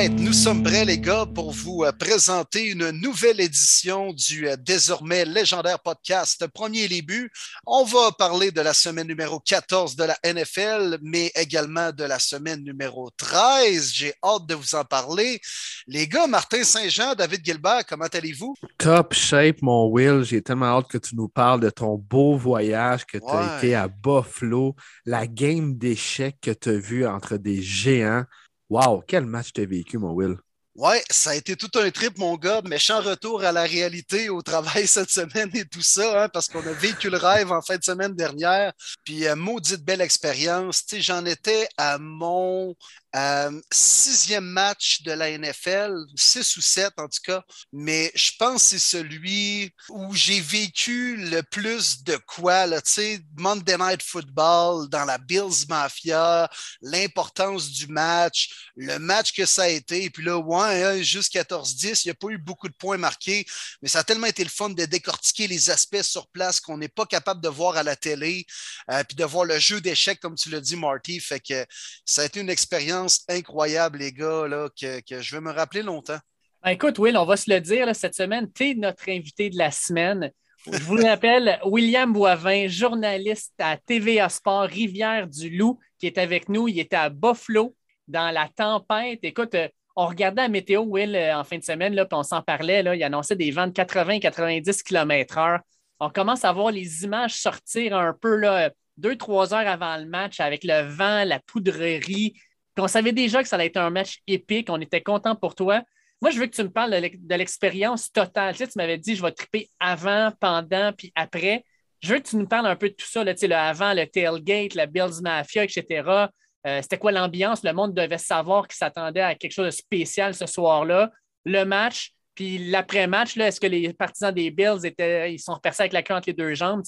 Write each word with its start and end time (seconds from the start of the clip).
right, 0.00 0.18
nous 0.18 0.32
sommes 0.32 0.62
prêts 0.62 0.86
les 0.86 0.98
gars 0.98 1.26
pour 1.26 1.52
vous 1.52 1.84
euh, 1.84 1.92
présenter 1.92 2.64
une 2.70 2.90
nouvelle 2.90 3.38
édition 3.38 4.14
du 4.14 4.48
euh, 4.48 4.56
désormais 4.58 5.26
légendaire 5.26 5.78
podcast 5.78 6.46
Premier 6.54 6.88
début. 6.88 7.30
On 7.66 7.84
va 7.84 8.10
parler 8.12 8.50
de 8.50 8.62
la 8.62 8.72
semaine 8.72 9.08
numéro 9.08 9.40
14 9.40 9.96
de 9.96 10.04
la 10.04 10.16
NFL, 10.24 11.00
mais 11.02 11.30
également 11.34 11.92
de 11.92 12.04
la 12.04 12.18
semaine 12.18 12.62
numéro 12.62 13.10
13. 13.10 13.92
J'ai 13.92 14.14
hâte 14.24 14.46
de 14.46 14.54
vous 14.54 14.74
en 14.74 14.84
parler. 14.84 15.38
Les 15.86 16.08
gars, 16.08 16.26
Martin 16.26 16.64
Saint-Jean, 16.64 17.14
David 17.14 17.44
Gilbert, 17.44 17.84
comment 17.86 18.08
allez-vous? 18.10 18.54
Top 18.78 19.12
shape, 19.12 19.60
mon 19.60 19.86
Will. 19.88 20.22
J'ai 20.22 20.40
tellement 20.40 20.78
hâte 20.78 20.88
que 20.88 20.98
tu 20.98 21.14
nous 21.14 21.28
parles 21.28 21.60
de 21.60 21.68
ton 21.68 21.96
beau 21.96 22.38
voyage 22.38 23.04
que 23.04 23.18
tu 23.18 23.30
as 23.30 23.58
été 23.58 23.74
à 23.74 23.88
Buffalo, 23.88 24.76
la 25.04 25.26
game 25.26 25.76
d'échecs 25.76 26.38
que 26.40 26.52
tu 26.52 26.70
as 26.70 26.78
vu 26.78 27.06
entre 27.06 27.36
des 27.36 27.60
géants. 27.60 28.24
Wow, 28.70 29.02
quel 29.06 29.26
match 29.26 29.52
tu 29.52 29.62
as 29.62 29.66
vécu, 29.66 29.98
mon 29.98 30.12
Will? 30.12 30.38
Ouais, 30.76 31.02
ça 31.10 31.30
a 31.30 31.34
été 31.34 31.56
tout 31.56 31.70
un 31.78 31.90
trip, 31.90 32.16
mon 32.18 32.36
gars. 32.36 32.62
Méchant 32.64 33.00
retour 33.00 33.42
à 33.42 33.50
la 33.50 33.64
réalité, 33.64 34.28
au 34.28 34.42
travail 34.42 34.86
cette 34.86 35.10
semaine 35.10 35.50
et 35.54 35.64
tout 35.64 35.82
ça, 35.82 36.24
hein, 36.24 36.28
parce 36.28 36.48
qu'on 36.48 36.64
a 36.64 36.72
vécu 36.72 37.10
le 37.10 37.16
rêve 37.16 37.50
en 37.50 37.60
fin 37.60 37.76
de 37.76 37.82
semaine 37.82 38.14
dernière. 38.14 38.72
Puis, 39.04 39.26
euh, 39.26 39.34
maudite 39.34 39.84
belle 39.84 40.00
expérience. 40.00 40.84
J'en 40.92 41.24
étais 41.24 41.66
à 41.76 41.98
mon 41.98 42.76
euh, 43.16 43.60
sixième 43.72 44.44
match 44.44 45.02
de 45.02 45.10
la 45.10 45.36
NFL, 45.36 45.96
six 46.14 46.56
ou 46.56 46.60
sept 46.60 46.92
en 46.96 47.08
tout 47.08 47.18
cas, 47.24 47.42
mais 47.72 48.12
je 48.14 48.30
pense 48.38 48.62
que 48.62 48.68
c'est 48.70 48.78
celui 48.78 49.74
où 49.88 50.14
j'ai 50.14 50.40
vécu 50.40 51.16
le 51.16 51.42
plus 51.42 52.04
de 52.04 52.16
quoi, 52.16 52.68
tu 52.68 52.80
sais, 52.84 53.20
Monday 53.36 53.76
Night 53.76 54.02
Football 54.02 54.88
dans 54.88 55.04
la 55.04 55.18
Bills 55.18 55.66
Mafia, 55.68 56.48
l'importance 56.82 57.70
du 57.70 57.88
match, 57.88 58.70
le 58.76 58.98
match 58.98 59.32
que 59.32 59.44
ça 59.44 59.62
a 59.62 59.68
été, 59.68 60.04
et 60.04 60.10
puis 60.10 60.24
là, 60.24 60.38
ouais, 60.38 60.84
hein, 60.84 61.02
juste 61.02 61.34
14-10, 61.34 62.02
il 62.04 62.08
n'y 62.08 62.12
a 62.12 62.14
pas 62.14 62.28
eu 62.28 62.38
beaucoup 62.38 62.68
de 62.68 62.74
points 62.74 62.96
marqués, 62.96 63.44
mais 63.82 63.88
ça 63.88 64.00
a 64.00 64.04
tellement 64.04 64.28
été 64.28 64.44
le 64.44 64.50
fun 64.50 64.70
de 64.70 64.84
décortiquer 64.84 65.48
les 65.48 65.70
aspects 65.70 66.02
sur 66.02 66.28
place 66.28 66.60
qu'on 66.60 66.78
n'est 66.78 66.88
pas 66.88 67.06
capable 67.06 67.40
de 67.40 67.48
voir 67.48 67.76
à 67.76 67.82
la 67.82 67.96
télé, 67.96 68.46
euh, 68.90 69.02
puis 69.02 69.16
de 69.16 69.24
voir 69.24 69.44
le 69.44 69.58
jeu 69.58 69.80
d'échecs, 69.80 70.20
comme 70.20 70.36
tu 70.36 70.50
l'as 70.50 70.60
dit, 70.60 70.76
Marty, 70.76 71.18
fait 71.18 71.40
que 71.40 71.66
ça 72.04 72.22
a 72.22 72.24
été 72.26 72.38
une 72.38 72.50
expérience 72.50 72.99
incroyable, 73.28 73.98
les 73.98 74.12
gars, 74.12 74.46
là, 74.48 74.68
que, 74.68 75.20
je 75.20 75.34
vais 75.34 75.40
me 75.40 75.52
rappeler 75.52 75.82
longtemps. 75.82 76.18
Ben, 76.62 76.70
écoute, 76.70 76.98
Will, 76.98 77.16
on 77.16 77.24
va 77.24 77.36
se 77.36 77.50
le 77.50 77.60
dire, 77.60 77.94
cette 77.94 78.14
semaine, 78.14 78.50
tu 78.52 78.70
es 78.70 78.74
notre 78.74 79.08
invité 79.08 79.50
de 79.50 79.56
la 79.56 79.70
semaine. 79.70 80.30
Je 80.70 80.82
vous 80.82 80.96
rappelle 80.96 81.58
William 81.64 82.12
Boivin, 82.12 82.68
journaliste 82.68 83.54
à 83.58 83.76
TVA 83.78 84.28
Sport 84.28 84.64
Rivière-du-Loup, 84.64 85.78
qui 85.98 86.06
est 86.06 86.18
avec 86.18 86.48
nous. 86.48 86.68
Il 86.68 86.78
était 86.78 86.96
à 86.96 87.08
Buffalo 87.08 87.74
dans 88.08 88.30
la 88.30 88.48
tempête. 88.48 89.20
Écoute, 89.22 89.54
euh, 89.54 89.68
on 89.96 90.06
regardait 90.06 90.42
la 90.42 90.48
météo, 90.48 90.82
Will, 90.82 91.16
euh, 91.16 91.38
en 91.38 91.44
fin 91.44 91.58
de 91.58 91.64
semaine, 91.64 91.94
là, 91.94 92.04
puis 92.04 92.16
on 92.16 92.22
s'en 92.22 92.42
parlait. 92.42 92.82
Là, 92.82 92.94
il 92.94 93.02
annonçait 93.02 93.36
des 93.36 93.50
vents 93.50 93.66
de 93.66 93.72
80-90 93.72 94.82
km/h. 94.82 95.60
On 95.98 96.10
commence 96.10 96.44
à 96.44 96.52
voir 96.52 96.72
les 96.72 97.04
images 97.04 97.34
sortir 97.34 97.96
un 97.96 98.14
peu 98.18 98.36
là, 98.36 98.70
deux, 98.96 99.16
trois 99.16 99.54
heures 99.54 99.66
avant 99.66 99.96
le 99.96 100.06
match 100.06 100.40
avec 100.40 100.62
le 100.64 100.82
vent, 100.82 101.24
la 101.24 101.40
poudrerie 101.40 102.34
on 102.80 102.88
savait 102.88 103.12
déjà 103.12 103.42
que 103.42 103.48
ça 103.48 103.56
allait 103.56 103.66
être 103.66 103.76
un 103.76 103.90
match 103.90 104.18
épique. 104.26 104.68
On 104.70 104.80
était 104.80 105.02
content 105.02 105.34
pour 105.36 105.54
toi. 105.54 105.82
Moi, 106.22 106.30
je 106.30 106.38
veux 106.38 106.46
que 106.46 106.54
tu 106.54 106.62
me 106.62 106.70
parles 106.70 106.90
de 106.90 107.34
l'expérience 107.34 108.12
totale. 108.12 108.54
Tu, 108.54 108.66
m'avais 108.76 108.98
dit, 108.98 109.16
je 109.16 109.22
vais 109.22 109.32
triper 109.32 109.70
avant, 109.78 110.32
pendant, 110.38 110.92
puis 110.92 111.12
après. 111.14 111.64
Je 112.00 112.14
veux 112.14 112.20
que 112.20 112.28
tu 112.28 112.36
nous 112.36 112.46
parles 112.46 112.66
un 112.66 112.76
peu 112.76 112.90
de 112.90 112.94
tout 112.94 113.06
ça, 113.06 113.24
le 113.24 113.52
avant, 113.52 113.94
le 113.94 114.06
tailgate, 114.06 114.74
la 114.74 114.86
Bills 114.86 115.22
Mafia, 115.22 115.64
etc. 115.64 116.28
Euh, 116.66 116.82
c'était 116.82 116.98
quoi 116.98 117.12
l'ambiance? 117.12 117.62
Le 117.62 117.72
monde 117.72 117.94
devait 117.94 118.18
savoir 118.18 118.68
qu'il 118.68 118.76
s'attendait 118.76 119.20
à 119.20 119.34
quelque 119.34 119.52
chose 119.52 119.66
de 119.66 119.70
spécial 119.70 120.34
ce 120.34 120.46
soir-là. 120.46 121.10
Le 121.44 121.64
match, 121.64 122.12
puis 122.34 122.70
l'après-match, 122.70 123.36
est-ce 123.36 123.60
que 123.60 123.66
les 123.66 123.92
partisans 123.92 124.32
des 124.32 124.50
Bills 124.50 124.84
étaient, 124.84 125.32
ils 125.32 125.38
sont 125.38 125.54
repercés 125.54 125.82
avec 125.82 125.92
la 125.92 126.02
queue 126.02 126.14
entre 126.14 126.28
les 126.28 126.34
deux 126.34 126.54
jambes? 126.54 126.82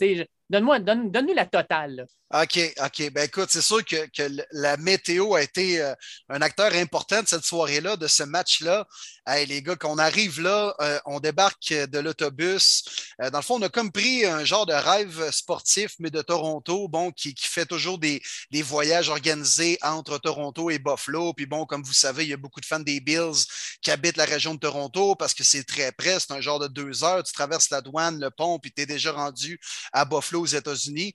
Donne-moi, 0.53 0.81
donne, 0.81 1.11
nous 1.11 1.33
la 1.33 1.47
totale. 1.47 2.07
OK, 2.35 2.59
OK. 2.83 3.11
Ben 3.11 3.25
écoute, 3.25 3.49
c'est 3.51 3.63
sûr 3.63 3.83
que, 3.85 4.07
la 4.53 4.77
météo 4.77 5.35
a 5.35 5.43
été 5.43 5.81
euh, 5.81 5.95
un 6.31 6.41
acteur 6.43 6.73
important 6.75 7.23
de 7.23 7.29
cette 7.29 7.45
soirée-là, 7.45 7.97
de 7.97 8.07
ce 8.07 8.23
match-là. 8.23 8.87
Hey, 9.27 9.47
les 9.47 9.63
gars, 9.63 9.77
qu'on 9.77 9.99
arrive 9.99 10.41
là, 10.41 10.75
euh, 10.81 10.99
on 11.05 11.21
débarque 11.21 11.73
de 11.73 11.99
l'autobus. 11.99 12.85
Euh, 13.21 13.31
dans 13.31 13.39
le 13.39 13.43
fond, 13.45 13.59
on 13.59 13.63
a 13.63 13.69
comme 13.69 13.93
pris 13.93 14.25
un 14.25 14.45
genre 14.45 14.67
de 14.67 14.73
rêve 14.73 15.31
sportif, 15.31 15.95
mais 15.99 16.11
de 16.11 16.23
Toronto, 16.23 16.89
bon, 16.89 17.13
qui, 17.13 17.35
fait 17.39 17.67
toujours 17.67 17.99
des, 17.99 18.23
voyages 18.63 19.11
organisés 19.11 19.79
entre 19.83 20.19
Toronto 20.19 20.71
et 20.71 20.79
Buffalo. 20.79 21.35
Puis 21.35 21.47
bon, 21.47 21.67
comme 21.67 21.83
vous 21.83 21.93
savez, 21.93 22.25
il 22.25 22.31
y 22.31 22.35
a 22.35 22.39
beaucoup 22.39 22.61
de 22.61 22.67
fans 22.67 22.81
des 22.81 23.01
Bills 23.01 23.45
qui 23.83 23.91
habitent 23.91 24.17
la 24.17 24.25
région 24.25 24.55
de 24.55 24.61
Toronto 24.61 25.15
parce 25.17 25.35
que 25.35 25.45
c'est 25.45 25.65
très 25.65 25.93
près. 25.93 26.19
C'est 26.19 26.33
un 26.33 26.41
genre 26.41 26.59
de 26.59 26.69
deux 26.69 27.05
heures. 27.05 27.23
Tu 27.23 27.33
traverses 27.33 27.71
la 27.71 27.83
douane, 27.83 28.19
le 28.19 28.31
pont, 28.31 28.59
puis 28.59 28.73
tu 28.73 28.83
es 28.83 28.87
déjà 28.87 29.13
rendu 29.13 29.61
à 29.93 30.05
Buffalo 30.05 30.42
aux 30.43 30.47
États-Unis. 30.47 31.13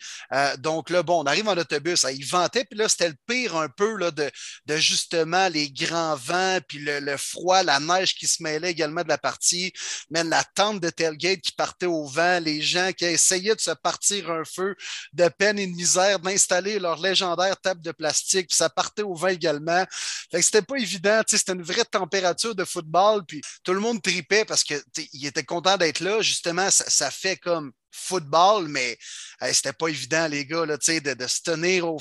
donc 0.60 0.90
là, 0.90 1.04
bon, 1.04 1.22
on 1.22 1.26
arrive 1.26 1.48
en 1.48 1.58
autobus, 1.58 2.06
il 2.14 2.26
ventait, 2.26 2.66
puis 2.66 2.78
là, 2.78 2.90
c'était 2.90 3.10
le 3.10 3.16
pire 3.28 3.56
un 3.56 3.70
peu 3.70 3.96
là, 3.98 4.12
de, 4.12 4.32
justement 4.78 5.48
les 5.50 5.70
grands 5.70 6.16
vents, 6.16 6.60
puis 6.68 6.80
le, 6.80 7.18
froid, 7.18 7.64
la 7.64 7.80
neige 7.80 8.16
qui 8.16 8.28
se 8.28 8.42
mêlait 8.44 8.72
également 8.72 9.04
de 9.04 9.10
la 9.10 9.18
partie, 9.18 9.74
même 10.10 10.30
la 10.30 10.44
tente 10.44 10.80
de 10.80 10.90
tailgate 10.90 11.42
qui 11.42 11.52
partait 11.52 11.86
au 11.86 12.06
vent, 12.06 12.40
les 12.40 12.62
gens 12.62 12.92
qui 12.92 13.06
essayaient 13.06 13.56
de 13.56 13.62
se 13.62 13.72
partir 13.72 14.30
un 14.32 14.44
feu 14.44 14.76
de 15.14 15.28
peine 15.30 15.60
et 15.60 15.68
de 15.68 15.74
misère, 15.74 16.20
d'installer 16.20 16.80
leur 16.80 17.00
légendaire 17.00 17.60
table 17.60 17.82
de 17.82 17.92
plastique, 17.92 18.48
puis 18.48 18.56
ça 18.58 18.70
partait 18.70 19.04
au 19.04 19.14
vent 19.14 19.28
également. 19.28 19.86
Fait 20.32 20.40
que 20.40 20.46
c'était 20.46 20.62
pas 20.62 20.78
évident, 20.78 21.22
c'était 21.28 21.54
une 21.54 21.64
vraie 21.64 21.86
température 21.86 22.56
de 22.56 22.66
football, 22.66 23.24
puis 23.26 23.42
tout 23.64 23.74
le 23.74 23.80
monde 23.80 24.02
tripait 24.02 24.46
parce 24.46 24.64
qu'il 24.64 25.26
était 25.26 25.44
content 25.44 25.78
d'être 25.78 26.00
là. 26.00 26.22
Justement, 26.22 26.70
ça 26.70 27.12
fait 27.12 27.38
comme 27.38 27.72
football, 27.97 28.68
mais 28.68 28.97
c'était 29.52 29.74
pas 29.74 29.88
évident, 29.88 30.28
les 30.28 30.46
gars, 30.46 30.66
là, 30.66 30.78
de, 30.78 31.14
de 31.14 31.28
se 31.28 31.42
tenir 31.42 31.88
au 31.88 31.98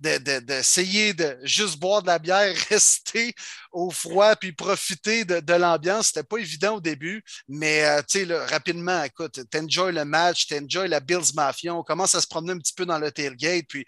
d'essayer 0.00 1.14
de, 1.14 1.24
de, 1.24 1.38
juste 1.42 1.78
boire 1.78 2.02
de 2.02 2.08
la 2.08 2.18
bière, 2.18 2.54
rester 2.68 3.34
au 3.72 3.90
froid, 3.90 4.36
puis 4.36 4.52
profiter 4.52 5.24
de, 5.24 5.54
l'ambiance. 5.54 6.08
C'était 6.08 6.22
pas 6.22 6.38
évident 6.38 6.76
au 6.76 6.80
début, 6.80 7.22
mais 7.48 7.84
euh, 7.84 8.24
là, 8.26 8.46
rapidement, 8.46 9.02
écoute, 9.04 9.40
t'enjoy 9.50 9.92
le 9.92 10.04
match, 10.04 10.46
t'enjoy 10.46 10.88
la 10.88 11.00
Bills 11.00 11.34
Mafia, 11.34 11.74
on 11.74 11.82
commence 11.82 12.14
à 12.14 12.20
se 12.20 12.26
promener 12.26 12.52
un 12.52 12.58
petit 12.58 12.74
peu 12.74 12.86
dans 12.86 12.98
le 12.98 13.10
tailgate, 13.10 13.66
puis 13.68 13.84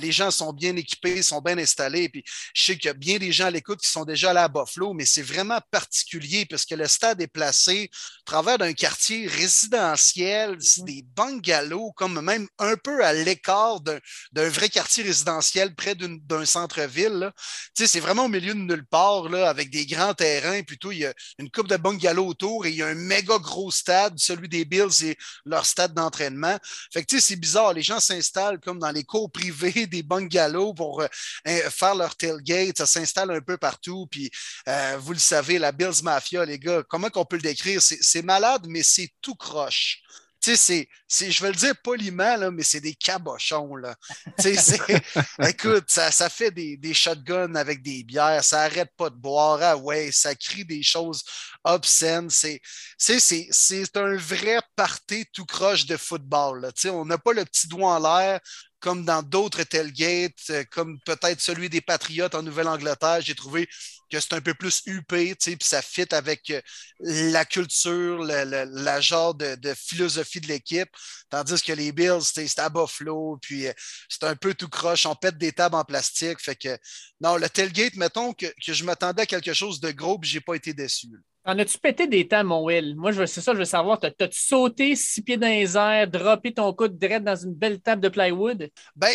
les 0.00 0.12
gens 0.12 0.30
sont 0.30 0.52
bien 0.52 0.74
équipés, 0.76 1.22
sont 1.22 1.40
bien 1.40 1.58
installés, 1.58 2.08
puis 2.08 2.22
je 2.54 2.64
sais 2.64 2.76
qu'il 2.76 2.86
y 2.86 2.90
a 2.90 2.94
bien 2.94 3.18
des 3.18 3.32
gens 3.32 3.46
à 3.46 3.50
l'écoute 3.50 3.80
qui 3.80 3.88
sont 3.88 4.04
déjà 4.04 4.30
allés 4.30 4.40
à 4.40 4.48
Buffalo, 4.48 4.92
mais 4.92 5.06
c'est 5.06 5.22
vraiment 5.22 5.60
particulier 5.70 6.46
parce 6.46 6.64
que 6.64 6.74
le 6.74 6.86
stade 6.86 7.20
est 7.20 7.26
placé 7.26 7.90
à 7.92 8.30
travers 8.30 8.58
d'un 8.58 8.72
quartier 8.72 9.26
résidentiel, 9.26 10.56
mm-hmm. 10.56 10.84
des 10.84 11.02
bungalows, 11.14 11.92
comme 11.92 12.20
même 12.20 12.39
un 12.58 12.76
peu 12.76 13.04
à 13.04 13.12
l'écart 13.12 13.80
d'un 13.80 14.48
vrai 14.48 14.68
quartier 14.68 15.04
résidentiel 15.04 15.74
près 15.74 15.94
d'un 15.94 16.44
centre-ville. 16.44 17.30
C'est 17.74 18.00
vraiment 18.00 18.26
au 18.26 18.28
milieu 18.28 18.54
de 18.54 18.58
nulle 18.58 18.86
part, 18.86 19.32
avec 19.34 19.70
des 19.70 19.86
grands 19.86 20.14
terrains. 20.14 20.62
Plutôt, 20.62 20.92
il 20.92 20.98
y 20.98 21.06
a 21.06 21.14
une 21.38 21.50
coupe 21.50 21.68
de 21.68 21.76
bungalows 21.76 22.26
autour 22.26 22.66
et 22.66 22.70
il 22.70 22.76
y 22.76 22.82
a 22.82 22.88
un 22.88 22.94
méga 22.94 23.38
gros 23.38 23.70
stade, 23.70 24.18
celui 24.18 24.48
des 24.48 24.64
Bills, 24.64 25.04
et 25.04 25.16
leur 25.44 25.66
stade 25.66 25.94
d'entraînement. 25.94 26.58
Fait 26.92 27.04
que 27.04 27.20
c'est 27.20 27.36
bizarre. 27.36 27.72
Les 27.72 27.82
gens 27.82 28.00
s'installent 28.00 28.60
comme 28.60 28.78
dans 28.78 28.90
les 28.90 29.04
cours 29.04 29.30
privés 29.30 29.86
des 29.86 30.02
bungalows 30.02 30.74
pour 30.74 31.02
euh, 31.02 31.70
faire 31.70 31.94
leur 31.94 32.16
tailgate. 32.16 32.78
Ça 32.78 32.86
s'installe 32.86 33.30
un 33.30 33.40
peu 33.40 33.56
partout. 33.56 34.06
Puis, 34.10 34.30
euh, 34.68 34.96
vous 34.98 35.12
le 35.12 35.18
savez, 35.18 35.58
la 35.58 35.72
Bills 35.72 36.02
Mafia, 36.02 36.44
les 36.44 36.58
gars, 36.58 36.82
comment 36.88 37.10
qu'on 37.10 37.24
peut 37.24 37.36
le 37.36 37.42
décrire? 37.42 37.80
C'est 37.82 38.22
malade, 38.22 38.66
mais 38.68 38.82
c'est 38.82 39.10
tout 39.20 39.34
croche 39.34 40.02
tu 40.40 40.56
sais, 40.56 40.88
c'est, 41.06 41.30
je 41.30 41.42
vais 41.42 41.50
le 41.50 41.56
dire 41.56 41.74
poliment, 41.82 42.36
là, 42.36 42.50
mais 42.50 42.62
c'est 42.62 42.80
des 42.80 42.94
cabochons. 42.94 43.76
Là. 43.76 43.94
écoute, 45.48 45.84
ça, 45.88 46.10
ça 46.10 46.30
fait 46.30 46.50
des, 46.50 46.76
des, 46.76 46.94
shotguns 46.94 47.54
avec 47.54 47.82
des 47.82 48.02
bières, 48.04 48.42
ça 48.42 48.62
arrête 48.62 48.90
pas 48.96 49.10
de 49.10 49.16
boire, 49.16 49.58
ah 49.62 49.76
ouais, 49.76 50.10
ça 50.12 50.34
crie 50.34 50.64
des 50.64 50.82
choses 50.82 51.22
obscènes. 51.64 52.30
C'est, 52.30 52.60
c'est, 52.98 53.96
un 53.96 54.16
vrai 54.16 54.60
party 54.76 55.26
tout 55.32 55.44
croche 55.44 55.86
de 55.86 55.96
football. 55.96 56.62
Là. 56.62 56.70
On 56.92 57.04
n'a 57.04 57.18
pas 57.18 57.32
le 57.32 57.44
petit 57.44 57.68
doigt 57.68 57.96
en 57.96 57.98
l'air, 57.98 58.40
comme 58.80 59.04
dans 59.04 59.22
d'autres 59.22 59.62
tailgates, 59.62 60.32
euh, 60.50 60.64
comme 60.70 60.98
peut-être 61.04 61.40
celui 61.40 61.68
des 61.68 61.80
Patriotes 61.80 62.34
en 62.34 62.42
Nouvelle-Angleterre, 62.42 63.20
j'ai 63.20 63.34
trouvé 63.34 63.68
que 64.10 64.20
c'est 64.20 64.34
un 64.34 64.40
peu 64.40 64.54
plus 64.54 64.82
huppé, 64.86 65.34
puis 65.34 65.56
ça 65.62 65.82
fit 65.82 66.12
avec 66.12 66.50
euh, 66.50 66.60
la 67.00 67.44
culture, 67.44 68.18
la 68.22 69.00
genre 69.00 69.34
de, 69.34 69.74
philosophie 69.74 70.40
de 70.40 70.48
l'équipe. 70.48 70.88
Tandis 71.30 71.62
que 71.62 71.72
les 71.72 71.92
Bills, 71.92 72.22
c'est 72.22 72.58
à 72.58 72.68
Buffalo, 72.68 73.38
puis 73.40 73.66
euh, 73.68 73.72
c'est 74.08 74.24
un 74.24 74.36
peu 74.36 74.54
tout 74.54 74.68
croche, 74.68 75.06
on 75.06 75.14
pète 75.14 75.38
des 75.38 75.52
tables 75.52 75.76
en 75.76 75.84
plastique. 75.84 76.40
Fait 76.40 76.56
que 76.56 76.76
non, 77.20 77.36
le 77.36 77.48
tailgate, 77.48 77.96
mettons 77.96 78.32
que, 78.34 78.46
je 78.60 78.84
m'attendais 78.84 79.22
à 79.22 79.26
quelque 79.26 79.54
chose 79.54 79.80
de 79.80 79.90
gros, 79.90 80.18
puis 80.18 80.30
j'ai 80.30 80.40
pas 80.40 80.54
été 80.54 80.74
déçu. 80.74 81.08
En 81.46 81.58
as-tu 81.58 81.78
pété 81.78 82.06
des 82.06 82.28
temps, 82.28 82.44
mon 82.44 82.64
Will? 82.64 82.94
Moi, 82.96 83.12
c'est 83.26 83.40
ça, 83.40 83.54
je 83.54 83.58
veux 83.58 83.64
savoir. 83.64 83.98
T'as-tu 83.98 84.38
sauté 84.38 84.94
six 84.94 85.22
pieds 85.22 85.38
dans 85.38 85.46
les 85.46 85.74
airs, 85.74 86.06
droppé 86.06 86.52
ton 86.52 86.70
coude 86.74 86.98
direct 86.98 87.24
dans 87.24 87.36
une 87.36 87.54
belle 87.54 87.80
table 87.80 88.02
de 88.02 88.10
plywood? 88.10 88.70
Ben, 88.94 89.10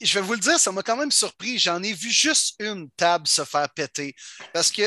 je 0.00 0.18
vais 0.18 0.24
vous 0.24 0.32
le 0.32 0.40
dire, 0.40 0.58
ça 0.58 0.72
m'a 0.72 0.82
quand 0.82 0.96
même 0.96 1.12
surpris. 1.12 1.56
J'en 1.56 1.80
ai 1.82 1.92
vu 1.92 2.10
juste 2.10 2.56
une 2.58 2.90
table 2.96 3.28
se 3.28 3.44
faire 3.44 3.68
péter. 3.70 4.12
Parce 4.52 4.72
que, 4.72 4.82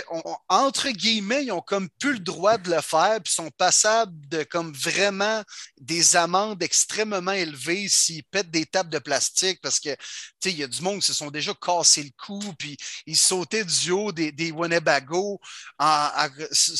entre 0.50 0.90
guillemets, 0.90 1.46
ils 1.46 1.54
ont 1.54 1.62
comme 1.62 1.88
plus 1.98 2.14
le 2.14 2.20
droit 2.20 2.58
de 2.58 2.70
le 2.70 2.82
faire, 2.82 3.22
puis 3.24 3.34
sont 3.34 3.52
passables 3.58 4.14
de 4.28 4.44
comme 4.44 4.74
vraiment 4.74 5.42
des 5.80 6.18
amendes 6.18 6.62
extrêmement 6.62 7.32
élevées 7.32 7.88
s'ils 7.88 8.26
pètent 8.26 8.52
des 8.52 8.66
tables 8.66 8.90
de 8.90 9.00
plastique. 9.00 9.62
Parce 9.62 9.80
que, 9.80 9.92
tu 9.92 9.98
sais, 10.44 10.52
il 10.52 10.58
y 10.58 10.64
a 10.64 10.68
du 10.68 10.82
monde 10.82 11.00
qui 11.00 11.08
se 11.08 11.14
sont 11.14 11.32
déjà 11.32 11.54
cassé 11.54 12.04
le 12.04 12.12
cou, 12.18 12.42
puis 12.60 12.76
ils 13.06 13.18
sautaient 13.18 13.64
du 13.64 13.92
haut 13.92 14.12
des, 14.12 14.34
des 14.34 14.52
Winnebago 14.52 15.40
en, 15.80 16.10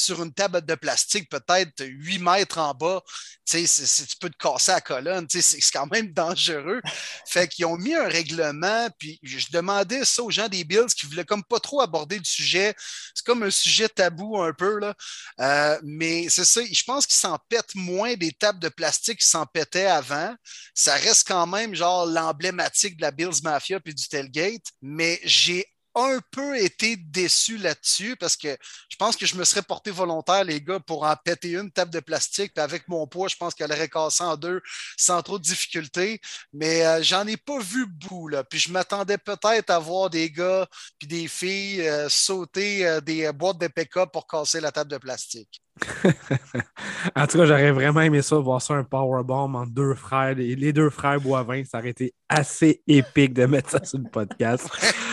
sur 0.02 0.24
une 0.24 0.34
table 0.34 0.66
de 0.66 0.76
plastique, 0.76 1.30
peut-être 1.30 1.84
8 1.86 2.20
mètres 2.20 2.58
en 2.58 2.74
bas, 2.74 3.02
tu 3.46 3.66
peux 4.20 4.30
te 4.30 4.38
casser 4.38 4.72
la 4.72 4.82
colonne, 4.82 5.28
c'est 5.30 5.60
quand 5.72 5.90
même 5.92 6.08
dangereux. 6.14 6.82
Fait 7.28 7.48
qu'ils 7.48 7.66
ont 7.66 7.78
mis 7.78 7.94
un 7.94 8.08
règlement, 8.08 8.88
puis 8.98 9.20
je 9.24 9.48
demandais 9.52 10.06
ça 10.06 10.24
aux 10.24 10.32
gens 10.32 10.48
des 10.48 10.64
Bills 10.64 10.94
qui 10.96 11.06
voulaient 11.06 11.26
comme 11.26 11.44
pas 11.44 11.60
trop 11.60 11.82
aborder 11.82 12.18
le 12.18 12.24
sujet. 12.24 12.74
C'est 13.14 13.26
comme 13.26 13.44
un 13.44 13.52
sujet 13.52 13.90
tabou 13.90 14.42
un 14.42 14.54
peu, 14.54 14.80
là. 14.80 14.94
Euh, 15.40 15.80
mais 15.84 16.30
c'est 16.30 16.46
ça, 16.46 16.62
je 16.64 16.84
pense 16.84 17.06
qu'ils 17.06 17.18
s'en 17.18 17.38
pètent 17.50 17.76
moins 17.76 18.16
des 18.16 18.32
tables 18.32 18.60
de 18.60 18.70
plastique 18.70 19.20
qui 19.20 19.28
s'en 19.28 19.46
pétaient 19.46 19.86
avant. 19.86 20.36
Ça 20.74 20.96
reste 20.96 21.28
quand 21.28 21.48
même 21.48 21.76
genre 21.76 22.06
l'emblématique 22.06 22.98
de 22.98 23.02
la 23.02 23.12
Bills 23.12 23.42
Mafia 23.44 23.80
puis 23.80 23.94
du 23.94 24.08
tailgate, 24.08 24.66
mais 24.82 25.20
j'ai 25.24 25.66
un 25.96 26.20
peu 26.32 26.58
été 26.58 26.96
déçu 26.96 27.58
là-dessus 27.58 28.16
parce 28.16 28.38
que 28.38 28.56
je 28.90 28.96
pense 28.96 29.16
que 29.16 29.26
je 29.26 29.36
me 29.36 29.44
serais 29.44 29.62
porté 29.62 29.92
volontaire, 29.92 30.44
les 30.44 30.62
gars, 30.62 30.80
pour 30.80 31.04
en 31.04 31.16
péter 31.16 31.54
une 31.54 31.72
table 31.72 31.92
de 31.92 32.00
plastique. 32.00 32.54
Puis 32.54 32.64
avec 32.64 32.88
mon 32.88 33.08
poids, 33.08 33.28
je 33.28 33.36
pense 33.36 33.54
qu'elle 33.54 33.72
aurait 33.72 33.90
cassé 33.90 34.24
en 34.24 34.38
deux 34.38 34.62
sans 34.98 35.22
trop 35.22 35.38
de 35.38 35.44
difficulté. 35.44 36.22
Mais 36.54 36.86
euh, 36.86 37.04
j'en 37.04 37.28
ai 37.28 37.38
pas 37.38 37.60
vu 37.60 37.86
bout. 37.86 38.30
Là. 38.30 38.44
Puis 38.44 38.60
je 38.60 38.72
m'attendais 38.72 39.18
peut-être 39.18 39.70
à 39.70 39.80
voir 39.80 40.10
des 40.10 40.30
gars 40.30 40.68
puis 40.98 41.08
des 41.08 41.28
filles 41.28 41.82
euh, 41.82 42.08
sauter 42.10 42.88
euh, 42.88 43.02
des 43.02 43.32
boîtes 43.32 43.60
de 43.60 43.68
pick-up 43.68 44.12
pour 44.12 44.28
casser 44.28 44.62
la 44.62 44.72
table 44.72 44.92
de 44.92 44.98
plastique. 44.98 45.62
en 47.16 47.28
tout 47.28 47.38
cas, 47.38 47.46
j'aurais 47.46 47.72
vraiment 47.72 48.02
aimé 48.02 48.22
ça, 48.22 48.36
voir 48.38 48.62
ça 48.62 48.76
un 48.76 48.84
powerbomb 48.84 49.56
entre 49.56 49.72
deux 49.72 49.96
frères, 49.96 50.36
les, 50.36 50.56
les 50.56 50.74
deux 50.74 50.90
frères 50.90 51.20
Boivin. 51.20 51.64
Ça 51.66 51.80
aurait 51.80 51.90
été 51.90 52.14
assez 52.30 52.82
épique 52.88 53.34
de 53.34 53.46
mettre 53.46 53.72
ça 53.72 53.84
sur 53.84 54.00
le 54.00 54.10
podcast. 54.10 54.70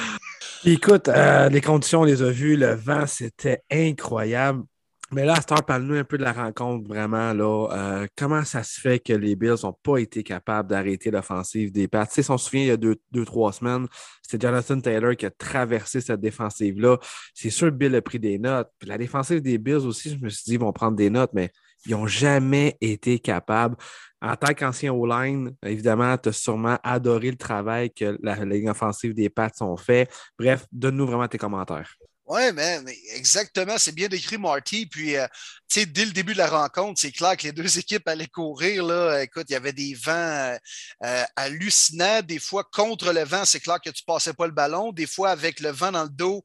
Écoute, 0.64 1.08
euh, 1.08 1.48
les 1.48 1.60
conditions, 1.60 2.00
on 2.00 2.04
les 2.04 2.22
a 2.22 2.30
vues. 2.30 2.56
Le 2.56 2.74
vent, 2.74 3.06
c'était 3.06 3.62
incroyable. 3.70 4.64
Mais 5.10 5.24
là, 5.24 5.36
Star, 5.36 5.64
parle-nous 5.64 5.94
un 5.94 6.04
peu 6.04 6.18
de 6.18 6.22
la 6.22 6.32
rencontre, 6.32 6.86
vraiment. 6.86 7.32
Là, 7.32 7.68
euh, 7.72 8.06
comment 8.14 8.44
ça 8.44 8.62
se 8.62 8.78
fait 8.78 8.98
que 8.98 9.14
les 9.14 9.36
Bills 9.36 9.54
n'ont 9.62 9.76
pas 9.82 9.98
été 9.98 10.22
capables 10.22 10.68
d'arrêter 10.68 11.10
l'offensive 11.10 11.72
des 11.72 11.88
Pats? 11.88 12.06
Si 12.10 12.30
on 12.30 12.36
se 12.36 12.44
souvient, 12.44 12.62
il 12.62 12.66
y 12.66 12.70
a 12.72 12.76
deux, 12.76 12.96
deux 13.10 13.24
trois 13.24 13.52
semaines, 13.52 13.86
c'était 14.20 14.46
Jonathan 14.46 14.78
Taylor 14.80 15.16
qui 15.16 15.24
a 15.24 15.30
traversé 15.30 16.02
cette 16.02 16.20
défensive-là. 16.20 16.98
C'est 17.32 17.48
sûr 17.48 17.72
Bill 17.72 17.94
a 17.94 18.02
pris 18.02 18.18
des 18.18 18.38
notes. 18.38 18.68
Puis 18.78 18.88
la 18.88 18.98
défensive 18.98 19.40
des 19.40 19.56
Bills 19.56 19.86
aussi, 19.86 20.10
je 20.10 20.22
me 20.22 20.28
suis 20.28 20.44
dit, 20.44 20.54
ils 20.54 20.60
vont 20.60 20.72
prendre 20.72 20.96
des 20.96 21.08
notes, 21.08 21.30
mais 21.32 21.52
ils 21.86 21.92
n'ont 21.92 22.06
jamais 22.06 22.76
été 22.80 23.18
capables. 23.18 23.76
En 24.20 24.34
tant 24.34 24.52
qu'ancien 24.52 24.92
O-line, 24.92 25.54
évidemment, 25.64 26.16
tu 26.18 26.30
as 26.30 26.32
sûrement 26.32 26.78
adoré 26.82 27.30
le 27.30 27.36
travail 27.36 27.90
que 27.92 28.18
la 28.22 28.44
ligne 28.44 28.70
offensive 28.70 29.14
des 29.14 29.30
Pats 29.30 29.50
ont 29.60 29.76
fait. 29.76 30.10
Bref, 30.38 30.66
donne-nous 30.72 31.06
vraiment 31.06 31.28
tes 31.28 31.38
commentaires. 31.38 31.94
Oui, 32.28 32.52
mais, 32.52 32.78
exactement, 33.14 33.78
c'est 33.78 33.92
bien 33.92 34.06
décrit, 34.06 34.36
Marty. 34.36 34.84
Puis, 34.84 35.16
euh, 35.16 35.26
tu 35.66 35.80
sais, 35.80 35.86
dès 35.86 36.04
le 36.04 36.10
début 36.10 36.34
de 36.34 36.38
la 36.38 36.46
rencontre, 36.46 37.00
c'est 37.00 37.10
clair 37.10 37.34
que 37.38 37.44
les 37.44 37.52
deux 37.52 37.78
équipes 37.78 38.06
allaient 38.06 38.26
courir. 38.26 38.84
Là. 38.84 39.22
Écoute, 39.22 39.46
il 39.48 39.54
y 39.54 39.56
avait 39.56 39.72
des 39.72 39.94
vents 39.94 40.12
euh, 40.12 40.58
euh, 41.04 41.24
hallucinants. 41.36 42.20
Des 42.20 42.38
fois, 42.38 42.64
contre 42.64 43.14
le 43.14 43.24
vent, 43.24 43.46
c'est 43.46 43.60
clair 43.60 43.80
que 43.82 43.88
tu 43.88 44.02
ne 44.06 44.12
passais 44.12 44.34
pas 44.34 44.44
le 44.44 44.52
ballon. 44.52 44.92
Des 44.92 45.06
fois, 45.06 45.30
avec 45.30 45.60
le 45.60 45.70
vent 45.70 45.90
dans 45.90 46.02
le 46.02 46.10
dos, 46.10 46.42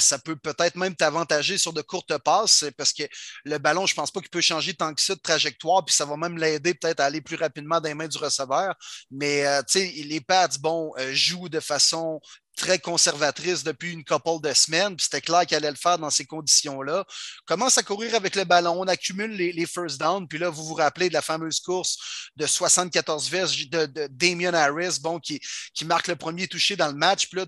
ça 0.00 0.18
peut 0.18 0.34
peut-être 0.34 0.74
même 0.74 0.96
t'avantager 0.96 1.56
sur 1.56 1.72
de 1.72 1.82
courtes 1.82 2.18
passes 2.18 2.64
parce 2.76 2.92
que 2.92 3.04
le 3.44 3.58
ballon, 3.58 3.86
je 3.86 3.92
ne 3.92 3.96
pense 3.96 4.10
pas 4.10 4.20
qu'il 4.20 4.30
peut 4.30 4.40
changer 4.40 4.74
tant 4.74 4.92
que 4.92 5.00
ça 5.00 5.14
de 5.14 5.20
trajectoire. 5.20 5.84
Puis, 5.84 5.94
ça 5.94 6.04
va 6.04 6.16
même 6.16 6.36
l'aider 6.36 6.74
peut-être 6.74 6.98
à 6.98 7.04
aller 7.04 7.20
plus 7.20 7.36
rapidement 7.36 7.80
dans 7.80 7.88
les 7.88 7.94
mains 7.94 8.08
du 8.08 8.18
receveur. 8.18 8.74
Mais, 9.12 9.44
tu 9.68 9.78
sais, 9.78 9.92
les 10.04 10.20
Pats, 10.20 10.48
bon, 10.60 10.92
jouent 11.12 11.48
de 11.48 11.60
façon 11.60 12.20
très 12.62 12.78
conservatrice 12.78 13.64
depuis 13.64 13.92
une 13.92 14.04
couple 14.04 14.40
de 14.40 14.54
semaines, 14.54 14.94
puis 14.94 15.04
c'était 15.04 15.20
clair 15.20 15.44
qu'elle 15.44 15.64
allait 15.64 15.72
le 15.72 15.76
faire 15.76 15.98
dans 15.98 16.10
ces 16.10 16.24
conditions-là. 16.24 17.04
Commence 17.44 17.76
à 17.76 17.82
courir 17.82 18.14
avec 18.14 18.36
le 18.36 18.44
ballon, 18.44 18.80
on 18.80 18.86
accumule 18.86 19.32
les, 19.32 19.66
first 19.66 19.98
downs, 19.98 20.28
puis 20.28 20.38
là, 20.38 20.48
vous 20.48 20.64
vous 20.64 20.74
rappelez 20.74 21.08
de 21.08 21.14
la 21.14 21.22
fameuse 21.22 21.58
course 21.58 22.30
de 22.36 22.46
74 22.46 23.28
verges 23.28 23.68
de, 23.68 24.06
Damien 24.12 24.54
Harris, 24.54 24.98
bon, 25.00 25.18
qui, 25.18 25.40
qui 25.74 25.84
marque 25.84 26.06
le 26.06 26.14
premier 26.14 26.46
touché 26.46 26.76
dans 26.76 26.86
le 26.86 26.94
match. 26.94 27.28
Puis 27.28 27.40
là, 27.40 27.46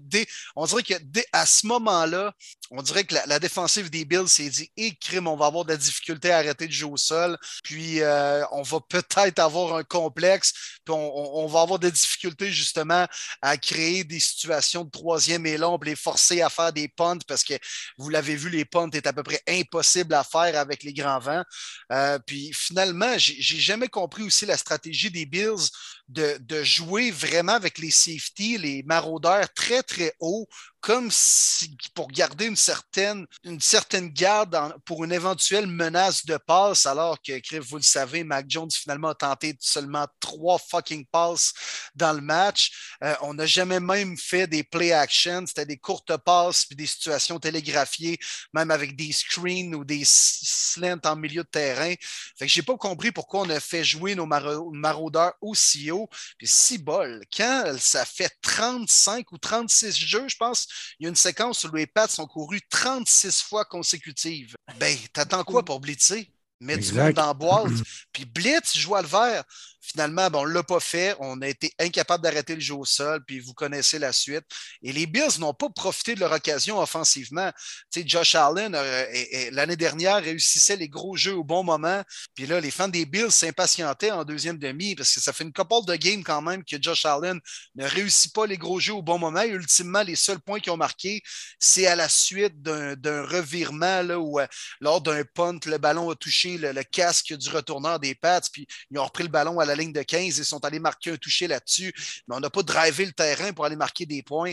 on 0.57 0.67
dirait 0.67 0.83
que 0.83 0.95
à 1.33 1.47
ce 1.47 1.67
moment-là, 1.69 2.35
on 2.71 2.83
dirait 2.83 3.05
que 3.05 3.15
la, 3.27 3.39
défensive 3.39 3.91
des 3.91 4.05
Bills 4.05 4.29
s'est 4.29 4.49
dit 4.49 4.71
et 4.77 4.87
eh, 4.87 4.97
crime, 4.97 5.29
on 5.29 5.37
va 5.37 5.47
avoir 5.47 5.65
de 5.65 5.71
la 5.71 5.77
difficulté 5.77 6.33
à 6.33 6.39
arrêter 6.39 6.67
de 6.67 6.73
jouer 6.73 6.93
au 6.93 6.97
sol, 6.97 7.39
puis 7.63 8.01
euh, 8.01 8.45
on 8.51 8.63
va 8.63 8.81
peut-être 8.81 9.39
avoir 9.39 9.77
un 9.77 9.85
complexe, 9.85 10.53
puis 10.85 10.95
on, 10.95 11.47
va 11.47 11.61
avoir 11.61 11.79
des 11.79 11.93
difficultés 11.93 12.51
justement 12.51 13.07
à 13.43 13.57
créer 13.57 14.03
des 14.03 14.19
situations 14.19 14.85
de 14.85 14.91
troisième 15.05 15.45
et 15.45 15.59
long, 15.59 15.79
les 15.85 15.97
forcer 15.97 16.41
à 16.41 16.49
faire 16.49 16.73
des 16.73 16.89
punts 16.89 17.19
parce 17.29 17.45
que 17.45 17.53
vous 17.99 18.09
l'avez 18.09 18.37
vu, 18.37 18.49
les 18.49 18.65
punts 18.65 18.89
est 18.91 19.07
à 19.07 19.13
peu 19.13 19.23
près 19.23 19.43
impossible 19.47 20.15
à 20.15 20.25
faire 20.25 20.59
avec 20.59 20.83
les 20.83 20.95
grands 20.95 21.19
vents. 21.19 21.45
Euh, 21.93 22.19
puis 22.27 22.53
finalement, 22.55 23.13
j'ai 23.19 23.61
jamais 23.61 23.89
compris 23.89 24.23
aussi 24.23 24.47
la 24.47 24.57
stratégie 24.57 25.11
des 25.11 25.27
Bills 25.27 25.69
de, 26.09 26.63
jouer 26.63 27.11
vraiment 27.11 27.53
avec 27.53 27.79
les 27.79 27.91
safety, 27.91 28.59
les 28.59 28.83
maraudeurs 28.85 29.53
très, 29.55 29.83
très 29.83 30.15
haut 30.21 30.47
comme 30.85 31.11
si, 31.11 31.79
pour 31.95 32.09
garder 32.09 32.45
une 32.45 32.57
certaine, 32.57 33.27
une 33.43 33.59
certaine 33.59 34.11
garde 34.11 34.55
pour 34.85 35.03
une 35.03 35.13
éventuelle 35.13 35.67
menace 35.67 36.27
de 36.27 36.37
passe, 36.37 36.85
alors 36.85 37.17
que, 37.23 37.59
vous 37.59 37.77
le 37.77 37.83
savez, 37.83 38.23
Mac 38.23 38.45
Jones 38.51 38.71
finalement 38.71 39.09
a 39.09 39.15
tenté 39.15 39.57
seulement 39.61 40.07
trois 40.21 40.59
fucking 40.59 41.07
passes 41.07 41.55
dans 41.95 42.13
le 42.13 42.21
match. 42.21 42.97
Euh, 43.03 43.15
on 43.23 43.33
n'a 43.33 43.47
jamais 43.47 43.81
même 43.81 44.19
fait 44.19 44.47
des 44.47 44.63
play 44.63 44.93
action, 44.93 45.47
c'était 45.47 45.65
des 45.65 45.79
courtes 45.79 46.19
passes 46.19 46.67
puis 46.67 46.77
des 46.77 46.87
situations 46.87 47.39
télégraphiées, 47.39 48.19
même 48.53 48.71
avec 48.71 48.95
des 48.95 49.13
screens 49.13 49.75
ou 49.75 49.85
des 49.87 50.03
slants 50.05 51.01
en 51.07 51.17
milieu 51.17 51.45
de 51.45 51.49
terrain. 51.49 51.95
Fait 52.39 52.47
que 52.47 52.53
j'ai 52.53 52.63
pas 52.63 52.77
compris 52.77 53.11
pourquoi 53.11 53.41
on 53.41 53.49
a 53.49 53.59
fait 53.59 53.85
jouer 53.85 54.15
nos 54.15 54.27
maraudeurs 54.27 55.33
aussi 55.41 55.91
haut. 55.91 55.94
Puis 56.39 56.47
si 56.47 56.79
bol, 56.79 57.23
quand 57.35 57.77
ça 57.79 58.05
fait 58.05 58.31
35 58.43 59.33
ou 59.33 59.39
36 59.39 59.97
jeux, 59.97 60.29
je 60.29 60.37
pense, 60.37 60.67
il 60.99 61.05
y 61.05 61.07
a 61.07 61.09
une 61.09 61.17
séquence 61.17 61.65
où 61.65 61.75
les 61.75 61.87
Pats 61.87 62.09
sont 62.09 62.27
courus 62.27 62.61
36 62.71 63.43
fois 63.43 63.65
consécutives. 63.65 64.55
Ben, 64.79 64.97
t'attends 65.13 65.45
quoi 65.45 65.65
pour 65.65 65.81
blitzer? 65.81 66.31
Mettre 66.61 66.85
du 66.85 66.93
monde 66.93 67.13
dans 67.13 67.27
la 67.27 67.35
boîte. 67.35 67.73
Puis 68.13 68.25
blitz, 68.25 68.77
joue 68.77 68.95
à 68.95 69.03
le 69.03 69.09
vert. 69.09 69.45
Finalement, 69.87 70.31
bon, 70.31 70.41
on 70.41 70.47
ne 70.47 70.53
l'a 70.53 70.63
pas 70.63 70.81
fait. 70.81 71.15
On 71.21 71.43
a 71.43 71.49
été 71.49 71.73
incapable 71.79 72.23
d'arrêter 72.23 72.55
le 72.55 72.61
jeu 72.61 72.75
au 72.75 72.85
sol, 72.85 73.23
puis 73.27 73.41
vous 73.41 73.53
connaissez 73.53 73.99
la 73.99 74.13
suite. 74.13 74.45
Et 74.83 74.93
les 74.93 75.07
Bills 75.07 75.39
n'ont 75.39 75.53
pas 75.53 75.69
profité 75.69 76.15
de 76.15 76.21
leur 76.21 76.33
occasion 76.33 76.79
offensivement. 76.79 77.51
Tu 77.91 78.01
sais, 78.01 78.09
Josh 78.09 78.35
Allen, 78.35 78.75
euh, 78.75 79.51
l'année 79.53 79.77
dernière, 79.77 80.23
réussissait 80.23 80.77
les 80.77 80.89
gros 80.89 81.17
jeux 81.17 81.37
au 81.37 81.45
bon 81.45 81.63
moment. 81.63 82.03
Puis 82.35 82.47
là, 82.47 82.61
les 82.61 82.71
fans 82.71 82.89
des 82.89 83.05
Bills 83.05 83.31
s'impatientaient 83.31 84.11
en 84.11 84.25
deuxième 84.25 84.59
demi 84.59 84.95
parce 84.95 85.13
que 85.13 85.21
ça 85.21 85.33
fait 85.33 85.45
une 85.45 85.53
couple 85.53 85.87
de 85.87 85.97
games 85.97 86.23
quand 86.23 86.43
même 86.43 86.65
que 86.65 86.77
Josh 86.81 87.05
Allen 87.05 87.41
ne 87.75 87.87
réussit 87.87 88.33
pas 88.33 88.47
les 88.47 88.57
gros 88.59 88.81
jeux 88.81 88.95
au 88.95 89.03
bon 89.03 89.19
moment. 89.19 89.43
Et 89.43 89.49
ultimement, 89.49 90.03
les 90.03 90.17
seuls 90.17 90.41
points 90.41 90.61
qu'ils 90.61 90.73
ont 90.73 90.77
marqués, 90.77 91.23
c'est 91.59 91.87
à 91.87 91.97
la 91.97 92.09
suite 92.09 92.63
d'un 92.63 93.27
revirement 93.27 94.03
où, 94.17 94.41
euh, 94.41 94.47
lors 94.81 95.01
d'un 95.01 95.25
punt, 95.25 95.59
le 95.67 95.79
ballon 95.79 96.11
a 96.11 96.15
touché 96.15 96.59
le, 96.59 96.83
casque 96.85 97.33
du 97.35 97.49
retourneur 97.49 97.99
des 97.99 98.15
Pats, 98.15 98.41
puis 98.53 98.67
ils 98.91 98.99
ont 98.99 99.05
repris 99.05 99.25
le 99.25 99.31
ballon 99.31 99.59
à 99.59 99.65
la 99.65 99.74
ligne 99.75 99.93
de 99.93 100.03
15 100.03 100.41
et 100.41 100.45
sont 100.45 100.65
allés 100.65 100.79
marquer 100.79 101.13
un 101.13 101.17
toucher 101.17 101.47
là-dessus, 101.47 101.93
mais 102.29 102.37
on 102.37 102.41
n'a 102.41 102.51
pas 102.51 102.63
drivé 102.63 103.07
le 103.07 103.13
terrain 103.13 103.53
pour 103.53 103.65
aller 103.65 103.77
marquer 103.77 104.07
des 104.07 104.23
points. 104.23 104.53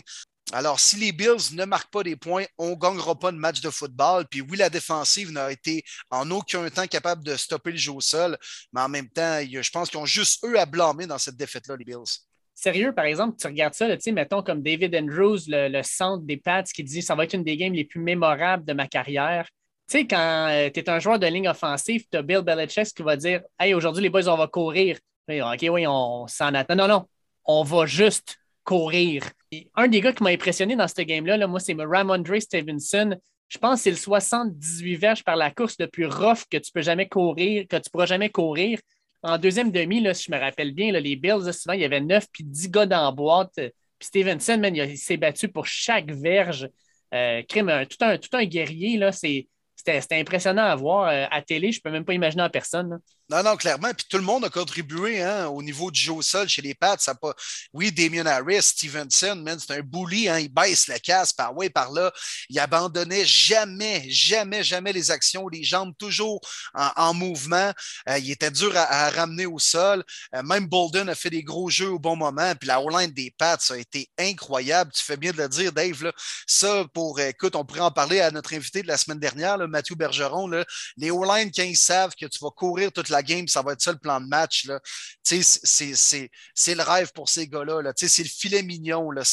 Alors, 0.54 0.80
si 0.80 0.98
les 0.98 1.14
Bills 1.14 1.54
ne 1.54 1.64
marquent 1.64 1.92
pas 1.92 2.04
des 2.04 2.18
points, 2.18 2.44
on 2.58 2.72
ne 2.72 2.76
gagnera 2.76 3.18
pas 3.18 3.32
de 3.32 3.38
match 3.38 3.62
de 3.62 3.70
football. 3.70 4.26
Puis 4.30 4.42
oui, 4.42 4.58
la 4.58 4.70
défensive 4.70 5.32
n'a 5.32 5.52
été 5.52 5.84
en 6.10 6.30
aucun 6.30 6.70
temps 6.70 6.88
capable 6.88 7.24
de 7.24 7.38
stopper 7.38 7.72
le 7.72 7.78
jeu 7.78 7.94
au 7.94 8.02
sol, 8.02 8.38
mais 8.74 8.82
en 8.82 8.90
même 8.90 9.08
temps, 9.10 9.40
je 9.42 9.70
pense 9.70 9.90
qu'ils 9.90 10.00
ont 10.00 10.06
juste 10.06 10.46
eux 10.46 10.60
à 10.60 10.66
blâmer 10.66 11.08
dans 11.08 11.18
cette 11.18 11.38
défaite-là, 11.38 11.78
les 11.78 11.86
Bills. 11.86 12.20
Sérieux, 12.54 12.94
par 12.94 13.06
exemple, 13.06 13.38
tu 13.40 13.48
regardes 13.48 13.74
ça, 13.74 13.88
sais, 14.00 14.12
mettons 14.12 14.44
comme 14.44 14.62
David 14.62 14.94
Andrews, 14.96 15.40
le, 15.48 15.82
centre 15.84 16.24
des 16.24 16.38
Pats, 16.38 16.64
qui 16.64 16.84
dit 16.84 17.02
ça 17.02 17.16
va 17.16 17.24
être 17.24 17.34
une 17.34 17.44
des 17.44 17.56
games 17.56 17.74
les 17.74 17.86
plus 17.86 18.02
mémorables 18.02 18.66
de 18.66 18.74
ma 18.74 18.88
carrière. 18.88 19.48
Tu 19.88 20.00
sais, 20.00 20.08
quand 20.08 20.48
euh, 20.50 20.70
tu 20.70 20.80
es 20.80 20.90
un 20.90 21.00
joueur 21.00 21.18
de 21.18 21.28
ligne 21.28 21.48
offensive, 21.48 22.04
tu 22.12 22.18
as 22.18 22.22
Bill 22.22 22.42
Belichick 22.42 22.94
qui 22.94 23.04
va 23.04 23.16
dire 23.16 23.42
Hey, 23.60 23.74
aujourd'hui, 23.74 24.04
les 24.04 24.10
boys, 24.10 24.28
on 24.28 24.38
va 24.38 24.48
courir. 24.48 24.98
OK, 25.40 25.66
oui, 25.70 25.86
on 25.88 26.28
s'en 26.28 26.54
attend. 26.54 26.76
Non, 26.76 26.88
non, 26.88 27.06
on 27.46 27.64
va 27.64 27.86
juste 27.86 28.38
courir. 28.64 29.24
un 29.76 29.88
des 29.88 30.02
gars 30.02 30.14
qui 30.14 30.24
m'a 30.24 30.32
impressionné 30.32 30.76
dans 30.76 30.88
ce 30.88 31.02
game-là, 31.02 31.48
moi, 31.48 31.60
c'est 31.60 31.76
Ramondre 31.80 32.42
Stevenson. 32.42 33.16
Je 33.48 33.58
pense 33.58 33.80
que 33.80 33.84
c'est 33.84 33.92
le 33.92 33.98
78 33.98 34.96
verges 34.96 35.24
par 35.24 35.36
la 35.36 35.52
course 35.52 35.76
le 35.80 35.88
plus 35.88 36.08
rough 36.08 36.46
que 36.50 36.58
tu 36.58 36.72
peux 36.72 36.82
jamais 36.82 37.08
courir, 37.08 37.66
que 37.68 37.78
tu 37.78 37.90
pourras 37.90 38.06
jamais 38.06 38.30
courir. 38.30 38.80
En 39.24 39.38
deuxième 39.38 39.72
demi, 39.72 40.02
là, 40.02 40.14
si 40.14 40.26
je 40.26 40.32
me 40.32 40.40
rappelle 40.40 40.74
bien, 40.74 40.92
les 40.92 41.16
Bills, 41.16 41.54
souvent, 41.54 41.74
il 41.74 41.82
y 41.82 41.86
avait 41.86 42.02
9 42.02 42.26
puis 42.32 42.44
10 42.44 42.70
gars 42.70 42.86
dans 42.86 43.04
la 43.04 43.12
boîte. 43.12 43.54
Puis 43.56 44.08
Stevenson, 44.08 44.62
il, 44.64 44.98
s'est 44.98 45.18
battu 45.18 45.48
pour 45.48 45.68
chaque 45.68 46.12
verge. 46.12 46.70
Euh, 47.14 47.44
crime, 47.44 47.86
tout, 47.90 47.98
un, 48.02 48.18
tout 48.18 48.36
un 48.36 48.46
guerrier, 48.46 48.98
là, 48.98 49.12
c'est 49.12 49.48
c'était 49.86 50.20
impressionnant 50.20 50.64
à 50.64 50.76
voir 50.76 51.08
euh, 51.08 51.26
à 51.30 51.42
télé. 51.42 51.72
Je 51.72 51.80
ne 51.80 51.82
peux 51.82 51.92
même 51.92 52.06
pas 52.06 52.14
imaginer 52.14 52.44
en 52.44 52.50
personne. 52.50 53.00
Non, 53.32 53.44
non, 53.44 53.56
clairement. 53.56 53.94
Puis 53.94 54.06
tout 54.10 54.18
le 54.18 54.24
monde 54.24 54.44
a 54.44 54.50
contribué 54.50 55.22
hein, 55.22 55.48
au 55.48 55.64
niveau 55.64 55.90
du 55.90 55.98
jeu 55.98 56.12
au 56.12 56.22
sol 56.22 56.50
chez 56.50 56.62
les 56.62 56.74
Pats. 56.74 56.98
Ça 57.00 57.16
pas... 57.16 57.34
Oui, 57.72 57.90
Damien 57.90 58.26
Harris, 58.26 58.62
Stevenson, 58.62 59.46
c'est 59.58 59.72
un 59.72 59.80
bully. 59.80 60.28
Hein, 60.28 60.40
il 60.40 60.54
baisse 60.54 60.88
la 60.88 61.00
casse 61.00 61.32
par 61.32 61.56
ouais, 61.56 61.70
par 61.70 61.94
là. 61.94 62.12
Il 62.50 62.60
abandonnait 62.60 63.24
jamais, 63.24 64.04
jamais, 64.10 64.66
jamais 64.66 64.92
les 64.92 65.12
actions. 65.12 65.48
Les 65.48 65.64
jambes 65.64 65.94
toujours 65.98 66.42
en, 66.74 67.14
mouvement. 67.14 67.72
Euh, 68.10 68.20
il 68.20 68.32
était 68.32 68.52
dur 68.52 68.76
à, 68.76 69.10
ramener 69.12 69.46
au 69.46 69.60
sol. 69.60 70.04
Euh, 70.36 70.44
même 70.44 70.68
Bolden 70.68 71.08
a 71.08 71.16
fait 71.16 71.30
des 71.30 71.44
gros 71.44 71.70
jeux 71.70 71.92
au 71.92 72.00
bon 72.00 72.18
moment. 72.18 72.54
Puis 72.60 72.68
la 72.68 72.82
O-line 72.82 73.12
des 73.12 73.34
Pats 73.38 73.58
a 73.70 73.78
été 73.78 74.10
incroyable. 74.20 74.92
Tu 74.92 75.06
fais 75.06 75.16
bien 75.16 75.32
de 75.32 75.38
le 75.38 75.48
dire, 75.48 75.72
Dave. 75.72 76.12
Ça, 76.46 76.84
pour, 76.94 77.18
écoute, 77.22 77.56
on 77.56 77.64
pourrait 77.64 77.80
en 77.80 77.92
parler 77.92 78.20
à 78.20 78.30
notre 78.30 78.54
invité 78.54 78.82
de 78.82 78.88
la 78.90 78.98
semaine 78.98 79.20
dernière, 79.20 79.58
Mathieu 79.70 79.96
Bergeron. 79.96 80.48
Là. 80.48 80.66
Les 80.98 81.12
O-line, 81.12 81.50
quand 81.56 81.64
ils 81.64 81.78
savent 81.78 82.14
que 82.20 82.26
tu 82.26 82.40
vas 82.42 82.50
courir 82.50 82.92
toute 82.92 83.08
la 83.08 83.21
game, 83.22 83.48
ça 83.48 83.62
va 83.62 83.74
être 83.74 83.82
ça 83.82 83.92
le 83.92 83.98
plan 83.98 84.20
de 84.20 84.28
match. 84.28 84.68
C'est 85.24 86.76
le 86.76 86.84
rêve 86.84 87.12
pour 87.14 87.30
ces 87.30 87.48
gars-là. 87.48 87.92
C'est 87.96 88.24
le 88.24 88.30
filet 88.30 88.64
mignon. 88.64 89.12
Là. 89.12 89.24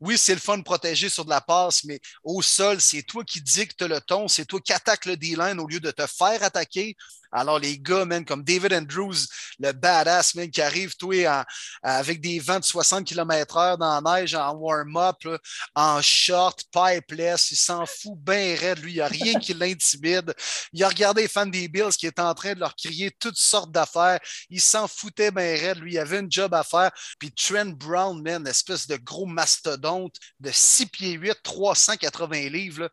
Oui, 0.00 0.18
c'est 0.18 0.34
le 0.34 0.40
fun 0.40 0.58
de 0.58 0.62
protéger 0.62 1.08
sur 1.08 1.24
de 1.24 1.30
la 1.30 1.40
passe, 1.40 1.84
mais 1.84 2.00
au 2.22 2.42
sol, 2.42 2.80
c'est 2.80 3.02
toi 3.02 3.24
qui 3.24 3.40
dicte 3.40 3.82
le 3.82 4.00
ton, 4.00 4.28
c'est 4.28 4.44
toi 4.44 4.60
qui 4.60 4.72
attaque 4.72 5.06
le 5.06 5.16
D-line 5.16 5.58
au 5.60 5.66
lieu 5.66 5.80
de 5.80 5.90
te 5.90 6.06
faire 6.06 6.42
attaquer. 6.42 6.96
Alors, 7.32 7.58
les 7.58 7.78
gars, 7.78 8.04
man, 8.04 8.24
comme 8.24 8.42
David 8.42 8.72
Andrews, 8.72 9.16
le 9.58 9.72
badass, 9.72 10.32
qui 10.52 10.62
arrive, 10.62 10.96
toi, 10.96 11.44
avec 11.82 12.20
des 12.20 12.38
vents 12.38 12.60
de 12.60 12.64
60 12.64 13.06
km/h 13.06 13.78
dans 13.78 14.00
la 14.00 14.20
neige, 14.20 14.34
en 14.34 14.54
warm-up, 14.54 15.16
en 15.74 16.00
short, 16.00 16.62
pipeless, 16.72 17.50
il 17.50 17.56
s'en 17.56 17.84
fout 17.86 18.16
bien 18.18 18.56
raide, 18.56 18.78
lui. 18.78 18.92
Il 18.92 18.96
n'y 18.96 19.00
a 19.00 19.08
rien 19.08 19.38
qui 19.38 19.54
l'intimide. 19.54 20.34
Il 20.72 20.82
a 20.84 20.88
regardé 20.88 21.22
les 21.22 21.28
fans 21.28 21.46
des 21.46 21.68
Bills 21.68 21.96
qui 21.98 22.06
étaient 22.06 22.22
en 22.22 22.34
train 22.34 22.54
de 22.54 22.60
leur 22.60 22.74
crier 22.74 23.10
toutes 23.10 23.36
sortes 23.36 23.72
d'affaires. 23.72 24.18
Il 24.50 24.60
s'en 24.60 24.88
foutait 24.88 25.30
bien 25.30 25.56
raide, 25.56 25.78
lui. 25.78 25.94
Il 25.94 25.98
avait 25.98 26.20
une 26.20 26.30
job 26.30 26.54
à 26.54 26.64
faire. 26.64 26.90
Puis 27.18 27.32
Trent 27.32 27.72
Brown, 27.76 28.22
man, 28.22 28.46
espèce 28.46 28.86
de 28.86 28.96
gros 28.96 29.26
mastodonte 29.26 30.14
de 30.40 30.50
6 30.50 30.86
pieds 30.86 31.12
8, 31.12 31.38
380 31.42 32.48
livres, 32.48 32.90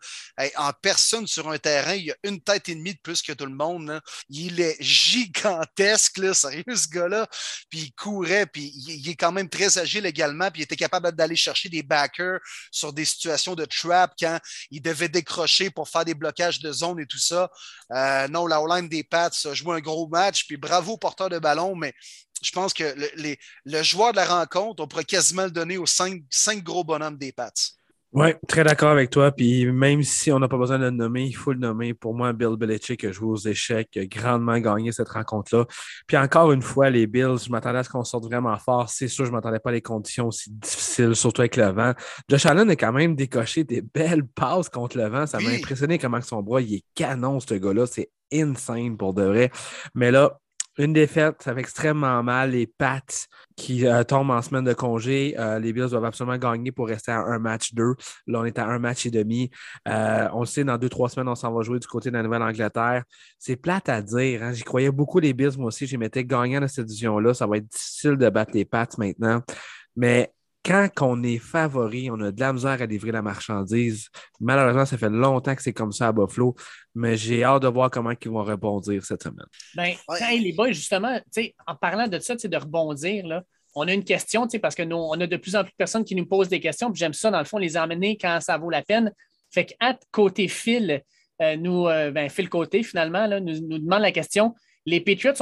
en 0.58 0.72
personne 0.82 1.28
sur 1.28 1.50
un 1.50 1.58
terrain. 1.58 1.94
Il 1.94 2.12
a 2.12 2.16
une 2.24 2.42
tête 2.42 2.70
et 2.70 2.76
demie 2.76 2.94
de 2.94 3.00
plus 3.00 3.22
que 3.22 3.34
tout 3.34 3.46
le 3.46 3.56
monde. 3.56 4.02
Il 4.30 4.60
est 4.60 4.82
gigantesque, 4.82 6.18
là, 6.18 6.34
sérieux, 6.34 6.64
ce 6.76 6.88
gars-là. 6.88 7.28
Puis 7.70 7.80
il 7.80 7.92
courait, 7.94 8.46
puis 8.46 8.72
il, 8.88 9.10
est 9.10 9.16
quand 9.16 9.32
même 9.32 9.50
très 9.50 9.78
agile 9.78 10.06
également, 10.06 10.50
puis 10.50 10.62
il 10.62 10.64
était 10.64 10.76
capable 10.76 11.12
d'aller 11.12 11.36
chercher 11.36 11.70
des 11.70 11.84
backers 11.84 12.40
sur 12.72 12.94
des 12.94 13.06
situations 13.06 13.56
de 13.56 13.66
trap 13.66 14.14
quand 14.20 14.40
il 14.72 14.82
devait 14.82 15.10
décrocher 15.10 15.70
pour 15.70 15.90
faire 15.90 16.06
des 16.06 16.16
blocages 16.16 16.60
de 16.60 16.72
zone 16.72 17.00
et 17.00 17.06
tout 17.06 17.20
ça. 17.20 17.50
Euh, 17.92 18.28
non, 18.28 18.48
la 18.48 18.62
line 18.68 18.90
des 18.90 19.04
Pats 19.04 19.30
a 19.46 19.54
joué 19.54 19.76
un 19.76 19.82
gros 19.82 20.08
match, 20.08 20.46
puis 20.48 20.58
bravo 20.58 20.98
porteur 20.98 21.30
de 21.30 21.40
ballon, 21.40 21.76
mais 21.76 21.94
je 22.42 22.52
pense 22.52 22.74
que 22.74 22.84
le, 23.18 23.36
le 23.66 23.84
joueur 23.84 24.12
de 24.12 24.18
la 24.18 24.26
rencontre, 24.26 24.84
on 24.84 24.88
pourrait 24.88 25.06
quasiment 25.06 25.44
le 25.44 25.52
donner 25.52 25.78
aux 25.78 25.86
cinq, 25.86 26.22
cinq 26.30 26.64
gros 26.64 26.84
bonhommes 26.84 27.18
des 27.18 27.32
Pats. 27.32 27.52
Oui, 28.16 28.30
très 28.48 28.64
d'accord 28.64 28.92
avec 28.92 29.10
toi. 29.10 29.34
Puis 29.34 29.70
même 29.70 30.02
si 30.02 30.32
on 30.32 30.40
n'a 30.40 30.48
pas 30.48 30.58
besoin 30.58 30.80
de 30.80 30.86
le 30.86 30.90
nommer, 30.90 31.26
il 31.26 31.36
faut 31.36 31.52
le 31.52 31.60
nommer. 31.60 31.94
Pour 31.94 32.16
moi, 32.16 32.32
Bill 32.32 32.56
Belichick 32.58 33.04
a 33.04 33.12
joué 33.12 33.28
aux 33.28 33.36
échecs, 33.36 33.90
a 33.98 34.06
grandement 34.06 34.58
gagné 34.58 34.94
cette 34.94 35.10
rencontre-là. 35.10 35.66
Puis 36.08 36.16
encore 36.16 36.54
une 36.54 36.62
fois, 36.62 36.90
les 36.90 37.08
Bills, 37.08 37.40
je 37.46 37.50
m'attendais 37.50 37.80
à 37.80 37.84
ce 37.84 37.90
qu'on 37.90 38.06
sorte 38.06 38.24
vraiment 38.24 38.58
fort. 38.58 38.90
C'est 38.90 39.10
sûr, 39.10 39.26
je 39.26 39.32
ne 39.32 39.36
m'attendais 39.36 39.60
pas 39.60 39.72
à 39.72 39.74
les 39.74 39.82
conditions 39.82 40.28
aussi 40.28 40.50
difficiles, 40.50 41.14
surtout 41.14 41.42
avec 41.42 41.58
le 41.58 41.66
vent. 41.66 41.92
Josh 42.30 42.46
Allen 42.46 42.70
a 42.70 42.78
quand 42.78 42.94
même 42.94 43.18
décoché 43.18 43.66
des 43.66 43.82
belles 43.82 44.26
passes 44.26 44.70
contre 44.70 44.98
le 44.98 45.10
vent. 45.10 45.28
Ça 45.28 45.40
m'a 45.40 45.50
impressionné 45.50 46.00
comment 46.00 46.22
son 46.22 46.42
bras, 46.42 46.62
il 46.62 46.76
est 46.76 46.86
canon, 46.96 47.42
ce 47.42 47.56
gars-là. 47.56 47.86
C'est 47.86 48.10
insane 48.32 48.96
pour 48.96 49.14
de 49.14 49.24
vrai. 49.24 49.52
Mais 49.94 50.12
là, 50.12 50.40
une 50.78 50.94
défaite, 50.94 51.42
ça 51.42 51.54
fait 51.54 51.62
extrêmement 51.62 52.22
mal. 52.24 52.52
Les 52.52 52.68
Pats 52.68 53.02
qui 53.56 53.86
euh, 53.86 54.04
tombent 54.04 54.32
en 54.32 54.42
semaine 54.42 54.66
de 54.66 54.74
congé, 54.74 55.36
euh, 55.40 55.60
les 55.60 55.72
Bills 55.72 55.90
doivent 55.90 56.06
absolument 56.06 56.38
gagner 56.38 56.72
pour 56.72 56.88
rester 56.88 57.12
à 57.12 57.20
un 57.20 57.40
match 57.40 57.74
deux. 57.74 57.96
Là, 58.28 58.40
on 58.42 58.46
est 58.46 58.60
à 58.60 58.68
un 58.68 58.80
match 58.80 59.06
et 59.06 59.12
demi. 59.12 59.50
Euh, 59.88 60.28
on 60.34 60.42
le 60.42 60.46
sait, 60.46 60.64
dans 60.64 60.78
deux, 60.78 60.90
trois 60.90 61.10
semaines, 61.10 61.30
on 61.30 61.36
s'en 61.36 61.54
va 61.54 61.62
jouer 61.62 61.80
du 61.80 61.88
côté 61.88 62.10
de 62.10 62.16
la 62.16 62.24
Nouvelle-Angleterre. 62.24 63.04
C'est 63.40 63.56
plate 63.56 63.90
à 63.90 64.02
dire. 64.02 64.44
Hein. 64.44 64.52
J'y 64.52 64.64
croyais 64.64 64.92
beaucoup, 64.92 65.20
les 65.20 65.34
Bills, 65.34 65.58
moi 65.58 65.68
aussi. 65.68 65.88
J'y 65.88 65.98
mettais 65.98 66.26
gagnant 66.26 66.60
dans 66.60 66.68
cette 66.68 66.86
division-là. 66.86 67.34
Ça 67.34 67.48
va 67.48 67.58
être 67.58 67.68
difficile 67.68 68.18
de 68.18 68.30
battre 68.30 68.52
les 68.54 68.66
Pats 68.66 68.88
maintenant. 68.98 69.42
Mais 69.96 70.34
quand 70.66 70.90
on 71.02 71.22
est 71.22 71.38
favori, 71.38 72.10
on 72.10 72.20
a 72.22 72.32
de 72.32 72.40
la 72.40 72.52
misère 72.52 72.82
à 72.82 72.86
livrer 72.86 73.12
la 73.12 73.22
marchandise. 73.22 74.10
Malheureusement, 74.40 74.86
ça 74.86 74.98
fait 74.98 75.10
longtemps 75.10 75.56
que 75.56 75.62
c'est 75.62 75.74
comme 75.74 75.92
ça 75.92 76.08
à 76.08 76.12
Buffalo, 76.12 76.56
mais 76.96 77.16
j'ai 77.16 77.44
hâte 77.44 77.62
de 77.62 77.68
voir 77.68 77.92
comment 77.92 78.12
ils 78.20 78.32
vont 78.32 78.44
rebondir 78.44 79.06
cette 79.06 79.22
semaine. 79.22 79.46
Ben, 79.76 79.94
les 80.42 80.54
boys, 80.54 80.72
justement, 80.72 81.20
en 81.68 81.76
parlant 81.76 82.08
de 82.08 82.18
ça, 82.20 82.36
de 82.36 82.58
rebondir, 82.58 83.28
là, 83.28 83.44
on 83.76 83.88
a 83.88 83.94
une 83.94 84.04
question, 84.04 84.48
parce 84.62 84.74
que 84.74 84.84
nous, 84.84 84.96
on 84.96 85.20
a 85.20 85.28
de 85.28 85.38
plus 85.38 85.56
en 85.56 85.64
plus 85.64 85.72
de 85.72 85.76
personnes 85.78 86.06
qui 86.06 86.16
nous 86.16 86.26
posent 86.26 86.50
des 86.50 86.62
questions, 86.62 86.92
puis 86.92 87.00
j'aime 87.00 87.14
ça, 87.14 87.30
dans 87.30 87.40
le 87.40 87.46
fond, 87.46 87.58
les 87.58 87.78
emmener 87.78 88.18
quand 88.18 88.40
ça 88.42 88.58
vaut 88.58 88.70
la 88.70 88.82
peine. 88.82 89.12
Fait 89.52 89.66
qu'à 89.66 89.98
côté 90.12 90.48
Phil, 90.48 91.04
euh, 91.42 91.58
nous, 91.58 91.88
euh, 91.88 92.12
ben, 92.12 92.30
Phil 92.30 92.50
Côté, 92.50 92.82
finalement, 92.84 93.28
là, 93.28 93.40
nous, 93.40 93.60
nous 93.68 93.80
demande 93.80 94.02
la 94.02 94.14
question 94.14 94.56
les 94.86 95.02
Patriots 95.02 95.34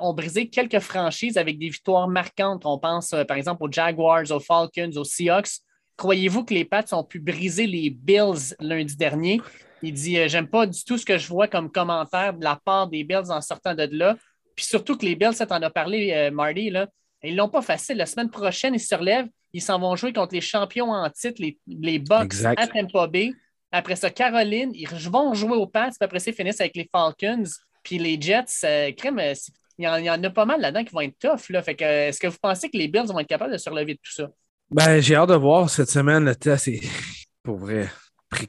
ont, 0.00 0.12
brisé 0.12 0.48
quelques 0.48 0.80
franchises 0.80 1.38
avec 1.38 1.58
des 1.58 1.68
victoires 1.68 2.08
marquantes. 2.08 2.66
On 2.66 2.78
pense 2.78 3.12
euh, 3.12 3.24
par 3.24 3.36
exemple 3.36 3.64
aux 3.64 3.72
Jaguars, 3.72 4.30
aux 4.30 4.40
Falcons, 4.40 4.90
aux 4.96 5.04
Seahawks. 5.04 5.60
Croyez-vous 5.96 6.44
que 6.44 6.54
les 6.54 6.64
Pats 6.64 6.84
ont 6.92 7.04
pu 7.04 7.18
briser 7.18 7.66
les 7.66 7.90
Bills 7.90 8.54
lundi 8.60 8.96
dernier? 8.96 9.40
Il 9.82 9.94
dit 9.94 10.18
euh, 10.18 10.28
J'aime 10.28 10.48
pas 10.48 10.66
du 10.66 10.84
tout 10.84 10.98
ce 10.98 11.06
que 11.06 11.16
je 11.16 11.26
vois 11.26 11.48
comme 11.48 11.70
commentaire 11.70 12.34
de 12.34 12.44
la 12.44 12.60
part 12.62 12.88
des 12.88 13.02
Bills 13.02 13.30
en 13.30 13.40
sortant 13.40 13.74
de 13.74 13.88
là. 13.92 14.16
Puis 14.54 14.66
surtout 14.66 14.96
que 14.96 15.06
les 15.06 15.16
Bills, 15.16 15.34
ça 15.34 15.46
t'en 15.46 15.62
a 15.62 15.70
parlé, 15.70 16.12
euh, 16.12 16.30
Marty, 16.30 16.68
là, 16.68 16.86
ils 17.22 17.34
l'ont 17.34 17.48
pas 17.48 17.62
facile. 17.62 17.96
La 17.96 18.06
semaine 18.06 18.30
prochaine, 18.30 18.74
ils 18.74 18.80
se 18.80 18.94
relèvent. 18.94 19.28
Ils 19.54 19.62
s'en 19.62 19.78
vont 19.78 19.96
jouer 19.96 20.12
contre 20.12 20.34
les 20.34 20.40
champions 20.40 20.90
en 20.90 21.08
titre, 21.10 21.40
les, 21.40 21.58
les 21.66 21.98
Bucks 21.98 22.34
à 22.44 22.66
Tampa 22.66 23.06
Bay. 23.06 23.32
Après 23.70 23.96
ça, 23.96 24.10
Caroline, 24.10 24.72
ils 24.74 24.88
vont 24.88 25.32
jouer 25.32 25.56
aux 25.56 25.66
Pats. 25.66 25.88
Puis 25.88 25.98
après 26.00 26.18
ça, 26.18 26.30
ils 26.30 26.34
finissent 26.34 26.60
avec 26.60 26.76
les 26.76 26.88
Falcons. 26.90 27.44
Puis 27.82 27.98
les 27.98 28.20
Jets, 28.20 28.64
euh, 28.64 28.92
crème, 28.92 29.18
euh, 29.18 29.34
il 29.78 29.84
y, 29.84 30.10
en, 30.10 30.22
a 30.22 30.30
pas 30.30 30.44
mal 30.44 30.60
là-dedans 30.60 30.84
qui 30.84 30.92
vont 30.92 31.00
être 31.00 31.18
tough. 31.18 31.48
Là. 31.50 31.62
Fait 31.62 31.74
que, 31.74 31.84
est-ce 31.84 32.20
que 32.20 32.28
vous 32.28 32.38
pensez 32.40 32.70
que 32.70 32.76
les 32.76 32.88
Bills 32.88 33.06
vont 33.06 33.18
être 33.18 33.28
capables 33.28 33.52
de 33.52 33.58
se 33.58 33.68
relever 33.68 33.94
de 33.94 34.00
tout 34.02 34.12
ça? 34.12 34.30
Ben, 34.70 35.00
j'ai 35.00 35.16
hâte 35.16 35.30
de 35.30 35.34
voir 35.34 35.68
cette 35.68 35.90
semaine. 35.90 36.24
Le 36.24 36.36
test 36.36 36.68
est 36.68 36.80
pour 37.42 37.56
vrai 37.56 37.88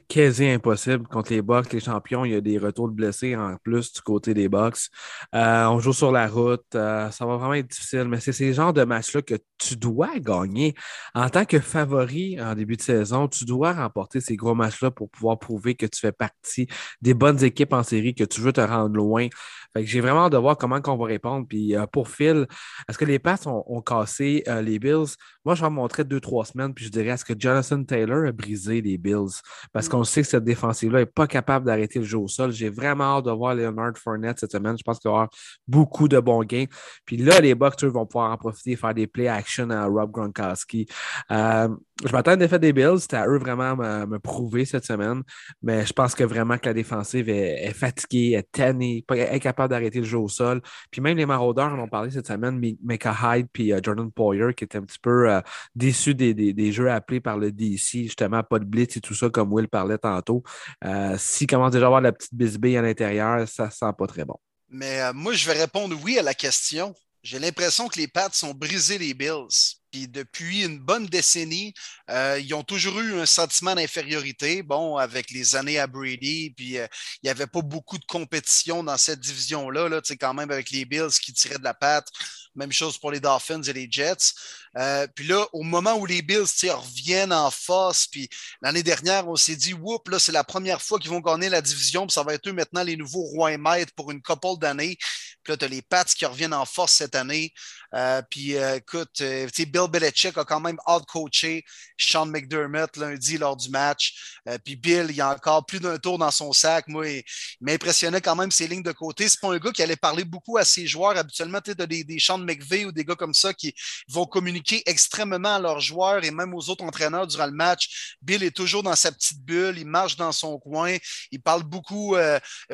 quasi 0.08 0.46
impossible 0.48 1.06
contre 1.08 1.32
les 1.32 1.42
Bucks, 1.42 1.72
les 1.72 1.80
champions. 1.80 2.24
Il 2.24 2.32
y 2.32 2.34
a 2.34 2.40
des 2.40 2.58
retours 2.58 2.88
de 2.88 2.94
blessés 2.94 3.36
en 3.36 3.56
plus 3.62 3.92
du 3.92 4.00
côté 4.00 4.34
des 4.34 4.48
Bucks. 4.48 4.88
Euh, 5.34 5.66
on 5.66 5.78
joue 5.78 5.92
sur 5.92 6.12
la 6.12 6.28
route. 6.28 6.64
Euh, 6.74 7.10
ça 7.10 7.26
va 7.26 7.36
vraiment 7.36 7.54
être 7.54 7.68
difficile, 7.68 8.04
mais 8.04 8.20
c'est 8.20 8.32
ces 8.32 8.52
genres 8.52 8.72
de 8.72 8.84
matchs-là 8.84 9.22
que 9.22 9.34
tu 9.58 9.76
dois 9.76 10.18
gagner. 10.18 10.74
En 11.14 11.28
tant 11.28 11.44
que 11.44 11.58
favori 11.60 12.40
en 12.40 12.54
début 12.54 12.76
de 12.76 12.82
saison, 12.82 13.28
tu 13.28 13.44
dois 13.44 13.72
remporter 13.72 14.20
ces 14.20 14.36
gros 14.36 14.54
matchs-là 14.54 14.90
pour 14.90 15.10
pouvoir 15.10 15.38
prouver 15.38 15.74
que 15.74 15.86
tu 15.86 16.00
fais 16.00 16.12
partie 16.12 16.66
des 17.00 17.14
bonnes 17.14 17.42
équipes 17.42 17.72
en 17.72 17.82
série, 17.82 18.14
que 18.14 18.24
tu 18.24 18.40
veux 18.40 18.52
te 18.52 18.60
rendre 18.60 18.96
loin. 18.96 19.28
J'ai 19.76 20.00
vraiment 20.00 20.26
hâte 20.26 20.32
de 20.32 20.38
voir 20.38 20.56
comment 20.56 20.80
on 20.86 20.96
va 20.96 21.06
répondre. 21.06 21.46
Puis 21.48 21.76
euh, 21.76 21.86
pour 21.86 22.08
Phil, 22.08 22.46
est-ce 22.88 22.98
que 22.98 23.04
les 23.04 23.18
passes 23.18 23.46
ont, 23.46 23.82
cassé 23.82 24.44
les 24.62 24.78
Bills? 24.78 25.16
Moi, 25.44 25.54
je 25.54 25.62
vais 25.62 25.70
montrer 25.70 26.04
deux, 26.04 26.20
trois 26.20 26.44
semaines, 26.44 26.72
puis 26.72 26.86
je 26.86 26.90
dirais 26.90 27.08
est-ce 27.08 27.24
que 27.24 27.34
Jonathan 27.38 27.82
Taylor 27.84 28.26
a 28.26 28.32
brisé 28.32 28.80
les 28.80 28.96
Bills? 28.98 29.42
parce 29.72 29.88
qu'on 29.88 30.04
sait 30.04 30.22
que 30.22 30.28
cette 30.28 30.44
défensive-là 30.44 31.00
n'est 31.00 31.06
pas 31.06 31.26
capable 31.26 31.66
d'arrêter 31.66 31.98
le 31.98 32.04
jeu 32.04 32.18
au 32.18 32.28
sol. 32.28 32.52
J'ai 32.52 32.70
vraiment 32.70 33.18
hâte 33.18 33.26
de 33.26 33.30
voir 33.30 33.54
Leonard 33.54 33.96
Fournette 33.96 34.40
cette 34.40 34.52
semaine. 34.52 34.76
Je 34.78 34.82
pense 34.82 34.98
qu'il 34.98 35.10
va 35.10 35.14
y 35.14 35.16
avoir 35.16 35.30
beaucoup 35.66 36.08
de 36.08 36.18
bons 36.20 36.44
gains. 36.44 36.66
Puis 37.04 37.16
là, 37.16 37.40
les 37.40 37.54
Bucks 37.54 37.82
vont 37.84 38.06
pouvoir 38.06 38.32
en 38.32 38.36
profiter 38.36 38.72
et 38.72 38.76
faire 38.76 38.94
des 38.94 39.06
play 39.06 39.28
action 39.28 39.70
à 39.70 39.86
Rob 39.86 40.10
Gronkowski. 40.10 40.86
Euh, 41.30 41.68
je 42.04 42.12
m'attends 42.12 42.32
à 42.32 42.36
défaite 42.36 42.60
des 42.60 42.72
Bills. 42.72 43.00
C'était 43.00 43.16
à 43.16 43.26
eux 43.26 43.38
vraiment 43.38 43.76
me, 43.76 44.06
me, 44.06 44.18
prouver 44.18 44.64
cette 44.64 44.84
semaine. 44.84 45.22
Mais 45.62 45.86
je 45.86 45.92
pense 45.92 46.14
que 46.14 46.24
vraiment 46.24 46.58
que 46.58 46.66
la 46.66 46.74
défensive 46.74 47.28
est, 47.28 47.72
fatiguée, 47.72 48.32
est 48.32 48.50
tannée, 48.50 49.04
incapable 49.08 49.63
d'arrêter 49.68 49.98
le 50.00 50.04
jeu 50.04 50.18
au 50.18 50.28
sol. 50.28 50.60
Puis 50.90 51.00
même 51.00 51.16
les 51.16 51.26
Marauders 51.26 51.72
en 51.72 51.78
ont 51.78 51.88
parlé 51.88 52.10
cette 52.10 52.26
semaine, 52.26 52.60
Mecca 52.82 53.14
Hyde 53.22 53.48
puis 53.52 53.72
euh, 53.72 53.80
Jordan 53.82 54.10
Poyer, 54.10 54.54
qui 54.56 54.64
étaient 54.64 54.78
un 54.78 54.82
petit 54.82 54.98
peu 54.98 55.30
euh, 55.30 55.40
déçus 55.74 56.14
des, 56.14 56.34
des, 56.34 56.52
des, 56.52 56.72
jeux 56.72 56.90
appelés 56.90 57.20
par 57.20 57.38
le 57.38 57.52
DC, 57.52 58.04
justement, 58.04 58.42
pas 58.42 58.58
de 58.58 58.64
blitz 58.64 58.96
et 58.96 59.00
tout 59.00 59.14
ça, 59.14 59.28
comme 59.30 59.52
Will 59.52 59.68
parlait 59.68 59.98
tantôt. 59.98 60.42
Euh, 60.84 61.16
S'il 61.18 61.46
commence 61.46 61.72
déjà 61.72 61.86
à 61.86 61.88
avoir 61.88 62.00
la 62.00 62.12
petite 62.12 62.34
bisbille 62.34 62.76
à 62.76 62.82
l'intérieur, 62.82 63.46
ça 63.48 63.70
sent 63.70 63.92
pas 63.96 64.06
très 64.06 64.24
bon. 64.24 64.36
Mais 64.68 65.00
euh, 65.02 65.12
moi, 65.12 65.32
je 65.34 65.46
vais 65.46 65.58
répondre 65.60 65.96
oui 66.02 66.18
à 66.18 66.22
la 66.22 66.34
question. 66.34 66.94
J'ai 67.22 67.38
l'impression 67.38 67.88
que 67.88 67.98
les 67.98 68.08
Pats 68.08 68.28
ont 68.42 68.52
brisé 68.54 68.98
les 68.98 69.14
Bills. 69.14 69.78
Puis 69.94 70.08
depuis 70.08 70.64
une 70.64 70.80
bonne 70.80 71.06
décennie, 71.06 71.72
euh, 72.10 72.40
ils 72.42 72.52
ont 72.52 72.64
toujours 72.64 72.98
eu 72.98 73.20
un 73.20 73.26
sentiment 73.26 73.76
d'infériorité. 73.76 74.64
Bon, 74.64 74.96
avec 74.96 75.30
les 75.30 75.54
années 75.54 75.78
à 75.78 75.86
Brady, 75.86 76.52
puis 76.56 76.78
euh, 76.78 76.86
il 77.22 77.26
n'y 77.26 77.30
avait 77.30 77.46
pas 77.46 77.62
beaucoup 77.62 77.96
de 77.96 78.04
compétition 78.04 78.82
dans 78.82 78.96
cette 78.96 79.20
division-là, 79.20 79.88
là, 79.88 80.00
quand 80.20 80.34
même 80.34 80.50
avec 80.50 80.72
les 80.72 80.84
Bills 80.84 81.16
qui 81.22 81.32
tiraient 81.32 81.58
de 81.58 81.62
la 81.62 81.74
patte. 81.74 82.08
Même 82.56 82.72
chose 82.72 82.98
pour 82.98 83.12
les 83.12 83.20
Dolphins 83.20 83.62
et 83.62 83.72
les 83.72 83.86
Jets. 83.88 84.32
Euh, 84.76 85.06
puis 85.14 85.28
là, 85.28 85.46
au 85.52 85.62
moment 85.62 85.94
où 85.94 86.06
les 86.06 86.22
Bills 86.22 86.70
reviennent 86.70 87.32
en 87.32 87.50
force, 87.52 88.08
puis 88.08 88.28
l'année 88.62 88.82
dernière, 88.82 89.28
on 89.28 89.36
s'est 89.36 89.54
dit, 89.54 89.74
whoop, 89.74 90.08
là, 90.08 90.18
c'est 90.18 90.32
la 90.32 90.44
première 90.44 90.82
fois 90.82 90.98
qu'ils 90.98 91.10
vont 91.10 91.20
gagner 91.20 91.48
la 91.48 91.60
division, 91.60 92.06
puis 92.06 92.14
ça 92.14 92.24
va 92.24 92.34
être 92.34 92.48
eux 92.48 92.52
maintenant 92.52 92.82
les 92.82 92.96
nouveaux 92.96 93.22
rois 93.22 93.52
et 93.52 93.58
maîtres 93.58 93.92
pour 93.94 94.10
une 94.10 94.22
couple 94.22 94.58
d'années. 94.60 94.96
Puis 95.44 95.52
là, 95.52 95.56
tu 95.56 95.64
as 95.64 95.68
les 95.68 95.82
Pats 95.82 96.04
qui 96.04 96.26
reviennent 96.26 96.54
en 96.54 96.64
force 96.64 96.94
cette 96.94 97.14
année. 97.14 97.52
Euh, 97.94 98.22
puis 98.28 98.56
euh, 98.56 98.76
écoute, 98.76 99.20
euh, 99.20 99.48
Bill 99.56 99.88
Belichick 99.90 100.36
a 100.36 100.44
quand 100.44 100.60
même 100.60 100.78
out-coaché 100.86 101.64
Sean 101.96 102.26
McDermott 102.26 102.96
lundi 102.96 103.38
lors 103.38 103.56
du 103.56 103.70
match. 103.70 104.36
puis 104.64 104.76
Bill, 104.76 105.06
il 105.10 105.20
a 105.20 105.30
encore 105.30 105.64
plus 105.64 105.80
d'un 105.80 105.96
tour 105.98 106.18
dans 106.18 106.30
son 106.30 106.52
sac. 106.52 106.88
Moi, 106.88 107.08
il, 107.08 107.24
m'impressionnait 107.60 108.20
quand 108.20 108.36
même 108.36 108.50
ses 108.50 108.66
lignes 108.66 108.82
de 108.82 108.92
côté. 108.92 109.28
C'est 109.28 109.40
pas 109.40 109.52
un 109.52 109.58
gars 109.58 109.70
qui 109.70 109.82
allait 109.82 109.96
parler 109.96 110.24
beaucoup 110.24 110.56
à 110.58 110.64
ses 110.64 110.86
joueurs. 110.86 111.16
Habituellement, 111.16 111.60
tu 111.60 111.70
as 111.70 111.86
des, 111.86 112.04
des 112.04 112.18
Sean 112.18 112.38
McVeigh 112.38 112.86
ou 112.86 112.92
des 112.92 113.04
gars 113.04 113.14
comme 113.14 113.34
ça 113.34 113.54
qui 113.54 113.74
vont 114.08 114.26
communiquer 114.26 114.82
extrêmement 114.86 115.54
à 115.54 115.58
leurs 115.58 115.80
joueurs 115.80 116.24
et 116.24 116.30
même 116.30 116.52
aux 116.54 116.68
autres 116.68 116.84
entraîneurs 116.84 117.26
durant 117.26 117.46
le 117.46 117.52
match. 117.52 118.16
Bill 118.20 118.42
est 118.42 118.54
toujours 118.54 118.82
dans 118.82 118.96
sa 118.96 119.12
petite 119.12 119.40
bulle, 119.40 119.78
il 119.78 119.86
marche 119.86 120.16
dans 120.16 120.32
son 120.32 120.58
coin, 120.58 120.96
il 121.30 121.40
parle 121.40 121.62
beaucoup 121.62 122.16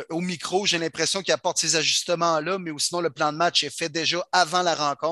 au 0.08 0.20
micro. 0.20 0.66
J'ai 0.66 0.78
l'impression 0.78 1.22
qu'il 1.22 1.34
apporte 1.34 1.58
ces 1.58 1.76
ajustements-là 1.76 2.58
mais 2.58 2.70
sinon, 2.78 3.00
le 3.00 3.10
plan 3.10 3.32
de 3.32 3.36
match 3.36 3.64
est 3.64 3.76
fait 3.76 3.88
déjà 3.88 4.26
avant 4.32 4.62
la 4.62 4.74
rencontre. 4.74 5.09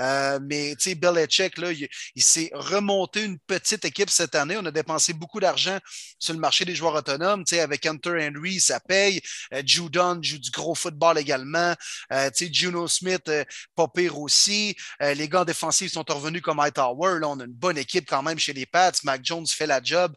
Euh, 0.00 0.38
mais, 0.42 0.74
tu 0.76 0.90
sais, 0.90 0.94
Belichick, 0.94 1.58
là, 1.58 1.72
il, 1.72 2.22
s'est 2.22 2.50
remonté 2.54 3.24
une 3.24 3.38
petite 3.38 3.84
équipe 3.84 4.10
cette 4.10 4.34
année. 4.34 4.56
On 4.58 4.66
a 4.66 4.70
dépensé 4.70 5.12
beaucoup 5.12 5.40
d'argent 5.40 5.78
sur 6.18 6.34
le 6.34 6.40
marché 6.40 6.64
des 6.64 6.74
joueurs 6.74 6.94
autonomes. 6.94 7.44
Tu 7.44 7.56
sais, 7.56 7.60
avec 7.60 7.86
Hunter 7.86 8.28
Henry, 8.28 8.60
ça 8.60 8.80
paye. 8.80 9.20
Euh, 9.52 9.62
Judon 9.64 10.18
joue 10.22 10.38
du 10.38 10.50
gros 10.50 10.74
football 10.74 11.18
également. 11.18 11.74
Euh, 12.12 12.30
tu 12.30 12.46
sais, 12.46 12.52
Juno 12.52 12.88
Smith, 12.88 13.30
pas 13.74 13.88
pire 13.88 14.18
aussi. 14.18 14.76
les 15.00 15.28
gars 15.28 15.44
défensifs 15.44 15.92
sont 15.92 16.04
revenus 16.08 16.42
comme 16.42 16.60
Hightower. 16.60 17.18
Là, 17.20 17.28
on 17.28 17.40
a 17.40 17.44
une 17.44 17.52
bonne 17.52 17.78
équipe 17.78 18.08
quand 18.08 18.22
même 18.22 18.38
chez 18.38 18.52
les 18.52 18.66
Pats. 18.66 18.92
Mac 19.04 19.20
Jones 19.24 19.46
fait 19.46 19.66
la 19.66 19.82
job. 19.82 20.14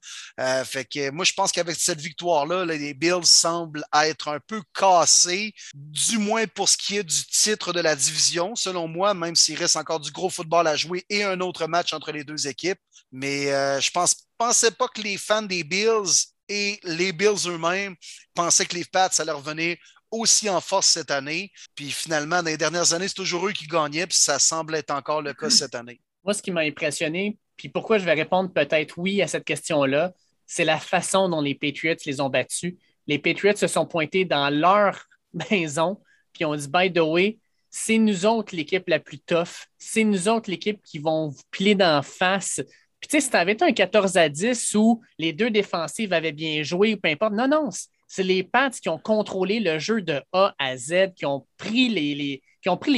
fait 0.66 0.86
que 0.86 1.10
moi, 1.12 1.26
je 1.26 1.34
pense 1.34 1.52
qu'avec 1.52 1.78
cette 1.78 2.02
victoire-là, 2.02 2.66
les 2.66 2.94
Bills 2.94 3.26
semblent 3.26 3.84
être 3.94 4.30
un 4.30 4.40
peu 4.40 4.62
cassés, 4.74 5.54
du 5.74 6.18
moins 6.18 6.46
pour 6.48 6.70
ce 6.70 6.78
qui 6.78 6.98
est 6.98 7.04
du 7.04 7.26
titre 7.26 7.74
de 7.74 7.80
la 7.80 7.96
division, 7.96 8.56
selon 8.56 8.88
moi, 8.88 9.14
même 9.20 9.36
s'il 9.36 9.58
reste 9.58 9.78
encore 9.78 10.00
du 10.00 10.12
gros 10.12 10.30
football 10.30 10.68
à 10.68 10.76
jouer 10.76 11.06
et 11.10 11.24
un 11.24 11.40
autre 11.42 11.68
match 11.68 11.94
entre 11.94 12.12
les 12.12 12.24
deux 12.24 12.48
équipes. 12.48 12.80
Mais 13.12 13.52
euh, 13.52 13.80
je 13.80 13.92
ne 13.96 14.06
pensais 14.38 14.72
pas 14.72 14.88
que 14.88 15.02
les 15.02 15.18
fans 15.18 15.42
des 15.42 15.64
Bills 15.64 16.26
et 16.48 16.80
les 16.84 17.12
Bills 17.12 17.48
eux-mêmes 17.48 17.96
pensaient 18.34 18.66
que 18.66 18.76
les 18.76 18.86
Pats 18.86 19.10
allaient 19.20 19.32
revenir 19.32 19.78
aussi 20.10 20.50
en 20.50 20.60
force 20.62 20.88
cette 20.88 21.12
année. 21.12 21.52
Puis 21.76 21.92
finalement, 21.92 22.42
dans 22.42 22.50
les 22.50 22.58
dernières 22.58 22.94
années, 22.94 23.08
c'est 23.08 23.14
toujours 23.14 23.48
eux 23.48 23.52
qui 23.52 23.68
gagnaient, 23.68 24.08
puis 24.08 24.18
ça 24.18 24.40
semble 24.40 24.76
être 24.76 24.92
encore 24.92 25.22
le 25.22 25.34
cas 25.34 25.50
cette 25.50 25.76
année. 25.76 26.02
Moi, 26.24 26.34
ce 26.34 26.42
qui 26.42 26.52
m'a 26.52 26.62
impressionné, 26.62 27.38
puis 27.56 27.70
pourquoi 27.70 27.98
je 27.98 28.06
vais 28.06 28.14
répondre 28.14 28.52
peut-être 28.52 28.98
oui 28.98 29.22
à 29.22 29.28
cette 29.28 29.46
question-là, 29.46 30.14
c'est 30.48 30.66
la 30.66 30.80
façon 30.80 31.30
dont 31.30 31.42
les 31.42 31.54
Patriots 31.54 31.96
les 32.06 32.22
ont 32.22 32.30
battus. 32.30 32.74
Les 33.06 33.20
Patriots 33.20 33.56
se 33.56 33.68
sont 33.68 33.86
pointés 33.86 34.26
dans 34.26 34.50
leur 34.50 35.06
maison 35.52 36.00
puis 36.34 36.46
on 36.46 36.56
dit, 36.56 36.68
by 36.68 36.92
the 36.92 37.00
way, 37.00 37.38
c'est 37.70 37.98
nous 37.98 38.26
autres 38.26 38.56
l'équipe 38.56 38.88
la 38.88 39.00
plus 39.00 39.20
tough. 39.20 39.68
C'est 39.78 40.04
nous 40.04 40.28
autres 40.28 40.50
l'équipe 40.50 40.82
qui 40.84 41.00
vont 41.00 41.30
vous 41.30 41.42
plier 41.52 41.76
d'en 41.76 42.02
face. 42.02 42.62
Puis, 43.00 43.08
tu 43.08 43.18
sais, 43.18 43.22
si 43.22 43.30
tu 43.30 43.38
avais 43.38 43.62
un 43.64 43.72
14 43.72 44.18
à 44.18 44.28
10 44.28 44.76
où 44.76 45.02
les 45.18 45.32
deux 45.34 45.50
défensives 45.50 46.12
avaient 46.14 46.32
bien 46.32 46.64
joué 46.64 46.94
ou 46.94 46.98
peu 46.98 47.10
importe, 47.10 47.34
non, 47.34 47.48
non, 47.48 47.70
c'est 48.08 48.24
les 48.24 48.44
Pats 48.44 48.72
qui 48.72 48.90
ont 48.90 48.98
contrôlé 48.98 49.60
le 49.60 49.80
jeu 49.80 50.02
de 50.02 50.22
A 50.34 50.54
à 50.58 50.76
Z, 50.76 51.14
qui 51.16 51.26
ont 51.26 51.46
pris 51.58 51.90
les, 51.90 52.42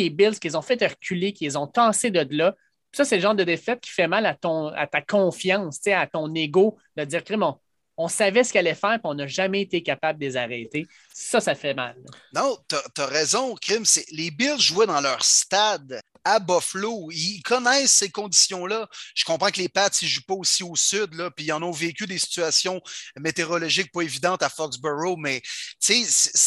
Bills, 0.10 0.40
qui 0.40 0.48
les 0.48 0.56
ont 0.56 0.62
fait 0.62 0.82
reculer, 0.84 1.34
qui 1.34 1.44
les 1.44 1.58
ont 1.58 1.68
tassés 1.68 2.10
de 2.10 2.26
là. 2.36 2.56
ça, 2.94 3.06
c'est 3.06 3.18
le 3.18 3.22
genre 3.22 3.36
de 3.36 3.44
défaite 3.44 3.82
qui 3.82 3.92
fait 3.92 4.08
mal 4.08 4.26
à, 4.26 4.34
ton, 4.34 4.68
à 4.68 4.88
ta 4.88 5.02
confiance, 5.02 5.86
à 5.88 6.08
ton 6.08 6.34
ego, 6.34 6.78
de 6.96 7.04
dire, 7.04 7.22
bon, 7.38 7.58
on 8.02 8.08
savait 8.08 8.44
ce 8.44 8.52
qu'elle 8.52 8.68
allait 8.68 8.76
faire, 8.76 8.94
puis 8.94 9.02
on 9.04 9.14
n'a 9.14 9.28
jamais 9.28 9.62
été 9.62 9.84
capable 9.84 10.20
de 10.20 10.26
les 10.26 10.38
arrêter. 10.38 10.88
Ça, 11.14 11.40
ça 11.40 11.56
fait 11.56 11.74
mal. 11.74 11.96
Non, 12.34 12.58
tu 12.68 13.02
as, 13.02 13.06
raison, 13.06 13.56
Krim. 13.56 13.84
Les 14.12 14.32
Bills 14.32 14.60
jouaient 14.60 14.88
dans 14.88 15.02
leur 15.02 15.24
stade 15.24 16.02
à 16.24 16.40
Buffalo. 16.40 17.10
Ils 17.12 17.42
connaissent 17.44 17.92
ces 17.92 18.10
conditions-là. 18.10 18.88
Je 19.16 19.24
comprends 19.24 19.50
que 19.50 19.60
les 19.60 19.70
Pats, 19.70 19.90
ils 20.02 20.06
ne 20.06 20.10
jouent 20.10 20.26
pas 20.28 20.34
aussi 20.34 20.64
au 20.64 20.76
sud, 20.76 21.14
là, 21.14 21.30
puis 21.32 21.46
ils 21.46 21.52
en 21.52 21.62
ont 21.62 21.72
vécu 21.72 22.06
des 22.08 22.18
situations 22.18 22.82
météorologiques 23.20 23.92
pas 23.92 24.02
évidentes 24.02 24.44
à 24.44 24.50
Foxborough, 24.50 25.18
mais 25.20 25.42
c'est 25.80 26.06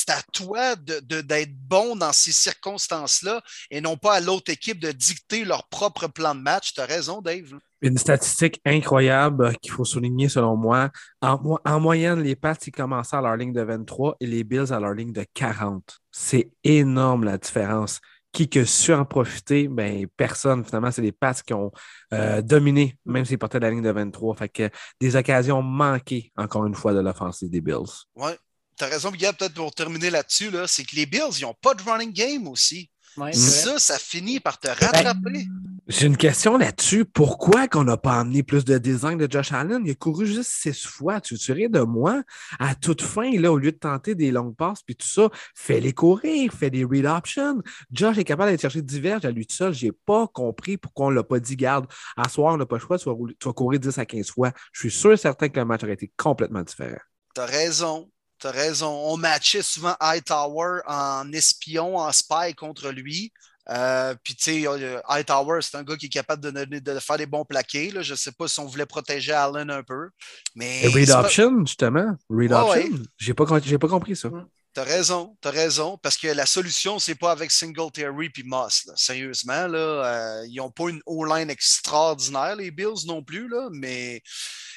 à 0.09 0.23
toi 0.33 0.77
d'être 0.77 1.55
bon 1.55 1.97
dans 1.97 2.13
ces 2.13 2.33
circonstances-là 2.33 3.43
et 3.71 3.81
non 3.81 3.97
pas 3.97 4.15
à 4.15 4.21
l'autre 4.21 4.51
équipe 4.51 4.81
de 4.81 4.93
dicter 4.93 5.45
leur 5.45 5.69
propre 5.69 6.09
plan 6.09 6.35
de 6.35 6.41
match. 6.41 6.75
Tu 6.75 6.81
as 6.81 6.87
raison, 6.87 7.21
Dave. 7.21 7.53
Une 7.85 7.99
statistique 7.99 8.63
incroyable 8.65 9.55
qu'il 9.61 9.71
faut 9.71 9.85
souligner 9.85 10.31
selon 10.31 10.57
moi. 10.57 10.91
En, 11.21 11.81
moyenne, 11.81 12.23
les 12.23 12.35
Pats, 12.35 12.57
ils 12.67 12.73
commençaient 12.73 13.17
à 13.17 13.21
leur 13.21 13.37
ligne 13.37 13.53
de 13.53 13.61
23 13.61 14.17
et 14.21 14.27
les 14.27 14.43
Bills 14.43 14.73
à 14.73 14.81
leur 14.81 14.95
ligne 14.95 15.13
de 15.13 15.23
40. 15.35 16.01
C'est 16.11 16.51
énorme 16.65 17.25
la 17.25 17.37
différence. 17.37 18.01
Qui 18.33 18.49
que 18.49 18.65
su 18.65 18.95
en 18.95 19.05
profiter? 19.05 19.69
Ben, 19.69 20.07
personne. 20.17 20.65
Finalement, 20.65 20.91
c'est 20.91 21.03
les 21.03 21.13
Pats 21.13 21.35
qui 21.35 21.53
ont 21.53 21.71
euh, 22.15 22.41
dominé, 22.41 22.99
même 23.05 23.27
s'ils 23.27 23.39
portaient 23.39 23.61
la 23.61 23.71
ligne 23.71 23.83
de 23.83 23.91
23. 23.91 24.35
Fait 24.35 24.49
que 24.49 24.71
des 24.99 25.15
occasions 25.15 25.61
manquées, 25.61 26.33
encore 26.39 26.65
une 26.65 26.75
fois, 26.75 26.95
de 26.95 27.01
l'offensive 27.01 27.51
des 27.51 27.61
Bills. 27.61 28.07
Oui. 28.17 28.31
Tu 28.79 28.85
as 28.85 28.87
raison, 28.87 29.11
Miguel, 29.11 29.35
peut-être 29.35 29.53
pour 29.53 29.75
terminer 29.75 30.09
là-dessus, 30.09 30.51
là, 30.51 30.67
c'est 30.67 30.85
que 30.85 30.97
les 30.97 31.05
Bills, 31.05 31.39
ils 31.39 31.43
n'ont 31.43 31.55
pas 31.61 31.75
de 31.75 31.83
running 31.83 32.15
game 32.15 32.49
aussi. 32.49 32.91
ça, 33.33 33.79
ça 33.79 33.99
finit 33.99 34.41
par 34.41 34.59
te 34.59 34.69
rattraper. 34.69 35.47
J'ai 35.87 36.07
une 36.07 36.17
question 36.17 36.57
là-dessus. 36.57 37.05
Pourquoi 37.05 37.69
qu'on 37.69 37.85
n'a 37.85 37.99
pas 37.99 38.19
amené 38.19 38.43
plus 38.43 38.65
de 38.65 38.79
design 38.79 39.19
de 39.19 39.31
Josh 39.31 39.53
Allen? 39.53 39.83
Il 39.85 39.91
a 39.91 39.95
couru 39.95 40.27
juste 40.27 40.51
six 40.51 40.87
fois. 40.87 41.21
Tu 41.21 41.37
tuerais 41.37 41.69
de 41.69 41.81
moi? 41.81 42.23
À 42.59 42.75
toute 42.75 43.03
fin, 43.03 43.31
là, 43.39 43.53
au 43.53 43.59
lieu 43.59 43.71
de 43.71 43.77
tenter 43.77 44.15
des 44.15 44.31
longues 44.31 44.57
passes 44.57 44.83
puis 44.83 44.97
tout 44.97 45.07
ça. 45.07 45.29
Fais-les 45.55 45.93
courir, 45.93 46.55
fais 46.55 46.71
des 46.71 46.85
read 46.85 47.05
options. 47.05 47.61
Josh 47.93 48.17
est 48.17 48.25
capable 48.25 48.49
d'aller 48.49 48.61
chercher 48.61 48.81
diverges 48.81 49.27
à 49.27 49.31
lui 49.31 49.47
tout 49.47 49.55
seul. 49.55 49.75
Je 49.75 49.87
n'ai 49.87 49.93
pas 49.93 50.27
compris 50.27 50.79
pourquoi 50.79 51.07
on 51.07 51.11
ne 51.11 51.17
l'a 51.17 51.23
pas 51.23 51.39
dit. 51.39 51.55
Garde, 51.55 51.87
à 52.17 52.31
soir, 52.31 52.55
on 52.55 52.57
n'a 52.57 52.65
pas 52.65 52.77
le 52.77 52.81
choix, 52.81 52.99
tu 52.99 53.11
vas, 53.11 53.53
courir 53.53 53.79
10 53.79 53.99
à 53.99 54.07
15 54.07 54.31
fois. 54.31 54.53
Je 54.73 54.81
suis 54.81 54.91
sûr 54.91 55.13
et 55.13 55.19
certain 55.19 55.51
que 55.51 55.61
le 55.61 55.67
match 55.67 55.85
aurait 55.85 55.93
été 55.93 56.11
complètement 56.17 56.63
différent. 56.63 56.97
Tu 57.35 57.43
as 57.43 57.47
raison. 57.47 58.11
Tu 58.39 58.47
as 58.47 58.53
raison. 58.53 58.89
On 58.89 59.19
matchait 59.19 59.63
souvent 59.63 59.97
Hightower 60.01 60.81
en 60.87 61.31
espion, 61.33 61.99
en 61.99 62.11
spy 62.11 62.55
contre 62.57 62.91
lui. 62.91 63.33
Euh, 63.71 64.15
puis, 64.23 64.35
tu 64.35 64.63
sais, 64.65 65.01
Hightower, 65.09 65.61
c'est 65.63 65.77
un 65.77 65.83
gars 65.83 65.97
qui 65.97 66.07
est 66.07 66.11
capable 66.11 66.43
de, 66.43 66.79
de 66.79 66.99
faire 66.99 67.17
des 67.17 67.27
bons 67.27 67.45
plaqués. 67.45 67.91
Là. 67.91 68.03
Je 68.03 68.13
ne 68.13 68.17
sais 68.17 68.33
pas 68.33 68.49
si 68.49 68.61
on 68.61 68.67
voulait 68.67 68.87
protéger 68.87 69.33
Allen 69.33 69.71
un 69.71 69.83
peu. 69.83 70.11
Mais 70.55 70.87
read 70.89 71.11
option, 71.11 71.65
justement. 71.65 72.17
Read 72.29 72.53
option. 72.53 73.03
Je 73.17 73.29
n'ai 73.29 73.35
pas, 73.35 73.47
pas, 73.47 73.89
compris 73.89 74.17
ça. 74.17 74.29
Mm. 74.29 74.47
Tu 74.75 74.81
as 74.81 74.85
raison, 74.85 75.37
tu 75.41 75.47
as 75.47 75.53
raison, 75.53 75.97
parce 76.03 76.17
que 76.17 76.27
la 76.27 76.47
solution, 76.47 76.99
c'est 76.99 77.15
pas 77.15 77.31
avec 77.31 77.53
Singletary 77.53 78.29
puis 78.31 78.43
Moss. 78.43 78.91
Sérieusement, 78.97 79.69
là, 79.69 79.79
euh, 79.79 80.47
ils 80.49 80.57
n'ont 80.57 80.71
pas 80.71 80.89
une 80.89 81.01
O-line 81.07 81.49
extraordinaire, 81.49 82.57
les 82.57 82.73
Bills 82.73 83.07
non 83.07 83.23
plus, 83.23 83.49
là, 83.49 83.69
mais 83.71 84.21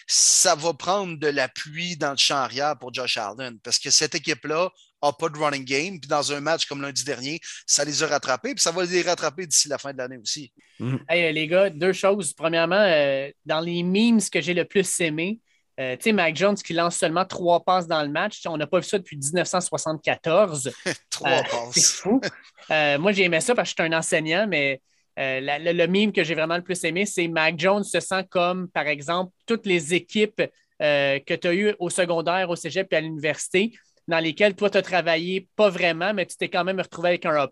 ça 0.08 0.56
va 0.56 0.74
prendre 0.74 1.20
de 1.20 1.28
l'appui 1.28 1.98
dans 1.98 2.12
le 2.12 2.17
champ 2.17 2.38
arrière 2.38 2.78
pour 2.80 2.93
Josh 2.93 3.17
Allen, 3.17 3.60
parce 3.62 3.78
que 3.78 3.89
cette 3.89 4.15
équipe-là 4.15 4.72
n'a 5.04 5.12
pas 5.12 5.30
de 5.30 5.38
running 5.38 5.65
game. 5.65 6.00
Puis 6.00 6.08
dans 6.08 6.32
un 6.32 6.39
match 6.39 6.65
comme 6.65 6.82
lundi 6.82 7.04
dernier, 7.04 7.39
ça 7.65 7.84
les 7.84 8.02
a 8.02 8.08
rattrapés. 8.08 8.56
Puis 8.56 8.62
ça 8.62 8.72
va 8.72 8.86
les 8.86 9.02
rattraper 9.02 9.46
d'ici 9.46 9.67
la 9.67 9.78
fin 9.78 9.91
de 9.91 9.98
l'année 9.98 10.17
aussi. 10.17 10.52
Mhm. 10.80 11.00
Hey, 11.10 11.34
les 11.34 11.48
gars, 11.48 11.70
deux 11.70 11.93
choses. 11.93 12.34
Premièrement, 12.34 12.80
euh, 12.80 13.30
dans 13.46 13.60
les 13.60 13.84
memes 13.84 14.22
que 14.22 14.41
j'ai 14.41 14.54
le 14.54 14.65
plus 14.65 15.00
aimé, 15.02 15.39
euh, 15.80 15.96
tu 15.98 16.04
sais, 16.04 16.12
Mac 16.13 16.36
Jones 16.36 16.56
qui 16.56 16.74
lance 16.74 16.98
seulement 16.98 17.26
trois 17.26 17.63
passes 17.63 17.88
dans 17.88 18.02
le 18.02 18.10
match. 18.10 18.41
On 18.48 18.58
n'a 18.58 18.65
pas 18.65 18.80
vu 18.80 18.86
ça 18.86 18.98
depuis 18.98 19.17
1974. 19.17 20.72
trois 21.10 21.30
euh, 21.30 21.43
passes. 21.43 21.74
C'est 21.74 22.02
fou. 22.02 22.22
moi, 22.70 23.12
j'ai 23.12 23.26
aimé 23.26 23.41
ça 23.41 23.54
parce 23.54 23.74
que 23.74 23.76
je 23.78 23.84
suis 23.84 23.93
un 23.93 23.98
enseignant, 23.98 24.48
mais 24.48 24.82
le, 25.17 25.73
le, 25.73 25.88
meme 25.88 26.12
que 26.12 26.23
j'ai 26.23 26.36
vraiment 26.36 26.58
le 26.58 26.63
plus 26.63 26.84
aimé, 26.84 27.06
c'est 27.06 27.27
Mac 27.27 27.60
Jones 27.60 27.84
se 27.84 27.99
sent 27.99 28.25
comme, 28.30 28.69
par 28.69 28.88
exemple, 28.88 29.32
toutes 29.45 29.65
les 29.65 29.93
équipes 29.93 30.43
que 30.80 31.36
tu 31.36 31.47
as 31.47 31.53
eues 31.53 31.75
au 31.80 31.89
secondaire, 31.89 32.49
au 32.49 32.56
cégep 32.56 32.93
et 32.93 32.97
à 32.97 33.01
l'université 33.01 33.73
dans 34.08 34.19
lesquels 34.19 34.56
toi, 34.56 34.69
tu 34.69 34.77
as 34.77 34.82
travaillé 34.82 35.49
pas 35.56 35.69
vraiment, 35.69 36.13
mais 36.13 36.25
tu 36.25 36.38
t'es 36.38 36.49
quand 36.49 36.63
même 36.63 36.80
retrouvé 36.80 37.10
avec 37.10 37.25
un 37.25 37.36
A. 37.36 37.49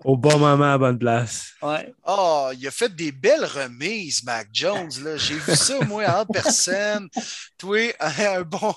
Au 0.04 0.16
bon 0.18 0.38
moment, 0.38 0.74
à 0.74 0.78
bonne 0.78 1.00
place. 1.00 1.54
Ouais. 1.62 1.94
Oh, 2.06 2.52
il 2.54 2.68
a 2.68 2.72
fait 2.72 2.96
des 2.96 3.12
belles 3.12 3.46
remises, 3.46 4.24
Mac 4.24 4.48
Jones. 4.54 4.92
J'ai 5.16 5.40
vu 5.40 5.56
ça, 5.56 5.80
moi, 5.86 6.06
en 6.08 6.26
personne. 6.26 7.10
Toi, 7.58 7.92
un 8.00 8.42
bon, 8.42 8.74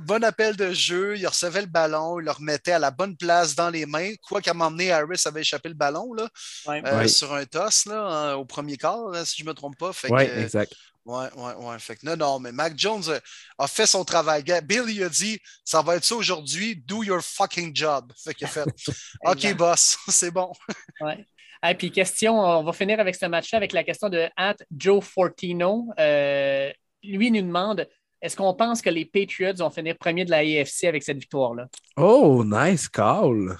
bon, 0.00 0.24
appel 0.24 0.56
de 0.56 0.72
jeu. 0.72 1.18
Il 1.18 1.26
recevait 1.26 1.60
le 1.60 1.66
ballon, 1.66 2.20
il 2.20 2.24
le 2.24 2.30
remettait 2.30 2.72
à 2.72 2.78
la 2.78 2.90
bonne 2.90 3.16
place 3.16 3.54
dans 3.54 3.68
les 3.70 3.84
mains. 3.84 4.12
Quoi 4.22 4.40
qu'à 4.40 4.54
m'emmener, 4.54 4.92
Harris 4.92 5.22
avait 5.26 5.42
échappé 5.42 5.68
le 5.68 5.74
ballon 5.74 6.14
là, 6.14 6.28
euh, 6.68 7.06
sur 7.06 7.34
un 7.34 7.44
toss 7.44 7.84
là, 7.86 8.38
au 8.38 8.44
premier 8.44 8.76
quart, 8.76 9.14
si 9.26 9.38
je 9.38 9.44
ne 9.44 9.48
me 9.48 9.54
trompe 9.54 9.76
pas. 9.76 9.90
Oui, 10.08 10.22
exact. 10.22 10.72
Ouais, 11.08 11.28
ouais, 11.36 11.54
ouais. 11.54 11.78
Fait 11.78 11.96
que 11.96 12.04
non, 12.04 12.18
non, 12.18 12.38
mais 12.38 12.52
Mac 12.52 12.74
Jones 12.76 13.02
euh, 13.08 13.18
a 13.56 13.66
fait 13.66 13.86
son 13.86 14.04
travail. 14.04 14.44
Bill, 14.62 14.84
il 14.88 15.02
a 15.02 15.08
dit 15.08 15.40
ça 15.64 15.80
va 15.80 15.96
être 15.96 16.04
ça 16.04 16.14
aujourd'hui, 16.14 16.76
do 16.76 17.02
your 17.02 17.22
fucking 17.22 17.74
job. 17.74 18.12
Fait 18.22 18.34
qu'il 18.34 18.46
a 18.46 18.50
fait 18.50 18.66
OK, 19.24 19.56
boss, 19.56 19.96
c'est 20.08 20.30
bon. 20.30 20.52
ouais. 21.00 21.26
Et 21.66 21.74
puis, 21.74 21.90
question, 21.90 22.38
on 22.38 22.62
va 22.62 22.72
finir 22.74 23.00
avec 23.00 23.16
ce 23.16 23.24
match-là 23.24 23.56
avec 23.56 23.72
la 23.72 23.84
question 23.84 24.10
de 24.10 24.28
At 24.36 24.56
Joe 24.70 25.02
Fortino. 25.02 25.88
Euh, 25.98 26.70
lui 27.02 27.30
nous 27.30 27.40
demande 27.40 27.88
est-ce 28.20 28.36
qu'on 28.36 28.52
pense 28.52 28.82
que 28.82 28.90
les 28.90 29.06
Patriots 29.06 29.54
vont 29.54 29.70
finir 29.70 29.96
premier 29.96 30.26
de 30.26 30.30
la 30.30 30.38
AFC 30.38 30.84
avec 30.84 31.02
cette 31.02 31.18
victoire-là? 31.18 31.68
Oh, 31.96 32.44
nice 32.44 32.86
call! 32.86 33.56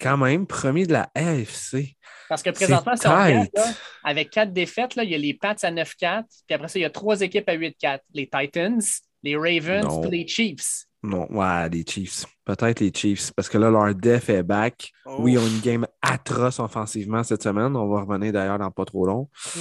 Quand 0.00 0.16
même, 0.16 0.46
premier 0.46 0.86
de 0.86 0.92
la 0.92 1.10
AFC. 1.14 1.96
Parce 2.28 2.42
que 2.42 2.50
présentement, 2.50 2.96
si 2.96 3.06
on 3.06 3.10
regarde, 3.10 3.48
avec 4.04 4.30
quatre 4.30 4.52
défaites, 4.52 4.94
là, 4.94 5.04
il 5.04 5.10
y 5.10 5.14
a 5.14 5.18
les 5.18 5.34
Pats 5.34 5.50
à 5.50 5.70
9-4, 5.70 6.24
puis 6.46 6.54
après 6.54 6.68
ça, 6.68 6.78
il 6.78 6.82
y 6.82 6.84
a 6.84 6.90
trois 6.90 7.20
équipes 7.20 7.48
à 7.48 7.56
8-4. 7.56 8.00
Les 8.14 8.28
Titans, 8.28 8.80
les 9.22 9.36
Ravens, 9.36 10.00
puis 10.00 10.10
les 10.10 10.26
Chiefs. 10.26 10.86
Non, 11.02 11.30
ouais, 11.32 11.68
les 11.68 11.84
Chiefs. 11.86 12.24
Peut-être 12.44 12.80
les 12.80 12.92
Chiefs. 12.94 13.32
Parce 13.34 13.48
que 13.48 13.58
là, 13.58 13.70
leur 13.70 13.94
def 13.94 14.28
est 14.28 14.42
back. 14.42 14.92
Oui, 15.18 15.32
ils 15.32 15.38
ont 15.38 15.46
une 15.46 15.60
game 15.60 15.86
atroce 16.00 16.60
offensivement 16.60 17.24
cette 17.24 17.42
semaine. 17.42 17.76
On 17.76 17.88
va 17.88 18.02
revenir 18.02 18.32
d'ailleurs 18.32 18.58
dans 18.58 18.70
pas 18.70 18.84
trop 18.84 19.04
long. 19.04 19.28
Mm. 19.54 19.60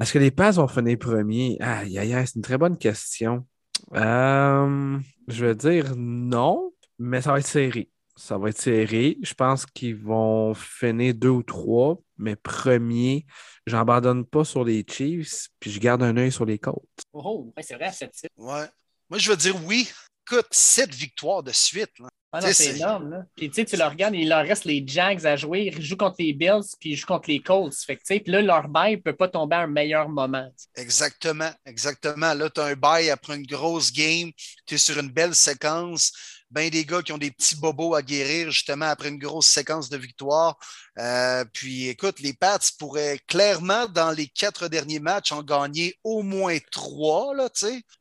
Est-ce 0.00 0.12
que 0.12 0.18
les 0.18 0.30
Pats 0.30 0.50
vont 0.50 0.66
finir 0.66 0.98
premier? 0.98 1.56
Aïe, 1.60 1.98
aïe, 1.98 2.14
aïe, 2.14 2.26
c'est 2.26 2.36
une 2.36 2.42
très 2.42 2.58
bonne 2.58 2.76
question. 2.76 3.46
Euh, 3.94 4.98
je 5.28 5.46
vais 5.46 5.54
dire 5.54 5.94
non, 5.96 6.72
mais 6.98 7.20
ça 7.20 7.32
va 7.32 7.38
être 7.38 7.46
serré. 7.46 7.88
Ça 8.20 8.36
va 8.36 8.50
être 8.50 8.60
serré. 8.60 9.16
Je 9.22 9.32
pense 9.32 9.64
qu'ils 9.64 9.96
vont 9.96 10.52
finir 10.52 11.14
deux 11.14 11.30
ou 11.30 11.42
trois, 11.42 11.98
mais 12.18 12.36
premier, 12.36 13.24
j'abandonne 13.66 14.26
pas 14.26 14.44
sur 14.44 14.62
les 14.62 14.84
Chiefs, 14.86 15.48
puis 15.58 15.70
je 15.70 15.80
garde 15.80 16.02
un 16.02 16.14
œil 16.18 16.30
sur 16.30 16.44
les 16.44 16.58
Colts. 16.58 16.84
Oh, 17.14 17.50
c'est 17.62 17.76
vrai, 17.76 17.90
cette 17.92 18.12
Ouais. 18.36 18.66
Moi, 19.08 19.18
je 19.18 19.30
veux 19.30 19.38
dire 19.38 19.56
oui. 19.64 19.88
Écoute, 20.30 20.48
sept 20.50 20.94
victoires 20.94 21.42
de 21.42 21.50
suite. 21.50 21.92
Ah 22.30 22.52
c'est 22.52 22.76
énorme. 22.76 23.10
Là. 23.10 23.24
Puis 23.34 23.50
tu 23.50 23.64
le 23.64 23.84
regardes, 23.84 24.14
il 24.14 24.28
leur 24.28 24.46
reste 24.46 24.64
les 24.64 24.84
Jags 24.86 25.26
à 25.26 25.34
jouer. 25.34 25.72
Ils 25.74 25.82
jouent 25.82 25.96
contre 25.96 26.16
les 26.18 26.32
Bills, 26.32 26.76
puis 26.78 26.90
ils 26.90 26.96
jouent 26.96 27.06
contre 27.06 27.28
les 27.28 27.40
Colts. 27.40 27.74
Fait 27.74 27.96
que, 27.96 28.02
puis 28.02 28.30
là, 28.30 28.42
leur 28.42 28.68
bail 28.68 28.96
ne 28.96 29.00
peut 29.00 29.16
pas 29.16 29.28
tomber 29.28 29.56
à 29.56 29.60
un 29.60 29.66
meilleur 29.66 30.08
moment. 30.10 30.48
Exactement, 30.76 31.50
exactement. 31.64 32.34
Là, 32.34 32.50
tu 32.50 32.60
as 32.60 32.66
un 32.66 32.74
bail 32.74 33.10
après 33.10 33.34
une 33.34 33.46
grosse 33.46 33.90
game. 33.90 34.30
Tu 34.66 34.74
es 34.74 34.78
sur 34.78 34.98
une 34.98 35.10
belle 35.10 35.34
séquence 35.34 36.12
ben 36.50 36.68
des 36.68 36.84
gars 36.84 37.02
qui 37.02 37.12
ont 37.12 37.18
des 37.18 37.30
petits 37.30 37.56
bobos 37.56 37.94
à 37.94 38.02
guérir 38.02 38.50
justement 38.50 38.86
après 38.86 39.08
une 39.08 39.18
grosse 39.18 39.46
séquence 39.46 39.88
de 39.88 39.96
victoires. 39.96 40.58
Euh, 40.98 41.44
puis 41.52 41.88
écoute, 41.88 42.20
les 42.20 42.32
Pats 42.32 42.58
pourraient 42.78 43.20
clairement, 43.28 43.86
dans 43.86 44.10
les 44.10 44.26
quatre 44.26 44.68
derniers 44.68 44.98
matchs, 44.98 45.32
en 45.32 45.42
gagner 45.42 45.96
au 46.02 46.22
moins 46.22 46.58
trois, 46.72 47.34
là. 47.34 47.48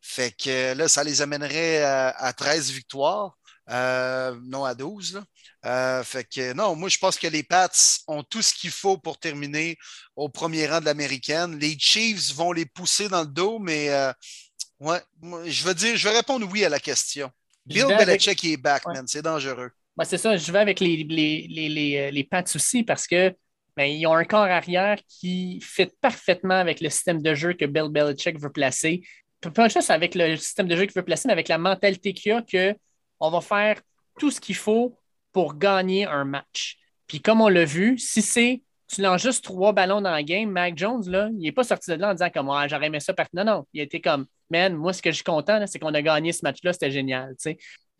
Fait 0.01 0.31
que 0.31 0.73
là, 0.73 0.87
ça 0.87 1.03
les 1.03 1.21
amènerait 1.21 1.83
à, 1.83 2.33
13 2.33 2.71
victoires. 2.71 3.35
Euh, 3.69 4.35
non 4.45 4.65
à 4.65 4.73
12. 4.73 5.13
Là. 5.13 5.23
Euh, 5.65 6.03
fait 6.03 6.23
que 6.23 6.53
non, 6.53 6.75
moi 6.75 6.89
je 6.89 6.97
pense 6.97 7.19
que 7.19 7.27
les 7.27 7.43
Pats 7.43 7.69
ont 8.07 8.23
tout 8.23 8.41
ce 8.41 8.53
qu'il 8.53 8.71
faut 8.71 8.97
pour 8.97 9.19
terminer 9.19 9.77
au 10.15 10.27
premier 10.27 10.67
rang 10.67 10.79
de 10.79 10.85
l'américaine. 10.85 11.59
Les 11.59 11.77
Chiefs 11.77 12.33
vont 12.33 12.51
les 12.51 12.65
pousser 12.65 13.09
dans 13.09 13.21
le 13.21 13.27
dos, 13.27 13.59
mais 13.59 13.89
je 14.81 15.63
veux 15.63 15.75
dire, 15.75 15.97
je 15.97 16.09
vais 16.09 16.17
répondre 16.17 16.47
oui 16.49 16.65
à 16.65 16.69
la 16.69 16.79
question. 16.79 17.31
Bill 17.65 17.85
Belichick 17.85 18.43
est 18.45 18.57
back, 18.57 18.85
man. 18.87 19.05
C'est 19.07 19.21
dangereux. 19.21 19.71
Ben, 19.95 20.05
c'est 20.05 20.17
ça, 20.17 20.37
je 20.37 20.51
vais 20.51 20.59
avec 20.59 20.79
les, 20.79 21.03
les, 21.03 21.47
les, 21.49 22.11
les, 22.11 22.23
Pats 22.23 22.43
aussi 22.55 22.83
parce 22.83 23.05
que 23.05 23.35
ben, 23.75 23.83
ils 23.83 24.07
ont 24.07 24.13
un 24.13 24.23
corps 24.23 24.43
arrière 24.43 24.97
qui 25.07 25.59
fit 25.61 25.89
parfaitement 26.01 26.55
avec 26.55 26.79
le 26.79 26.89
système 26.89 27.21
de 27.21 27.35
jeu 27.35 27.53
que 27.53 27.65
Bill 27.65 27.89
Belichick 27.89 28.39
veut 28.39 28.51
placer. 28.51 29.01
Pas 29.41 29.67
juste 29.67 29.89
avec 29.89 30.15
le 30.15 30.37
système 30.37 30.67
de 30.67 30.75
jeu 30.75 30.85
qu'il 30.85 30.93
veut 30.95 31.03
placer, 31.03 31.27
mais 31.27 31.33
avec 31.33 31.47
la 31.47 31.57
mentalité 31.57 32.13
qu'il 32.13 32.31
a 32.31 32.41
qu'on 32.41 33.29
va 33.29 33.41
faire 33.41 33.81
tout 34.17 34.31
ce 34.31 34.39
qu'il 34.39 34.55
faut 34.55 34.97
pour 35.31 35.57
gagner 35.57 36.05
un 36.05 36.25
match. 36.25 36.77
Puis 37.07 37.21
comme 37.21 37.41
on 37.41 37.47
l'a 37.47 37.65
vu, 37.65 37.97
si 37.97 38.21
c'est 38.21 38.61
tu 38.87 39.01
lances 39.01 39.21
juste 39.21 39.43
trois 39.43 39.71
ballons 39.71 40.01
dans 40.01 40.11
la 40.11 40.23
game, 40.23 40.49
Mac 40.49 40.77
Jones, 40.77 41.03
là, 41.07 41.29
il 41.31 41.39
n'est 41.39 41.51
pas 41.51 41.63
sorti 41.63 41.91
de 41.91 41.95
là 41.95 42.09
en 42.09 42.13
disant 42.13 42.29
comme 42.29 42.49
ah, 42.49 42.67
j'aurais 42.67 42.87
aimé 42.87 42.99
ça. 42.99 43.13
Non, 43.33 43.43
non, 43.43 43.67
il 43.73 43.81
a 43.81 43.83
été 43.83 44.01
comme 44.01 44.25
man, 44.49 44.75
moi, 44.75 44.93
ce 44.93 45.01
que 45.01 45.11
je 45.11 45.15
suis 45.15 45.23
content, 45.23 45.65
c'est 45.67 45.79
qu'on 45.79 45.93
a 45.93 46.01
gagné 46.01 46.31
ce 46.31 46.41
match-là, 46.43 46.73
c'était 46.73 46.91
génial. 46.91 47.35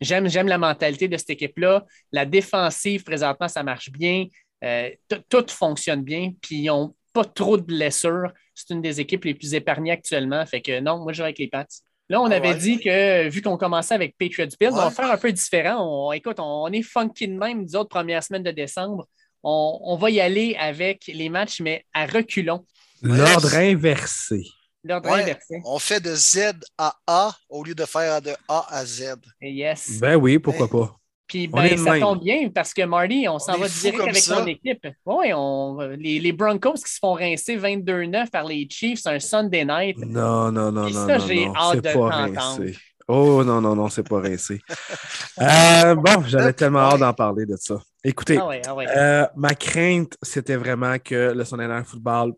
J'aime, 0.00 0.28
j'aime 0.28 0.48
la 0.48 0.58
mentalité 0.58 1.08
de 1.08 1.16
cette 1.16 1.30
équipe-là. 1.30 1.84
La 2.12 2.24
défensive, 2.24 3.04
présentement, 3.04 3.48
ça 3.48 3.62
marche 3.62 3.90
bien. 3.90 4.26
Euh, 4.64 4.90
tout 5.28 5.46
fonctionne 5.48 6.02
bien. 6.02 6.32
Puis 6.40 6.56
ils 6.56 6.66
n'ont 6.66 6.94
pas 7.12 7.24
trop 7.24 7.56
de 7.56 7.62
blessures. 7.62 8.32
C'est 8.54 8.72
une 8.72 8.82
des 8.82 9.00
équipes 9.00 9.24
les 9.24 9.34
plus 9.34 9.54
épargnées 9.54 9.92
actuellement. 9.92 10.44
Fait 10.46 10.60
que 10.60 10.80
non, 10.80 10.98
moi, 10.98 11.12
je 11.12 11.18
vais 11.18 11.24
avec 11.24 11.38
les 11.38 11.48
Pats. 11.48 11.66
Là, 12.08 12.20
on 12.20 12.30
ah 12.30 12.36
avait 12.36 12.56
dit 12.56 12.80
que 12.80 13.28
vu 13.28 13.40
qu'on 13.40 13.56
commençait 13.56 13.94
avec 13.94 14.16
Patriots 14.18 14.48
Bill, 14.58 14.70
on 14.72 14.76
va 14.76 14.90
faire 14.90 15.10
un 15.10 15.16
peu 15.16 15.30
différent. 15.30 16.08
On, 16.08 16.12
écoute, 16.12 16.40
on, 16.40 16.66
est 16.72 16.82
funky 16.82 17.28
de 17.28 17.34
même, 17.34 17.62
les 17.62 17.76
autres 17.76 17.88
premières 17.88 18.24
semaines 18.24 18.42
de 18.42 18.50
décembre. 18.50 19.06
On, 19.44 19.96
va 19.96 20.10
y 20.10 20.20
aller 20.20 20.56
avec 20.58 21.06
les 21.06 21.28
matchs, 21.28 21.60
mais 21.60 21.86
à 21.94 22.06
reculons. 22.06 22.66
L'ordre 23.00 23.54
inversé. 23.54 24.44
On 25.64 25.78
fait 25.78 26.00
de 26.00 26.14
Z 26.14 26.52
à 26.78 26.94
A 27.06 27.32
au 27.48 27.64
lieu 27.64 27.74
de 27.74 27.84
faire 27.84 28.22
de 28.22 28.32
A 28.48 28.66
à 28.68 28.84
Z. 28.84 29.16
Yes. 29.40 29.98
Ben 30.00 30.16
oui, 30.16 30.38
pourquoi 30.38 30.68
pas. 30.68 30.96
Puis 31.30 31.46
ben, 31.46 31.76
ça 31.76 32.00
tombe 32.00 32.20
bien 32.20 32.48
parce 32.52 32.74
que 32.74 32.82
Marty, 32.82 33.26
on, 33.28 33.38
s'en 33.38 33.56
va 33.56 33.68
direct 33.68 34.00
avec 34.00 34.16
son 34.16 34.46
équipe. 34.46 34.84
Oui, 35.06 35.32
on, 35.32 35.78
les, 35.96 36.18
les, 36.18 36.32
Broncos 36.32 36.74
qui 36.84 36.92
se 36.92 36.98
font 36.98 37.12
rincer 37.12 37.56
22-9 37.56 38.30
par 38.30 38.44
les 38.44 38.66
Chiefs 38.68 39.06
un 39.06 39.20
Sunday 39.20 39.64
night. 39.64 39.96
Non, 39.98 40.50
non, 40.50 40.72
non, 40.72 40.90
non. 40.90 41.06
Ça, 41.06 41.18
j'ai 41.18 41.46
hâte 41.46 41.84
de 41.84 41.92
t'entendre. 41.92 42.72
Oh 43.06 43.44
non, 43.44 43.60
non, 43.60 43.76
non, 43.76 43.88
c'est 43.88 44.08
pas 44.08 44.20
rincé. 44.20 44.60
Euh, 45.40 45.94
bon, 45.94 46.22
j'avais 46.26 46.52
tellement 46.52 46.80
hâte 46.80 47.00
d'en 47.00 47.14
parler 47.14 47.46
de 47.46 47.56
ça. 47.56 47.80
Écoutez, 48.04 48.36
ah 48.36 48.50
ah 48.66 48.76
euh, 48.78 49.26
ma 49.36 49.54
crainte, 49.54 50.18
c'était 50.20 50.56
vraiment 50.56 50.98
que 50.98 51.32
le 51.32 51.44
Sunday 51.46 51.66
Night 51.66 51.86
Football 51.86 52.34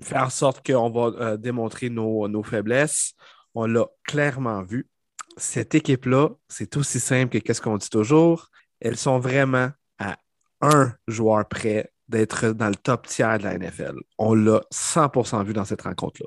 faire 0.00 0.24
en 0.24 0.30
sorte 0.30 0.66
qu'on 0.66 0.90
va 0.90 1.12
euh, 1.20 1.36
démontrer 1.36 1.90
nos, 1.90 2.42
faiblesses. 2.42 3.14
On 3.54 3.66
l'a 3.66 3.86
clairement 4.04 4.62
vu. 4.62 4.88
Cette 5.36 5.74
équipe-là, 5.74 6.30
c'est 6.48 6.76
aussi 6.76 7.00
simple 7.00 7.38
que 7.38 7.38
qu'est-ce 7.38 7.62
qu'on 7.62 7.76
dit 7.76 7.90
toujours. 7.90 8.50
Elles 8.80 8.96
sont 8.96 9.18
vraiment 9.18 9.70
à 9.98 10.16
un 10.60 10.92
joueur 11.06 11.46
près 11.48 11.92
d'être 12.08 12.48
dans 12.48 12.68
le 12.68 12.76
top 12.76 13.06
tiers 13.06 13.38
de 13.38 13.44
la 13.44 13.58
NFL. 13.58 13.94
On 14.18 14.34
l'a 14.34 14.62
100% 14.72 15.44
vu 15.44 15.52
dans 15.52 15.64
cette 15.64 15.82
rencontre-là. 15.82 16.26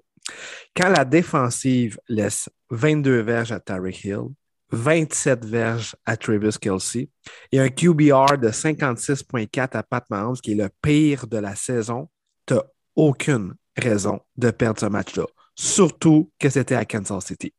Quand 0.76 0.89
la 0.89 1.06
défensive 1.06 2.00
laisse 2.08 2.50
22 2.69 3.21
verges 3.21 3.52
à 3.52 3.60
Tarek 3.60 4.04
Hill, 4.04 4.28
27 4.71 5.45
verges 5.45 5.95
à 6.06 6.15
Travis 6.15 6.58
Kelsey 6.60 7.10
et 7.52 7.60
un 7.60 7.69
QBR 7.69 8.38
de 8.38 8.50
56,4 8.50 9.78
à 9.78 9.84
Pat 9.84 10.10
Mahomes, 10.10 10.38
qui 10.38 10.54
est 10.54 10.56
le 10.56 10.69
pire 10.82 11.28
de 11.28 11.38
la 11.38 11.56
saison, 11.56 12.10
tu 12.45 12.56
aucune 12.95 13.54
raison 13.77 14.19
de 14.38 14.51
perdre 14.51 14.80
ce 14.80 14.86
match-là. 14.86 15.25
Surtout 15.56 16.32
que 16.39 16.49
c'était 16.49 16.75
à 16.75 16.86
Kansas 16.86 17.25
City. 17.25 17.54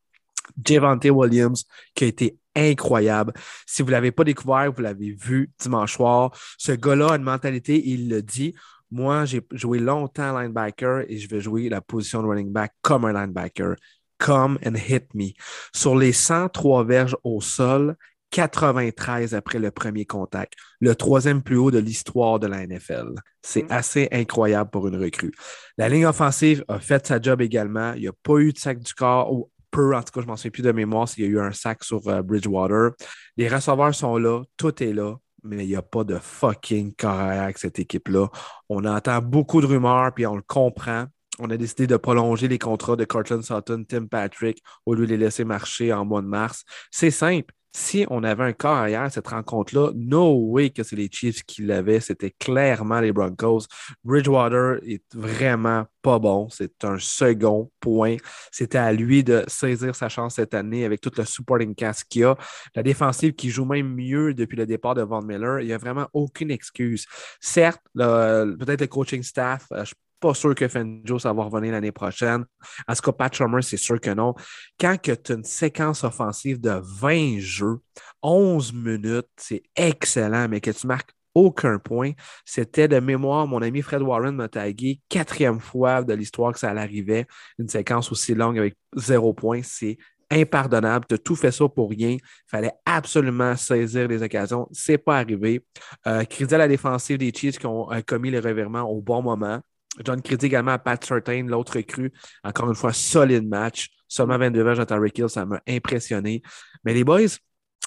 Javante 0.64 1.04
Williams, 1.04 1.64
qui 1.94 2.04
a 2.04 2.06
été 2.08 2.38
incroyable. 2.54 3.32
Si 3.66 3.82
vous 3.82 3.88
ne 3.88 3.92
l'avez 3.92 4.12
pas 4.12 4.24
découvert, 4.24 4.72
vous 4.72 4.82
l'avez 4.82 5.12
vu 5.12 5.50
dimanche 5.58 5.94
soir. 5.94 6.30
Ce 6.58 6.72
gars-là 6.72 7.12
a 7.12 7.16
une 7.16 7.22
mentalité, 7.22 7.82
il 7.86 8.08
le 8.08 8.22
dit. 8.22 8.54
Moi, 8.90 9.24
j'ai 9.24 9.40
joué 9.52 9.78
longtemps 9.78 10.38
linebacker 10.38 11.04
et 11.08 11.16
je 11.16 11.28
vais 11.28 11.40
jouer 11.40 11.68
la 11.68 11.80
position 11.80 12.22
de 12.22 12.28
running 12.28 12.52
back 12.52 12.72
comme 12.82 13.06
un 13.06 13.12
linebacker. 13.12 13.76
Come 14.18 14.58
and 14.64 14.74
hit 14.74 15.06
me. 15.14 15.30
Sur 15.74 15.96
les 15.96 16.12
103 16.12 16.84
verges 16.84 17.16
au 17.24 17.40
sol, 17.40 17.96
93 18.32 19.34
après 19.34 19.58
le 19.58 19.70
premier 19.70 20.06
contact, 20.06 20.54
le 20.80 20.94
troisième 20.96 21.42
plus 21.42 21.56
haut 21.56 21.70
de 21.70 21.78
l'histoire 21.78 22.40
de 22.40 22.46
la 22.46 22.66
NFL. 22.66 23.10
C'est 23.42 23.64
mm. 23.64 23.72
assez 23.72 24.08
incroyable 24.10 24.70
pour 24.70 24.88
une 24.88 24.96
recrue. 24.96 25.32
La 25.78 25.88
ligne 25.88 26.06
offensive 26.06 26.64
a 26.66 26.80
fait 26.80 27.06
sa 27.06 27.20
job 27.20 27.40
également. 27.42 27.92
Il 27.92 28.00
n'y 28.00 28.08
a 28.08 28.12
pas 28.22 28.38
eu 28.38 28.52
de 28.52 28.58
sac 28.58 28.80
du 28.80 28.94
corps, 28.94 29.32
ou 29.32 29.50
peu, 29.70 29.94
en 29.94 30.02
tout 30.02 30.12
cas, 30.12 30.20
je 30.20 30.26
ne 30.26 30.30
m'en 30.30 30.36
souviens 30.36 30.50
plus 30.50 30.62
de 30.62 30.72
mémoire 30.72 31.08
s'il 31.08 31.24
y 31.24 31.26
a 31.26 31.30
eu 31.30 31.40
un 31.40 31.52
sac 31.52 31.84
sur 31.84 32.06
euh, 32.08 32.22
Bridgewater. 32.22 32.90
Les 33.36 33.48
receveurs 33.48 33.94
sont 33.94 34.16
là, 34.16 34.42
tout 34.56 34.82
est 34.82 34.92
là, 34.92 35.16
mais 35.42 35.64
il 35.64 35.68
n'y 35.68 35.76
a 35.76 35.82
pas 35.82 36.04
de 36.04 36.18
fucking 36.18 36.94
carrière 36.94 37.42
avec 37.42 37.58
cette 37.58 37.78
équipe-là. 37.78 38.28
On 38.68 38.84
entend 38.84 39.20
beaucoup 39.20 39.60
de 39.60 39.66
rumeurs, 39.66 40.12
puis 40.14 40.26
on 40.26 40.36
le 40.36 40.42
comprend. 40.42 41.06
On 41.38 41.50
a 41.50 41.56
décidé 41.56 41.86
de 41.86 41.96
prolonger 41.96 42.48
les 42.48 42.58
contrats 42.58 42.96
de 42.96 43.04
Cortland 43.04 43.42
Sutton, 43.42 43.84
Tim 43.88 44.06
Patrick, 44.06 44.62
au 44.86 44.94
lieu 44.94 45.06
de 45.06 45.12
les 45.12 45.16
laisser 45.16 45.44
marcher 45.44 45.92
en 45.92 46.04
mois 46.04 46.22
de 46.22 46.26
mars. 46.26 46.64
C'est 46.90 47.10
simple 47.10 47.54
si 47.72 48.06
on 48.10 48.22
avait 48.22 48.44
un 48.44 48.52
corps 48.52 48.76
arrière, 48.76 49.10
cette 49.10 49.28
rencontre-là, 49.28 49.92
no 49.94 50.34
way 50.34 50.70
que 50.70 50.82
c'est 50.82 50.96
les 50.96 51.08
Chiefs 51.10 51.42
qui 51.44 51.62
l'avaient. 51.62 52.00
C'était 52.00 52.30
clairement 52.30 53.00
les 53.00 53.12
Broncos. 53.12 53.62
Bridgewater 54.04 54.78
est 54.86 55.02
vraiment 55.14 55.86
pas 56.02 56.18
bon. 56.18 56.48
C'est 56.50 56.84
un 56.84 56.98
second 56.98 57.70
point. 57.80 58.16
C'était 58.50 58.78
à 58.78 58.92
lui 58.92 59.24
de 59.24 59.44
saisir 59.46 59.94
sa 59.94 60.08
chance 60.08 60.34
cette 60.34 60.52
année 60.52 60.84
avec 60.84 61.00
tout 61.00 61.12
le 61.16 61.24
supporting 61.24 61.74
cast 61.74 62.04
qu'il 62.04 62.24
a. 62.24 62.36
La 62.74 62.82
défensive 62.82 63.32
qui 63.34 63.48
joue 63.48 63.64
même 63.64 63.94
mieux 63.94 64.34
depuis 64.34 64.56
le 64.56 64.66
départ 64.66 64.94
de 64.94 65.02
Von 65.02 65.22
Miller. 65.22 65.60
Il 65.60 65.66
n'y 65.66 65.72
a 65.72 65.78
vraiment 65.78 66.08
aucune 66.12 66.50
excuse. 66.50 67.06
Certes, 67.40 67.82
peut-être 67.94 68.82
le 68.82 68.86
coaching 68.86 69.22
staff, 69.22 69.66
euh, 69.72 69.84
je 69.84 69.94
pas 70.22 70.34
sûr 70.34 70.54
que 70.54 70.68
Fenjo, 70.68 71.18
ça 71.18 71.32
va 71.32 71.42
revenir 71.42 71.72
l'année 71.72 71.92
prochaine. 71.92 72.44
En 72.86 72.94
tout 72.94 73.02
cas, 73.02 73.12
Pat 73.12 73.36
c'est 73.62 73.76
sûr 73.76 74.00
que 74.00 74.10
non. 74.10 74.34
Quand 74.80 74.96
tu 75.02 75.10
as 75.10 75.34
une 75.34 75.44
séquence 75.44 76.04
offensive 76.04 76.60
de 76.60 76.80
20 77.00 77.40
jeux, 77.40 77.78
11 78.22 78.72
minutes, 78.72 79.28
c'est 79.36 79.62
excellent, 79.74 80.48
mais 80.48 80.60
que 80.60 80.70
tu 80.70 80.86
marques 80.86 81.10
aucun 81.34 81.78
point. 81.78 82.12
C'était 82.44 82.88
de 82.88 83.00
mémoire, 83.00 83.46
mon 83.46 83.62
ami 83.62 83.82
Fred 83.82 84.02
Warren 84.02 84.36
m'a 84.36 84.48
tagué 84.48 85.00
quatrième 85.08 85.60
fois 85.60 86.02
de 86.02 86.14
l'histoire 86.14 86.52
que 86.52 86.58
ça 86.58 86.70
arrivait. 86.70 87.26
Une 87.58 87.68
séquence 87.68 88.12
aussi 88.12 88.34
longue 88.34 88.58
avec 88.58 88.76
zéro 88.94 89.32
point, 89.32 89.60
c'est 89.64 89.96
impardonnable. 90.30 91.06
Tu 91.08 91.14
as 91.14 91.18
tout 91.18 91.36
fait 91.36 91.50
ça 91.50 91.68
pour 91.68 91.90
rien. 91.90 92.10
Il 92.10 92.20
fallait 92.46 92.72
absolument 92.84 93.56
saisir 93.56 94.08
les 94.08 94.22
occasions. 94.22 94.68
C'est 94.72 94.98
pas 94.98 95.18
arrivé. 95.18 95.64
Euh, 96.06 96.24
crédit 96.24 96.54
à 96.54 96.58
la 96.58 96.68
défensive 96.68 97.18
des 97.18 97.32
Chiefs 97.34 97.58
qui 97.58 97.66
ont 97.66 97.90
euh, 97.92 98.00
commis 98.02 98.30
le 98.30 98.40
revirement 98.40 98.82
au 98.82 99.00
bon 99.00 99.22
moment. 99.22 99.60
Donne 100.00 100.22
crédit 100.22 100.46
également 100.46 100.72
à 100.72 100.78
Pat 100.78 101.02
Certain, 101.04 101.42
l'autre 101.44 101.78
cru. 101.80 102.12
Encore 102.42 102.68
une 102.68 102.74
fois, 102.74 102.92
solide 102.92 103.46
match. 103.46 103.90
Seulement 104.08 104.38
22 104.38 104.62
verges 104.62 104.80
à 104.80 104.86
Tyreek 104.86 105.18
Hill, 105.18 105.28
ça 105.28 105.44
m'a 105.44 105.60
impressionné. 105.68 106.42
Mais 106.84 106.94
les 106.94 107.04
boys, 107.04 107.20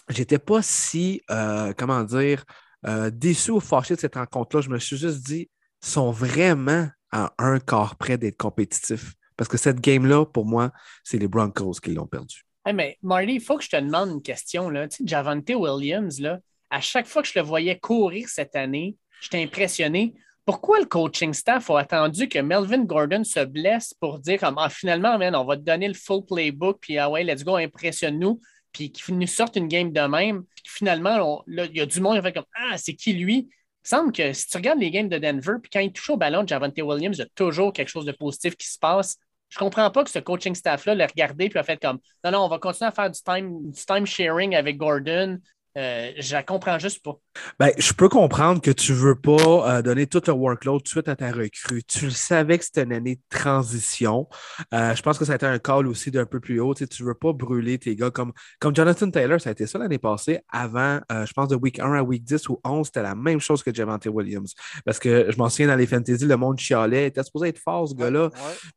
j'étais 0.10 0.40
pas 0.40 0.62
si, 0.62 1.22
euh, 1.32 1.74
comment 1.78 2.04
dire, 2.04 2.44
euh, 2.86 3.10
déçu 3.12 3.52
ou 3.52 3.60
fâché 3.60 3.96
de 3.96 4.00
cette 4.00 4.16
rencontre-là. 4.16 4.62
Je 4.62 4.70
me 4.70 4.78
suis 4.78 4.98
juste 4.98 5.26
dit, 5.26 5.50
sont 5.82 6.12
vraiment 6.12 6.88
à 7.12 7.34
un 7.38 7.60
quart 7.60 7.96
près 7.96 8.18
d'être 8.18 8.38
compétitifs. 8.38 9.14
Parce 9.38 9.48
que 9.48 9.58
cette 9.58 9.82
game-là, 9.82 10.26
pour 10.26 10.46
moi, 10.46 10.72
c'est 11.04 11.18
les 11.18 11.28
Broncos 11.28 11.74
qui 11.82 11.94
l'ont 11.94 12.08
perdu. 12.08 12.44
mais 12.74 12.98
Marty, 13.02 13.36
il 13.36 13.42
faut 13.42 13.58
que 13.58 13.64
je 13.64 13.70
te 13.70 13.76
demande 13.78 14.10
une 14.10 14.22
question. 14.22 14.70
Là. 14.70 14.88
Tu 14.88 14.98
sais, 14.98 15.04
Javante 15.06 15.50
Williams, 15.50 16.20
là, 16.20 16.40
à 16.70 16.82
chaque 16.82 17.08
fois 17.08 17.22
que 17.22 17.28
je 17.28 17.38
le 17.38 17.46
voyais 17.46 17.78
courir 17.80 18.28
cette 18.30 18.56
année, 18.56 18.96
j'étais 19.22 19.44
impressionné 19.44 20.16
pourquoi 20.46 20.80
le 20.80 20.86
coaching 20.86 21.34
staff 21.34 21.72
a 21.72 21.80
attendu 21.80 22.30
que 22.30 22.40
Melvin 22.40 22.84
Gordon 22.84 23.24
se 23.24 23.44
blesse 23.44 23.96
pour 23.96 24.20
dire 24.20 24.40
comme, 24.40 24.58
ah, 24.60 24.70
finalement, 24.70 25.18
on 25.20 25.46
va 25.46 25.58
te 25.58 25.64
donner 25.64 25.88
le 25.88 25.96
full 25.96 26.24
playbook, 26.24 26.78
puis 26.80 27.00
ah 27.00 27.10
ouais, 27.10 27.24
let's 27.24 27.44
go, 27.44 27.56
impressionne-nous, 27.56 28.40
puis 28.72 28.92
qu'il 28.92 29.18
nous 29.18 29.28
sorte 29.28 29.56
une 29.56 29.68
game 29.68 29.92
de 29.92 30.02
même. 30.02 30.44
Puis 30.64 30.66
finalement, 30.68 31.44
il 31.48 31.76
y 31.76 31.82
a 31.82 31.86
du 31.86 32.00
monde 32.00 32.18
qui 32.18 32.22
fait 32.22 32.34
comme 32.34 32.46
Ah, 32.56 32.78
c'est 32.78 32.94
qui 32.94 33.14
lui? 33.14 33.50
Il 33.86 33.88
semble 33.88 34.12
que 34.12 34.34
si 34.34 34.48
tu 34.48 34.58
regardes 34.58 34.80
les 34.80 34.92
games 34.92 35.10
de 35.10 35.18
Denver, 35.18 35.54
puis 35.62 35.70
quand 35.72 35.80
il 35.80 35.92
touche 35.92 36.10
au 36.12 36.18
ballon 36.18 36.44
de 36.44 36.48
Javante 36.48 36.78
Williams, 36.78 37.18
il 37.18 37.22
y 37.22 37.24
a 37.24 37.30
toujours 37.36 37.74
quelque 37.74 37.90
chose 37.90 38.06
de 38.06 38.12
positif 38.12 38.56
qui 38.56 38.68
se 38.68 38.78
passe. 38.78 39.18
Je 39.50 39.58
ne 39.58 39.60
comprends 39.60 39.90
pas 39.92 40.04
que 40.04 40.10
ce 40.10 40.20
coaching 40.20 40.56
staff-là 40.56 40.96
l'ait 40.96 41.06
regardé 41.06 41.50
puis 41.50 41.60
a 41.60 41.64
fait 41.64 41.78
comme 41.78 42.00
Non, 42.24 42.32
non, 42.32 42.40
on 42.46 42.48
va 42.50 42.60
continuer 42.60 42.90
à 42.90 42.92
faire 42.92 43.10
du 43.10 43.22
time, 43.22 43.72
du 43.72 43.86
time 43.86 44.06
sharing 44.06 44.56
avec 44.56 44.78
Gordon. 44.78 45.40
Euh, 45.78 46.12
je 46.18 46.34
la 46.34 46.42
comprends 46.42 46.80
juste 46.80 47.04
pas. 47.04 47.20
Ben, 47.60 47.72
je 47.78 47.92
peux 47.92 48.08
comprendre 48.08 48.62
que 48.62 48.72
tu 48.72 48.94
ne 48.94 48.98
veux 48.98 49.16
pas 49.16 49.78
euh, 49.78 49.82
donner 49.82 50.08
tout 50.08 50.22
le 50.26 50.32
workload 50.32 50.80
tout 50.80 50.84
de 50.84 50.88
suite 50.88 51.10
à 51.10 51.18
ta 51.18 51.32
recrue. 51.32 51.84
Tu 51.84 52.06
le 52.06 52.12
savais 52.12 52.58
que 52.58 52.64
c'était 52.64 52.84
une 52.84 52.94
année 52.94 53.16
de 53.16 53.38
transition. 53.38 54.30
Euh, 54.74 54.96
je 54.96 55.02
pense 55.02 55.18
que 55.18 55.26
ça 55.26 55.34
a 55.34 55.36
été 55.36 55.46
un 55.46 55.60
call 55.60 55.88
aussi 55.88 56.12
d'un 56.12 56.26
peu 56.26 56.40
plus 56.40 56.62
haut. 56.62 56.74
Tu 56.74 56.86
ne 56.86 57.06
veux 57.06 57.14
pas 57.14 57.34
brûler 57.34 57.78
tes 57.78 57.96
gars 57.98 58.10
comme, 58.10 58.32
comme 58.60 58.74
Jonathan 58.74 59.12
Taylor, 59.12 59.42
ça 59.42 59.50
a 59.50 59.52
été 59.52 59.68
ça 59.68 59.78
l'année 59.78 59.98
passée. 59.98 60.40
Avant, 60.50 61.02
je 61.10 61.34
pense 61.34 61.50
de 61.50 61.58
week 61.58 61.80
1 61.80 61.94
à 61.94 62.02
week 62.02 62.24
10 62.24 62.48
ou 62.50 62.62
11, 62.64 62.86
c'était 62.86 63.02
la 63.02 63.16
même 63.16 63.42
chose 63.42 63.62
que 63.62 63.74
Javante 63.74 64.06
Williams. 64.06 64.54
Parce 64.86 65.00
que 65.00 65.30
je 65.30 65.38
m'en 65.38 65.50
souviens 65.50 65.68
dans 65.68 65.76
les 65.76 65.88
fantasy, 65.88 66.26
le 66.26 66.38
monde 66.38 66.58
chialait. 66.58 67.04
Il 67.04 67.08
était 67.08 67.24
supposé 67.24 67.50
être 67.50 67.60
fort, 67.60 67.90
ce 67.90 67.96
gars-là. 67.96 68.30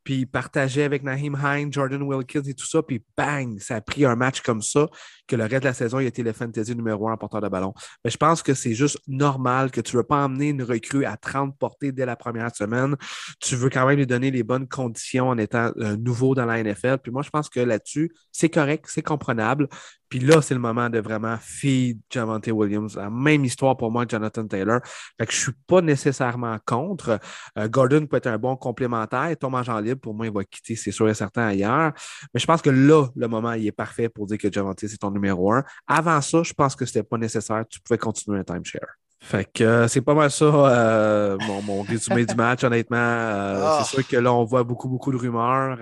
Puis 0.02 0.14
il 0.14 0.26
partageait 0.26 0.82
avec 0.82 1.04
Naheem 1.04 1.38
Hine, 1.40 1.72
Jordan 1.72 2.02
Wilkins 2.02 2.42
et 2.42 2.54
tout 2.54 2.66
ça. 2.66 2.82
Puis 2.82 3.04
bang, 3.16 3.60
ça 3.60 3.76
a 3.76 3.80
pris 3.80 4.04
un 4.04 4.16
match 4.16 4.40
comme 4.40 4.62
ça 4.62 4.88
que 5.28 5.36
le 5.36 5.44
reste 5.44 5.62
de 5.62 5.68
la 5.68 5.74
saison, 5.74 6.00
il 6.00 6.06
a 6.06 6.08
été 6.08 6.22
le 6.22 6.32
fantasy 6.32 6.74
numéro 6.74 6.87
porteur 6.96 7.40
de 7.40 7.48
ballon. 7.48 7.74
Mais 8.04 8.10
je 8.10 8.16
pense 8.16 8.42
que 8.42 8.54
c'est 8.54 8.74
juste 8.74 8.98
normal 9.06 9.70
que 9.70 9.80
tu 9.80 9.96
ne 9.96 10.00
veux 10.00 10.06
pas 10.06 10.24
emmener 10.24 10.48
une 10.48 10.62
recrue 10.62 11.04
à 11.04 11.16
30 11.16 11.56
portées 11.58 11.92
dès 11.92 12.06
la 12.06 12.16
première 12.16 12.54
semaine. 12.54 12.96
Tu 13.40 13.56
veux 13.56 13.70
quand 13.70 13.86
même 13.86 13.96
lui 13.96 14.06
donner 14.06 14.30
les 14.30 14.42
bonnes 14.42 14.68
conditions 14.68 15.28
en 15.28 15.38
étant 15.38 15.72
euh, 15.78 15.96
nouveau 15.96 16.34
dans 16.34 16.46
la 16.46 16.62
NFL. 16.62 16.98
Puis 16.98 17.12
moi, 17.12 17.22
je 17.22 17.30
pense 17.30 17.48
que 17.48 17.60
là-dessus, 17.60 18.12
c'est 18.32 18.48
correct, 18.48 18.86
c'est 18.88 19.02
comprenable. 19.02 19.68
Puis 20.08 20.20
là, 20.20 20.40
c'est 20.42 20.54
le 20.54 20.60
moment 20.60 20.88
de 20.88 20.98
vraiment 20.98 21.36
feed 21.40 22.00
Javante 22.10 22.48
Williams. 22.48 22.96
La 22.96 23.10
même 23.10 23.44
histoire 23.44 23.76
pour 23.76 23.90
moi, 23.90 24.04
Jonathan 24.08 24.46
Taylor. 24.46 24.80
Fait 25.18 25.26
que 25.26 25.32
je 25.32 25.38
ne 25.38 25.42
suis 25.42 25.52
pas 25.66 25.80
nécessairement 25.80 26.56
contre. 26.64 27.18
Euh, 27.58 27.68
Gordon 27.68 28.06
peut 28.06 28.16
être 28.16 28.26
un 28.26 28.38
bon 28.38 28.56
complémentaire. 28.56 29.34
Thomas 29.38 29.62
Jean 29.62 29.80
libre, 29.80 30.00
pour 30.00 30.14
moi, 30.14 30.26
il 30.26 30.32
va 30.32 30.44
quitter, 30.44 30.76
c'est 30.76 30.92
sûr 30.92 31.08
et 31.08 31.14
certain, 31.14 31.46
ailleurs. 31.46 31.92
Mais 32.32 32.40
je 32.40 32.46
pense 32.46 32.62
que 32.62 32.70
là, 32.70 33.06
le 33.14 33.28
moment, 33.28 33.52
il 33.52 33.66
est 33.66 33.72
parfait 33.72 34.08
pour 34.08 34.26
dire 34.26 34.38
que 34.38 34.50
Javante, 34.50 34.80
c'est 34.80 34.98
ton 34.98 35.10
numéro 35.10 35.52
un. 35.52 35.64
Avant 35.86 36.20
ça, 36.20 36.42
je 36.42 36.52
pense 36.52 36.74
que 36.74 36.84
ce 36.86 36.98
n'était 36.98 37.08
pas 37.08 37.18
nécessaire. 37.18 37.64
Tu 37.68 37.80
pouvais 37.80 37.98
continuer 37.98 38.38
un 38.38 38.44
timeshare. 38.44 38.96
Fait 39.20 39.44
que 39.52 39.64
euh, 39.64 39.88
c'est 39.88 40.00
pas 40.00 40.14
mal 40.14 40.30
ça, 40.30 40.44
euh, 40.44 41.36
mon, 41.64 41.82
résumé 41.82 42.24
du 42.24 42.34
match, 42.36 42.62
honnêtement. 42.62 42.96
Euh, 42.96 43.62
ah. 43.64 43.82
C'est 43.82 43.96
sûr 43.96 44.06
que 44.06 44.16
là, 44.16 44.32
on 44.32 44.44
voit 44.44 44.62
beaucoup, 44.62 44.88
beaucoup 44.88 45.10
de 45.10 45.16
rumeurs. 45.16 45.78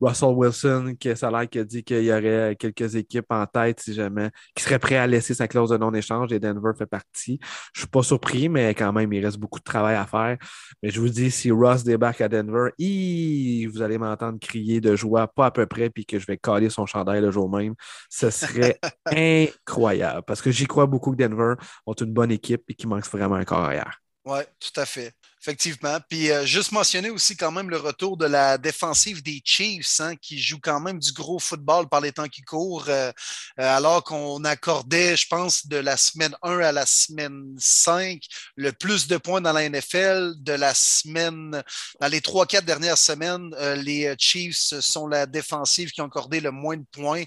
Russell 0.00 0.30
Wilson, 0.30 0.94
qui 0.98 1.14
ça 1.16 1.28
a 1.28 1.30
l'air 1.30 1.48
qu'il 1.48 1.60
a 1.60 1.64
dit 1.64 1.84
qu'il 1.84 2.02
y 2.02 2.12
aurait 2.12 2.56
quelques 2.58 2.94
équipes 2.94 3.26
en 3.30 3.44
tête, 3.46 3.80
si 3.80 3.92
jamais, 3.92 4.30
qui 4.54 4.64
seraient 4.64 4.78
prêts 4.78 4.96
à 4.96 5.06
laisser 5.06 5.34
sa 5.34 5.48
clause 5.48 5.70
de 5.70 5.76
non-échange 5.76 6.32
et 6.32 6.40
Denver 6.40 6.72
fait 6.76 6.86
partie. 6.86 7.38
Je 7.74 7.80
suis 7.80 7.88
pas 7.88 8.02
surpris, 8.02 8.48
mais 8.48 8.74
quand 8.74 8.92
même, 8.92 9.12
il 9.12 9.24
reste 9.24 9.38
beaucoup 9.38 9.58
de 9.58 9.64
travail 9.64 9.96
à 9.96 10.06
faire. 10.06 10.38
Mais 10.82 10.90
je 10.90 10.98
vous 10.98 11.10
dis, 11.10 11.30
si 11.30 11.50
Russ 11.50 11.84
débarque 11.84 12.22
à 12.22 12.28
Denver, 12.28 12.70
vous 12.78 13.82
allez 13.82 13.98
m'entendre 13.98 14.38
crier 14.40 14.80
de 14.80 14.96
joie, 14.96 15.28
pas 15.28 15.46
à 15.46 15.50
peu 15.50 15.66
près, 15.66 15.90
puis 15.90 16.06
que 16.06 16.18
je 16.18 16.26
vais 16.26 16.38
caler 16.38 16.70
son 16.70 16.86
chandail 16.86 17.20
le 17.20 17.30
jour 17.30 17.50
même. 17.50 17.74
Ce 18.08 18.30
serait 18.30 18.78
incroyable 19.06 20.22
parce 20.26 20.40
que 20.40 20.50
j'y 20.50 20.66
crois 20.66 20.86
beaucoup 20.86 21.12
que 21.12 21.16
Denver 21.16 21.54
ont 21.86 21.92
une 21.92 22.12
bonne 22.12 22.29
équipe 22.32 22.64
et 22.68 22.74
qui 22.74 22.86
manque 22.86 23.06
vraiment 23.06 23.36
un 23.36 23.44
corps 23.44 23.60
arrière. 23.64 24.02
Oui, 24.24 24.40
tout 24.58 24.78
à 24.80 24.86
fait. 24.86 25.14
Effectivement. 25.42 25.96
Puis 26.06 26.30
euh, 26.30 26.44
juste 26.44 26.70
mentionner 26.70 27.08
aussi 27.08 27.34
quand 27.34 27.50
même 27.50 27.70
le 27.70 27.78
retour 27.78 28.18
de 28.18 28.26
la 28.26 28.58
défensive 28.58 29.22
des 29.22 29.40
Chiefs, 29.42 29.98
hein, 30.00 30.14
qui 30.16 30.38
joue 30.38 30.58
quand 30.62 30.80
même 30.80 30.98
du 30.98 31.12
gros 31.12 31.38
football 31.38 31.88
par 31.88 32.02
les 32.02 32.12
temps 32.12 32.28
qui 32.28 32.42
courent, 32.42 32.90
euh, 32.90 33.10
euh, 33.58 33.76
alors 33.76 34.04
qu'on 34.04 34.44
accordait, 34.44 35.16
je 35.16 35.26
pense, 35.28 35.66
de 35.66 35.78
la 35.78 35.96
semaine 35.96 36.36
1 36.42 36.58
à 36.58 36.72
la 36.72 36.84
semaine 36.84 37.54
5, 37.58 38.20
le 38.56 38.72
plus 38.72 39.08
de 39.08 39.16
points 39.16 39.40
dans 39.40 39.54
la 39.54 39.66
NFL. 39.66 40.34
De 40.40 40.52
la 40.52 40.74
semaine, 40.74 41.62
dans 42.00 42.08
les 42.08 42.20
3-4 42.20 42.66
dernières 42.66 42.98
semaines, 42.98 43.54
les 43.76 44.14
Chiefs 44.18 44.78
sont 44.80 45.06
la 45.06 45.24
défensive 45.24 45.90
qui 45.90 46.02
ont 46.02 46.06
accordé 46.06 46.40
le 46.40 46.50
moins 46.50 46.76
de 46.76 46.84
points. 46.92 47.24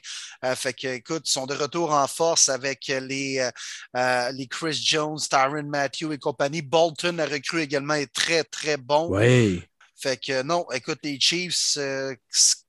fait 0.55 0.73
que, 0.73 0.87
écoute, 0.87 1.23
ils 1.27 1.31
sont 1.31 1.47
de 1.47 1.55
retour 1.55 1.91
en 1.93 2.07
force 2.07 2.49
avec 2.49 2.87
les, 2.87 3.49
les 3.95 4.47
Chris 4.47 4.79
Jones, 4.83 5.19
Tyron 5.19 5.63
Matthew 5.63 6.11
et 6.11 6.17
compagnie. 6.17 6.61
Bolton 6.61 7.17
a 7.19 7.25
recru 7.25 7.61
également 7.61 7.95
très, 8.07 8.43
très 8.43 8.77
bon. 8.77 9.07
Oui. 9.09 9.63
Fait 9.95 10.17
que 10.17 10.41
non, 10.43 10.65
écoute, 10.73 10.99
les 11.03 11.19
Chiefs 11.19 11.77
euh, 11.77 12.13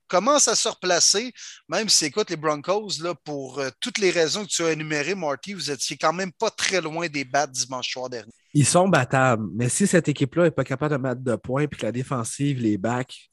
commencent 0.07 0.47
à 0.47 0.55
se 0.55 0.69
replacer, 0.69 1.33
même 1.67 1.89
si, 1.89 2.05
écoute, 2.05 2.29
les 2.29 2.37
Broncos, 2.37 3.01
là, 3.01 3.13
pour 3.23 3.59
euh, 3.59 3.69
toutes 3.81 3.97
les 3.97 4.11
raisons 4.11 4.45
que 4.45 4.49
tu 4.49 4.63
as 4.63 4.71
énumérées, 4.71 5.15
Marty, 5.15 5.53
vous 5.53 5.69
étiez 5.69 5.97
quand 5.97 6.13
même 6.13 6.31
pas 6.31 6.49
très 6.49 6.79
loin 6.79 7.07
des 7.07 7.25
bats 7.25 7.47
dimanche 7.47 7.91
soir 7.91 8.09
dernier. 8.09 8.31
Ils 8.53 8.65
sont 8.65 8.87
battables, 8.87 9.45
mais 9.53 9.67
si 9.67 9.85
cette 9.85 10.07
équipe-là 10.07 10.43
n'est 10.43 10.51
pas 10.51 10.63
capable 10.63 10.95
de 10.95 11.01
mettre 11.01 11.21
de 11.21 11.35
points 11.35 11.63
et 11.63 11.67
que 11.67 11.85
la 11.85 11.91
défensive, 11.91 12.59
les 12.59 12.77
backs, 12.77 13.29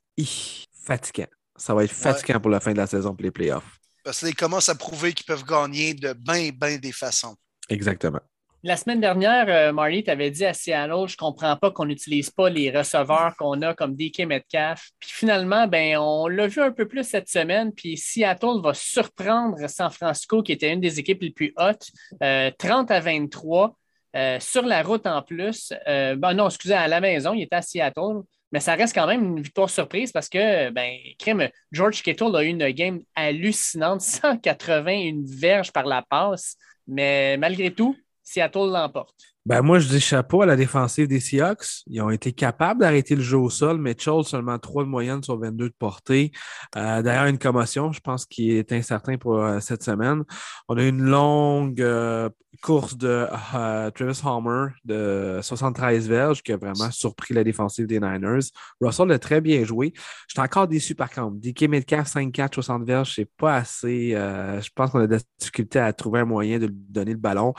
fatigant. 0.85 1.29
Ça 1.57 1.75
va 1.75 1.85
être 1.85 1.93
fatigant 1.93 2.41
pour 2.41 2.51
la 2.51 2.61
fin 2.61 2.73
de 2.73 2.79
la 2.79 2.87
saison 2.87 3.15
pour 3.15 3.23
les 3.23 3.31
playoffs. 3.31 3.79
Parce 4.05 4.19
qu'ils 4.19 4.35
commencent 4.35 4.69
à 4.69 4.75
prouver 4.75 5.13
qu'ils 5.13 5.27
peuvent 5.27 5.45
gagner 5.45 5.95
de 5.95 6.13
bien, 6.13 6.51
bien 6.51 6.77
des 6.77 6.93
façons. 6.93 7.37
Exactement. 7.69 8.21
La 8.65 8.77
semaine 8.77 9.01
dernière, 9.01 9.47
euh, 9.49 10.03
avais 10.07 10.31
dit 10.31 10.45
à 10.45 10.55
Seattle, 10.55 11.09
je 11.09 11.15
ne 11.15 11.17
comprends 11.17 11.57
pas 11.57 11.73
qu'on 11.73 11.87
n'utilise 11.87 12.31
pas 12.31 12.49
les 12.49 12.71
receveurs 12.71 13.35
qu'on 13.37 13.61
a 13.61 13.75
comme 13.75 13.97
DK 13.97 14.21
Metcalf. 14.21 14.91
Puis 15.01 15.11
finalement, 15.11 15.67
ben, 15.67 15.99
on 15.99 16.29
l'a 16.29 16.47
vu 16.47 16.63
un 16.63 16.71
peu 16.71 16.87
plus 16.87 17.03
cette 17.03 17.29
semaine. 17.29 17.73
Puis 17.73 17.97
Seattle 17.97 18.61
va 18.63 18.73
surprendre 18.73 19.69
San 19.69 19.91
Francisco, 19.91 20.45
qui 20.45 20.53
était 20.53 20.73
une 20.73 20.81
des 20.81 21.01
équipes 21.01 21.23
les 21.23 21.31
plus 21.31 21.53
hautes, 21.57 21.91
30 22.21 22.23
euh, 22.23 22.95
à 22.95 23.01
23. 23.01 23.77
Euh, 24.15 24.39
sur 24.39 24.63
la 24.63 24.83
route 24.83 25.07
en 25.07 25.23
plus. 25.23 25.73
ben 25.87 26.35
non, 26.35 26.47
excusez, 26.47 26.75
à 26.75 26.87
la 26.87 27.01
maison, 27.01 27.33
il 27.35 27.43
était 27.43 27.57
à 27.57 27.63
Seattle. 27.63 28.23
Mais 28.53 28.61
ça 28.61 28.75
reste 28.75 28.95
quand 28.95 29.09
même 29.09 29.25
une 29.25 29.43
victoire 29.43 29.71
surprise 29.71 30.13
parce 30.13 30.29
que, 30.29 30.71
ben, 30.71 30.99
crème, 31.19 31.49
George 31.73 32.01
Kittle 32.03 32.37
a 32.37 32.45
eu 32.45 32.49
une 32.49 32.69
game 32.71 33.01
hallucinante, 33.17 34.01
181 34.03 35.23
verges 35.25 35.73
par 35.73 35.87
la 35.87 36.03
passe. 36.03 36.57
Mais 36.87 37.37
malgré 37.39 37.73
tout, 37.73 37.97
Seattle 38.23 38.71
l'emporte. 38.71 39.32
Ben 39.45 39.61
moi, 39.61 39.81
je 39.81 39.89
dis 39.89 39.99
chapeau 39.99 40.43
à 40.43 40.47
la 40.47 40.55
défensive 40.55 41.09
des 41.09 41.19
Seahawks. 41.19 41.83
Ils 41.89 42.01
ont 42.01 42.11
été 42.11 42.33
capables 42.33 42.79
d'arrêter 42.81 43.17
le 43.17 43.23
jeu 43.23 43.39
au 43.39 43.51
sol. 43.51 43.77
Mitchell, 43.77 44.23
seulement 44.23 44.57
3 44.57 44.85
de 44.85 44.89
moyenne 44.89 45.21
sur 45.21 45.37
22 45.37 45.69
de 45.69 45.75
portée. 45.77 46.31
Euh, 46.77 47.03
D'ailleurs, 47.03 47.27
une 47.27 47.39
commotion, 47.39 47.91
je 47.91 47.99
pense 47.99 48.25
qu'il 48.25 48.53
est 48.53 48.71
incertain 48.71 49.19
pour 49.19 49.43
euh, 49.43 49.59
cette 49.59 49.83
semaine. 49.83 50.23
On 50.69 50.77
a 50.77 50.85
une 50.85 51.03
longue 51.03 51.81
euh, 51.81 52.31
course 52.63 52.97
de 52.97 53.27
euh, 53.55 53.91
Travis 53.91 54.21
Homer 54.25 54.69
de 54.85 55.41
73 55.43 56.09
verges 56.09 56.41
qui 56.45 56.53
a 56.53 56.57
vraiment 56.57 56.93
surpris 56.93 57.35
la 57.35 57.43
défensive 57.43 57.89
des 57.89 57.99
Niners. 57.99 58.47
Russell 58.81 59.11
a 59.11 59.19
très 59.19 59.41
bien 59.41 59.65
joué. 59.65 59.93
Je 60.29 60.35
suis 60.35 60.41
encore 60.41 60.69
déçu 60.69 60.95
par 60.95 61.11
contre. 61.11 61.41
DK 61.41 61.63
Metcalf, 61.63 62.15
5-4, 62.15 62.55
60 62.55 62.85
verges, 62.85 63.15
c'est 63.17 63.29
pas 63.37 63.57
assez. 63.57 64.11
je 64.13 64.69
pense 64.77 64.91
qu'on 64.91 65.01
a 65.01 65.09
des 65.09 65.19
difficultés 65.41 65.81
à 65.81 65.93
trouver 65.93 66.21
un 66.21 66.27
moyen 66.27 66.61
de 66.61 66.67
lui 66.67 66.77
donner 66.77 67.13
le 67.13 67.19
ballon. 67.19 67.55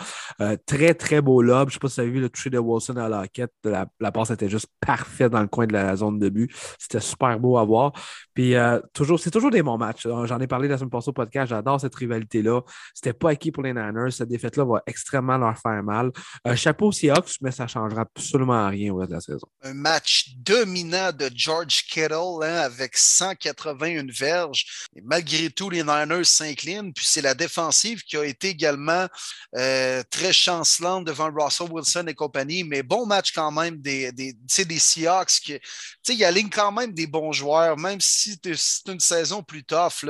très, 0.66 0.94
très 0.94 1.20
beau 1.20 1.42
lob. 1.42 1.72
Je 1.74 1.78
sais 1.78 1.80
pas 1.80 1.90
si 1.90 1.96
vous 1.96 2.02
avez 2.02 2.12
vu 2.12 2.22
le 2.22 2.30
toucher 2.30 2.52
de 2.52 2.60
Wilson 2.60 2.98
à 2.98 3.10
la 3.10 3.28
quête. 3.28 3.52
La, 3.64 3.88
la 4.00 4.12
passe 4.12 4.30
était 4.30 4.48
juste 4.48 4.68
parfaite 4.80 5.32
dans 5.32 5.42
le 5.42 5.48
coin 5.48 5.66
de 5.66 5.74
la 5.74 5.96
zone 5.96 6.20
de 6.20 6.30
but. 6.30 6.54
C'était 6.78 7.00
super 7.00 7.40
beau 7.40 7.58
à 7.58 7.66
voir. 7.66 7.94
Puis 8.36 8.56
euh, 8.56 8.80
toujours, 8.94 9.20
c'est 9.20 9.32
toujours 9.32 9.50
des 9.50 9.64
bons 9.64 9.78
matchs. 9.78 10.04
J'en 10.04 10.40
ai 10.40 10.48
parlé 10.48 10.68
la 10.68 10.78
semaine 10.78 10.92
passée 10.92 11.10
au 11.10 11.14
podcast. 11.14 11.50
J'adore 11.50 11.82
cette 11.82 11.96
rivalité-là. 11.96 12.62
C'était 12.94 13.14
pas 13.14 13.32
acquis 13.32 13.52
pour 13.52 13.64
les 13.64 13.74
Niners. 13.74 14.12
Cette 14.12 14.30
défaite-là 14.30 14.66
va 14.66 14.84
extrêmement 14.86 15.38
leur 15.38 15.58
faire 15.58 15.82
mal. 15.84 16.12
Un 16.46 16.56
chapeau 16.56 16.92
Seahawks, 16.92 17.38
mais 17.42 17.52
ça 17.52 17.66
changera 17.66 18.02
absolument 18.02 18.68
rien 18.68 18.94
au 18.94 18.98
reste 18.98 19.10
de 19.10 19.16
la 19.16 19.22
saison. 19.22 19.48
Un 19.64 19.74
match 19.74 20.36
dominant 20.38 21.12
de 21.12 21.30
George 21.34 21.86
Kittle 21.90 22.44
hein, 22.44 22.58
avec 22.58 22.98
181 22.98 24.06
verges. 24.12 24.88
Malgré 25.04 25.50
tout, 25.50 25.70
les 25.70 25.84
Niners 25.84 26.26
s'inclinent. 26.26 26.94
Puis 26.94 27.06
c'est 27.08 27.22
la 27.22 27.34
défensive 27.34 28.04
qui 28.04 28.18
a 28.18 28.24
été 28.24 28.50
également 28.50 29.08
euh, 29.56 30.04
très 30.10 30.34
chancelante 30.34 31.06
devant 31.06 31.32
Russell 31.32 31.63
Wilson 31.70 32.06
et 32.08 32.14
compagnie, 32.14 32.64
mais 32.64 32.84
bon 32.84 33.06
match 33.06 33.32
quand 33.32 33.52
même 33.52 33.78
des, 33.78 34.12
des, 34.12 34.34
des 34.34 34.80
Seahawks. 34.80 35.40
Qui, 35.44 35.60
il 36.10 36.24
aligne 36.24 36.50
quand 36.50 36.72
même 36.72 36.94
des 36.94 37.08
bons 37.08 37.32
joueurs, 37.32 37.78
même 37.78 38.00
si 38.00 38.38
c'est 38.44 38.92
une 38.92 39.00
saison 39.00 39.44
plus 39.44 39.64
tough. 39.64 40.06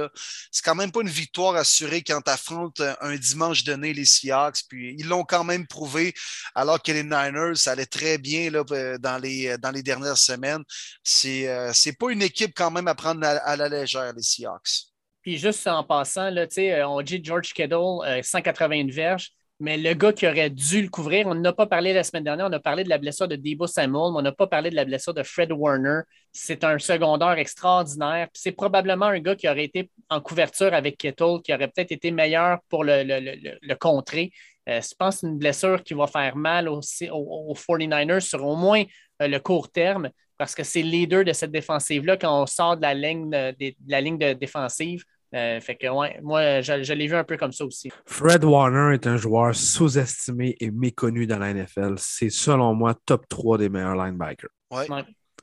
C'est 0.51 0.63
quand 0.63 0.75
même 0.75 0.91
pas 0.91 1.01
une 1.01 1.09
victoire 1.09 1.55
assurée 1.55 2.01
quand 2.01 2.21
tu 2.21 2.31
affrontes 2.31 2.81
un 3.01 3.15
dimanche 3.15 3.63
donné 3.63 3.93
les 3.93 4.05
Seahawks. 4.05 4.63
Puis 4.67 4.95
ils 4.97 5.07
l'ont 5.07 5.23
quand 5.23 5.43
même 5.43 5.67
prouvé, 5.67 6.13
alors 6.55 6.81
que 6.81 6.91
les 6.91 7.03
Niners, 7.03 7.55
ça 7.55 7.71
allait 7.71 7.85
très 7.85 8.17
bien 8.17 8.49
là, 8.49 8.63
dans, 8.99 9.17
les, 9.17 9.57
dans 9.57 9.71
les 9.71 9.83
dernières 9.83 10.17
semaines. 10.17 10.63
C'est 11.03 11.47
euh, 11.47 11.71
pas 11.99 12.11
une 12.11 12.21
équipe 12.21 12.53
quand 12.55 12.71
même 12.71 12.87
à 12.87 12.95
prendre 12.95 13.25
à, 13.25 13.55
la 13.55 13.69
légère, 13.69 14.13
les 14.13 14.23
Seahawks. 14.23 14.93
Puis 15.21 15.37
juste 15.37 15.65
en 15.67 15.83
passant, 15.83 16.29
là, 16.29 16.45
on 16.89 17.01
dit 17.01 17.21
George 17.23 17.53
Kittle, 17.53 18.21
181 18.21 18.87
euh, 18.87 18.91
verges. 18.91 19.31
Mais 19.59 19.77
le 19.77 19.93
gars 19.93 20.11
qui 20.11 20.27
aurait 20.27 20.49
dû 20.49 20.81
le 20.81 20.89
couvrir, 20.89 21.27
on 21.27 21.35
n'a 21.35 21.53
pas 21.53 21.67
parlé 21.67 21.93
la 21.93 22.03
semaine 22.03 22.23
dernière, 22.23 22.47
on 22.47 22.51
a 22.51 22.59
parlé 22.59 22.83
de 22.83 22.89
la 22.89 22.97
blessure 22.97 23.27
de 23.27 23.35
Debo 23.35 23.67
Samuel, 23.67 24.11
mais 24.11 24.17
on 24.17 24.21
n'a 24.21 24.31
pas 24.31 24.47
parlé 24.47 24.69
de 24.69 24.75
la 24.75 24.83
blessure 24.83 25.13
de 25.13 25.23
Fred 25.23 25.51
Warner. 25.51 26.01
C'est 26.31 26.63
un 26.63 26.79
secondaire 26.79 27.37
extraordinaire. 27.37 28.27
C'est 28.33 28.51
probablement 28.51 29.05
un 29.05 29.19
gars 29.19 29.35
qui 29.35 29.47
aurait 29.47 29.65
été 29.65 29.89
en 30.09 30.19
couverture 30.21 30.73
avec 30.73 30.97
Kettle, 30.97 31.41
qui 31.43 31.53
aurait 31.53 31.67
peut-être 31.67 31.91
été 31.91 32.11
meilleur 32.11 32.59
pour 32.67 32.83
le, 32.83 33.75
contrer. 33.75 34.31
Euh, 34.67 34.81
je 34.81 34.95
pense 34.97 35.15
que 35.15 35.21
c'est 35.21 35.27
une 35.27 35.37
blessure 35.37 35.83
qui 35.83 35.93
va 35.93 36.07
faire 36.07 36.35
mal 36.35 36.67
aussi 36.67 37.09
aux, 37.11 37.53
49ers 37.55 38.21
sur 38.21 38.43
au 38.45 38.55
moins 38.55 38.83
euh, 39.21 39.27
le 39.27 39.39
court 39.39 39.71
terme, 39.71 40.09
parce 40.37 40.55
que 40.55 40.63
c'est 40.63 40.81
le 40.81 40.89
leader 40.89 41.23
de 41.23 41.33
cette 41.33 41.51
défensive-là 41.51 42.17
quand 42.17 42.41
on 42.41 42.45
sort 42.47 42.77
de 42.77 42.81
la 42.81 42.93
ligne 42.93 43.29
de 43.29 43.75
la 43.87 44.01
ligne 44.01 44.17
de 44.17 44.33
défensive. 44.33 45.03
Euh, 45.33 45.59
fait 45.59 45.75
que, 45.75 45.87
ouais, 45.87 46.19
moi, 46.21 46.61
je, 46.61 46.93
l'ai 46.93 47.07
vu 47.07 47.15
un 47.15 47.23
peu 47.23 47.37
comme 47.37 47.51
ça 47.51 47.65
aussi. 47.65 47.91
Fred 48.05 48.43
Warner 48.43 48.93
est 48.93 49.07
un 49.07 49.17
joueur 49.17 49.55
sous-estimé 49.55 50.55
et 50.59 50.69
méconnu 50.69 51.25
dans 51.25 51.39
la 51.39 51.53
NFL. 51.53 51.95
C'est, 51.97 52.29
selon 52.29 52.73
moi, 52.75 52.95
top 53.05 53.27
3 53.27 53.57
des 53.57 53.69
meilleurs 53.69 53.95
linebackers. 53.95 54.51
Ouais. 54.71 54.85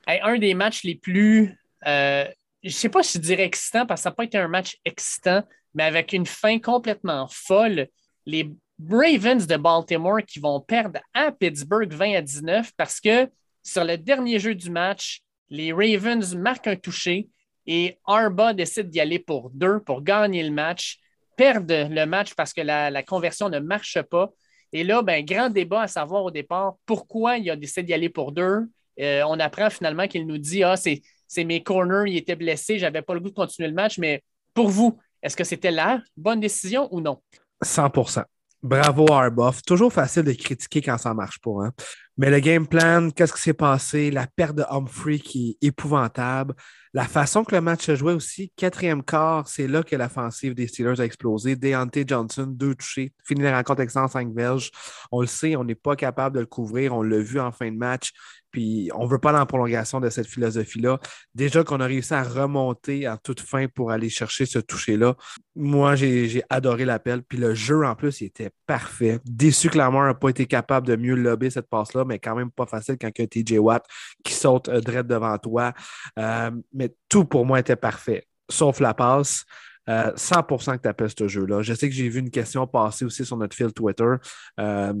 un 0.07 0.37
des 0.37 0.53
matchs 0.53 0.83
les 0.83 0.95
plus. 0.95 1.57
Euh, 1.87 2.25
je 2.63 2.69
ne 2.69 2.73
sais 2.73 2.89
pas 2.89 3.03
si 3.03 3.17
je 3.17 3.23
dirais 3.23 3.43
excitant, 3.43 3.85
parce 3.85 4.01
que 4.01 4.03
ça 4.03 4.09
n'a 4.11 4.15
pas 4.15 4.23
été 4.23 4.37
un 4.37 4.47
match 4.47 4.77
excitant, 4.85 5.43
mais 5.73 5.83
avec 5.83 6.13
une 6.13 6.25
fin 6.25 6.59
complètement 6.59 7.27
folle. 7.29 7.87
Les 8.25 8.49
Ravens 8.89 9.45
de 9.45 9.57
Baltimore 9.57 10.21
qui 10.25 10.39
vont 10.39 10.59
perdre 10.61 10.99
à 11.13 11.31
Pittsburgh 11.31 11.91
20 11.91 12.15
à 12.15 12.21
19 12.21 12.71
parce 12.77 12.99
que 12.99 13.29
sur 13.63 13.83
le 13.83 13.97
dernier 13.97 14.39
jeu 14.39 14.55
du 14.55 14.69
match, 14.71 15.21
les 15.49 15.71
Ravens 15.73 16.35
marquent 16.35 16.67
un 16.67 16.75
toucher 16.75 17.27
et 17.65 17.97
Arba 18.05 18.53
décide 18.53 18.89
d'y 18.89 18.99
aller 18.99 19.19
pour 19.19 19.49
deux 19.51 19.79
pour 19.79 20.01
gagner 20.01 20.43
le 20.43 20.51
match, 20.51 20.99
perdre 21.35 21.87
le 21.89 22.05
match 22.05 22.33
parce 22.33 22.53
que 22.53 22.61
la, 22.61 23.03
conversion 23.03 23.49
ne 23.49 23.59
marche 23.59 24.01
pas. 24.03 24.31
Et 24.73 24.83
là, 24.83 25.01
ben, 25.01 25.23
grand 25.25 25.49
débat 25.49 25.81
à 25.81 25.87
savoir 25.87 26.23
au 26.23 26.31
départ 26.31 26.75
pourquoi 26.85 27.37
il 27.37 27.49
a 27.49 27.55
décidé 27.55 27.83
d'y 27.83 27.93
aller 27.93 28.09
pour 28.09 28.31
deux. 28.31 28.69
Euh, 28.99 29.23
on 29.27 29.39
apprend 29.39 29.69
finalement 29.69 30.07
qu'il 30.07 30.25
nous 30.25 30.37
dit 30.37 30.63
Ah, 30.63 30.75
c'est 30.75 31.43
mes 31.43 31.63
corners, 31.63 32.09
il 32.11 32.17
était 32.17 32.35
blessé, 32.35 32.79
j'avais 32.79 33.01
pas 33.01 33.13
le 33.13 33.19
goût 33.19 33.29
de 33.29 33.35
continuer 33.35 33.69
le 33.69 33.75
match. 33.75 33.97
Mais 33.97 34.23
pour 34.53 34.69
vous, 34.69 34.97
est-ce 35.21 35.35
que 35.35 35.43
c'était 35.43 35.71
la 35.71 36.01
bonne 36.17 36.39
décision 36.39 36.87
ou 36.91 37.01
non? 37.01 37.21
100% 37.63 38.23
Bravo 38.63 39.11
Arbuff. 39.11 39.63
Toujours 39.63 39.91
facile 39.91 40.23
de 40.23 40.33
critiquer 40.33 40.81
quand 40.81 40.97
ça 40.97 41.13
marche 41.13 41.39
pas. 41.39 41.65
Hein. 41.65 41.71
Mais 42.17 42.29
le 42.29 42.39
game 42.39 42.67
plan, 42.67 43.09
qu'est-ce 43.09 43.33
qui 43.33 43.41
s'est 43.41 43.53
passé? 43.53 44.11
La 44.11 44.27
perte 44.27 44.55
de 44.55 44.63
Humphrey 44.69 45.17
qui 45.17 45.57
est 45.61 45.67
épouvantable. 45.67 46.53
La 46.93 47.05
façon 47.05 47.45
que 47.45 47.55
le 47.55 47.61
match 47.61 47.85
se 47.85 47.95
jouait 47.95 48.11
aussi, 48.11 48.51
quatrième 48.57 49.01
quart, 49.01 49.47
c'est 49.47 49.67
là 49.67 49.81
que 49.81 49.95
l'offensive 49.95 50.53
des 50.53 50.67
Steelers 50.67 50.99
a 50.99 51.05
explosé. 51.05 51.55
Deontay 51.55 52.03
Johnson, 52.05 52.45
deux 52.47 52.75
touchés, 52.75 53.13
fini 53.23 53.43
la 53.43 53.55
rencontre 53.55 53.79
avec 53.79 53.91
105 53.91 54.33
verges. 54.33 54.71
On 55.09 55.21
le 55.21 55.27
sait, 55.27 55.55
on 55.55 55.63
n'est 55.63 55.73
pas 55.73 55.95
capable 55.95 56.35
de 56.35 56.41
le 56.41 56.47
couvrir. 56.47 56.93
On 56.93 57.01
l'a 57.01 57.19
vu 57.19 57.39
en 57.39 57.53
fin 57.53 57.71
de 57.71 57.77
match. 57.77 58.11
Puis 58.51 58.89
on 58.93 59.05
ne 59.05 59.09
veut 59.09 59.19
pas 59.19 59.31
la 59.31 59.45
prolongation 59.45 59.99
de 59.99 60.09
cette 60.09 60.27
philosophie-là. 60.27 60.99
Déjà 61.35 61.63
qu'on 61.63 61.79
a 61.79 61.85
réussi 61.85 62.13
à 62.13 62.23
remonter 62.23 63.07
en 63.07 63.17
toute 63.17 63.39
fin 63.39 63.67
pour 63.67 63.91
aller 63.91 64.09
chercher 64.09 64.45
ce 64.45 64.59
toucher-là. 64.59 65.15
Moi, 65.55 65.95
j'ai 65.95 66.43
adoré 66.49 66.85
l'appel. 66.85 67.23
Puis 67.23 67.37
le 67.37 67.53
jeu, 67.53 67.85
en 67.85 67.95
plus, 67.95 68.21
il 68.21 68.25
était 68.25 68.51
parfait. 68.65 69.19
Déçu 69.25 69.69
que 69.69 69.77
Lamar 69.77 70.05
n'a 70.05 70.13
pas 70.13 70.29
été 70.29 70.45
capable 70.45 70.87
de 70.87 70.95
mieux 70.95 71.15
lober 71.15 71.49
cette 71.49 71.69
passe-là, 71.69 72.05
mais 72.05 72.19
quand 72.19 72.35
même 72.35 72.51
pas 72.51 72.65
facile 72.65 72.97
quand 72.99 73.09
il 73.17 73.21
y 73.21 73.23
a 73.23 73.27
TJ 73.27 73.59
Watt 73.59 73.85
qui 74.23 74.33
saute 74.33 74.69
euh, 74.69 74.81
devant 74.81 75.37
toi. 75.37 75.73
Euh, 76.19 76.51
mais 76.73 76.93
tout 77.09 77.25
pour 77.25 77.45
moi 77.45 77.59
était 77.59 77.75
parfait, 77.75 78.27
sauf 78.49 78.79
la 78.79 78.93
passe. 78.93 79.45
100% 79.87 80.69
euh, 80.69 80.77
que 80.77 80.81
tu 80.81 80.87
appelles 80.87 81.11
ce 81.17 81.27
jeu-là. 81.27 81.61
Je 81.61 81.73
sais 81.73 81.89
que 81.89 81.95
j'ai 81.95 82.09
vu 82.09 82.19
une 82.19 82.29
question 82.29 82.67
passer 82.67 83.05
aussi 83.05 83.25
sur 83.25 83.37
notre 83.37 83.55
fil 83.55 83.73
Twitter 83.73 84.13
euh, 84.59 84.93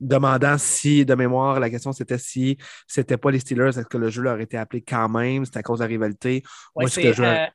demandant 0.00 0.58
si, 0.58 1.04
de 1.04 1.14
mémoire, 1.14 1.60
la 1.60 1.70
question 1.70 1.92
c'était 1.92 2.18
si 2.18 2.56
c'était 2.86 3.16
pas 3.16 3.30
les 3.30 3.40
Steelers, 3.40 3.70
est-ce 3.70 3.86
que 3.86 3.98
le 3.98 4.10
jeu 4.10 4.22
leur 4.22 4.40
été 4.40 4.56
appelé 4.56 4.82
quand 4.82 5.08
même? 5.08 5.44
C'était 5.44 5.58
à 5.58 5.62
cause 5.62 5.78
de 5.78 5.84
la 5.84 5.88
rivalité? 5.88 6.42
Oui, 6.74 6.88
c'est 6.88 7.14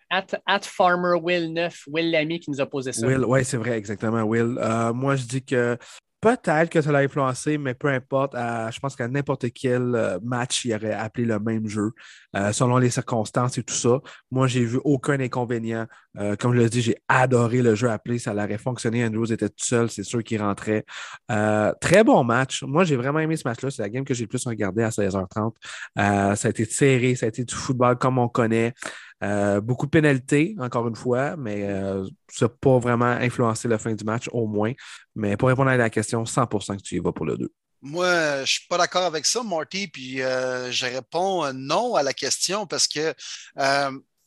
at, 0.10 0.60
Farmer 0.64 1.18
Will 1.22 1.54
9, 1.54 1.84
Will 1.88 2.12
Lamy 2.12 2.40
qui 2.40 2.52
nous 2.52 2.62
a 2.62 2.66
posé 2.66 2.92
ça. 2.92 3.08
oui, 3.08 3.46
c'est 3.46 3.58
vrai, 3.58 3.78
exactement, 3.78 4.24
Will. 4.24 4.58
moi, 4.94 5.16
je 5.16 5.26
dis 5.26 5.44
que 5.44 5.78
Peut-être 6.22 6.70
que 6.70 6.82
ça 6.82 6.92
l'a 6.92 7.00
influencé, 7.00 7.58
mais 7.58 7.74
peu 7.74 7.88
importe. 7.88 8.34
je 8.36 8.80
pense 8.80 8.96
qu'à 8.96 9.08
n'importe 9.08 9.52
quel 9.52 9.96
euh, 9.96 10.20
match, 10.24 10.66
il 10.66 10.76
aurait 10.76 10.94
appelé 10.94 11.26
le 11.26 11.40
même 11.40 11.68
jeu, 11.68 11.94
euh, 12.36 12.52
selon 12.54 12.78
les 12.78 12.92
circonstances 12.92 13.58
et 13.58 13.64
tout 13.64 13.74
ça. 13.74 14.00
Moi, 14.30 14.46
j'ai 14.46 14.64
vu 14.64 14.80
aucun 14.84 15.20
inconvénient. 15.20 15.88
Euh, 16.20 16.36
comme 16.36 16.54
je 16.54 16.60
l'ai 16.60 16.70
dit, 16.70 16.84
j'ai 16.84 16.98
adoré 17.08 17.64
le 17.64 17.74
jeu 17.74 17.90
appelé. 17.90 18.20
Ça 18.20 18.36
aurait 18.36 18.60
fonctionné. 18.60 19.04
Andrews 19.04 19.34
était 19.34 19.50
tout 19.50 19.66
seul, 19.66 19.90
c'est 19.90 20.04
sûr 20.04 20.24
qu'il 20.24 20.40
rentrait. 20.40 20.86
très 21.28 22.04
bon 22.04 22.24
match. 22.24 22.62
Moi, 22.64 22.84
j'ai 22.84 22.98
vraiment 22.98 23.20
aimé 23.20 23.36
ce 23.36 23.48
match-là. 23.48 23.72
C'est 23.72 23.82
la 23.82 23.90
game 23.90 24.06
que 24.06 24.14
j'ai 24.14 24.26
le 24.26 24.30
plus 24.30 24.46
regardé 24.46 24.84
à 24.84 24.90
16h30. 24.90 25.54
ça 25.96 26.48
a 26.48 26.50
été 26.50 26.66
serré, 26.66 27.16
ça 27.16 27.26
a 27.26 27.30
été 27.30 27.44
du 27.44 27.56
football 27.56 27.98
comme 27.98 28.20
on 28.20 28.28
connaît. 28.28 28.74
Euh, 29.24 29.62
beaucoup 29.62 29.86
de 29.86 29.92
pénalités, 29.92 30.56
encore 30.60 30.88
une 30.88 30.96
fois, 30.96 31.36
mais 31.38 31.64
euh, 31.64 32.08
ça 32.28 32.46
n'a 32.46 32.50
pas 32.50 32.80
vraiment 32.80 33.06
influencé 33.06 33.68
la 33.68 33.78
fin 33.78 33.94
du 33.94 34.04
match, 34.04 34.28
au 34.32 34.48
moins. 34.48 34.74
Mais 35.16 35.38
pour 35.38 35.50
répondre 35.50 35.70
à 35.70 35.78
la 35.78 35.90
question, 35.90 36.26
100% 36.26 36.78
que 36.78 36.82
tu 36.82 36.96
y 36.96 37.00
vas 37.00 37.12
pour 37.12 37.26
le 37.26 37.38
2. 37.38 37.52
Moi, 37.84 38.36
je 38.36 38.42
ne 38.42 38.46
suis 38.46 38.68
pas 38.68 38.78
d'accord 38.78 39.04
avec 39.04 39.26
ça, 39.26 39.42
Marty, 39.44 39.88
puis 39.88 40.22
euh, 40.22 40.72
je 40.72 40.86
réponds 40.86 41.52
non 41.54 41.96
à 41.96 42.04
la 42.04 42.14
question 42.14 42.68
parce 42.68 42.88
que 42.88 43.14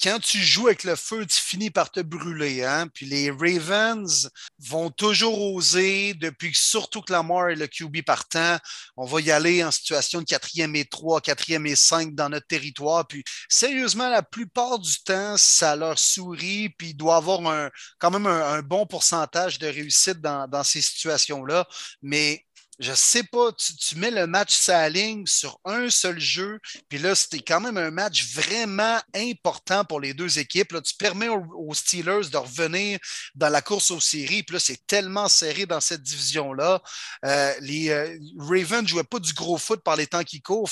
quand 0.05 0.21
tu 0.21 0.39
joues 0.39 0.67
avec 0.67 0.85
le 0.85 0.97
feu, 0.97 1.25
tu 1.25 1.39
finis 1.39 1.71
par 1.71 1.91
te 1.91 2.01
brûler. 2.01 2.63
Hein? 2.63 2.89
Puis 2.93 3.07
les 3.07 3.31
Ravens 3.31 4.29
vont 4.59 4.91
toujours 4.91 5.55
oser, 5.55 6.13
depuis 6.13 6.53
surtout 6.55 7.01
que 7.01 7.11
Lamar 7.11 7.49
et 7.49 7.55
le 7.55 7.67
QB 7.67 8.03
partant, 8.05 8.59
on 8.99 9.07
va 9.07 9.23
y 9.23 9.31
aller 9.31 9.65
en 9.65 9.71
situation 9.71 10.21
de 10.21 10.27
quatrième 10.27 10.77
et 10.77 10.85
trois, 10.85 11.23
quatrième 11.23 11.65
et 11.65 11.75
cinq 11.75 12.15
dans 12.15 12.29
notre 12.29 12.47
territoire. 12.47 13.07
Puis 13.07 13.25
sérieusement, 13.49 14.11
la 14.11 14.23
plupart 14.23 14.79
du 14.79 15.03
temps, 15.03 15.39
ça 15.39 15.75
leur 15.75 15.99
sourit, 15.99 16.69
puis 16.77 16.91
il 16.91 16.97
doit 16.97 17.17
avoir 17.17 17.71
quand 17.99 18.11
même 18.11 18.27
un, 18.27 18.61
bon 18.61 18.85
pourcentage 18.85 19.59
de 19.59 19.69
réussite 19.69 20.21
dans, 20.21 20.47
dans 20.47 20.65
ces 20.65 20.83
situations-là. 20.83 21.67
Mais 22.03 22.45
je 22.81 22.93
sais 22.93 23.23
pas, 23.23 23.53
tu, 23.53 23.97
mets 23.97 24.11
le 24.11 24.27
match 24.27 24.55
sa 24.55 24.89
ligne 24.89 25.27
sur 25.27 25.61
un 25.65 25.91
seul 25.91 26.19
jeu, 26.19 26.59
puis 26.89 26.99
là, 26.99 27.15
c'était 27.15 27.41
quand 27.41 27.61
même 27.61 27.77
un 27.77 27.91
match 27.91 28.35
vraiment 28.35 29.01
important 29.15 29.85
pour 29.85 30.01
les 30.01 30.15
deux 30.15 30.39
équipes. 30.39 30.73
Là, 30.73 30.81
tu 30.81 30.95
permets 30.95 31.29
aux, 31.29 31.75
Steelers 31.75 32.29
de 32.31 32.37
revenir 32.37 32.99
dans 33.35 33.49
la 33.49 33.63
course 33.63 33.91
aux 33.91 34.01
séries, 34.01 34.43
puis 34.43 34.55
là, 34.55 34.61
c'est 34.61 34.87
tellement 34.87 35.29
serré 35.29 35.67
dans 35.67 35.81
cette 35.81 36.03
division-là. 36.03 36.83
Euh, 37.25 37.55
les 37.61 37.91
euh, 37.91 38.19
Ravens 38.39 38.83
ne 38.83 38.89
jouaient 38.89 39.05
pas 39.05 39.19
du 39.19 39.33
gros 39.33 39.59
foot 39.59 39.83
par 39.83 39.97
les 39.97 40.07
temps 40.07 40.25
qui 40.25 40.41
courent. 40.41 40.71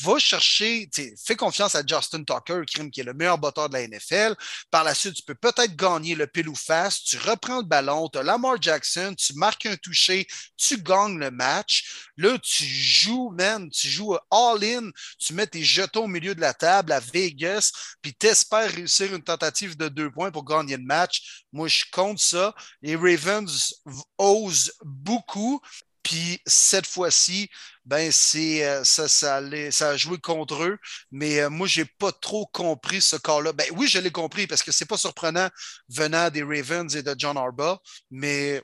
Va 0.00 0.18
chercher, 0.18 0.88
fais 1.24 1.36
confiance 1.36 1.74
à 1.74 1.82
Justin 1.86 2.24
Tucker, 2.24 2.62
qui 2.66 3.00
est 3.00 3.04
le 3.04 3.14
meilleur 3.14 3.38
botteur 3.38 3.68
de 3.68 3.74
la 3.74 3.86
NFL. 3.86 4.34
Par 4.70 4.84
la 4.84 4.94
suite, 4.94 5.14
tu 5.14 5.22
peux 5.22 5.34
peut-être 5.34 5.76
gagner 5.76 6.14
le 6.14 6.26
pile 6.26 6.48
ou 6.48 6.54
face, 6.54 7.02
tu 7.02 7.18
reprends 7.18 7.58
le 7.58 7.64
ballon, 7.64 8.08
tu 8.08 8.18
as 8.18 8.22
Lamar 8.22 8.60
Jackson, 8.60 9.14
tu 9.16 9.34
marques 9.34 9.66
un 9.66 9.76
toucher, 9.76 10.26
tu 10.56 10.80
gagnes 10.82 11.18
le 11.18 11.30
match. 11.36 12.08
Là, 12.16 12.38
tu 12.38 12.64
joues, 12.64 13.30
man, 13.30 13.68
tu 13.70 13.88
joues 13.88 14.16
all-in, 14.30 14.90
tu 15.18 15.34
mets 15.34 15.46
tes 15.46 15.62
jetons 15.62 16.04
au 16.04 16.08
milieu 16.08 16.34
de 16.34 16.40
la 16.40 16.54
table 16.54 16.92
à 16.92 17.00
Vegas, 17.00 17.72
puis 18.02 18.14
tu 18.14 18.26
espères 18.26 18.70
réussir 18.70 19.14
une 19.14 19.22
tentative 19.22 19.76
de 19.76 19.88
deux 19.88 20.10
points 20.10 20.30
pour 20.30 20.44
gagner 20.44 20.76
le 20.76 20.84
match. 20.84 21.44
Moi, 21.52 21.68
je 21.68 21.84
compte 21.92 22.18
ça. 22.18 22.54
Les 22.82 22.96
Ravens 22.96 23.74
osent 24.18 24.72
beaucoup. 24.82 25.60
Puis 26.06 26.40
cette 26.46 26.86
fois-ci, 26.86 27.50
ben 27.84 28.12
c'est 28.12 28.64
euh, 28.64 28.84
ça, 28.84 29.08
ça, 29.08 29.40
ça, 29.72 29.88
a 29.88 29.96
joué 29.96 30.18
contre 30.18 30.62
eux. 30.62 30.78
Mais 31.10 31.40
euh, 31.40 31.50
moi, 31.50 31.66
je 31.66 31.80
n'ai 31.80 31.84
pas 31.98 32.12
trop 32.12 32.46
compris 32.46 33.02
ce 33.02 33.16
cas-là. 33.16 33.52
Ben 33.52 33.66
oui, 33.76 33.88
je 33.88 33.98
l'ai 33.98 34.12
compris 34.12 34.46
parce 34.46 34.62
que 34.62 34.70
c'est 34.70 34.84
pas 34.86 34.96
surprenant 34.96 35.48
venant 35.88 36.30
des 36.30 36.44
Ravens 36.44 36.94
et 36.94 37.02
de 37.02 37.12
John 37.18 37.36
Arba, 37.36 37.80
mais 38.12 38.62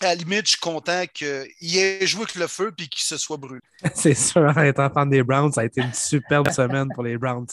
à 0.00 0.06
la 0.06 0.14
limite, 0.14 0.46
je 0.46 0.50
suis 0.52 0.60
content 0.60 1.04
qu'il 1.12 1.26
ait 1.76 2.06
joué 2.06 2.22
avec 2.22 2.34
le 2.34 2.46
feu 2.46 2.72
et 2.78 2.88
qu'il 2.88 3.02
se 3.02 3.16
soit 3.16 3.36
brûlé. 3.36 3.60
C'est 3.94 4.14
sûr, 4.14 4.42
en 4.42 4.62
étant 4.62 4.88
fan 4.90 5.10
des 5.10 5.22
Browns, 5.22 5.52
ça 5.52 5.60
a 5.60 5.64
été 5.64 5.82
une 5.82 5.92
superbe 5.92 6.48
semaine 6.52 6.88
pour 6.94 7.02
les 7.02 7.18
Browns. 7.18 7.46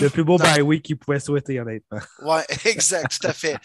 Le 0.00 0.08
plus 0.08 0.24
beau 0.24 0.38
bye 0.38 0.62
week 0.62 0.82
qu'ils 0.82 0.96
pouvaient 0.96 1.20
souhaiter, 1.20 1.60
honnêtement. 1.60 2.00
Oui, 2.22 2.40
exact, 2.64 3.20
tout 3.20 3.26
à 3.26 3.32
fait. 3.32 3.56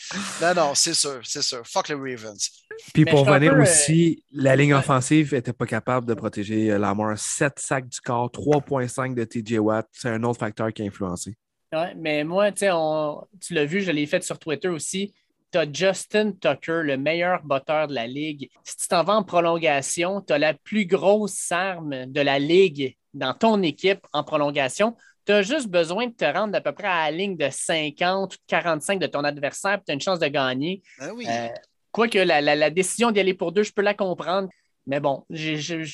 Non, 0.42 0.54
non, 0.54 0.76
c'est 0.76 0.94
sûr, 0.94 1.20
c'est 1.24 1.42
sûr. 1.42 1.62
Fuck 1.66 1.90
les 1.90 1.96
Ravens. 1.96 2.50
Puis 2.94 3.06
pour 3.06 3.26
revenir 3.26 3.54
euh, 3.54 3.62
aussi, 3.62 4.24
la 4.34 4.56
ligne 4.56 4.74
offensive 4.74 5.34
n'était 5.34 5.54
pas 5.54 5.66
capable 5.66 6.06
de 6.06 6.14
protéger 6.14 6.72
euh, 6.72 6.78
Lamar. 6.78 7.18
7 7.18 7.54
sacs 7.58 7.88
du 7.88 8.02
corps, 8.02 8.30
3,5 8.30 9.14
de 9.14 9.24
TJ 9.24 9.60
Watt. 9.60 9.88
C'est 9.94 10.10
un 10.10 10.24
autre 10.24 10.40
facteur 10.40 10.74
qui 10.74 10.82
a 10.82 10.86
influencé. 10.86 11.38
Oui, 11.74 11.88
mais 11.98 12.24
moi, 12.24 12.52
tu 12.52 12.66
l'as 12.66 13.66
vu, 13.66 13.82
je 13.82 13.92
l'ai 13.92 14.06
fait 14.06 14.24
sur 14.24 14.40
Twitter 14.40 14.70
aussi 14.70 15.14
tu 15.56 15.60
as 15.60 15.72
Justin 15.72 16.34
Tucker, 16.34 16.82
le 16.84 16.98
meilleur 16.98 17.42
botteur 17.44 17.88
de 17.88 17.94
la 17.94 18.08
ligue. 18.08 18.50
Si 18.66 18.76
tu 18.76 18.88
t'en 18.90 19.04
vas 19.04 19.14
en 19.14 19.24
prolongation, 19.24 20.20
tu 20.20 20.34
as 20.34 20.38
la 20.38 20.54
plus 20.54 20.86
grosse 20.86 21.50
arme 21.50 22.08
de 22.08 22.22
la 22.22 22.40
ligue 22.40 22.98
dans 23.14 23.34
ton 23.34 23.62
équipe 23.64 24.06
en 24.12 24.26
prolongation. 24.26 24.98
Tu 25.26 25.32
as 25.32 25.44
juste 25.44 25.70
besoin 25.70 26.08
de 26.08 26.14
te 26.14 26.26
rendre 26.26 26.56
à 26.58 26.62
peu 26.62 26.74
près 26.74 26.88
à 26.88 27.10
la 27.10 27.12
ligne 27.12 27.38
de 27.38 27.48
50 27.50 28.36
ou 28.36 28.38
45 28.48 29.00
de 29.00 29.08
ton 29.08 29.24
adversaire, 29.24 29.80
tu 29.86 29.92
as 29.92 29.94
une 29.94 30.02
chance 30.02 30.20
de 30.20 30.28
gagner. 30.28 30.84
Ben 31.00 31.12
oui. 31.16 31.26
Euh, 31.30 31.48
quoique 31.92 32.18
la, 32.18 32.42
la, 32.42 32.70
décision 32.70 33.12
d'y 33.12 33.22
aller 33.22 33.34
pour 33.34 33.54
deux, 33.54 33.64
je 33.64 33.72
peux 33.72 33.82
la 33.82 33.94
comprendre. 33.94 34.50
Mais 34.88 35.00
bon, 35.00 35.26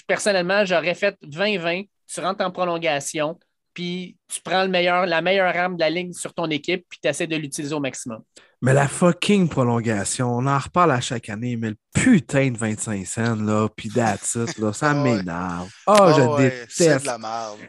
personnellement, 0.07 0.65
j'aurais 0.65 0.95
fait 0.95 1.17
20-20. 1.21 1.87
Tu 2.07 2.19
rentres 2.19 2.43
en 2.43 2.51
prolongation, 2.51 3.39
puis 3.75 4.17
tu 4.31 4.41
prends 4.41 4.63
le 4.63 4.69
meilleur, 4.69 5.05
la 5.05 5.21
meilleure 5.21 5.55
arme 5.55 5.75
de 5.75 5.81
la 5.81 5.89
ligne 5.89 6.13
sur 6.13 6.33
ton 6.33 6.49
équipe, 6.49 6.85
puis 6.89 6.99
tu 7.01 7.09
essaies 7.09 7.27
de 7.27 7.35
l'utiliser 7.35 7.73
au 7.73 7.79
maximum. 7.79 8.23
Mais 8.63 8.75
la 8.75 8.87
fucking 8.87 9.49
prolongation, 9.49 10.37
on 10.37 10.45
en 10.45 10.59
reparle 10.59 10.91
à 10.91 11.01
chaque 11.01 11.29
année, 11.29 11.57
mais 11.57 11.69
le 11.71 11.77
putain 11.95 12.51
de 12.51 12.57
25 12.59 13.07
cents, 13.07 13.35
là, 13.35 13.67
puis 13.75 13.89
that's 13.89 14.35
là, 14.59 14.71
ça 14.71 14.93
m'énerve. 15.03 15.67
Oh, 15.87 16.11
je 16.15 16.43
déteste. 16.43 17.09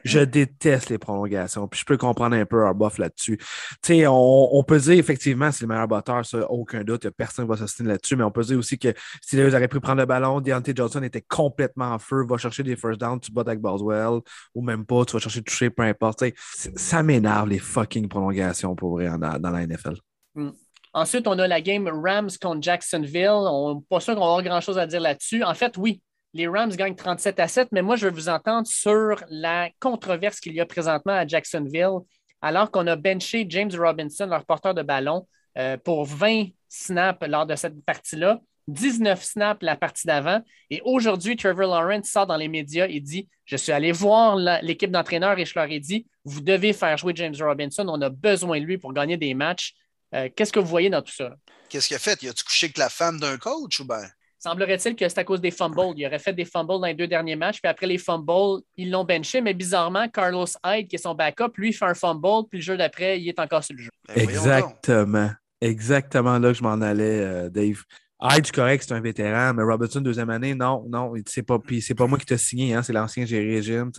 je 0.05 0.21
déteste 0.21 0.91
les 0.91 0.99
prolongations, 0.99 1.67
puis 1.67 1.81
je 1.81 1.87
peux 1.87 1.97
comprendre 1.97 2.37
un 2.37 2.45
peu 2.45 2.67
Arbuff 2.67 2.99
là-dessus. 2.99 3.39
Tu 3.39 3.47
sais, 3.83 4.05
on, 4.07 4.63
peut 4.69 4.79
dire 4.79 4.99
effectivement 4.99 5.51
c'est 5.51 5.63
le 5.63 5.69
meilleur 5.69 5.89
batteur, 5.89 6.27
ça, 6.27 6.51
aucun 6.51 6.85
doute, 6.85 7.09
personne 7.09 7.47
ne 7.47 7.51
va 7.51 7.57
s'assiner 7.57 7.89
là-dessus, 7.89 8.15
mais 8.15 8.25
on 8.25 8.31
peut 8.31 8.45
dire 8.45 8.59
aussi 8.59 8.79
que 8.79 8.93
si 9.23 9.37
les 9.37 9.55
auraient 9.55 9.69
pu 9.69 9.81
prendre 9.81 10.01
le 10.01 10.07
ballon, 10.07 10.43
Deontay 10.43 10.75
Johnson 10.77 11.03
était 11.03 11.23
complètement 11.23 11.93
en 11.93 11.99
feu, 11.99 12.27
va 12.29 12.37
chercher 12.37 12.65
des 12.65 12.77
first 12.77 13.01
downs, 13.01 13.19
tu 13.19 13.33
bats 13.33 13.45
avec 13.47 13.61
Boswell, 13.61 14.21
ou 14.55 14.63
même 14.63 14.85
pas, 14.85 15.07
tu 15.07 15.15
vas 15.15 15.21
chercher 15.21 15.43
toucher, 15.43 15.71
peu 15.71 15.85
importe. 15.85 16.23
Ça 16.55 17.03
m'énerve 17.03 17.49
les 17.49 17.59
fucking 17.59 18.09
prolongations 18.09 18.75
pour 18.75 18.93
vrai 18.93 19.09
dans, 19.19 19.51
la 19.51 19.67
NFL. 19.67 19.95
Mm. 20.35 20.51
Ensuite, 20.95 21.27
on 21.27 21.39
a 21.39 21.49
la 21.49 21.61
game 21.63 21.89
Rams 21.89 22.31
contre 22.41 22.63
Jacksonville. 22.63 23.31
On 23.31 23.81
pas 23.81 24.01
sûr 24.01 24.15
qu'on 24.15 24.23
avoir 24.23 24.43
grand-chose 24.43 24.79
à 24.79 24.87
dire 24.87 25.01
là-dessus. 25.01 25.43
En 25.43 25.55
fait, 25.55 25.79
oui, 25.79 26.03
les 26.35 26.47
Rams 26.47 26.71
gagnent 26.71 26.95
37 26.95 27.41
à 27.41 27.49
7, 27.49 27.69
mais 27.73 27.83
moi, 27.83 27.97
je 27.97 28.07
veux 28.07 28.15
vous 28.15 28.29
entendre 28.29 28.67
sur 28.67 29.23
la 29.31 29.71
controverse 29.81 30.41
qu'il 30.41 30.55
y 30.55 30.61
a 30.61 30.67
présentement 30.67 31.15
à 31.15 31.27
Jacksonville, 31.27 31.99
alors 32.43 32.71
qu'on 32.71 32.87
a 32.87 32.97
benché 32.97 33.47
James 33.49 33.71
Robinson, 33.75 34.27
leur 34.27 34.45
porteur 34.45 34.75
de 34.75 34.83
ballon, 34.83 35.27
euh, 35.59 35.77
pour 35.79 36.05
20 36.05 36.47
snaps 36.69 37.27
lors 37.27 37.47
de 37.47 37.55
cette 37.55 37.83
partie-là. 37.85 38.41
19 38.69 39.23
snaps 39.23 39.63
la 39.63 39.77
partie 39.77 40.07
d'avant. 40.07 40.41
Et 40.71 40.81
aujourd'hui, 40.85 41.37
Trevor 41.37 41.69
Lawrence 41.69 42.09
sort 42.09 42.27
dans 42.27 42.37
les 42.37 42.49
médias 42.49 42.87
et 42.89 43.01
dit 43.01 43.29
Je 43.45 43.57
suis 43.57 43.73
allé 43.73 43.93
voir 43.93 44.37
l'équipe 44.63 44.91
d'entraîneurs 44.91 45.39
et 45.39 45.45
je 45.45 45.53
leur 45.55 45.71
ai 45.71 45.81
dit 45.81 46.07
Vous 46.25 46.41
devez 46.41 46.73
faire 46.73 46.97
jouer 46.97 47.13
James 47.17 47.35
Robinson. 47.41 47.87
On 47.89 48.01
a 48.01 48.11
besoin 48.11 48.61
de 48.61 48.65
lui 48.65 48.79
pour 48.79 48.93
gagner 48.93 49.17
des 49.17 49.35
matchs. 49.35 49.75
Euh, 50.15 50.29
qu'est-ce 50.35 50.53
que 50.53 50.61
vous 50.61 50.67
voyez 50.67 50.91
dans 50.91 51.03
tout 51.03 51.13
ça? 51.13 51.35
Qu'est-ce 51.69 51.89
qu'il 51.89 51.97
a 51.97 52.01
fait? 52.01 52.23
Il 52.23 52.29
a-tu 52.29 52.45
couché 52.45 52.67
avec 52.67 52.79
la 52.79 52.89
femme 52.89 53.19
d'un 53.19 53.39
coach 53.39 53.81
ou 53.81 53.87
bien? 53.87 54.07
Semblerait-il 54.39 54.97
que 54.97 55.09
c'est 55.09 55.19
à 55.19 55.25
cause 55.25 55.41
des 55.41 55.53
fumbles. 55.53 55.95
Il 55.97 56.05
aurait 56.05 56.19
fait 56.19 56.33
des 56.33 56.45
fumbles 56.45 56.81
dans 56.81 56.87
les 56.87 56.95
deux 56.95 57.07
derniers 57.07 57.37
matchs, 57.37 57.61
puis 57.63 57.71
après 57.71 57.87
les 57.87 57.97
fumbles, 57.97 58.63
ils 58.77 58.91
l'ont 58.91 59.05
benché. 59.05 59.41
Mais 59.41 59.55
bizarrement, 59.55 60.09
Carlos 60.09 60.47
Hyde, 60.67 60.89
qui 60.89 60.97
est 60.97 60.99
son 60.99 61.15
backup, 61.15 61.53
lui, 61.57 61.73
fait 61.73 61.85
un 61.85 61.95
fumble, 61.95 62.49
puis 62.51 62.59
le 62.59 62.65
jeu 62.65 62.77
d'après, 62.77 63.21
il 63.21 63.29
est 63.29 63.39
encore 63.39 63.63
sur 63.63 63.77
le 63.77 63.85
jeu. 63.85 63.91
Ben, 64.09 64.21
Exactement. 64.21 65.31
Exactement 65.61 66.41
là 66.41 66.49
que 66.49 66.59
je 66.59 66.63
m'en 66.65 66.81
allais, 66.81 67.21
euh, 67.21 67.49
Dave. 67.49 67.85
Hyde, 68.23 68.53
correct, 68.53 68.85
c'est 68.87 68.95
un 68.95 69.01
vétéran, 69.01 69.53
mais 69.53 69.65
Robertson, 69.65 70.01
deuxième 70.01 70.31
année, 70.31 70.55
non, 70.55 70.87
non, 70.89 71.13
c'est 71.27 71.43
pas, 71.43 71.59
c'est 71.81 71.95
pas 71.97 72.07
moi 72.07 72.19
qui 72.19 72.27
t'ai 72.27 72.39
signé, 72.39 72.73
hein, 72.73 72.83
c'est 72.83 72.93
l'ancien 72.93 73.25
régime. 73.25 73.91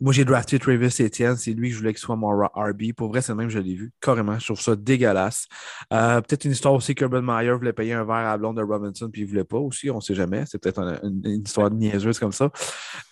Moi, 0.00 0.14
j'ai 0.14 0.24
drafté 0.24 0.58
Travis 0.58 0.86
Etienne, 1.00 1.36
c'est 1.36 1.52
lui 1.52 1.68
que 1.68 1.74
je 1.74 1.80
voulais 1.80 1.92
qu'il 1.92 2.00
soit 2.00 2.16
mon 2.16 2.30
RB. 2.30 2.92
Pour 2.96 3.08
vrai, 3.08 3.20
c'est 3.20 3.32
le 3.32 3.36
même, 3.36 3.50
je 3.50 3.58
l'ai 3.58 3.74
vu, 3.74 3.92
carrément. 4.00 4.38
Je 4.38 4.46
trouve 4.46 4.60
ça 4.60 4.74
dégueulasse. 4.74 5.48
Euh, 5.92 6.22
peut-être 6.22 6.46
une 6.46 6.52
histoire 6.52 6.72
aussi 6.72 6.94
qu'Urban 6.94 7.20
Meyer 7.20 7.52
voulait 7.52 7.74
payer 7.74 7.92
un 7.92 8.04
verre 8.04 8.28
à 8.28 8.38
blonde 8.38 8.56
de 8.56 8.62
Robinson, 8.62 9.10
puis 9.10 9.22
il 9.22 9.26
voulait 9.26 9.44
pas 9.44 9.58
aussi, 9.58 9.90
on 9.90 9.96
ne 9.96 10.00
sait 10.00 10.14
jamais. 10.14 10.44
C'est 10.46 10.58
peut-être 10.58 10.80
une, 11.02 11.42
histoire 11.44 11.70
niaiseuse 11.70 12.18
comme 12.18 12.32
ça. 12.32 12.50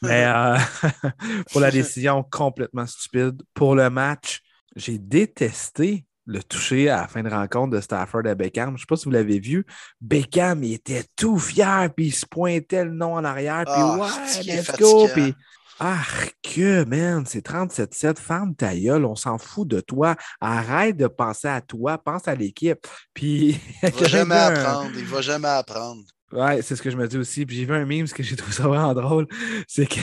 Mais 0.01 0.25
euh, 0.25 0.57
pour 1.53 1.61
la 1.61 1.71
décision 1.71 2.25
complètement 2.31 2.87
stupide. 2.87 3.43
Pour 3.53 3.75
le 3.75 3.91
match, 3.91 4.41
j'ai 4.75 4.97
détesté 4.97 6.06
le 6.27 6.43
toucher 6.43 6.91
à 6.91 7.03
la 7.03 7.09
fin 7.09 7.23
de 7.23 7.31
rencontre 7.31 7.77
de 7.77 7.81
Stafford 7.81 8.27
à 8.27 8.35
Beckham. 8.35 8.71
Je 8.71 8.73
ne 8.73 8.79
sais 8.79 8.87
pas 8.89 8.97
si 8.97 9.05
vous 9.05 9.13
l'avez 9.13 9.39
vu. 9.39 9.65
Beckham, 10.01 10.63
il 10.65 10.75
était 10.75 11.05
tout 11.17 11.39
fier, 11.39 11.89
puis 11.95 12.07
il 12.07 12.15
se 12.15 12.27
pointait 12.27 12.85
le 12.85 12.93
nom 12.93 13.15
en 13.15 13.25
arrière, 13.25 13.65
puis 13.65 13.75
ah, 13.77 13.97
ouais, 13.97 14.43
let's 14.45 14.77
go. 14.79 15.09
Puis, 15.15 15.35
ah, 15.79 16.03
que, 16.43 16.85
man, 16.85 17.25
c'est 17.27 17.47
37-7, 17.47 18.19
ferme 18.19 18.55
ta 18.55 18.75
gueule, 18.75 19.05
on 19.05 19.15
s'en 19.15 19.39
fout 19.39 19.69
de 19.69 19.81
toi. 19.81 20.17
Arrête 20.41 20.97
de 20.97 21.07
penser 21.07 21.49
à 21.49 21.61
toi, 21.61 21.99
pense 21.99 22.27
à 22.29 22.35
l'équipe. 22.35 22.87
Puis. 23.13 23.61
Il 23.83 23.91
va 23.91 24.09
jamais 24.09 24.35
apprendre, 24.35 24.91
il 24.97 25.05
va 25.05 25.21
jamais 25.21 25.49
apprendre. 25.49 26.03
Ouais, 26.33 26.61
c'est 26.61 26.75
ce 26.75 26.83
que 26.83 26.91
je 26.91 26.97
me 26.97 27.07
dis 27.07 27.19
aussi. 27.19 27.47
Puis 27.47 27.57
j'ai 27.57 27.65
vu 27.65 27.75
un 27.75 27.87
meme, 27.87 28.07
ce 28.07 28.15
que 28.15 28.25
j'ai 28.25 28.35
trouvé 28.35 28.53
ça 28.53 28.67
vraiment 28.67 28.95
drôle, 28.95 29.29
c'est 29.69 29.87
que 29.87 30.01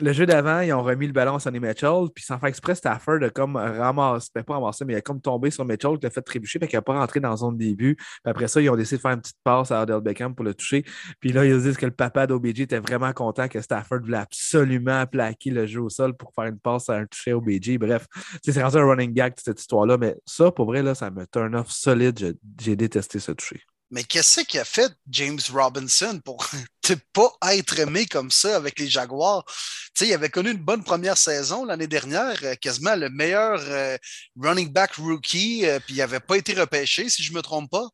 le 0.00 0.12
jeu 0.12 0.26
d'avant, 0.26 0.60
ils 0.60 0.72
ont 0.72 0.82
remis 0.82 1.06
le 1.06 1.12
ballon 1.12 1.36
à 1.36 1.38
Sonny 1.38 1.60
Mitchell, 1.60 2.08
puis 2.12 2.24
sans 2.24 2.40
faire 2.40 2.48
exprès, 2.48 2.74
Stafford 2.74 3.22
a 3.22 3.30
comme 3.30 3.54
ramassé, 3.54 4.30
ben, 4.34 4.42
pas 4.42 4.54
ramassé, 4.54 4.84
mais 4.84 4.94
il 4.94 4.96
a 4.96 5.00
comme 5.00 5.20
tombé 5.20 5.52
sur 5.52 5.64
Mitchell, 5.64 5.96
qui 5.98 6.06
l'a 6.06 6.10
fait 6.10 6.22
trébucher, 6.22 6.58
puis 6.58 6.68
qu'il 6.68 6.76
n'a 6.76 6.82
pas 6.82 6.98
rentré 6.98 7.20
dans 7.20 7.36
son 7.36 7.52
début. 7.52 7.94
Puis 7.94 8.06
après 8.24 8.48
ça, 8.48 8.60
ils 8.60 8.68
ont 8.68 8.74
décidé 8.74 8.96
de 8.96 9.02
faire 9.02 9.12
une 9.12 9.20
petite 9.20 9.38
passe 9.44 9.70
à 9.70 9.82
Odell 9.82 10.00
Beckham 10.00 10.34
pour 10.34 10.44
le 10.44 10.54
toucher. 10.54 10.84
Puis 11.20 11.30
là, 11.30 11.44
ils 11.44 11.62
disent 11.62 11.76
que 11.76 11.86
le 11.86 11.92
papa 11.92 12.26
d'OBJ 12.26 12.62
était 12.62 12.80
vraiment 12.80 13.12
content 13.12 13.46
que 13.46 13.60
Stafford 13.60 14.00
voulait 14.00 14.18
absolument 14.18 15.06
plaquer 15.06 15.50
le 15.50 15.66
jeu 15.66 15.82
au 15.82 15.88
sol 15.88 16.16
pour 16.16 16.32
faire 16.34 16.46
une 16.46 16.58
passe 16.58 16.88
à 16.88 16.96
un 16.96 17.06
toucher 17.06 17.32
OBJ. 17.32 17.78
Bref, 17.78 18.06
c'est 18.42 18.60
rendu 18.60 18.76
un 18.76 18.84
running 18.84 19.12
gag, 19.12 19.34
cette 19.36 19.60
histoire-là. 19.60 19.98
Mais 19.98 20.16
ça, 20.26 20.50
pour 20.50 20.66
vrai, 20.66 20.82
là, 20.82 20.96
ça 20.96 21.10
me 21.12 21.24
turn 21.26 21.54
off 21.54 21.70
solide. 21.70 22.36
J'ai 22.60 22.74
détesté 22.74 23.20
ce 23.20 23.30
toucher. 23.30 23.60
Mais 23.90 24.02
qu'est-ce 24.02 24.40
qu'il 24.40 24.60
a 24.60 24.64
fait 24.64 24.92
James 25.08 25.40
Robinson 25.52 26.20
pour 26.24 26.46
ne 26.90 26.94
pas 27.12 27.30
être 27.52 27.78
aimé 27.78 28.06
comme 28.06 28.30
ça 28.30 28.56
avec 28.56 28.78
les 28.78 28.88
Jaguars? 28.88 29.44
il 30.00 30.12
avait 30.12 30.28
connu 30.28 30.50
une 30.50 30.58
bonne 30.58 30.82
première 30.82 31.16
saison 31.16 31.64
l'année 31.64 31.86
dernière, 31.86 32.36
euh, 32.42 32.54
quasiment 32.56 32.96
le 32.96 33.08
meilleur 33.08 33.60
euh, 33.60 33.96
running 34.40 34.68
back 34.72 34.94
rookie, 34.96 35.64
euh, 35.66 35.78
puis 35.78 35.94
il 35.94 35.98
n'avait 35.98 36.20
pas 36.20 36.36
été 36.36 36.54
repêché, 36.54 37.08
si 37.08 37.22
je 37.22 37.30
ne 37.30 37.36
me 37.36 37.42
trompe 37.42 37.70
pas. 37.70 37.88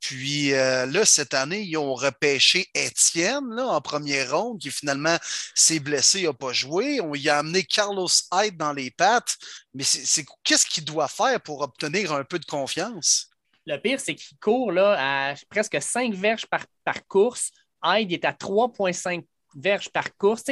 Puis 0.00 0.50
là, 0.50 1.04
cette 1.04 1.34
année, 1.34 1.62
ils 1.62 1.76
ont 1.76 1.94
repêché 1.94 2.68
Étienne 2.74 3.54
là, 3.54 3.66
en 3.66 3.80
première 3.80 4.36
ronde, 4.36 4.60
qui 4.60 4.70
finalement 4.70 5.16
s'est 5.54 5.80
blessé, 5.80 6.22
n'a 6.22 6.32
pas 6.32 6.52
joué. 6.52 7.00
On 7.00 7.14
y 7.14 7.28
a 7.28 7.38
amené 7.38 7.64
Carlos 7.64 8.08
Hyde 8.32 8.56
dans 8.56 8.72
les 8.72 8.90
pattes. 8.90 9.36
Mais 9.74 9.84
c'est 9.84 10.24
qu'est-ce 10.44 10.66
qu'il 10.66 10.84
doit 10.84 11.08
faire 11.08 11.40
pour 11.40 11.60
obtenir 11.62 12.12
un 12.12 12.24
peu 12.24 12.38
de 12.38 12.46
confiance? 12.46 13.30
Le 13.68 13.76
pire, 13.76 14.00
c'est 14.00 14.14
qu'il 14.14 14.38
court 14.38 14.72
là, 14.72 14.96
à 14.98 15.34
presque 15.50 15.76
5 15.78 16.14
verges 16.14 16.46
par, 16.46 17.06
course, 17.06 17.50
Hyde 17.84 18.10
est 18.12 18.24
à 18.24 18.32
3,5 18.32 19.26
verges 19.54 19.90
par 19.90 20.16
course. 20.16 20.44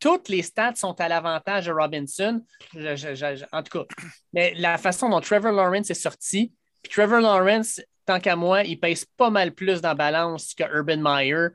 toutes 0.00 0.30
les 0.30 0.40
stats 0.40 0.76
sont 0.76 0.98
à 0.98 1.06
l'avantage 1.06 1.66
de 1.66 1.72
Robinson. 1.72 2.42
en 2.74 3.62
tout 3.62 3.78
cas, 3.78 3.84
mais 4.32 4.54
la 4.54 4.78
façon 4.78 5.10
dont 5.10 5.20
Trevor 5.20 5.52
Lawrence 5.52 5.90
est 5.90 5.94
sorti, 5.94 6.50
puis 6.82 6.90
Trevor 6.90 7.20
Lawrence, 7.20 7.78
tant 8.06 8.18
qu'à 8.18 8.36
moi, 8.36 8.64
il 8.64 8.80
pèse 8.80 9.04
pas 9.04 9.28
mal 9.28 9.52
plus 9.52 9.82
dans 9.82 9.90
la 9.90 9.94
balance 9.94 10.54
que 10.54 10.64
Urban 10.64 10.96
Meyer. 10.96 11.48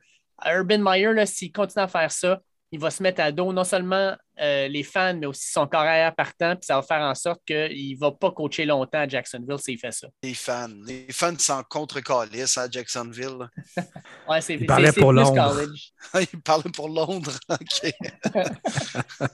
Urban 0.45 0.77
Meyer, 0.77 1.25
s'il 1.25 1.51
continue 1.51 1.83
à 1.83 1.87
faire 1.87 2.11
ça, 2.11 2.41
il 2.71 2.79
va 2.79 2.91
se 2.91 3.01
mettre 3.01 3.21
à 3.21 3.31
dos 3.31 3.53
non 3.53 3.63
seulement 3.63 4.15
euh, 4.39 4.67
les 4.67 4.83
fans, 4.83 5.15
mais 5.15 5.25
aussi 5.25 5.51
son 5.51 5.67
carrière 5.67 6.13
partant, 6.13 6.55
puis 6.55 6.65
ça 6.65 6.75
va 6.75 6.81
faire 6.81 7.01
en 7.01 7.15
sorte 7.15 7.41
qu'il 7.45 7.93
ne 7.93 7.99
va 7.99 8.11
pas 8.11 8.31
coacher 8.31 8.65
longtemps 8.65 8.99
à 8.99 9.07
Jacksonville 9.07 9.57
s'il 9.59 9.79
fait 9.79 9.91
ça. 9.91 10.07
Les 10.21 10.33
fans. 10.33 10.67
Les 10.85 11.07
fans 11.11 11.37
sont 11.39 11.63
contre 11.69 12.01
calice 12.01 12.57
à 12.57 12.69
Jacksonville. 12.69 13.49
ouais, 14.29 14.41
c'est, 14.41 14.55
il 14.59 14.65
parlait 14.65 14.91
pour 14.91 15.13
Londres. 15.13 15.73
il 16.19 16.41
parlait 16.41 16.71
pour 16.71 16.89
Londres. 16.89 17.39
OK. 17.49 17.93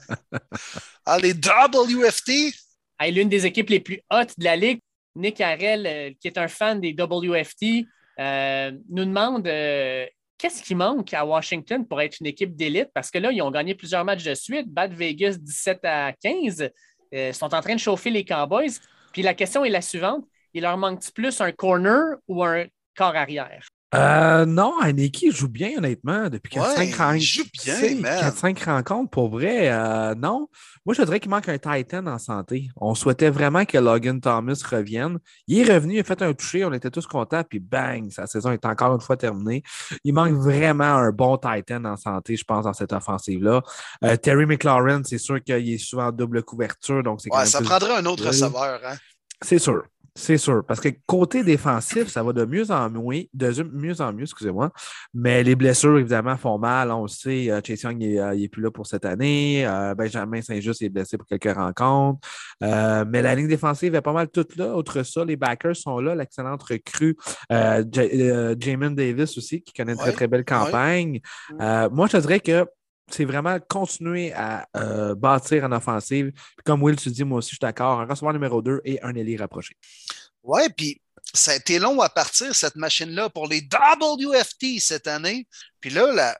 ah, 1.06 1.18
les 1.18 1.34
WFT. 1.34 2.54
l'une 3.10 3.28
des 3.28 3.46
équipes 3.46 3.70
les 3.70 3.80
plus 3.80 4.00
hautes 4.10 4.38
de 4.38 4.44
la 4.44 4.56
Ligue, 4.56 4.80
Nick 5.16 5.40
Harrell, 5.40 5.86
euh, 5.86 6.10
qui 6.20 6.28
est 6.28 6.38
un 6.38 6.48
fan 6.48 6.80
des 6.80 6.94
WFT, 6.96 7.86
euh, 8.20 8.72
nous 8.88 9.04
demande 9.04 9.48
qu'est-ce 10.44 10.62
qui 10.62 10.74
manque 10.74 11.14
à 11.14 11.24
Washington 11.24 11.86
pour 11.86 12.02
être 12.02 12.18
une 12.20 12.26
équipe 12.26 12.54
d'élite? 12.54 12.90
Parce 12.92 13.10
que 13.10 13.16
là, 13.16 13.32
ils 13.32 13.40
ont 13.40 13.50
gagné 13.50 13.74
plusieurs 13.74 14.04
matchs 14.04 14.24
de 14.24 14.34
suite, 14.34 14.68
Bad 14.68 14.92
Vegas 14.92 15.36
17 15.40 15.80
à 15.84 16.12
15. 16.12 16.68
Ils 17.12 17.18
euh, 17.18 17.32
sont 17.32 17.54
en 17.54 17.62
train 17.62 17.74
de 17.74 17.80
chauffer 17.80 18.10
les 18.10 18.26
Cowboys. 18.26 18.72
Puis 19.14 19.22
la 19.22 19.32
question 19.32 19.64
est 19.64 19.70
la 19.70 19.80
suivante. 19.80 20.26
Il 20.52 20.60
leur 20.60 20.76
manque 20.76 21.00
plus 21.14 21.40
un 21.40 21.50
corner 21.50 22.16
ou 22.28 22.44
un 22.44 22.66
corps 22.94 23.16
arrière? 23.16 23.66
Euh, 23.94 24.46
non, 24.46 24.74
Aniki 24.80 25.30
joue 25.30 25.48
bien, 25.48 25.78
honnêtement, 25.78 26.28
depuis 26.28 26.56
4-5 26.56 26.96
rencontres. 26.96 28.64
rencontres, 28.64 29.10
pour 29.10 29.28
vrai. 29.28 29.70
Euh, 29.70 30.14
non. 30.14 30.48
Moi, 30.84 30.94
je 30.94 31.02
dirais 31.02 31.20
qu'il 31.20 31.30
manque 31.30 31.48
un 31.48 31.58
Titan 31.58 32.06
en 32.06 32.18
santé. 32.18 32.68
On 32.76 32.94
souhaitait 32.94 33.30
vraiment 33.30 33.64
que 33.64 33.78
Logan 33.78 34.20
Thomas 34.20 34.60
revienne. 34.70 35.18
Il 35.46 35.58
est 35.58 35.74
revenu, 35.74 35.94
il 35.94 36.00
a 36.00 36.04
fait 36.04 36.20
un 36.22 36.32
toucher, 36.34 36.64
on 36.64 36.72
était 36.72 36.90
tous 36.90 37.06
contents, 37.06 37.42
puis 37.48 37.58
bang, 37.58 38.10
sa 38.10 38.26
saison 38.26 38.50
est 38.52 38.64
encore 38.66 38.94
une 38.94 39.00
fois 39.00 39.16
terminée. 39.16 39.62
Il 40.04 40.12
manque 40.12 40.34
vraiment 40.34 40.84
un 40.84 41.10
bon 41.10 41.38
Titan 41.38 41.84
en 41.84 41.96
santé, 41.96 42.36
je 42.36 42.44
pense, 42.44 42.64
dans 42.64 42.74
cette 42.74 42.92
offensive-là. 42.92 43.62
Euh, 44.04 44.16
Terry 44.16 44.44
McLaurin, 44.46 45.02
c'est 45.04 45.18
sûr 45.18 45.42
qu'il 45.42 45.72
est 45.72 45.78
souvent 45.78 46.08
en 46.08 46.12
double 46.12 46.42
couverture, 46.42 47.02
donc 47.02 47.20
c'est 47.22 47.32
ouais, 47.34 47.46
ça 47.46 47.62
prendrait 47.62 47.96
un 47.96 48.06
autre 48.06 48.26
receveur. 48.26 48.80
Hein? 48.84 48.96
C'est 49.40 49.58
sûr. 49.58 49.84
C'est 50.16 50.38
sûr. 50.38 50.64
Parce 50.64 50.78
que 50.78 50.90
côté 51.06 51.42
défensif, 51.42 52.06
ça 52.06 52.22
va 52.22 52.32
de 52.32 52.44
mieux 52.44 52.70
en 52.70 52.88
mieux, 52.88 53.24
de 53.34 53.62
mieux 53.64 54.00
en 54.00 54.12
mieux, 54.12 54.22
excusez-moi. 54.22 54.70
Mais 55.12 55.42
les 55.42 55.56
blessures, 55.56 55.98
évidemment, 55.98 56.36
font 56.36 56.56
mal. 56.56 56.92
On 56.92 57.02
le 57.02 57.08
sait, 57.08 57.50
euh, 57.50 57.60
Chase 57.64 57.82
Young 57.82 57.98
n'est 57.98 58.20
euh, 58.20 58.48
plus 58.48 58.62
là 58.62 58.70
pour 58.70 58.86
cette 58.86 59.04
année. 59.04 59.66
Euh, 59.66 59.92
Benjamin 59.96 60.40
Saint-Just 60.40 60.82
est 60.82 60.88
blessé 60.88 61.18
pour 61.18 61.26
quelques 61.26 61.52
rencontres. 61.52 62.20
mais 62.60 63.22
la 63.22 63.34
ligne 63.34 63.48
défensive 63.48 63.96
est 63.96 64.00
pas 64.02 64.12
mal 64.12 64.28
toute 64.28 64.54
là. 64.54 64.76
Outre 64.76 65.02
ça, 65.02 65.24
les 65.24 65.34
backers 65.34 65.74
sont 65.74 65.98
là. 65.98 66.14
L'excellente 66.14 66.62
recrue 66.62 67.16
Jamin 67.50 68.92
Davis 68.92 69.36
aussi, 69.36 69.62
qui 69.62 69.72
connaît 69.72 69.92
une 69.92 69.98
très, 69.98 70.12
très 70.12 70.28
belle 70.28 70.44
campagne. 70.44 71.20
moi, 71.58 72.06
je 72.06 72.18
dirais 72.18 72.38
que 72.38 72.64
c'est 73.08 73.24
vraiment 73.24 73.58
continuer 73.68 74.32
à 74.32 74.66
euh, 74.76 75.14
bâtir 75.14 75.64
en 75.64 75.72
offensive. 75.72 76.32
comme 76.64 76.82
Will, 76.82 76.96
tu 76.96 77.10
dis, 77.10 77.24
moi 77.24 77.38
aussi, 77.38 77.50
je 77.50 77.56
suis 77.56 77.60
d'accord, 77.60 78.00
un 78.00 78.06
receveur 78.06 78.32
numéro 78.32 78.62
2 78.62 78.80
et 78.84 79.02
un 79.02 79.14
ailier 79.14 79.36
rapproché. 79.36 79.76
Ouais, 80.44 80.68
puis 80.68 81.00
ça 81.32 81.52
a 81.52 81.54
été 81.56 81.78
long 81.78 82.00
à 82.00 82.08
partir, 82.10 82.54
cette 82.54 82.76
machine-là, 82.76 83.30
pour 83.30 83.48
les 83.48 83.60
WFT 83.60 84.78
cette 84.78 85.06
année. 85.06 85.48
Puis 85.80 85.90
là, 85.90 86.36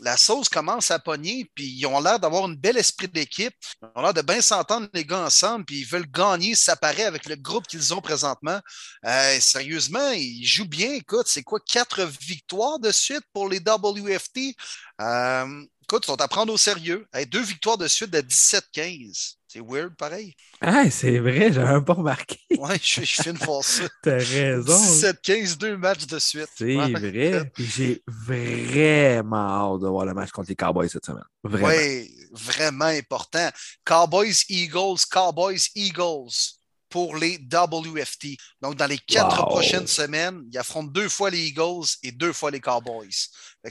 la, 0.00 0.16
sauce 0.16 0.48
commence 0.48 0.90
à 0.90 0.98
pogner, 0.98 1.50
puis 1.54 1.66
ils 1.66 1.86
ont 1.86 2.00
l'air 2.00 2.18
d'avoir 2.18 2.44
un 2.44 2.54
bel 2.54 2.78
esprit 2.78 3.08
d'équipe. 3.08 3.54
Ils 3.82 3.88
ont 3.94 4.02
l'air 4.02 4.14
de 4.14 4.22
bien 4.22 4.40
s'entendre 4.40 4.88
les 4.94 5.04
gars 5.04 5.20
ensemble, 5.20 5.66
puis 5.66 5.80
ils 5.80 5.86
veulent 5.86 6.10
gagner, 6.10 6.54
s'apparaît 6.54 7.04
avec 7.04 7.26
le 7.26 7.36
groupe 7.36 7.66
qu'ils 7.66 7.92
ont 7.92 8.00
présentement. 8.00 8.58
Euh, 9.04 9.38
sérieusement, 9.38 10.10
ils 10.12 10.46
jouent 10.46 10.68
bien. 10.68 10.92
Écoute, 10.92 11.26
c'est 11.28 11.42
quoi, 11.42 11.60
quatre 11.60 12.02
victoires 12.22 12.78
de 12.78 12.90
suite 12.90 13.24
pour 13.34 13.48
les 13.50 13.60
WFT? 13.60 14.56
Euh, 15.00 15.64
écoute, 15.92 16.04
ils 16.06 16.10
sont 16.10 16.20
à 16.22 16.28
prendre 16.28 16.52
au 16.52 16.56
sérieux. 16.56 17.06
deux 17.30 17.42
victoires 17.42 17.76
de 17.76 17.86
suite 17.86 18.10
de 18.10 18.20
17-15. 18.20 19.34
C'est 19.46 19.60
weird, 19.60 19.94
pareil. 19.94 20.34
Ah, 20.62 20.90
c'est 20.90 21.18
vrai, 21.18 21.52
j'avais 21.52 21.84
pas 21.84 21.92
remarqué. 21.92 22.38
Ouais, 22.58 22.78
je, 22.82 23.02
je 23.02 23.28
une 23.28 23.36
fois 23.36 23.62
ça. 23.62 23.82
T'as 24.02 24.16
raison. 24.16 24.72
17-15, 24.72 25.58
deux 25.58 25.76
matchs 25.76 26.06
de 26.06 26.18
suite. 26.18 26.48
C'est 26.56 26.74
vrai. 26.76 27.52
J'ai 27.58 28.02
vraiment 28.06 29.74
hâte 29.74 29.82
de 29.82 29.88
voir 29.88 30.06
le 30.06 30.14
match 30.14 30.30
contre 30.30 30.48
les 30.48 30.56
Cowboys 30.56 30.88
cette 30.88 31.04
semaine. 31.04 31.24
Vraiment. 31.44 31.68
Oui, 31.68 32.10
vraiment 32.32 32.86
important. 32.86 33.50
Cowboys, 33.84 34.44
Eagles, 34.48 35.04
Cowboys, 35.10 35.68
Eagles 35.74 36.61
pour 36.92 37.16
les 37.16 37.38
WFT. 37.38 38.36
Donc, 38.60 38.76
dans 38.76 38.86
les 38.86 38.98
quatre 38.98 39.46
prochaines 39.46 39.86
semaines, 39.86 40.42
ils 40.52 40.58
affrontent 40.58 40.90
deux 40.90 41.08
fois 41.08 41.30
les 41.30 41.48
Eagles 41.48 41.86
et 42.02 42.12
deux 42.12 42.34
fois 42.34 42.50
les 42.50 42.60
Cowboys. 42.60 43.08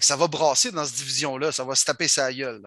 ça 0.01 0.15
va 0.17 0.27
brasser 0.27 0.71
dans 0.71 0.83
cette 0.83 0.97
division-là. 0.97 1.51
Ça 1.51 1.63
va 1.63 1.75
se 1.75 1.85
taper 1.85 2.07
sa 2.07 2.33
gueule. 2.33 2.63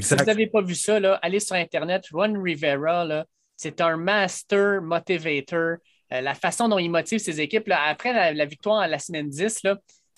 si 0.00 0.14
vous 0.14 0.24
n'avez 0.24 0.46
pas 0.46 0.62
vu 0.62 0.74
ça, 0.74 0.98
là, 0.98 1.18
allez 1.20 1.40
sur 1.40 1.56
Internet. 1.56 2.06
Ron 2.10 2.42
Rivera, 2.42 3.24
c'est 3.54 3.82
un 3.82 3.98
master 3.98 4.80
motivator. 4.80 5.76
Euh, 6.10 6.22
la 6.22 6.34
façon 6.34 6.70
dont 6.70 6.78
il 6.78 6.88
motive 6.88 7.18
ses 7.18 7.38
équipes, 7.38 7.70
après 7.70 8.32
la, 8.32 8.46
victoire 8.46 8.78
à 8.78 8.88
la 8.88 8.98
semaine 8.98 9.28
10, 9.28 9.60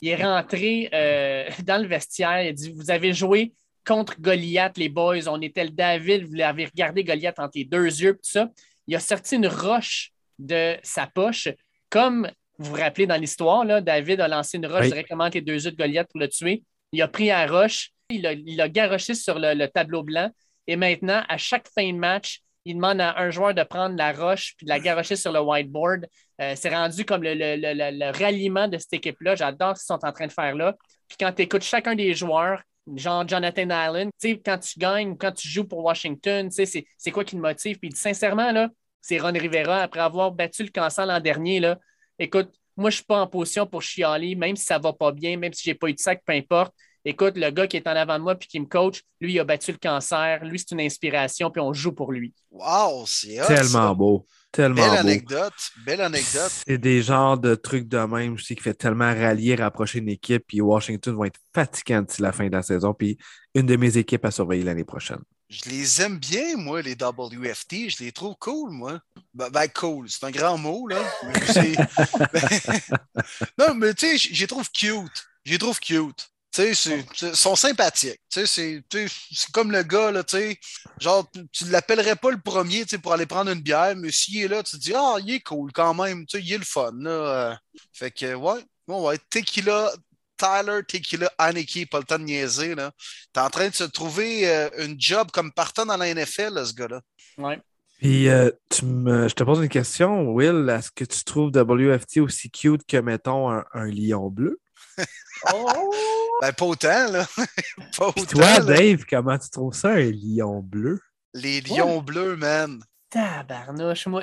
il 0.03 0.09
est 0.09 0.23
rentré 0.23 0.89
euh, 0.95 1.51
dans 1.65 1.83
le 1.83 1.89
vestiaire. 1.89 2.43
Il 2.43 2.49
a 2.49 2.53
dit 2.53 2.73
Vous 2.77 2.93
avez 2.93 3.13
joué 3.13 3.55
contre 3.85 4.21
Goliath, 4.21 4.79
les 4.79 4.89
boys. 4.89 5.27
On 5.27 5.41
était 5.41 5.65
le 5.65 5.71
David. 5.71 6.29
Vous 6.29 6.35
l'avez 6.35 6.67
regardé 6.67 7.03
Goliath 7.03 7.41
entre 7.41 7.55
les 7.57 7.65
deux 7.65 7.87
yeux, 7.87 8.13
tout 8.13 8.31
ça 8.31 8.49
il 8.91 8.97
a 8.97 9.01
sorti 9.01 9.37
une 9.37 9.47
roche 9.47 10.11
de 10.41 10.77
sa 10.83 11.07
poche. 11.07 11.49
Comme 11.91 12.29
vous 12.59 12.71
vous 12.71 12.77
rappelez 12.77 13.07
dans 13.07 13.15
l'histoire, 13.21 13.65
David 13.83 14.21
a 14.21 14.27
lancé 14.27 14.57
une 14.57 14.67
roche 14.67 14.89
directement 14.89 15.25
entre 15.25 15.37
les 15.37 15.43
deux 15.43 15.65
yeux 15.65 15.71
de 15.71 15.77
Goliath 15.77 16.09
pour 16.11 16.19
le 16.19 16.27
tuer. 16.27 16.65
Il 16.91 17.01
a 17.01 17.07
pris 17.07 17.29
la 17.29 17.47
roche, 17.47 17.93
il 18.09 18.23
l'a 18.23 18.33
il 18.33 18.61
a 18.61 18.69
garoché 18.69 19.15
sur 19.15 19.39
le, 19.39 19.67
tableau 19.69 20.03
blanc. 20.03 20.29
Et 20.67 20.75
maintenant, 20.75 21.23
à 21.29 21.39
chaque 21.39 21.69
fin 21.73 21.93
de 21.93 21.99
match, 21.99 22.41
il 22.65 22.75
demande 22.75 23.01
à 23.01 23.17
un 23.21 23.31
joueur 23.31 23.55
de 23.55 23.63
prendre 23.63 23.97
la 23.97 24.13
roche 24.13 24.55
puis 24.57 24.67
de 24.67 24.71
la 24.71 24.81
garrocher 24.81 25.15
sur 25.15 25.31
le 25.31 25.41
whiteboard. 25.41 26.09
Euh, 26.41 26.55
c'est 26.57 26.75
rendu 26.75 27.05
comme 27.05 27.23
le, 27.23 27.35
le, 27.35 28.19
ralliement 28.19 28.67
de 28.67 28.77
cette 28.77 28.95
équipe-là. 28.95 29.37
J'adore 29.37 29.77
ce 29.77 29.85
qu'ils 29.85 29.95
sont 29.95 30.05
en 30.05 30.13
train 30.13 30.27
de 30.27 30.33
faire 30.33 30.57
là. 30.57 30.75
Puis 31.07 31.17
quand 31.19 31.33
tu 31.33 31.43
écoutes 31.43 31.63
chacun 31.63 31.95
des 31.95 32.13
joueurs, 32.13 32.61
genre 32.97 33.27
Jonathan 33.27 33.71
Allen, 33.71 34.11
quand 34.45 34.59
tu 34.59 34.79
gagnes, 34.81 35.17
quand 35.17 35.33
tu 35.33 35.47
joues 35.47 35.65
pour 35.65 35.85
Washington, 35.85 36.51
c'est 36.51 37.11
quoi 37.13 37.25
qui 37.25 37.37
te 37.37 37.41
motive? 37.41 37.79
Puis 37.79 37.93
sincèrement, 37.93 38.51
là, 38.51 38.69
c'est 39.01 39.19
Ron 39.19 39.33
Rivera, 39.33 39.83
après 39.83 40.01
avoir 40.01 40.33
battu 40.33 40.63
le 40.63 40.71
cancer 40.71 41.07
l'an 41.07 41.21
dernier, 41.21 41.61
là, 41.61 41.79
écoute, 42.19 42.51
moi, 42.77 42.91
je 42.91 42.95
ne 42.95 42.99
suis 42.99 43.05
pas 43.05 43.21
en 43.21 43.27
position 43.27 43.67
pour 43.67 43.83
chialer, 43.83 44.35
même 44.35 44.57
si 44.57 44.65
ça 44.65 44.79
ne 44.79 44.83
va 44.83 44.93
pas 44.93 45.13
bien, 45.13 45.37
même 45.37 45.53
si 45.53 45.65
je 45.65 45.71
n'ai 45.71 45.75
pas 45.75 45.89
eu 45.89 45.95
de 45.95 45.99
sac, 45.99 46.23
peu 46.25 46.33
importe. 46.33 46.75
Écoute, 47.05 47.37
le 47.37 47.51
gars 47.51 47.67
qui 47.67 47.79
est 47.79 47.87
en 47.87 47.97
avant 47.97 48.19
de 48.19 48.23
moi 48.23 48.35
puis 48.35 48.47
qui 48.49 48.61
me 48.61 48.67
coach, 48.67 49.03
lui, 49.21 49.33
il 49.33 49.41
a 49.41 49.45
battu 49.45 49.73
le 49.73 49.79
cancer. 49.79 50.45
Lui, 50.45 50.59
c'est 50.59 50.73
une 50.73 50.81
inspiration, 50.83 51.51
puis 51.51 51.61
on 51.61 51.73
joue 51.73 51.93
pour 51.93 52.13
lui. 52.13 52.35
Wow, 52.51 53.05
c'est 53.07 53.41
Tellement 53.47 53.95
beau. 53.95 54.27
Tellement 54.53 54.77
belle 54.77 54.91
beau. 54.91 54.97
anecdote. 54.97 55.53
Belle 55.87 56.01
anecdote. 56.03 56.51
C'est 56.67 56.79
des 56.79 57.03
genres 57.03 57.39
de 57.39 57.55
trucs 57.55 57.89
de 57.89 57.99
même 57.99 58.35
aussi 58.35 58.55
qui 58.55 58.63
fait 58.63 58.75
tellement 58.75 59.15
rallier, 59.15 59.55
rapprocher 59.55 60.01
une 60.01 60.09
équipe. 60.11 60.45
Puis 60.47 60.61
Washington 60.61 61.15
vont 61.15 61.25
être 61.25 61.41
fatigants 61.55 62.03
d'ici 62.03 62.21
la 62.21 62.33
fin 62.33 62.47
de 62.47 62.53
la 62.53 62.63
saison. 62.63 62.93
Puis 62.93 63.17
une 63.55 63.67
de 63.67 63.77
mes 63.77 63.97
équipes 63.97 64.25
à 64.25 64.31
surveiller 64.31 64.65
l'année 64.65 64.85
prochaine. 64.85 65.23
Je 65.51 65.69
les 65.69 66.01
aime 66.01 66.19
bien, 66.19 66.57
moi, 66.57 66.81
les 66.81 66.95
WFT. 66.95 67.91
Je 67.91 68.05
les 68.05 68.13
trouve 68.13 68.37
cool, 68.39 68.71
moi. 68.71 69.01
Ben, 69.35 69.51
ben 69.51 69.67
cool, 69.67 70.09
c'est 70.09 70.25
un 70.25 70.31
grand 70.31 70.57
mot, 70.57 70.87
là. 70.87 71.03
non, 73.59 73.75
mais 73.75 73.93
tu 73.95 74.17
sais, 74.17 74.29
je 74.33 74.41
les 74.41 74.47
trouve 74.47 74.71
cute. 74.71 75.27
Je 75.45 75.53
les 75.53 75.59
trouve 75.59 75.81
cute. 75.81 76.31
Tu 76.53 76.75
sais, 76.75 77.05
ils 77.23 77.37
sont 77.37 77.57
sympathiques. 77.57 78.21
Tu 78.29 78.47
sais, 78.47 78.83
c'est 78.87 79.51
comme 79.53 79.73
le 79.73 79.83
gars, 79.83 80.13
là, 80.13 80.23
tu 80.23 80.37
sais. 80.37 80.59
Genre, 81.01 81.29
tu 81.51 81.65
ne 81.65 81.71
l'appellerais 81.71 82.17
pas 82.17 82.31
le 82.31 82.41
premier, 82.41 82.85
tu 82.85 82.91
sais, 82.91 82.99
pour 82.99 83.13
aller 83.13 83.27
prendre 83.27 83.51
une 83.51 83.61
bière, 83.61 83.97
mais 83.97 84.13
s'il 84.13 84.43
est 84.43 84.49
là, 84.49 84.63
tu 84.63 84.77
te 84.77 84.81
dis, 84.81 84.95
ah, 84.95 85.17
il 85.19 85.35
est 85.35 85.41
cool 85.41 85.73
quand 85.73 85.95
même, 85.95 86.27
tu 86.27 86.39
sais, 86.39 86.45
il 86.45 86.53
est 86.53 86.59
le 86.59 86.65
fun, 86.65 86.93
là. 86.95 87.59
Fait 87.93 88.13
que, 88.13 88.35
ouais, 88.35 88.65
bon, 88.87 89.09
ouais, 89.09 89.19
Tequila, 89.31 89.93
Tyler 90.41 90.81
Tequila 90.87 91.31
Aniki, 91.37 91.85
pas 91.85 91.99
le 91.99 92.05
temps 92.05 92.19
de 92.19 92.25
niaiser. 92.25 92.75
Là. 92.75 92.93
T'es 93.33 93.41
en 93.41 93.51
train 93.51 93.69
de 93.69 93.75
se 93.75 93.85
trouver 93.85 94.49
euh, 94.49 94.71
une 94.79 94.99
job 94.99 95.31
comme 95.33 95.53
partant 95.53 95.85
dans 95.85 95.99
la 95.99 96.15
NFL, 96.15 96.65
ce 96.65 96.73
gars-là. 96.73 97.03
Ouais. 97.37 97.61
Puis, 97.99 98.31
euh, 98.31 98.51
tu 98.71 98.87
me, 98.87 99.29
je 99.29 99.35
te 99.35 99.45
pose 99.45 99.61
une 99.63 99.69
question, 99.69 100.31
Will. 100.33 100.67
Est-ce 100.71 100.91
que 100.91 101.05
tu 101.05 101.23
trouves 101.25 101.51
WFT 101.53 102.19
aussi 102.19 102.51
cute 102.51 102.87
que, 102.87 102.97
mettons, 102.97 103.51
un, 103.51 103.87
lion 103.91 104.31
bleu? 104.31 104.59
oh! 105.53 105.93
Ben, 106.41 106.53
pas 106.55 106.65
autant, 106.65 107.13
là. 107.13 107.27
pas 107.99 108.09
autant, 108.09 108.25
toi, 108.25 108.61
Dave, 108.61 109.05
comment 109.09 109.37
tu 109.37 109.51
trouves 109.51 109.75
ça, 109.75 109.91
un 109.91 110.11
lion 110.11 110.61
bleu? 110.61 110.99
Les 111.35 111.61
lions 111.61 112.01
bleus, 112.01 112.37
man. 112.37 112.83
Tabarnouche, 113.11 114.07
moi, 114.07 114.23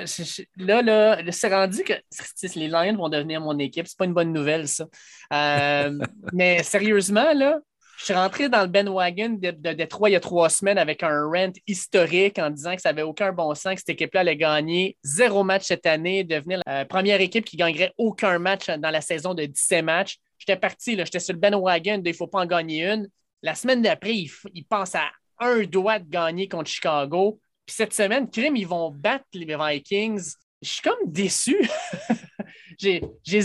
là, 0.56 0.82
là, 0.82 1.22
c'est 1.30 1.54
rendu 1.54 1.84
que 1.84 1.92
les 2.54 2.68
Lions 2.68 2.96
vont 2.96 3.10
devenir 3.10 3.40
mon 3.40 3.58
équipe. 3.58 3.86
C'est 3.86 3.98
pas 3.98 4.06
une 4.06 4.14
bonne 4.14 4.32
nouvelle, 4.32 4.66
ça. 4.66 4.86
Euh, 5.32 5.98
mais 6.32 6.62
sérieusement, 6.62 7.34
là, 7.34 7.60
Je 7.98 8.06
suis 8.06 8.14
rentré 8.14 8.48
dans 8.48 8.62
le 8.62 8.68
Ben 8.68 8.88
Wagon 8.88 9.36
de, 9.40 9.50
de, 9.50 9.72
Détroit 9.72 10.08
il 10.08 10.14
y 10.14 10.16
a 10.16 10.20
trois 10.20 10.48
semaines 10.48 10.78
avec 10.78 11.02
un 11.02 11.26
rent 11.26 11.52
historique 11.66 12.38
en 12.38 12.48
disant 12.48 12.76
que 12.76 12.80
ça 12.80 12.88
n'avait 12.90 13.02
aucun 13.02 13.30
bon 13.32 13.54
sens, 13.54 13.74
que 13.74 13.80
cette 13.80 13.90
équipe-là 13.90 14.20
allait 14.20 14.36
gagner 14.36 14.96
zéro 15.02 15.44
match 15.44 15.64
cette 15.64 15.84
année, 15.84 16.24
devenir 16.24 16.62
la 16.66 16.86
première 16.86 17.20
équipe 17.20 17.44
qui 17.44 17.58
gagnerait 17.58 17.92
aucun 17.98 18.38
match 18.38 18.68
dans 18.70 18.90
la 18.90 19.02
saison 19.02 19.34
de 19.34 19.44
17 19.44 19.84
matchs. 19.84 20.16
J'étais 20.38 20.56
parti, 20.56 20.96
j'étais 20.96 21.20
sur 21.20 21.34
le 21.34 21.40
Ben 21.40 21.54
Wagon, 21.54 22.00
il 22.02 22.08
ne 22.08 22.12
faut 22.14 22.26
pas 22.26 22.40
en 22.40 22.46
gagner 22.46 22.86
une. 22.86 23.08
La 23.42 23.54
semaine 23.54 23.82
d'après, 23.82 24.14
il, 24.14 24.30
il 24.54 24.64
pense 24.64 24.94
à 24.94 25.10
un 25.40 25.64
doigt 25.64 25.98
de 25.98 26.08
gagner 26.08 26.48
contre 26.48 26.70
Chicago. 26.70 27.38
Puis 27.68 27.74
cette 27.74 27.92
semaine, 27.92 28.30
crime, 28.30 28.56
ils 28.56 28.66
vont 28.66 28.90
battre 28.90 29.26
les 29.34 29.44
Vikings. 29.44 30.32
Je 30.62 30.68
suis 30.70 30.80
comme 30.80 30.96
déçu. 31.04 31.68
j'ai 32.78 33.02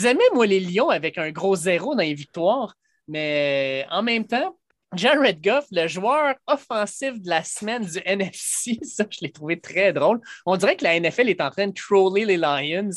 aimé, 0.08 0.24
moi, 0.34 0.46
les 0.46 0.62
Lions 0.62 0.88
avec 0.88 1.18
un 1.18 1.30
gros 1.30 1.58
zéro 1.58 1.94
dans 1.94 2.04
les 2.04 2.14
victoires. 2.14 2.74
Mais 3.10 3.86
en 3.92 4.02
même 4.02 4.26
temps, 4.26 4.58
Jared 4.96 5.44
Goff, 5.44 5.66
le 5.72 5.90
joueur 5.90 6.36
offensif 6.48 7.22
de 7.22 7.28
la 7.28 7.44
semaine 7.44 7.84
du 7.84 8.00
NFC, 8.06 8.80
ça, 8.84 9.04
je 9.10 9.18
l'ai 9.20 9.32
trouvé 9.34 9.60
très 9.60 9.92
drôle. 9.92 10.22
On 10.46 10.56
dirait 10.56 10.78
que 10.78 10.86
la 10.86 10.98
NFL 10.98 11.28
est 11.28 11.42
en 11.42 11.50
train 11.50 11.68
de 11.68 11.74
troller 11.74 12.24
les 12.24 12.38
Lions. 12.38 12.92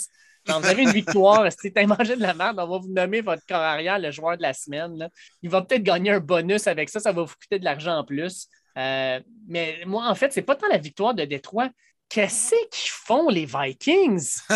Quand 0.46 0.60
vous 0.60 0.68
avez 0.68 0.84
une 0.84 0.92
victoire, 0.92 1.50
si 1.60 1.72
tu 1.72 1.86
mangé 1.88 2.14
de 2.14 2.22
la 2.22 2.34
merde, 2.34 2.60
on 2.60 2.68
va 2.68 2.78
vous 2.78 2.92
nommer 2.92 3.20
votre 3.20 3.44
corps 3.48 3.58
arrière 3.58 3.98
le 3.98 4.12
joueur 4.12 4.36
de 4.36 4.42
la 4.42 4.54
semaine. 4.54 5.10
Il 5.42 5.50
va 5.50 5.62
peut-être 5.62 5.82
gagner 5.82 6.12
un 6.12 6.20
bonus 6.20 6.68
avec 6.68 6.88
ça, 6.88 7.00
ça 7.00 7.10
va 7.10 7.22
vous 7.22 7.34
coûter 7.34 7.58
de 7.58 7.64
l'argent 7.64 7.96
en 7.96 8.04
plus. 8.04 8.48
Euh, 8.76 9.20
mais 9.48 9.82
moi, 9.86 10.08
en 10.08 10.14
fait, 10.14 10.32
c'est 10.32 10.42
pas 10.42 10.56
tant 10.56 10.68
la 10.68 10.78
victoire 10.78 11.14
de 11.14 11.24
Détroit. 11.24 11.70
Qu'est-ce 12.08 12.54
qu'ils 12.70 12.90
font, 12.90 13.28
les 13.28 13.46
Vikings? 13.46 14.38
oh, 14.50 14.54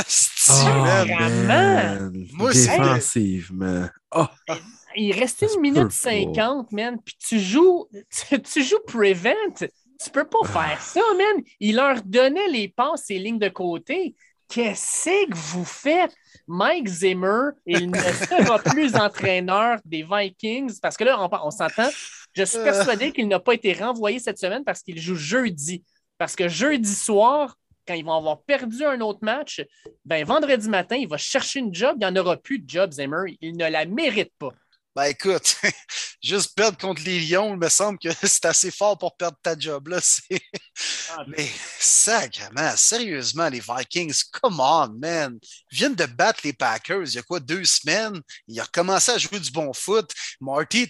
vraiment? 0.49 2.11
Moi, 2.35 2.53
Défensivement. 2.53 3.89
Oh. 4.15 4.27
Il 4.97 5.13
reste 5.13 5.43
une 5.43 5.61
minute 5.61 5.91
cinquante, 5.91 6.71
man. 6.73 6.99
Puis 7.05 7.17
tu 7.19 7.41
joues, 7.41 7.89
tu, 8.45 8.63
joues 8.63 8.79
Prevent. 8.87 9.55
Tu 9.59 10.11
peux 10.13 10.25
pas 10.25 10.45
faire 10.45 10.79
ah. 10.79 10.81
ça, 10.81 11.01
man. 11.17 11.43
Il 11.59 11.77
leur 11.77 12.03
donnait 12.03 12.49
les 12.49 12.69
passes 12.69 13.11
et 13.11 13.19
lignes 13.19 13.39
de 13.39 13.49
côté. 13.49 14.15
Qu'est-ce 14.51 15.27
que 15.27 15.35
vous 15.35 15.65
faites? 15.65 16.13
Mike 16.49 16.89
Zimmer, 16.89 17.51
il 17.67 17.89
ne 17.89 17.97
sera 17.97 18.59
plus 18.59 18.97
entraîneur 18.97 19.79
des 19.85 20.03
Vikings 20.03 20.81
parce 20.81 20.97
que 20.97 21.05
là, 21.05 21.29
on, 21.45 21.51
s'entend. 21.53 21.89
Je 22.33 22.43
suis 22.43 22.59
persuadé 22.59 23.13
qu'il 23.13 23.29
n'a 23.29 23.39
pas 23.39 23.55
été 23.55 23.73
renvoyé 23.73 24.19
cette 24.19 24.39
semaine 24.39 24.65
parce 24.65 24.83
qu'il 24.83 25.01
joue 25.01 25.15
jeudi. 25.15 25.85
Parce 26.19 26.35
que 26.35 26.49
jeudi 26.49 26.93
soir, 26.93 27.57
quand 27.87 27.95
ils 27.95 28.05
vont 28.05 28.17
avoir 28.17 28.43
perdu 28.43 28.85
un 28.85 29.01
autre 29.01 29.21
match, 29.23 29.63
ben 30.05 30.25
vendredi 30.25 30.69
matin, 30.69 30.97
il 30.97 31.09
va 31.09 31.17
chercher 31.17 31.61
une 31.61 31.73
job. 31.73 31.97
Il 31.97 32.01
n'y 32.01 32.07
en 32.07 32.17
aura 32.17 32.37
plus 32.37 32.59
de 32.59 32.69
job, 32.69 32.93
Zimmer. 32.93 33.37
Il 33.41 33.57
ne 33.57 33.71
la 33.71 33.87
mérite 33.87 34.33
pas. 34.37 34.51
Ben 34.97 35.05
écoute, 35.05 35.57
juste 36.23 36.55
perdre 36.55 36.79
contre 36.79 37.03
les 37.05 37.21
Lions, 37.21 37.55
il 37.55 37.59
me 37.59 37.69
semble 37.69 37.99
que 37.99 38.09
c'est 38.23 38.45
assez 38.45 38.71
fort 38.71 38.99
pour 38.99 39.17
perdre 39.17 39.39
ta 39.43 39.59
job. 39.59 39.89
Là. 39.89 40.01
Ah. 41.13 41.25
Mais 41.27 41.51
sacrément, 41.79 42.75
sérieusement, 42.77 43.49
les 43.49 43.61
Vikings, 43.61 44.23
come 44.33 44.61
on, 44.61 44.89
man. 44.99 45.39
Ils 45.73 45.79
viennent 45.79 45.95
de 45.95 46.07
battre 46.07 46.41
les 46.45 46.53
Packers 46.53 47.03
il 47.03 47.15
y 47.15 47.19
a 47.19 47.23
quoi, 47.23 47.41
deux 47.41 47.65
semaines? 47.65 48.21
Ils 48.47 48.61
ont 48.61 48.65
recommencé 48.65 49.13
à 49.13 49.19
jouer 49.19 49.41
du 49.41 49.51
bon 49.51 49.73
foot. 49.73 50.11
Marty, 50.41 50.89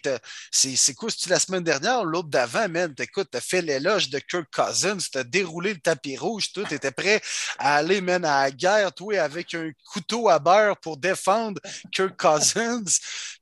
c'est 0.53 0.95
quoi, 0.95 1.09
c'est 1.11 1.31
la 1.31 1.41
semaine 1.41 1.65
dernière, 1.65 2.05
l'autre 2.05 2.29
d'avant, 2.29 2.69
man? 2.69 2.95
Écoute, 2.99 3.29
t'as 3.31 3.41
fait 3.41 3.63
l'éloge 3.63 4.11
de 4.11 4.19
Kirk 4.19 4.47
Cousins, 4.55 4.99
t'as 5.11 5.25
déroulé 5.25 5.75
le 5.75 5.81
tapis 5.81 6.17
rouge, 6.17 6.53
tout, 6.53 6.65
t'étais 6.65 6.93
prêt 6.93 7.21
à 7.59 7.77
aller, 7.77 8.01
man, 8.01 8.25
à 8.25 8.43
la 8.43 8.51
guerre, 8.51 8.93
toi, 8.93 9.19
avec 9.19 9.55
un 9.55 9.71
couteau 9.91 10.29
à 10.29 10.39
beurre 10.39 10.77
pour 10.77 10.99
défendre 10.99 11.61
Kirk 11.93 12.17
Cousins. 12.17 12.85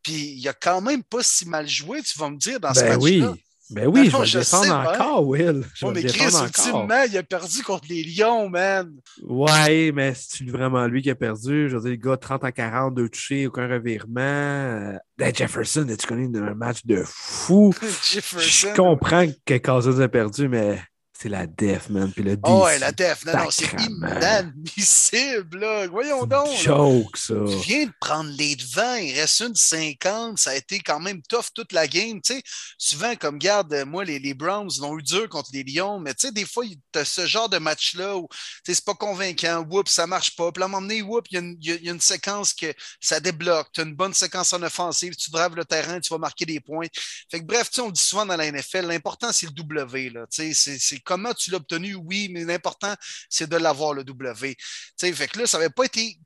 Puis 0.02 0.34
il 0.38 0.48
a 0.48 0.54
quand 0.54 0.80
même 0.80 1.02
pas 1.02 1.22
si 1.22 1.46
mal 1.46 1.68
joué, 1.68 1.77
tu 1.84 2.18
vas 2.18 2.30
me 2.30 2.36
dire, 2.36 2.60
dans 2.60 2.74
ce 2.74 2.80
ben 2.80 2.88
match-là. 2.88 3.30
Oui. 3.30 3.42
Ben 3.70 3.86
oui, 3.86 4.06
je 4.06 4.16
vais 4.16 4.24
le 4.24 4.38
défendre 4.38 4.74
encore, 4.74 5.26
Will. 5.26 5.62
Je 5.74 5.86
mais 5.86 6.02
Chris, 6.02 6.34
ultimement, 6.42 7.02
il 7.06 7.18
a 7.18 7.22
perdu 7.22 7.62
contre 7.62 7.84
les 7.90 8.02
Lions, 8.02 8.48
man. 8.48 8.90
Ouais, 9.22 9.92
mais 9.92 10.14
c'est 10.16 10.48
vraiment 10.48 10.86
lui 10.86 11.02
qui 11.02 11.10
a 11.10 11.14
perdu. 11.14 11.68
Je 11.68 11.76
veux 11.76 11.82
dire, 11.82 11.90
le 11.90 11.96
gars, 11.96 12.16
30 12.16 12.44
à 12.44 12.52
40, 12.52 12.94
deux 12.94 13.10
touchés, 13.10 13.46
aucun 13.46 13.68
revirement. 13.68 14.98
Ben, 15.18 15.34
Jefferson, 15.34 15.86
tu 15.86 16.06
connais 16.06 16.38
un 16.38 16.54
match 16.54 16.86
de 16.86 17.02
fou? 17.04 17.74
Je 17.82 18.74
comprends 18.74 19.26
que 19.44 19.58
Cousins 19.58 20.00
a 20.00 20.08
perdu, 20.08 20.48
mais 20.48 20.80
c'est 21.20 21.28
la 21.28 21.48
def, 21.48 21.88
man. 21.88 22.12
Puis 22.12 22.22
le 22.22 22.38
Oh, 22.44 22.62
ouais, 22.64 22.78
la 22.78 22.92
def. 22.92 23.24
Non, 23.24 23.32
non, 23.36 23.50
c'est 23.50 23.72
inadmissible, 23.72 25.58
là. 25.58 25.88
Voyons 25.88 26.26
donc. 26.26 26.56
Joke, 26.62 27.16
ça. 27.16 27.34
Viens 27.64 27.86
de 27.86 27.92
prendre 27.98 28.30
les 28.30 28.54
devants. 28.54 28.94
Il 28.94 29.18
reste 29.18 29.40
une 29.40 29.56
50. 29.56 30.38
Ça 30.38 30.50
a 30.50 30.54
été 30.54 30.78
quand 30.78 31.00
même 31.00 31.20
tough 31.22 31.46
toute 31.52 31.72
la 31.72 31.88
game. 31.88 32.20
Tu 32.22 32.34
sais, 32.34 32.42
souvent, 32.78 33.16
comme 33.16 33.38
garde, 33.38 33.74
moi, 33.84 34.04
les, 34.04 34.20
les 34.20 34.32
Browns 34.32 34.70
l'ont 34.80 34.96
eu 34.96 35.02
dur 35.02 35.28
contre 35.28 35.50
les 35.52 35.64
Lions. 35.64 35.98
Mais 35.98 36.14
tu 36.14 36.28
sais, 36.28 36.32
des 36.32 36.44
fois, 36.44 36.64
tu 36.92 36.98
as 37.00 37.04
ce 37.04 37.26
genre 37.26 37.48
de 37.48 37.58
match-là 37.58 38.16
où 38.16 38.28
c'est 38.64 38.84
pas 38.84 38.94
convaincant. 38.94 39.66
Whoop, 39.68 39.88
ça 39.88 40.06
marche 40.06 40.36
pas. 40.36 40.52
Puis 40.52 40.62
à 40.62 40.66
un 40.66 40.68
moment 40.68 40.82
donné, 40.82 41.02
whoop, 41.02 41.26
il 41.32 41.56
y, 41.60 41.68
y, 41.84 41.88
a 41.88 41.92
une 41.92 42.00
séquence 42.00 42.54
que 42.54 42.72
ça 43.00 43.18
débloque. 43.18 43.66
Tu 43.72 43.80
as 43.80 43.84
une 43.84 43.96
bonne 43.96 44.14
séquence 44.14 44.52
en 44.52 44.62
offensive. 44.62 45.16
Tu 45.16 45.32
braves 45.32 45.56
le 45.56 45.64
terrain, 45.64 45.98
tu 45.98 46.10
vas 46.10 46.18
marquer 46.18 46.46
des 46.46 46.60
points. 46.60 46.86
Fait 47.28 47.40
que 47.40 47.44
bref, 47.44 47.70
tu 47.70 47.76
sais, 47.76 47.80
on 47.80 47.90
dit 47.90 48.00
souvent 48.00 48.24
dans 48.24 48.36
la 48.36 48.52
NFL, 48.52 48.86
l'important, 48.86 49.32
c'est 49.32 49.46
le 49.46 49.52
W. 49.52 50.10
Là. 50.10 50.24
Tu 50.30 50.54
sais, 50.54 50.78
c'est 50.78 51.07
comment 51.08 51.32
tu 51.32 51.50
l'as 51.50 51.56
obtenu, 51.56 51.94
oui, 51.94 52.28
mais 52.30 52.44
l'important, 52.44 52.94
c'est 53.30 53.48
de 53.48 53.56
l'avoir, 53.56 53.94
le 53.94 54.04
W. 54.04 54.56
sais, 54.94 55.10
fait 55.14 55.26
que 55.26 55.38
là, 55.38 55.46
ça 55.46 55.56
n'avait 55.56 55.70
pas 55.70 55.86
été 55.86 56.20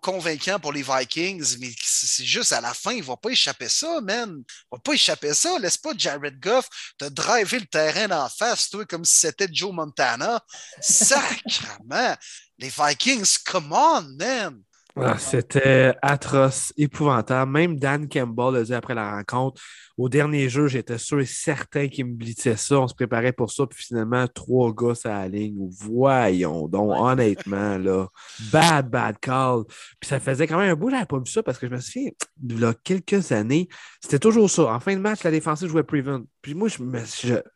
convaincant 0.00 0.58
pour 0.58 0.72
les 0.72 0.82
Vikings, 0.82 1.58
mais 1.60 1.70
c'est 1.78 2.24
juste 2.24 2.54
à 2.54 2.62
la 2.62 2.72
fin, 2.72 2.92
il 2.92 3.00
ne 3.00 3.04
va 3.04 3.18
pas 3.18 3.28
échapper 3.28 3.68
ça, 3.68 4.00
man. 4.00 4.30
Il 4.30 4.36
ne 4.38 4.44
va 4.72 4.78
pas 4.78 4.94
échapper 4.94 5.34
ça. 5.34 5.58
Laisse 5.58 5.76
pas 5.76 5.92
Jared 5.96 6.40
Goff 6.40 6.66
te 6.96 7.04
driver 7.04 7.60
le 7.60 7.66
terrain 7.66 8.24
en 8.24 8.30
face, 8.30 8.70
comme 8.88 9.04
si 9.04 9.16
c'était 9.16 9.48
Joe 9.52 9.74
Montana. 9.74 10.42
Sacrement! 10.80 12.16
Les 12.58 12.70
Vikings, 12.70 13.36
come 13.44 13.72
on, 13.72 14.02
man! 14.18 14.62
Ah, 14.96 15.18
c'était 15.18 15.92
atroce, 16.02 16.72
épouvantable. 16.76 17.50
Même 17.50 17.78
Dan 17.78 18.08
Campbell 18.08 18.54
le 18.54 18.64
dit 18.64 18.74
après 18.74 18.94
la 18.94 19.16
rencontre. 19.16 19.60
Au 19.96 20.08
dernier 20.08 20.48
jeu, 20.48 20.68
j'étais 20.68 20.98
sûr 20.98 21.20
et 21.20 21.26
certain 21.26 21.88
qu'il 21.88 22.06
me 22.06 22.14
blitzait 22.14 22.56
ça. 22.56 22.78
On 22.78 22.86
se 22.86 22.94
préparait 22.94 23.32
pour 23.32 23.50
ça. 23.50 23.66
Puis 23.66 23.84
finalement, 23.84 24.28
trois 24.28 24.72
gars 24.72 24.94
à 25.04 25.08
la 25.08 25.28
ligne. 25.28 25.68
Voyons 25.80 26.68
donc, 26.68 26.92
honnêtement, 26.96 27.76
là. 27.76 28.06
Bad, 28.52 28.88
bad 28.88 29.18
call. 29.18 29.64
Puis 29.98 30.08
ça 30.08 30.20
faisait 30.20 30.46
quand 30.46 30.58
même 30.58 30.70
un 30.70 30.76
bout, 30.76 30.90
j'avais 30.90 31.06
pas 31.06 31.18
vu 31.18 31.26
ça 31.26 31.42
parce 31.42 31.58
que 31.58 31.66
je 31.66 31.72
me 31.72 31.80
souviens, 31.80 32.10
il 32.48 32.60
y 32.60 32.64
a 32.64 32.74
quelques 32.74 33.32
années, 33.32 33.68
c'était 34.00 34.20
toujours 34.20 34.48
ça. 34.48 34.72
En 34.72 34.80
fin 34.80 34.94
de 34.94 35.00
match, 35.00 35.24
la 35.24 35.32
défensive 35.32 35.68
jouait 35.68 35.82
prevent. 35.82 36.22
Puis 36.44 36.52
moi, 36.52 36.68
je, 36.68 36.82
me, 36.82 37.00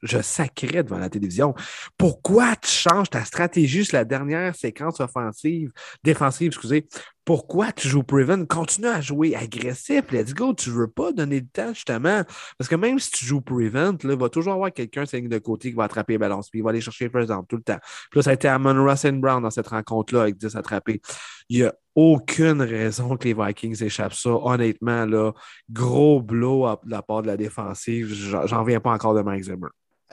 je, 0.02 0.22
sacrais 0.22 0.82
devant 0.82 0.96
la 0.96 1.10
télévision. 1.10 1.54
Pourquoi 1.98 2.56
tu 2.56 2.70
changes 2.70 3.10
ta 3.10 3.22
stratégie 3.22 3.84
sur 3.84 3.98
la 3.98 4.06
dernière 4.06 4.56
séquence 4.56 4.98
offensive, 5.00 5.70
défensive, 6.02 6.46
excusez, 6.46 6.88
pourquoi 7.26 7.72
tu 7.72 7.86
joues 7.86 8.02
Prevent? 8.02 8.46
Continue 8.46 8.86
à 8.86 9.02
jouer 9.02 9.36
agressif. 9.36 10.10
Let's 10.10 10.32
go. 10.32 10.54
Tu 10.54 10.70
ne 10.70 10.74
veux 10.76 10.88
pas 10.88 11.12
donner 11.12 11.40
le 11.40 11.46
temps, 11.46 11.74
justement. 11.74 12.22
Parce 12.56 12.70
que 12.70 12.74
même 12.74 12.98
si 12.98 13.10
tu 13.10 13.26
joues 13.26 13.42
Prevent, 13.42 13.98
il 14.02 14.10
va 14.12 14.30
toujours 14.30 14.54
avoir 14.54 14.72
quelqu'un 14.72 15.02
de 15.02 15.38
côté 15.38 15.68
qui 15.68 15.76
va 15.76 15.84
attraper 15.84 16.14
le 16.14 16.20
ballon. 16.20 16.40
Puis 16.40 16.60
il 16.60 16.62
va 16.62 16.70
aller 16.70 16.80
chercher 16.80 17.10
first 17.10 17.28
down 17.28 17.44
tout 17.46 17.56
le 17.56 17.62
temps. 17.62 17.76
Puis 18.10 18.20
là, 18.20 18.22
ça 18.22 18.30
a 18.30 18.32
été 18.32 18.48
Amon 18.48 18.82
Russell 18.82 19.20
Brown 19.20 19.42
dans 19.42 19.50
cette 19.50 19.68
rencontre-là 19.68 20.22
avec 20.22 20.38
10 20.38 20.56
attrapés. 20.56 21.02
Il 21.48 21.60
n'y 21.60 21.64
a 21.64 21.74
aucune 21.94 22.62
raison 22.62 23.16
que 23.16 23.24
les 23.24 23.34
Vikings 23.34 23.82
échappent 23.82 24.14
ça. 24.14 24.30
Honnêtement, 24.30 25.04
là, 25.06 25.32
gros 25.70 26.20
blow 26.20 26.66
de 26.84 26.90
la 26.90 27.02
part 27.02 27.22
de 27.22 27.26
la 27.28 27.36
défensive. 27.36 28.12
J'en 28.12 28.62
viens 28.64 28.80
pas 28.80 28.92
encore 28.92 29.14
de 29.14 29.22
Mike 29.22 29.44
Zimmer. 29.44 29.68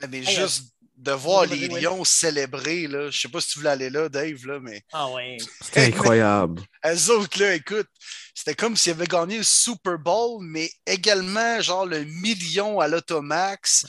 Mais 0.09 0.23
juste 0.23 0.74
de 0.98 1.12
voir 1.12 1.46
les 1.46 1.68
Lions 1.68 2.04
célébrer. 2.04 2.88
Là. 2.88 3.10
Je 3.10 3.20
sais 3.20 3.28
pas 3.28 3.41
si 3.41 3.50
tu 3.50 3.60
voulais 3.60 3.72
aller 3.72 3.89
là, 3.89 4.10
Dave, 4.10 4.46
là, 4.46 4.60
mais. 4.62 4.82
Ah 4.93 5.10
ouais. 5.10 5.38
C'était 5.62 5.86
incroyable. 5.86 6.62
Elles 6.82 7.12
autres, 7.12 7.39
là, 7.39 7.56
écoute, 7.56 7.88
c'était 8.34 8.56
comme 8.56 8.76
s'ils 8.76 8.91
avaient 8.91 9.06
gagné 9.06 9.38
le 9.38 9.43
Super 9.43 9.98
Bowl, 9.98 10.43
mais 10.43 10.70
également, 10.86 11.60
genre, 11.62 11.86
le 11.86 12.04
million 12.04 12.80
à 12.80 12.88
l'Automax. 12.88 13.86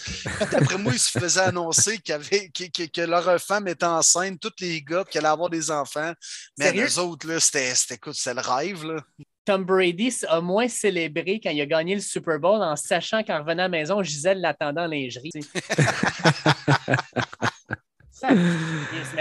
D'après 0.50 0.78
moi, 0.78 0.92
ils 0.92 0.98
se 0.98 1.18
faisaient 1.18 1.40
annoncer 1.40 2.00
avait, 2.08 2.48
que, 2.50 2.86
que, 2.86 3.00
leur 3.00 3.40
femme 3.40 3.68
était 3.68 3.84
enceinte, 3.84 4.40
tous 4.40 4.52
les 4.60 4.82
gars, 4.82 5.04
qu'elle 5.04 5.26
allait 5.26 5.32
avoir 5.32 5.50
des 5.50 5.70
enfants. 5.70 6.12
Mais 6.58 6.72
les 6.72 6.98
autres, 6.98 7.26
là, 7.28 7.40
c'était, 7.40 7.72
écoute, 7.90 8.14
c'était 8.14 8.34
le 8.34 8.40
rêve, 8.40 8.84
là. 8.84 9.02
Tom 9.46 9.64
Brady 9.64 10.12
a 10.28 10.40
moins 10.40 10.68
célébré 10.68 11.40
quand 11.40 11.50
il 11.50 11.60
a 11.60 11.66
gagné 11.66 11.94
le 11.94 12.00
Super 12.00 12.40
Bowl 12.40 12.60
en 12.60 12.74
sachant 12.74 13.22
qu'en 13.22 13.38
revenant 13.38 13.62
à 13.62 13.68
la 13.68 13.68
maison, 13.68 14.02
Gisèle 14.02 14.40
l'attendait 14.40 14.80
en 14.80 14.88
lingerie. 14.88 15.30
Ça, 18.10 18.28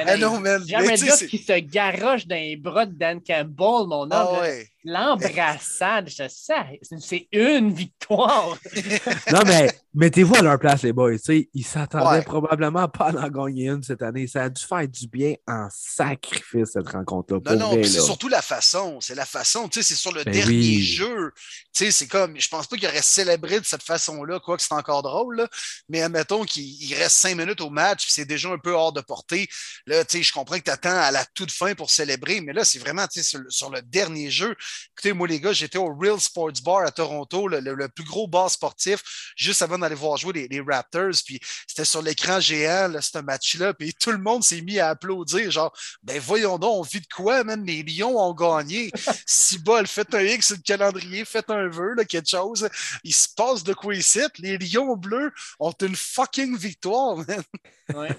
ah 0.07 0.17
non, 0.17 0.39
man. 0.39 0.63
Jared 0.65 0.99
Goff 1.03 1.27
qui 1.27 1.37
se 1.37 1.59
garoche 1.59 2.25
dans 2.25 2.35
les 2.35 2.55
bras 2.55 2.85
de 2.85 2.93
Dan 2.93 3.21
Campbell, 3.21 3.87
mon 3.87 4.03
homme. 4.03 4.09
Ah 4.11 4.39
ouais. 4.39 4.67
L'embrassade, 4.87 6.09
c'est 6.09 7.27
une 7.31 7.73
victoire. 7.73 8.55
non, 9.31 9.39
mais 9.43 9.67
mettez-vous 9.95 10.35
à 10.35 10.41
leur 10.43 10.59
place, 10.59 10.83
les 10.83 10.93
boys. 10.93 11.13
ils 11.27 11.65
s'attendaient 11.65 12.21
probablement 12.21 12.87
pas 12.87 13.07
à 13.07 13.25
en 13.25 13.29
gagner 13.29 13.69
une 13.69 13.81
cette 13.81 14.03
année. 14.03 14.27
Ça 14.27 14.43
a 14.43 14.49
dû 14.49 14.63
faire 14.63 14.87
du 14.87 15.07
bien 15.07 15.33
en 15.47 15.67
sacrifice, 15.71 16.69
cette 16.73 16.89
rencontre-là. 16.89 17.55
Non, 17.55 17.75
non, 17.75 17.83
c'est 17.83 17.99
surtout 17.99 18.27
la 18.27 18.43
façon. 18.43 19.01
C'est 19.01 19.15
la 19.15 19.25
façon. 19.25 19.67
C'est 19.71 19.81
sur 19.81 20.11
le 20.11 20.23
ben 20.23 20.31
dernier 20.31 20.79
jeu. 20.79 21.31
C'est 21.73 22.07
comme, 22.07 22.39
je 22.39 22.47
pense 22.47 22.67
pas 22.67 22.75
qu'il 22.75 22.87
aurait 22.87 23.01
célébré 23.01 23.59
de 23.59 23.65
cette 23.65 23.83
façon-là, 23.83 24.39
quoi 24.39 24.55
que 24.55 24.61
c'est 24.61 24.73
encore 24.73 25.01
drôle. 25.01 25.47
Mais 25.89 26.03
admettons 26.03 26.43
qu'il 26.43 26.93
reste 26.93 27.17
cinq 27.17 27.35
minutes 27.37 27.61
au 27.61 27.71
match, 27.71 28.05
c'est 28.09 28.25
déjà 28.25 28.49
un 28.49 28.59
peu 28.59 28.71
hors 28.71 28.93
de 28.93 29.01
portée. 29.01 29.47
Là, 29.87 30.03
je 30.07 30.31
comprends 30.31 30.59
que 30.59 30.63
tu 30.63 30.71
attends 30.71 30.95
à 30.95 31.09
la 31.09 31.25
toute 31.25 31.51
fin 31.51 31.73
pour 31.73 31.89
célébrer, 31.89 32.41
mais 32.41 32.53
là, 32.53 32.63
c'est 32.63 32.79
vraiment 32.79 33.07
sur, 33.09 33.39
sur 33.49 33.71
le 33.71 33.81
dernier 33.81 34.29
jeu. 34.29 34.55
Écoutez, 34.91 35.13
moi, 35.13 35.27
les 35.27 35.39
gars, 35.39 35.53
j'étais 35.53 35.77
au 35.77 35.93
Real 35.95 36.19
Sports 36.19 36.61
Bar 36.63 36.85
à 36.85 36.91
Toronto, 36.91 37.47
le, 37.47 37.87
plus 37.89 38.03
gros 38.03 38.27
bar 38.27 38.49
sportif, 38.49 39.01
juste 39.35 39.61
avant 39.61 39.77
d'aller 39.77 39.95
voir 39.95 40.17
jouer 40.17 40.47
les, 40.49 40.61
Raptors. 40.61 41.11
Puis 41.25 41.39
c'était 41.67 41.85
sur 41.85 42.01
l'écran 42.01 42.39
géant, 42.39 42.91
ce 43.01 43.19
match-là. 43.19 43.73
Puis 43.73 43.93
tout 43.93 44.11
le 44.11 44.17
monde 44.17 44.43
s'est 44.43 44.61
mis 44.61 44.79
à 44.79 44.89
applaudir. 44.89 45.51
Genre, 45.51 45.75
ben 46.03 46.19
voyons 46.19 46.57
donc, 46.57 46.79
on 46.79 46.81
vit 46.81 47.01
de 47.01 47.07
quoi, 47.13 47.43
même 47.43 47.65
les 47.65 47.83
Lions 47.83 48.17
ont 48.17 48.33
gagné. 48.33 48.91
si 49.25 49.59
bol, 49.59 49.85
faites 49.87 50.13
un 50.15 50.21
X 50.21 50.47
sur 50.47 50.55
le 50.55 50.61
calendrier, 50.61 51.25
faites 51.25 51.49
un 51.49 51.67
vœu, 51.67 51.95
quelque 52.07 52.29
chose. 52.29 52.67
Il 53.03 53.13
se 53.13 53.27
passe 53.35 53.63
de 53.63 53.73
quoi 53.73 53.95
ici? 53.95 54.21
Les 54.39 54.57
Lions 54.57 54.95
bleus 54.95 55.31
ont 55.59 55.71
une 55.81 55.95
fucking 55.95 56.57
victoire, 56.57 57.17
man. 57.17 57.43
Ouais. 57.93 58.09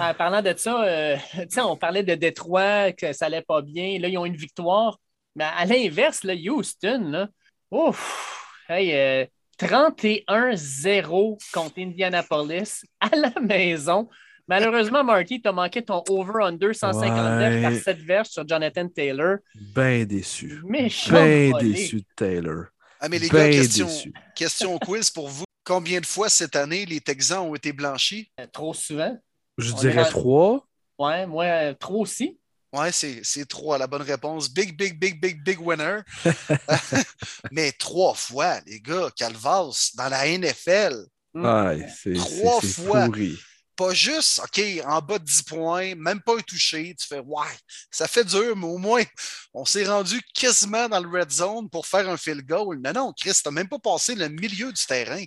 En 0.00 0.14
parlant 0.14 0.42
de 0.42 0.54
ça, 0.56 0.82
euh, 0.84 1.16
on 1.58 1.76
parlait 1.76 2.02
de 2.02 2.14
Détroit, 2.14 2.92
que 2.92 3.12
ça 3.12 3.26
allait 3.26 3.42
pas 3.42 3.62
bien. 3.62 3.98
Là, 3.98 4.08
ils 4.08 4.18
ont 4.18 4.24
une 4.24 4.36
victoire. 4.36 4.98
Mais 5.38 5.44
à 5.44 5.64
l'inverse, 5.64 6.24
Houston, 6.24 7.10
là, 7.12 7.28
ouf, 7.70 8.64
hey, 8.68 9.28
31-0 9.56 10.26
euh, 10.28 11.36
contre 11.54 11.78
Indianapolis 11.78 12.84
à 13.00 13.14
la 13.14 13.32
maison. 13.40 14.08
Malheureusement, 14.48 15.04
Marty, 15.04 15.40
tu 15.40 15.48
as 15.48 15.52
manqué 15.52 15.80
ton 15.80 16.02
over-under 16.08 16.74
159 16.74 17.62
par 17.62 17.72
7 17.72 17.98
verges 17.98 18.28
sur 18.30 18.48
Jonathan 18.48 18.88
Taylor. 18.88 19.36
Bien 19.54 20.04
déçu. 20.04 20.60
Bien 20.64 21.52
déçu 21.60 21.96
de 21.98 22.04
Taylor. 22.16 22.64
Ah, 22.98 23.08
mais 23.08 23.20
les 23.20 23.28
gars, 23.28 23.48
question, 23.48 23.86
question 24.34 24.76
quiz 24.78 25.08
pour 25.08 25.28
vous. 25.28 25.44
Combien 25.62 26.00
de 26.00 26.06
fois 26.06 26.28
cette 26.28 26.56
année 26.56 26.84
les 26.84 27.00
Texans 27.00 27.42
ont 27.42 27.54
été 27.54 27.72
blanchis? 27.72 28.28
Euh, 28.40 28.46
trop 28.50 28.74
souvent. 28.74 29.16
Je 29.56 29.72
dirais 29.72 30.08
trois. 30.08 30.66
Ouais, 30.98 31.28
moi, 31.28 31.44
euh, 31.44 31.74
trop 31.74 32.00
aussi. 32.00 32.40
Ouais, 32.72 32.92
c'est 32.92 33.46
trois, 33.48 33.78
la 33.78 33.86
bonne 33.86 34.02
réponse. 34.02 34.50
Big, 34.50 34.76
big, 34.76 34.98
big, 34.98 35.20
big, 35.20 35.42
big 35.42 35.60
winner. 35.60 36.00
Mais 37.50 37.72
trois 37.72 38.14
fois, 38.14 38.60
les 38.66 38.80
gars, 38.80 39.10
Calvas, 39.16 39.92
dans 39.94 40.08
la 40.08 40.26
NFL. 40.26 41.06
Ouais, 41.34 41.86
c'est 42.02 42.14
trois 42.14 42.60
fois. 42.60 43.06
Pourri. 43.06 43.38
Pas 43.74 43.94
juste, 43.94 44.40
OK, 44.40 44.60
en 44.84 45.00
bas 45.00 45.20
de 45.20 45.24
10 45.24 45.42
points, 45.44 45.94
même 45.94 46.20
pas 46.20 46.34
un 46.34 46.40
touché. 46.40 46.96
Tu 46.98 47.06
fais, 47.06 47.20
ouais, 47.20 47.46
ça 47.92 48.08
fait 48.08 48.24
dur, 48.24 48.56
mais 48.56 48.66
au 48.66 48.76
moins, 48.76 49.04
on 49.54 49.64
s'est 49.64 49.86
rendu 49.86 50.20
quasiment 50.34 50.88
dans 50.88 50.98
le 50.98 51.08
red 51.08 51.30
zone 51.30 51.70
pour 51.70 51.86
faire 51.86 52.08
un 52.08 52.16
field 52.16 52.44
goal. 52.44 52.80
Mais 52.82 52.92
non, 52.92 53.12
Chris, 53.16 53.38
t'as 53.42 53.52
même 53.52 53.68
pas 53.68 53.78
passé 53.78 54.16
le 54.16 54.28
milieu 54.28 54.72
du 54.72 54.84
terrain. 54.84 55.22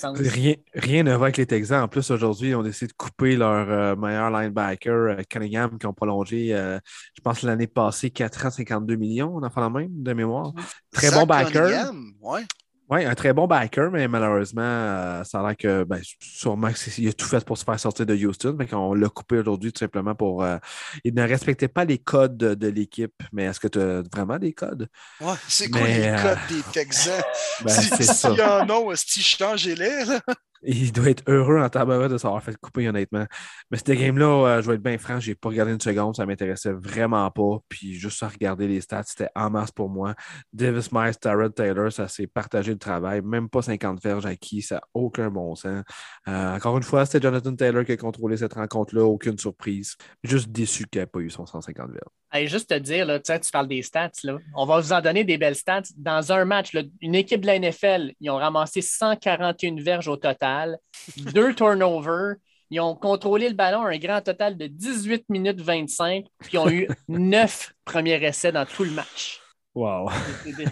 Rien, 0.00 0.54
rien 0.74 1.02
ne 1.02 1.10
va 1.14 1.24
avec 1.24 1.36
les 1.36 1.46
Texans. 1.46 1.82
En 1.82 1.88
plus, 1.88 2.10
aujourd'hui, 2.10 2.50
ils 2.50 2.54
ont 2.54 2.62
décidé 2.62 2.88
de 2.88 2.96
couper 2.96 3.36
leur 3.36 3.70
euh, 3.70 3.96
meilleur 3.96 4.30
linebacker, 4.30 4.92
euh, 4.92 5.22
Cunningham, 5.28 5.78
qui 5.78 5.86
ont 5.86 5.92
prolongé, 5.92 6.54
euh, 6.54 6.78
je 7.16 7.22
pense, 7.22 7.42
l'année 7.42 7.66
passée, 7.66 8.10
4 8.10 8.46
ans, 8.46 8.50
52 8.50 8.96
millions, 8.96 9.36
on 9.36 9.42
en 9.42 9.50
fait 9.50 9.60
la 9.60 9.70
même, 9.70 10.02
de 10.02 10.12
mémoire. 10.12 10.52
Très 10.92 11.10
bon 11.10 11.26
backer. 11.26 11.92
Ouais. 12.20 12.42
Oui, 12.90 13.02
un 13.04 13.14
très 13.14 13.32
bon 13.32 13.46
backer, 13.46 13.90
mais 13.90 14.06
malheureusement, 14.08 14.62
euh, 14.62 15.24
ça 15.24 15.40
a 15.40 15.46
l'air 15.46 15.56
que 15.56 15.84
ben, 15.84 16.00
sûrement 16.20 16.70
qu'il 16.70 17.08
a 17.08 17.12
tout 17.14 17.26
fait 17.26 17.42
pour 17.42 17.56
se 17.56 17.64
faire 17.64 17.80
sortir 17.80 18.04
de 18.04 18.14
Houston, 18.14 18.54
mais 18.58 18.66
qu'on 18.66 18.92
l'a 18.92 19.08
coupé 19.08 19.38
aujourd'hui 19.38 19.72
tout 19.72 19.78
simplement 19.78 20.14
pour. 20.14 20.44
Euh, 20.44 20.58
il 21.02 21.14
ne 21.14 21.22
respectait 21.22 21.68
pas 21.68 21.86
les 21.86 21.96
codes 21.96 22.36
de, 22.36 22.68
l'équipe. 22.68 23.14
Mais 23.32 23.44
est-ce 23.44 23.58
que 23.58 23.68
tu 23.68 23.80
as 23.80 24.02
vraiment 24.12 24.38
des 24.38 24.52
codes? 24.52 24.88
Ouais, 25.20 25.34
c'est 25.48 25.70
quoi 25.70 25.86
les 25.86 26.08
euh, 26.08 26.22
codes 26.22 26.38
des 26.50 26.62
Texans? 26.72 27.22
ben, 27.64 27.70
si, 27.70 28.04
si 28.04 28.26
y 28.26 28.42
en 28.42 28.68
a, 28.68 28.92
est-ce 28.92 29.20
changez-les? 29.20 30.04
Il 30.66 30.92
doit 30.92 31.10
être 31.10 31.22
heureux 31.26 31.58
en 31.58 31.68
tabac 31.68 32.08
de 32.08 32.18
s'avoir 32.18 32.42
fait 32.42 32.56
couper, 32.56 32.88
honnêtement. 32.88 33.26
Mais 33.70 33.76
cette 33.76 33.90
game-là, 33.90 34.46
euh, 34.46 34.62
je 34.62 34.68
vais 34.68 34.76
être 34.76 34.82
bien 34.82 34.98
franc, 34.98 35.20
je 35.20 35.30
n'ai 35.30 35.34
pas 35.34 35.48
regardé 35.48 35.72
une 35.72 35.80
seconde, 35.80 36.16
ça 36.16 36.22
ne 36.22 36.28
m'intéressait 36.28 36.72
vraiment 36.72 37.30
pas. 37.30 37.58
Puis 37.68 37.94
juste 37.94 38.22
à 38.22 38.28
regarder 38.28 38.66
les 38.66 38.80
stats, 38.80 39.04
c'était 39.06 39.28
en 39.34 39.50
masse 39.50 39.70
pour 39.70 39.88
moi. 39.88 40.14
Davis 40.52 40.90
Miles, 40.92 41.16
Tarot 41.16 41.48
Taylor, 41.50 41.92
ça 41.92 42.08
s'est 42.08 42.26
partagé 42.26 42.72
le 42.72 42.78
travail. 42.78 43.22
Même 43.22 43.48
pas 43.48 43.62
50 43.62 44.02
verges 44.02 44.26
à 44.26 44.36
qui, 44.36 44.62
ça 44.62 44.76
n'a 44.76 44.82
aucun 44.94 45.30
bon 45.30 45.54
sens. 45.54 45.82
Euh, 46.28 46.56
encore 46.56 46.76
une 46.76 46.82
fois, 46.82 47.06
c'était 47.06 47.22
Jonathan 47.26 47.54
Taylor 47.54 47.84
qui 47.84 47.92
a 47.92 47.96
contrôlé 47.96 48.36
cette 48.36 48.54
rencontre-là, 48.54 49.04
aucune 49.04 49.38
surprise. 49.38 49.96
Juste 50.22 50.50
déçu 50.50 50.86
qu'il 50.86 51.00
n'ait 51.00 51.06
pas 51.06 51.20
eu 51.20 51.30
son 51.30 51.46
150 51.46 51.90
verges. 51.90 52.00
Allez, 52.34 52.48
juste 52.48 52.70
te 52.70 52.74
dire, 52.74 53.06
là, 53.06 53.20
tu 53.20 53.50
parles 53.52 53.68
des 53.68 53.82
stats. 53.82 54.10
Là. 54.24 54.38
On 54.56 54.66
va 54.66 54.80
vous 54.80 54.92
en 54.92 55.00
donner 55.00 55.22
des 55.22 55.38
belles 55.38 55.54
stats. 55.54 55.82
Dans 55.96 56.32
un 56.32 56.44
match, 56.44 56.76
une 57.00 57.14
équipe 57.14 57.42
de 57.42 57.46
la 57.46 57.60
NFL, 57.60 58.12
ils 58.18 58.28
ont 58.28 58.38
ramassé 58.38 58.80
141 58.80 59.76
verges 59.80 60.08
au 60.08 60.16
total, 60.16 60.53
deux 61.16 61.54
turnovers. 61.54 62.36
Ils 62.70 62.80
ont 62.80 62.94
contrôlé 62.94 63.48
le 63.48 63.54
ballon 63.54 63.82
un 63.84 63.98
grand 63.98 64.20
total 64.20 64.56
de 64.56 64.66
18 64.66 65.28
minutes 65.28 65.60
25, 65.60 66.24
puis 66.40 66.50
ils 66.54 66.58
ont 66.58 66.68
eu 66.68 66.88
neuf 67.08 67.72
premiers 67.84 68.22
essais 68.24 68.52
dans 68.52 68.66
tout 68.66 68.84
le 68.84 68.90
match. 68.90 69.40
Wow. 69.74 70.08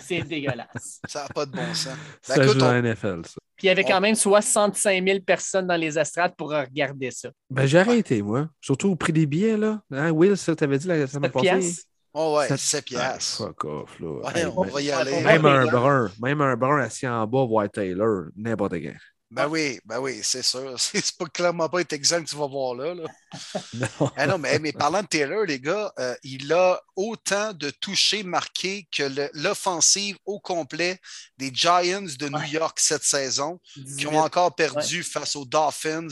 C'est 0.00 0.22
dégueulasse. 0.22 1.00
Ça 1.08 1.22
n'a 1.22 1.28
pas 1.28 1.44
de 1.44 1.50
bon 1.50 1.74
sens. 1.74 1.94
Ça 2.20 2.40
joue 2.42 2.54
dans 2.54 2.72
la 2.72 2.82
NFL, 2.82 3.22
ça. 3.26 3.34
Puis 3.56 3.66
il 3.66 3.66
y 3.66 3.70
avait 3.70 3.84
quand 3.84 4.00
même 4.00 4.14
65 4.14 5.04
000 5.04 5.20
personnes 5.20 5.66
dans 5.66 5.76
les 5.76 5.98
estrades 5.98 6.34
pour 6.36 6.50
regarder 6.50 7.10
ça. 7.10 7.30
Ben, 7.50 7.66
j'ai 7.66 7.78
arrêté, 7.78 8.22
moi. 8.22 8.48
Surtout 8.60 8.90
au 8.90 8.96
prix 8.96 9.12
des 9.12 9.26
billets, 9.26 9.56
là. 9.56 9.80
Hein, 9.90 10.10
Will, 10.12 10.36
ça, 10.36 10.54
t'avais 10.54 10.78
dit 10.78 10.86
la 10.86 11.06
semaine 11.06 11.30
passée? 11.30 11.82
Oh 12.14 12.36
ouais, 12.36 12.56
7 12.56 12.84
piastres. 12.84 13.38
fuck 13.38 13.64
off, 13.64 13.98
là. 13.98 14.08
Ouais, 14.08 14.44
on 14.54 14.62
va 14.64 14.82
y 14.82 14.90
aller. 14.90 15.22
Même 15.22 15.46
un 15.46 15.66
brun, 15.66 16.10
même 16.20 16.40
un 16.42 16.56
brun 16.56 16.78
assis 16.80 17.08
en 17.08 17.26
bas, 17.26 17.46
voir 17.46 17.70
Taylor, 17.70 18.26
n'importe 18.36 18.80
quoi. 18.80 18.92
Ben 19.32 19.48
oui, 19.48 19.80
ben 19.86 19.98
oui, 19.98 20.20
c'est 20.22 20.42
sûr. 20.42 20.74
C'est 20.78 21.16
pas 21.16 21.24
clairement 21.24 21.66
pas 21.66 21.80
être 21.80 21.94
exact 21.94 22.24
que 22.24 22.28
tu 22.28 22.36
vas 22.36 22.46
voir 22.46 22.74
là. 22.74 22.94
non. 23.74 24.10
Ah 24.14 24.26
non, 24.26 24.36
mais, 24.36 24.58
mais 24.58 24.72
parlant 24.72 25.00
de 25.00 25.06
Taylor, 25.06 25.46
les 25.46 25.58
gars, 25.58 25.90
euh, 25.98 26.14
il 26.22 26.52
a 26.52 26.78
autant 26.96 27.54
de 27.54 27.70
touchés 27.70 28.24
marqués 28.24 28.86
que 28.94 29.04
l'offensive 29.32 30.18
au 30.26 30.38
complet 30.38 31.00
des 31.38 31.50
Giants 31.50 32.02
de 32.02 32.28
New 32.28 32.44
York 32.44 32.78
cette 32.78 33.04
saison, 33.04 33.58
qui 33.96 34.06
ont 34.06 34.18
encore 34.18 34.54
perdu 34.54 35.02
face 35.02 35.34
aux 35.34 35.46
Dolphins 35.46 36.08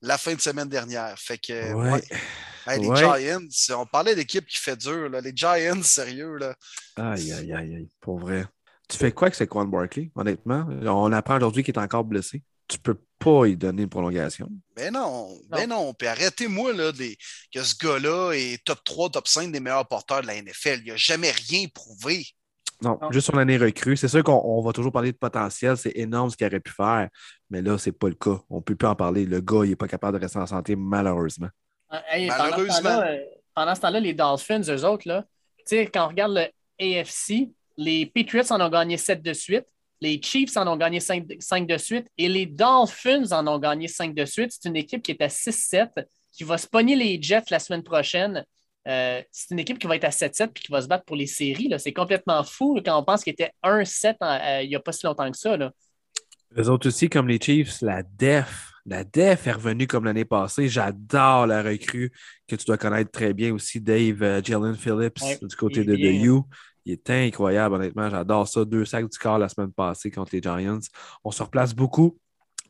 la 0.00 0.16
fin 0.16 0.34
de 0.34 0.40
semaine 0.40 0.68
dernière. 0.68 1.18
Fait 1.18 1.36
que, 1.36 1.74
ouais. 1.74 2.02
les 2.78 2.96
Giants, 2.96 3.76
on 3.76 3.84
parlait 3.84 4.14
d'équipe 4.14 4.46
qui 4.46 4.56
fait 4.56 4.78
dur. 4.78 5.10
Là. 5.10 5.20
Les 5.20 5.32
Giants, 5.36 5.82
sérieux. 5.82 6.36
Là. 6.38 6.54
Aïe, 6.96 7.32
aïe, 7.32 7.52
aïe, 7.52 7.74
aïe, 7.76 7.88
pour 8.00 8.18
vrai. 8.18 8.46
Tu 8.88 8.96
fais 8.96 9.12
quoi 9.12 9.26
avec 9.26 9.34
ce 9.34 9.44
Quan 9.44 9.66
Barkley, 9.66 10.10
honnêtement? 10.14 10.66
On 10.86 11.12
apprend 11.12 11.36
aujourd'hui 11.36 11.62
qu'il 11.62 11.74
est 11.74 11.78
encore 11.78 12.04
blessé 12.04 12.42
tu 12.72 12.78
peux 12.78 12.98
pas 13.18 13.46
y 13.46 13.56
donner 13.56 13.82
une 13.82 13.88
prolongation. 13.88 14.48
Mais 14.76 14.90
ben 14.90 14.94
non, 14.94 15.28
mais 15.50 15.66
ben 15.66 15.68
non. 15.68 15.94
Puis 15.94 16.08
arrêtez-moi 16.08 16.72
là, 16.72 16.92
que 16.92 17.62
ce 17.62 17.74
gars-là 17.76 18.32
est 18.32 18.64
top 18.64 18.82
3, 18.84 19.10
top 19.10 19.28
5 19.28 19.52
des 19.52 19.60
meilleurs 19.60 19.86
porteurs 19.86 20.22
de 20.22 20.26
la 20.26 20.40
NFL. 20.40 20.80
Il 20.84 20.92
n'a 20.92 20.96
jamais 20.96 21.30
rien 21.30 21.66
prouvé. 21.72 22.26
Non, 22.82 22.98
juste 23.10 23.26
sur 23.26 23.36
l'année 23.36 23.58
recrue. 23.58 23.96
C'est 23.96 24.08
sûr 24.08 24.24
qu'on 24.24 24.60
va 24.60 24.72
toujours 24.72 24.90
parler 24.90 25.12
de 25.12 25.16
potentiel. 25.16 25.76
C'est 25.76 25.92
énorme 25.94 26.30
ce 26.30 26.36
qu'il 26.36 26.46
aurait 26.46 26.58
pu 26.58 26.72
faire. 26.72 27.08
Mais 27.48 27.62
là, 27.62 27.78
ce 27.78 27.88
n'est 27.88 27.92
pas 27.92 28.08
le 28.08 28.14
cas. 28.14 28.40
On 28.50 28.56
ne 28.56 28.60
peut 28.60 28.74
plus 28.74 28.88
en 28.88 28.96
parler. 28.96 29.24
Le 29.24 29.40
gars, 29.40 29.60
il 29.64 29.70
n'est 29.70 29.76
pas 29.76 29.86
capable 29.86 30.18
de 30.18 30.24
rester 30.24 30.38
en 30.38 30.46
santé, 30.46 30.74
malheureusement. 30.74 31.48
Ah, 31.90 32.02
malheureusement. 32.26 33.02
Euh, 33.02 33.18
pendant 33.54 33.74
ce 33.74 33.80
temps-là, 33.82 34.00
les 34.00 34.14
Dolphins, 34.14 34.62
eux 34.62 34.84
autres, 34.84 35.06
là, 35.06 35.24
quand 35.70 36.06
on 36.06 36.08
regarde 36.08 36.32
le 36.32 36.46
AFC, 36.80 37.50
les 37.76 38.06
Patriots 38.06 38.50
en 38.50 38.60
ont 38.60 38.68
gagné 38.68 38.96
7 38.96 39.22
de 39.22 39.32
suite. 39.32 39.66
Les 40.02 40.20
Chiefs 40.20 40.56
en 40.56 40.66
ont 40.66 40.76
gagné 40.76 40.98
5, 40.98 41.24
de 41.64 41.78
suite 41.78 42.08
et 42.18 42.28
les 42.28 42.44
Dolphins 42.44 43.30
en 43.30 43.46
ont 43.46 43.60
gagné 43.60 43.86
5 43.86 44.12
de 44.12 44.24
suite. 44.24 44.50
C'est 44.50 44.68
une 44.68 44.74
équipe 44.74 45.00
qui 45.00 45.12
est 45.12 45.22
à 45.22 45.28
6-7, 45.28 45.90
qui 46.32 46.42
va 46.42 46.58
se 46.58 46.66
pogner 46.66 46.96
les 46.96 47.22
Jets 47.22 47.44
la 47.50 47.60
semaine 47.60 47.84
prochaine. 47.84 48.44
Euh, 48.88 49.22
c'est 49.30 49.52
une 49.52 49.60
équipe 49.60 49.78
qui 49.78 49.86
va 49.86 49.94
être 49.94 50.02
à 50.02 50.10
7-7 50.10 50.48
puis 50.48 50.64
qui 50.64 50.72
va 50.72 50.82
se 50.82 50.88
battre 50.88 51.04
pour 51.04 51.14
les 51.14 51.28
séries. 51.28 51.72
C'est 51.78 51.92
complètement 51.92 52.42
fou 52.42 52.80
quand 52.84 52.98
on 52.98 53.04
pense 53.04 53.22
qu'il 53.22 53.32
était 53.32 53.52
1-7 53.62 54.16
euh, 54.22 54.62
il 54.64 54.70
n'y 54.70 54.74
a 54.74 54.80
pas 54.80 54.90
si 54.90 55.06
longtemps 55.06 55.30
que 55.30 55.38
ça. 55.38 55.56
Là. 55.56 55.70
Eux 56.58 56.68
autres 56.68 56.88
aussi, 56.88 57.08
comme 57.08 57.28
les 57.28 57.38
Chiefs, 57.40 57.80
la 57.80 58.02
def. 58.02 58.72
La 58.84 59.04
def 59.04 59.46
est 59.46 59.52
revenue 59.52 59.86
comme 59.86 60.04
l'année 60.04 60.24
passée. 60.24 60.68
J'adore 60.68 61.46
la 61.46 61.62
recrue 61.62 62.10
que 62.48 62.56
tu 62.56 62.64
dois 62.64 62.76
connaître 62.76 63.12
très 63.12 63.32
bien 63.32 63.54
aussi, 63.54 63.80
Dave 63.80 64.20
euh, 64.24 64.42
Jalen 64.42 64.74
Phillips 64.74 65.20
du 65.40 65.54
côté 65.54 65.84
de, 65.84 65.92
de 65.92 65.96
You. 65.96 66.44
Il 66.84 66.92
est 66.92 67.10
incroyable, 67.10 67.76
honnêtement. 67.76 68.10
J'adore 68.10 68.48
ça. 68.48 68.64
Deux 68.64 68.84
sacs 68.84 69.08
du 69.10 69.18
corps 69.18 69.38
la 69.38 69.48
semaine 69.48 69.72
passée 69.72 70.10
contre 70.10 70.34
les 70.34 70.42
Giants. 70.42 70.80
On 71.24 71.30
se 71.30 71.42
replace 71.42 71.74
beaucoup. 71.74 72.18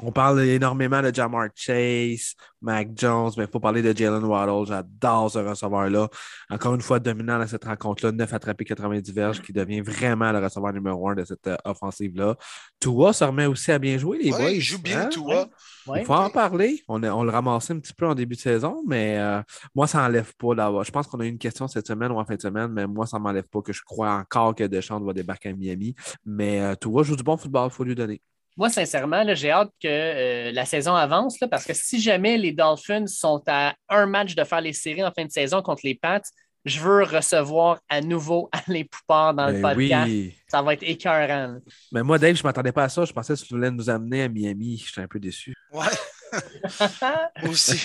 On 0.00 0.10
parle 0.10 0.42
énormément 0.42 1.02
de 1.02 1.14
Jamar 1.14 1.48
Chase, 1.54 2.34
Mac 2.60 2.88
Jones, 2.96 3.30
mais 3.36 3.44
il 3.44 3.50
faut 3.50 3.60
parler 3.60 3.82
de 3.82 3.96
Jalen 3.96 4.24
Waddle. 4.24 4.66
J'adore 4.66 5.30
ce 5.30 5.38
receveur-là. 5.38 6.08
Encore 6.50 6.74
une 6.74 6.80
fois, 6.80 6.98
dominant 6.98 7.38
dans 7.38 7.46
cette 7.46 7.64
rencontre-là, 7.64 8.12
9 8.12 8.32
attrapés 8.32 8.64
90 8.64 9.12
verges, 9.12 9.42
qui 9.42 9.52
devient 9.52 9.80
vraiment 9.80 10.32
le 10.32 10.38
receveur 10.38 10.72
numéro 10.72 11.08
un 11.08 11.14
de 11.14 11.24
cette 11.24 11.46
euh, 11.46 11.56
offensive-là. 11.64 12.36
Tua 12.80 13.12
se 13.12 13.24
remet 13.24 13.46
aussi 13.46 13.70
à 13.72 13.78
bien 13.78 13.98
jouer, 13.98 14.18
les 14.18 14.30
boys. 14.30 14.50
Il 14.50 14.60
joue 14.60 14.80
bien, 14.80 15.02
hein? 15.02 15.08
Tua. 15.08 15.48
Il 15.96 16.04
faut 16.04 16.14
en 16.14 16.30
parler. 16.30 16.82
On, 16.88 17.02
on, 17.02 17.24
le 17.24 17.30
ramassait 17.30 17.72
un 17.72 17.78
petit 17.80 17.94
peu 17.94 18.06
en 18.06 18.14
début 18.14 18.36
de 18.36 18.40
saison, 18.40 18.82
mais 18.86 19.18
euh, 19.18 19.42
moi, 19.74 19.86
ça 19.86 19.98
n'enlève 20.02 20.32
pas 20.36 20.54
d'avoir. 20.54 20.84
Je 20.84 20.92
pense 20.92 21.06
qu'on 21.06 21.20
a 21.20 21.24
eu 21.24 21.28
une 21.28 21.38
question 21.38 21.68
cette 21.68 21.86
semaine 21.86 22.12
ou 22.12 22.18
en 22.18 22.24
fin 22.24 22.36
de 22.36 22.40
semaine, 22.40 22.68
mais 22.68 22.86
moi, 22.86 23.06
ça 23.06 23.18
ne 23.18 23.22
m'enlève 23.22 23.48
pas 23.48 23.62
que 23.62 23.72
je 23.72 23.82
crois 23.82 24.12
encore 24.12 24.54
que 24.54 24.64
Deschamps 24.64 25.00
va 25.00 25.12
débarquer 25.12 25.50
à 25.50 25.52
Miami. 25.52 25.94
Mais 26.24 26.60
euh, 26.60 26.74
Tua 26.74 27.02
joue 27.02 27.16
du 27.16 27.22
bon 27.22 27.36
football, 27.36 27.68
il 27.70 27.74
faut 27.74 27.84
lui 27.84 27.94
donner. 27.94 28.20
Moi, 28.56 28.68
sincèrement, 28.68 29.24
j'ai 29.34 29.50
hâte 29.50 29.70
que 29.82 29.88
euh, 29.88 30.52
la 30.52 30.64
saison 30.64 30.94
avance 30.94 31.38
parce 31.50 31.64
que 31.64 31.72
si 31.72 32.00
jamais 32.00 32.36
les 32.36 32.52
Dolphins 32.52 33.06
sont 33.06 33.42
à 33.46 33.74
un 33.88 34.06
match 34.06 34.34
de 34.34 34.44
faire 34.44 34.60
les 34.60 34.72
séries 34.72 35.04
en 35.04 35.10
fin 35.10 35.24
de 35.24 35.30
saison 35.30 35.62
contre 35.62 35.82
les 35.84 35.94
Pats, 35.94 36.20
je 36.64 36.80
veux 36.80 37.02
recevoir 37.02 37.80
à 37.88 38.00
nouveau 38.00 38.48
Alain 38.68 38.82
Poupard 38.90 39.34
dans 39.34 39.46
le 39.48 39.54
Ben 39.54 39.74
podcast. 39.74 40.06
oui. 40.06 40.34
Ça 40.48 40.62
va 40.62 40.74
être 40.74 40.82
écœurant. 40.82 41.58
Mais 41.90 42.02
moi, 42.02 42.18
Dave, 42.18 42.36
je 42.36 42.42
ne 42.42 42.48
m'attendais 42.48 42.72
pas 42.72 42.84
à 42.84 42.88
ça. 42.88 43.04
Je 43.04 43.12
pensais 43.12 43.34
que 43.34 43.40
tu 43.40 43.54
voulais 43.54 43.70
nous 43.70 43.88
amener 43.90 44.22
à 44.22 44.28
Miami. 44.28 44.82
J'étais 44.86 45.00
un 45.00 45.08
peu 45.08 45.18
déçu. 45.18 45.54
Ouais, 45.72 45.86
aussi. 47.48 47.78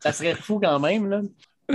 ça 0.00 0.12
serait 0.12 0.34
fou 0.34 0.58
quand 0.58 0.80
même. 0.80 1.08
Là. 1.08 1.20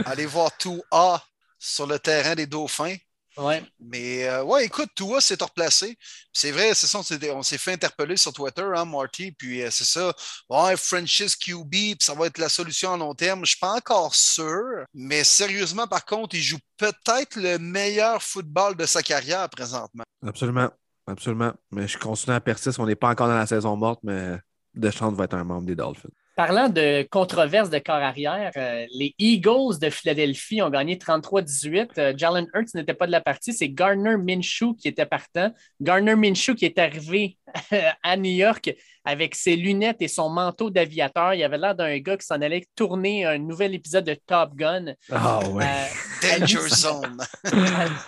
Allez 0.06 0.26
voir 0.26 0.56
tout 0.58 0.82
A 0.92 1.24
sur 1.60 1.88
le 1.88 1.98
terrain 2.00 2.36
des 2.36 2.46
Dauphins. 2.48 2.96
Ouais. 3.38 3.64
Mais 3.80 4.28
euh, 4.28 4.44
ouais, 4.44 4.66
écoute, 4.66 4.90
Tua 4.96 5.22
s'est 5.22 5.38
replacé. 5.40 5.98
C'est 6.34 6.52
vrai, 6.52 6.74
c'est 6.74 6.88
ça, 6.88 7.00
on 7.00 7.44
s'est- 7.44 7.58
fait 7.58 7.74
interpeller 7.74 8.18
sur 8.18 8.34
Twitter, 8.34 8.66
hein, 8.76 8.86
Marty, 8.86 9.32
puis 9.32 9.62
euh, 9.62 9.70
c'est 9.72 9.84
ça. 9.86 10.14
Ouais, 10.50 10.76
franchise 10.76 11.36
QB, 11.36 11.70
puis 11.72 11.98
ça 12.00 12.14
va 12.14 12.26
être 12.28 12.38
la 12.40 12.50
solution 12.50 12.94
à 12.94 12.98
long 12.98 13.14
terme. 13.14 13.42
Je 13.46 13.52
suis 13.52 13.60
pas 13.60 13.74
encore 13.74 14.16
sûr, 14.16 14.86
mais 14.94 15.24
sérieusement, 15.24 15.88
par 15.88 16.06
contre, 16.06 16.36
il 16.36 16.42
joue 16.42 16.60
peut-être 16.78 17.36
le 17.36 17.58
meilleur 17.60 18.22
football 18.24 18.76
de 18.76 18.86
sa 18.86 19.04
carrière 19.04 19.48
présentement. 19.50 20.04
Absolument. 20.26 20.70
Absolument. 21.10 21.54
Mais 21.72 21.88
je 21.88 21.98
continue 21.98 22.36
à 22.36 22.42
persister. 22.42 22.82
On 22.82 22.86
n'est 22.86 22.96
pas 22.96 23.10
encore 23.10 23.28
dans 23.28 23.38
la 23.38 23.48
saison 23.48 23.76
morte, 23.78 24.00
mais 24.04 24.38
Deschamps 24.74 25.12
va 25.14 25.24
être 25.24 25.36
un 25.36 25.44
membre 25.44 25.66
des 25.66 25.76
Dolphins. 25.76 26.10
Parlant 26.38 26.70
de 26.70 27.02
controverse 27.10 27.72
de 27.72 27.80
corps 27.80 27.96
arrière, 27.96 28.52
euh, 28.58 28.86
les 28.94 29.16
Eagles 29.18 29.80
de 29.82 29.90
Philadelphie 29.90 30.62
ont 30.62 30.70
gagné 30.70 30.96
33-18. 30.96 31.98
Euh, 31.98 32.14
Jalen 32.16 32.46
Hurts 32.54 32.76
n'était 32.76 32.94
pas 32.94 33.08
de 33.08 33.12
la 33.12 33.22
partie, 33.22 33.54
c'est 33.54 33.70
Gardner 33.70 34.18
Minshew 34.18 34.76
qui 34.80 34.88
était 34.88 35.08
partant. 35.08 35.52
Gardner 35.82 36.16
Minshew 36.16 36.54
qui 36.54 36.66
est 36.66 36.78
arrivé 36.78 37.40
à 38.04 38.18
New 38.18 38.30
York 38.30 38.72
avec 39.08 39.36
ses 39.36 39.56
lunettes 39.56 40.02
et 40.02 40.10
son 40.10 40.28
manteau 40.30 40.70
d'aviateur. 40.70 41.34
Il 41.34 41.42
avait 41.42 41.58
l'air 41.58 41.74
d'un 41.74 41.98
gars 42.00 42.18
qui 42.18 42.26
s'en 42.26 42.42
allait 42.42 42.66
tourner 42.76 43.24
un 43.24 43.38
nouvel 43.38 43.74
épisode 43.74 44.04
de 44.04 44.18
Top 44.28 44.54
Gun. 44.54 44.96
Ah 45.10 45.40
ouais. 45.48 45.64
Euh, 45.64 46.40
Danger 46.40 46.68
Zone. 46.68 47.18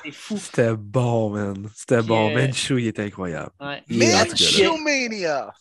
c'est 0.04 0.12
fou. 0.12 0.38
C'était 0.38 0.74
bon, 0.76 1.30
man. 1.30 1.70
C'était 1.74 2.02
bon. 2.02 2.30
euh, 2.30 2.34
Minshew, 2.36 2.80
il 2.80 2.88
était 2.88 3.04
incroyable. 3.04 3.52
Ouais. 3.62 3.82
Antiero 4.14 4.78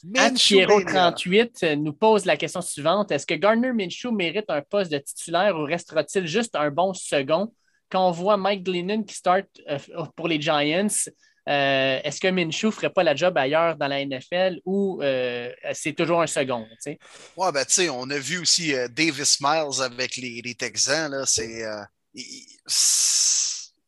Manchewmania. 0.05 1.13
38 1.13 1.65
nous 1.79 1.93
pose 1.93 2.25
la 2.25 2.37
question 2.37 2.61
suivante. 2.61 3.13
Est-ce 3.13 3.25
que 3.25 3.35
Gardner 3.35 3.73
Minshew 3.73 4.11
mérite 4.11 4.47
un 4.49 4.63
poste 4.63 4.91
de 4.91 4.99
titulaire 4.99 5.57
ou 5.57 5.63
restera-t-il 5.63 6.27
juste 6.27 6.57
un 6.57 6.73
bon 6.73 6.93
second? 6.95 7.53
Quand 7.91 8.09
on 8.09 8.11
voit 8.11 8.37
Mike 8.37 8.65
Glennon 8.65 9.05
qui 9.05 9.15
start 9.15 9.47
euh, 9.71 9.79
pour 10.17 10.27
les 10.27 10.41
Giants, 10.41 10.89
euh, 11.49 12.01
est-ce 12.05 12.21
que 12.21 12.29
Minshew 12.29 12.67
ne 12.67 12.71
ferait 12.71 12.91
pas 12.91 13.03
la 13.03 13.17
job 13.17 13.39
ailleurs 13.39 13.77
dans 13.77 13.89
la 13.89 14.05
NFL 14.05 14.61
ou 14.67 15.01
euh, 15.03 15.51
c'est 15.73 15.95
toujours 15.95 16.21
un 16.21 16.27
second? 16.27 16.67
Ouais, 17.37 17.53
ben, 17.53 17.65
tu 17.65 17.73
sais, 17.73 17.89
on 17.89 18.11
a 18.11 18.19
vu 18.19 18.39
aussi 18.39 18.75
euh, 18.75 18.87
Davis 18.89 19.41
Miles 19.41 19.81
avec 19.81 20.17
les, 20.17 20.55
Texans, 20.55 21.11
là. 21.11 21.25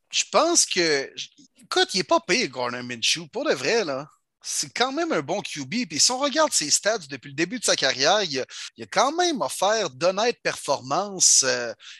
Je 0.09 0.23
pense 0.31 0.65
que. 0.65 1.13
Écoute, 1.61 1.93
il 1.93 1.97
n'est 1.97 2.03
pas 2.03 2.19
payé, 2.19 2.49
Garner 2.49 2.81
Minshew, 2.81 3.27
pour 3.31 3.45
de 3.45 3.53
vrai, 3.53 3.85
là. 3.85 4.07
C'est 4.43 4.73
quand 4.73 4.91
même 4.91 5.11
un 5.13 5.21
bon 5.21 5.39
QB. 5.41 5.87
Puis 5.87 5.99
si 5.99 6.11
on 6.11 6.17
regarde 6.17 6.51
ses 6.51 6.71
stats 6.71 6.97
depuis 7.09 7.29
le 7.29 7.35
début 7.35 7.59
de 7.59 7.63
sa 7.63 7.75
carrière, 7.75 8.23
il 8.23 8.39
a, 8.39 8.43
a 8.43 8.85
quand 8.87 9.11
même 9.11 9.39
offert 9.41 9.91
d'honnêtes 9.91 10.41
performances. 10.41 11.45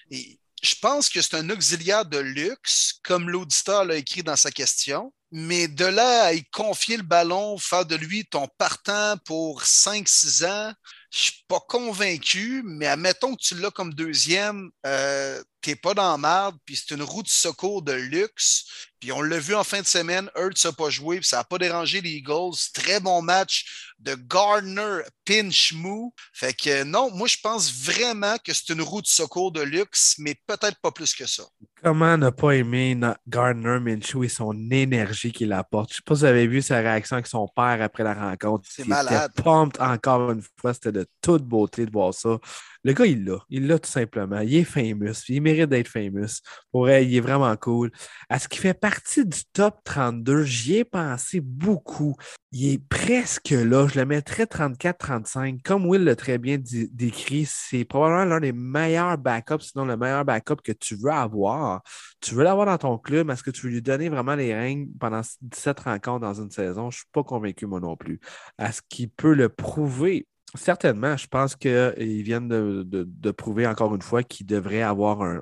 et 0.10 0.40
je 0.64 0.76
pense 0.82 1.08
que 1.08 1.22
c'est 1.22 1.36
un 1.36 1.50
auxiliaire 1.52 2.06
de 2.06 2.18
luxe, 2.18 3.00
comme 3.04 3.30
l'auditeur 3.30 3.86
l'a 3.86 3.96
écrit 3.98 4.24
dans 4.24 4.36
sa 4.36 4.50
question. 4.50 5.14
Mais 5.32 5.68
de 5.68 5.86
là 5.86 6.26
à 6.26 6.34
y 6.34 6.44
confier 6.46 6.98
le 6.98 7.04
ballon, 7.04 7.58
faire 7.58 7.86
de 7.86 7.96
lui 7.96 8.26
ton 8.26 8.48
partant 8.58 9.16
pour 9.26 9.64
5-6 9.64 10.46
ans, 10.46 10.74
je 11.12 11.20
suis 11.20 11.46
pas 11.48 11.60
convaincu, 11.62 12.62
mais 12.66 12.88
admettons 12.88 13.36
que 13.36 13.42
tu 13.42 13.56
l'as 13.56 13.72
comme 13.72 13.94
deuxième, 13.94 14.70
euh, 14.86 15.42
t'es 15.62 15.76
pas 15.76 15.94
dans 15.94 16.12
la 16.12 16.18
merde, 16.18 16.58
puis 16.66 16.76
c'est 16.76 16.94
une 16.96 17.04
roue 17.04 17.24
de 17.24 17.28
secours 17.30 17.82
de 17.82 17.94
luxe. 17.94 18.66
Puis 19.00 19.12
on 19.12 19.22
l'a 19.22 19.40
vu 19.40 19.56
en 19.56 19.64
fin 19.64 19.82
de 19.82 19.86
semaine, 19.88 20.30
Hurts 20.36 20.64
n'a 20.64 20.72
pas 20.74 20.92
joué, 20.92 21.18
puis 21.18 21.28
ça 21.28 21.38
n'a 21.38 21.44
pas 21.44 21.58
dérangé 21.58 22.02
les 22.02 22.12
Eagles. 22.12 22.54
Très 22.72 23.00
bon 23.00 23.24
match 23.24 23.94
de 23.98 24.14
Gardner 24.14 25.00
Pinch 25.26 25.74
Mou. 25.74 26.14
Fait 26.34 26.54
que 26.54 26.84
non, 26.84 27.10
moi 27.12 27.28
je 27.28 27.38
pense 27.42 27.74
vraiment 27.74 28.36
que 28.44 28.54
c'est 28.54 28.70
une 28.70 28.82
roue 28.82 29.02
de 29.02 29.08
secours 29.08 29.52
de 29.52 29.62
luxe, 29.62 30.16
mais 30.20 30.36
peut-être 30.46 30.80
pas 30.82 30.92
plus 30.92 31.16
que 31.16 31.26
ça. 31.26 31.44
Comment 31.84 32.16
ne 32.16 32.30
pas 32.30 32.52
aimer 32.52 32.96
Gardner 33.28 33.80
Minshew 33.80 34.24
et 34.24 34.30
son 34.30 34.54
énergie 34.70 35.32
qu'il 35.32 35.52
apporte? 35.54 35.90
Je 35.90 35.94
ne 35.94 35.98
sais 35.98 36.04
pas 36.06 36.16
si 36.16 36.20
vous 36.20 36.26
avez 36.26 36.46
vu 36.48 36.62
sa 36.62 36.78
réaction 36.78 37.16
avec 37.16 37.28
son 37.28 37.48
père 37.48 37.82
après 37.82 38.04
la 38.04 38.14
rencontre. 38.14 38.68
C'est 38.72 38.84
Il 38.84 38.90
malade. 38.90 39.32
était 39.34 39.42
pumped 39.44 39.82
encore 39.82 40.32
une 40.32 40.44
fois. 40.60 40.76
C'était 40.76 40.92
de 40.92 41.08
toute 41.22 41.44
beauté 41.44 41.88
de 41.88 41.92
voir 41.92 42.14
ça. 42.14 42.38
Le 42.84 42.94
gars, 42.94 43.06
il 43.06 43.24
l'a. 43.26 43.38
Il 43.50 43.68
l'a 43.68 43.78
tout 43.78 43.90
simplement. 43.90 44.40
Il 44.40 44.56
est 44.56 44.64
famous. 44.64 45.14
Il 45.30 45.42
mérite 45.42 45.70
d'être 45.70 45.88
famous. 45.88 46.42
Pour 46.72 46.90
elle, 46.90 47.08
il 47.08 47.16
est 47.16 47.22
vraiment 47.22 47.56
cool. 47.56 47.92
À 48.28 48.40
ce 48.40 48.48
qui 48.48 48.58
fait 48.58 48.74
partie 48.74 49.24
du 49.24 49.40
top 49.54 49.80
32, 49.84 50.44
j'y 50.44 50.78
ai 50.78 50.84
pensé 50.84 51.42
beaucoup. 51.42 52.16
Il 52.52 52.74
est 52.74 52.84
presque 52.90 53.52
là. 53.52 53.88
Je 53.88 54.00
le 54.00 54.06
mettrais 54.06 54.46
34-35. 54.46 55.62
Comme 55.62 55.86
Will 55.86 56.04
l'a 56.04 56.16
très 56.16 56.40
bien 56.40 56.58
décrit, 56.60 57.46
c'est 57.48 57.86
probablement 57.86 58.26
l'un 58.26 58.40
des 58.40 58.52
meilleurs 58.52 59.18
backups, 59.18 59.64
sinon 59.64 59.86
le 59.86 59.96
meilleur 59.96 60.26
backup 60.26 60.58
que 60.64 60.72
tu 60.72 60.96
veux 60.96 61.12
avoir. 61.12 61.84
Tu 62.20 62.34
veux 62.34 62.44
l'avoir 62.44 62.66
dans 62.66 62.80
ton 62.80 62.98
club. 62.98 63.30
Est-ce 63.30 63.44
que 63.44 63.52
tu 63.52 63.68
veux 63.68 63.74
lui 63.74 63.82
donner 63.84 64.10
vraiment 64.10 64.36
les 64.36 64.56
règnes 64.56 64.88
pendant 65.00 65.22
17 65.42 65.80
rencontres 65.82 66.22
dans 66.22 66.34
une 66.34 66.50
saison? 66.50 66.90
Je 66.90 66.98
ne 66.98 67.00
suis 67.00 67.10
pas 67.12 67.24
convaincu, 67.24 67.68
moi 67.68 67.80
non 67.80 67.96
plus. 67.96 68.20
Est-ce 68.58 68.82
qu'il 68.90 69.10
peut 69.12 69.34
le 69.34 69.50
prouver? 69.50 70.28
Certainement. 70.56 71.16
Je 71.18 71.28
pense 71.28 71.56
qu'ils 71.56 72.24
viennent 72.24 72.48
de, 72.50 72.84
de- 72.86 73.06
de 73.08 73.32
prouver 73.32 73.66
encore 73.68 73.96
une 73.96 74.02
fois 74.02 74.22
qu'il 74.24 74.46
devrait 74.46 74.82
avoir 74.82 75.22
un- 75.22 75.42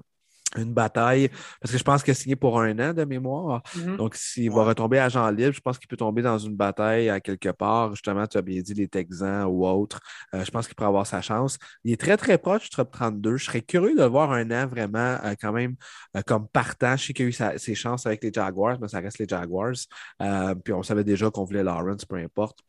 une 0.58 0.74
bataille. 0.74 1.30
Parce 1.62 1.72
que 1.72 1.78
je 1.78 1.84
pense 1.84 2.02
qu'il 2.02 2.10
a 2.12 2.16
signé 2.16 2.36
pour 2.36 2.60
un 2.60 2.78
an 2.80 2.92
de 2.94 3.04
mémoire. 3.06 3.62
Mhm. 3.76 3.98
Donc, 3.98 4.16
s'il 4.16 4.50
Ouais. 4.50 4.56
va 4.56 4.64
retomber 4.66 4.98
agent 4.98 5.30
libre, 5.30 5.52
je 5.54 5.62
pense 5.62 5.78
qu'il 5.78 5.88
peut 5.88 5.96
tomber 5.98 6.24
dans 6.24 6.40
une 6.40 6.56
bataille 6.56 7.08
à 7.10 7.20
quelque 7.20 7.50
part. 7.50 7.92
Justement, 7.92 8.26
tu 8.26 8.38
as 8.38 8.42
bien 8.42 8.60
dit 8.62 8.74
les 8.74 8.88
Texans 8.88 9.46
ou 9.46 9.66
autres. 9.68 10.00
Euh, 10.34 10.44
je 10.44 10.50
pense 10.50 10.66
qu'il 10.66 10.74
pourrait 10.76 10.88
avoir 10.88 11.06
sa 11.06 11.22
chance. 11.22 11.60
Il 11.84 11.92
est 11.94 11.98
très, 12.02 12.18
très 12.18 12.40
proche 12.40 12.64
du 12.64 12.70
top 12.70 12.92
32. 12.92 13.38
Je 13.38 13.46
serais 13.46 13.62
curieux 13.62 13.94
de 13.96 14.02
le 14.02 14.08
voir 14.08 14.32
un 14.32 14.50
an 14.50 14.66
vraiment 14.68 15.18
euh, 15.24 15.36
quand 15.40 15.52
même 15.54 15.76
euh, 16.18 16.22
comme 16.26 16.48
partant. 16.48 16.98
Je 16.98 17.06
sais 17.06 17.14
qu'il 17.14 17.26
a 17.26 17.30
eu 17.30 17.32
sa- 17.32 17.58
ses 17.60 17.76
chances 17.76 18.08
avec 18.08 18.24
les 18.24 18.32
Jaguars, 18.34 18.80
mais 18.82 18.88
ça 18.88 19.00
reste 19.02 19.20
les 19.20 19.28
Jaguars. 19.28 19.74
Puis 20.64 20.74
on 20.74 20.82
savait 20.84 21.04
déjà 21.04 21.30
qu'on 21.30 21.44
voulait 21.46 21.64
Lawrence, 21.64 22.06
peu 22.06 22.16
importe. 22.16 22.60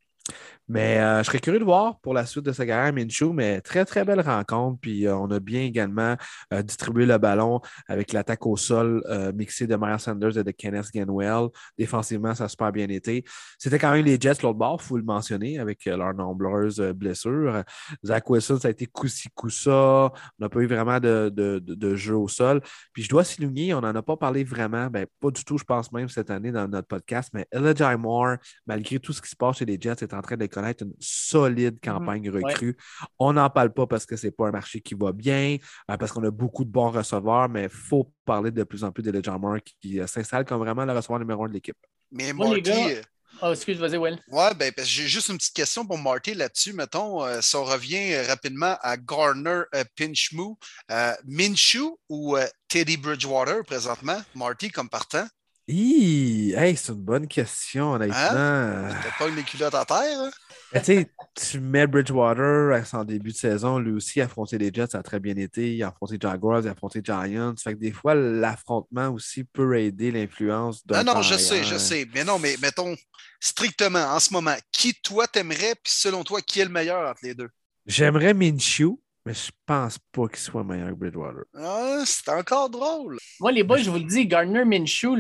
Mais 0.68 0.98
euh, 0.98 1.18
je 1.18 1.24
serais 1.24 1.40
curieux 1.40 1.58
de 1.58 1.64
voir 1.64 1.98
pour 1.98 2.14
la 2.14 2.24
suite 2.24 2.44
de 2.44 2.52
sa 2.52 2.64
carrière 2.64 2.92
Minshew, 2.92 3.32
mais 3.32 3.60
très, 3.60 3.84
très 3.84 4.04
belle 4.04 4.20
rencontre. 4.20 4.78
Puis 4.80 5.04
euh, 5.04 5.16
on 5.16 5.28
a 5.32 5.40
bien 5.40 5.62
également 5.62 6.16
euh, 6.52 6.62
distribué 6.62 7.06
le 7.06 7.18
ballon 7.18 7.60
avec 7.88 8.12
l'attaque 8.12 8.46
au 8.46 8.56
sol 8.56 9.02
mixée 9.34 9.66
de 9.66 9.74
Miles 9.74 9.98
Sanders 9.98 10.38
et 10.38 10.44
de 10.44 10.50
Kenneth 10.52 10.92
Gainwell. 10.94 11.48
Défensivement, 11.76 12.36
ça 12.36 12.44
a 12.44 12.48
super 12.48 12.70
bien 12.70 12.88
été. 12.88 13.24
C'était 13.58 13.80
quand 13.80 13.90
même 13.90 14.04
les 14.04 14.20
Jets 14.20 14.42
l'autre 14.42 14.58
bord, 14.58 14.78
il 14.80 14.86
faut 14.86 14.96
le 14.96 15.02
mentionner, 15.02 15.58
avec 15.58 15.84
leurs 15.86 16.14
nombreuses 16.14 16.80
blessures. 16.94 17.64
Zach 18.06 18.30
Wilson, 18.30 18.58
ça 18.60 18.68
a 18.68 18.70
été 18.70 18.86
coup-ci, 18.86 19.28
coup-ça. 19.34 19.72
On 19.72 20.10
n'a 20.38 20.48
pas 20.48 20.60
eu 20.60 20.66
vraiment 20.66 21.00
de- 21.00 21.30
de 21.30 21.94
jeu 21.96 22.16
au 22.16 22.28
sol. 22.28 22.60
Puis 22.92 23.02
je 23.02 23.08
dois 23.08 23.24
souligner, 23.24 23.74
on 23.74 23.80
n'en 23.80 23.94
a 23.94 24.02
pas 24.02 24.16
parlé 24.16 24.44
vraiment, 24.44 24.86
ben, 24.86 25.06
pas 25.20 25.30
du 25.30 25.44
tout, 25.44 25.58
je 25.58 25.64
pense 25.64 25.90
même 25.90 26.08
cette 26.08 26.30
année 26.30 26.52
dans 26.52 26.68
notre 26.68 26.86
podcast, 26.86 27.30
mais 27.32 27.46
Elijah 27.50 27.96
Moore, 27.96 28.36
malgré 28.66 28.98
tout 29.00 29.12
ce 29.12 29.20
qui 29.20 29.30
se 29.30 29.36
passe 29.36 29.58
chez 29.58 29.64
les 29.64 29.78
Jets, 29.80 30.04
est 30.11 30.14
en 30.18 30.22
train 30.22 30.36
de 30.36 30.46
connaître 30.46 30.84
une 30.84 30.94
solide 31.00 31.78
campagne 31.82 32.28
recrue. 32.30 32.76
On 33.18 33.32
n'en 33.32 33.50
parle 33.50 33.72
pas 33.72 33.86
parce 33.86 34.06
que 34.06 34.16
ce 34.16 34.26
n'est 34.26 34.32
pas 34.32 34.48
un 34.48 34.52
marché 34.52 34.80
qui 34.80 34.94
va 34.94 35.12
bien, 35.12 35.56
euh, 35.90 35.96
parce 35.96 36.12
qu'on 36.12 36.24
a 36.24 36.30
beaucoup 36.30 36.64
de 36.64 36.70
bons 36.70 36.90
receveurs, 36.90 37.48
mais 37.48 37.64
il 37.64 37.68
faut 37.68 38.12
parler 38.24 38.50
de 38.50 38.62
plus 38.64 38.84
en 38.84 38.92
plus 38.92 39.02
d'Elijah 39.02 39.36
Moore 39.38 39.58
qui, 39.64 39.74
qui, 39.80 40.00
euh, 40.00 40.06
s'installe 40.06 40.44
comme 40.44 40.58
vraiment 40.58 40.84
le 40.84 40.92
receveur 40.92 41.18
numéro 41.18 41.44
un 41.44 41.48
de 41.48 41.54
l'équipe. 41.54 41.76
Mais 42.11 42.32
Moi, 42.32 42.46
les 42.56 42.62
Marty, 42.62 42.70
gars- 42.70 42.88
euh, 42.98 43.02
Oh, 43.42 43.52
excuse, 43.52 43.78
vas-y, 43.78 43.96
Will. 43.96 44.18
Ouais, 44.28 44.52
ben, 44.54 44.70
parce 44.72 44.86
que 44.88 44.92
j'ai 44.94 45.06
juste 45.08 45.28
une 45.28 45.38
petite 45.38 45.54
question 45.54 45.86
pour 45.86 45.96
Marty 45.96 46.34
là-dessus. 46.34 46.74
Mettons, 46.74 47.24
euh, 47.24 47.40
si 47.40 47.56
on 47.56 47.64
revient 47.64 48.20
rapidement 48.26 48.76
à 48.82 48.96
Garner 48.98 49.62
euh, 49.74 49.84
Pinchmoo, 49.96 50.58
euh, 50.90 51.12
Minshew 51.26 51.96
ou 52.11 52.36
euh, 52.36 52.46
Teddy 52.68 52.96
Bridgewater 52.98 53.62
présentement, 53.64 54.20
Marty 54.34 54.70
comme 54.70 54.90
partant? 54.90 55.26
Hey, 55.72 56.76
c'est 56.76 56.92
une 56.92 56.98
bonne 56.98 57.28
question, 57.28 57.92
honnêtement. 57.92 58.16
Hein? 58.16 58.88
T'as 59.02 59.24
pas 59.24 59.30
une 59.30 59.42
culotte 59.44 59.74
à 59.74 59.84
terre? 59.84 60.20
Hein? 60.20 60.30
tu 60.72 60.84
sais, 60.84 61.10
tu 61.34 61.60
mets 61.60 61.86
Bridgewater 61.86 62.72
à 62.74 62.84
son 62.84 63.04
début 63.04 63.30
de 63.30 63.36
saison, 63.36 63.78
lui 63.78 63.92
aussi, 63.92 64.20
affronter 64.20 64.58
les 64.58 64.72
Jets, 64.72 64.88
ça 64.92 64.98
a 64.98 65.02
très 65.02 65.20
bien 65.20 65.36
été. 65.36 65.74
Il 65.74 65.82
a 65.84 65.88
affronté 65.88 66.16
Jaguars, 66.20 66.60
il 66.62 66.68
a 66.68 66.72
affronté 66.72 67.00
Giants. 67.04 67.54
Fait 67.62 67.74
que 67.74 67.78
des 67.78 67.92
fois, 67.92 68.14
l'affrontement 68.14 69.10
aussi 69.10 69.44
peut 69.44 69.78
aider 69.78 70.10
l'influence 70.10 70.84
de. 70.86 70.94
Non, 70.94 71.04
non, 71.04 71.22
je 71.22 71.36
sais, 71.36 71.62
je 71.62 71.76
sais. 71.76 72.08
Mais 72.14 72.24
non, 72.24 72.40
mais 72.40 72.56
mettons, 72.60 72.96
strictement, 73.38 74.04
en 74.12 74.18
ce 74.18 74.32
moment, 74.32 74.56
qui 74.72 74.94
toi 74.94 75.28
t'aimerais, 75.28 75.74
puis 75.82 75.92
selon 75.92 76.24
toi, 76.24 76.40
qui 76.40 76.60
est 76.60 76.64
le 76.64 76.72
meilleur 76.72 77.08
entre 77.08 77.20
les 77.22 77.34
deux? 77.34 77.48
J'aimerais 77.86 78.34
Minshew. 78.34 79.00
Mais 79.31 79.35
je 79.35 79.53
pense 79.64 79.97
pas 80.11 80.26
qu'il 80.26 80.39
soit 80.39 80.64
meilleur 80.64 80.89
que 80.89 80.95
Bridgewater. 80.95 81.45
Ah, 81.55 82.03
c'est 82.05 82.28
encore 82.31 82.68
drôle. 82.68 83.16
Moi, 83.39 83.53
les 83.53 83.62
boys, 83.62 83.78
je 83.78 83.89
vous 83.89 83.99
le 83.99 84.05
dis, 84.05 84.26
Gardner 84.26 84.64
Minshew, 84.64 85.14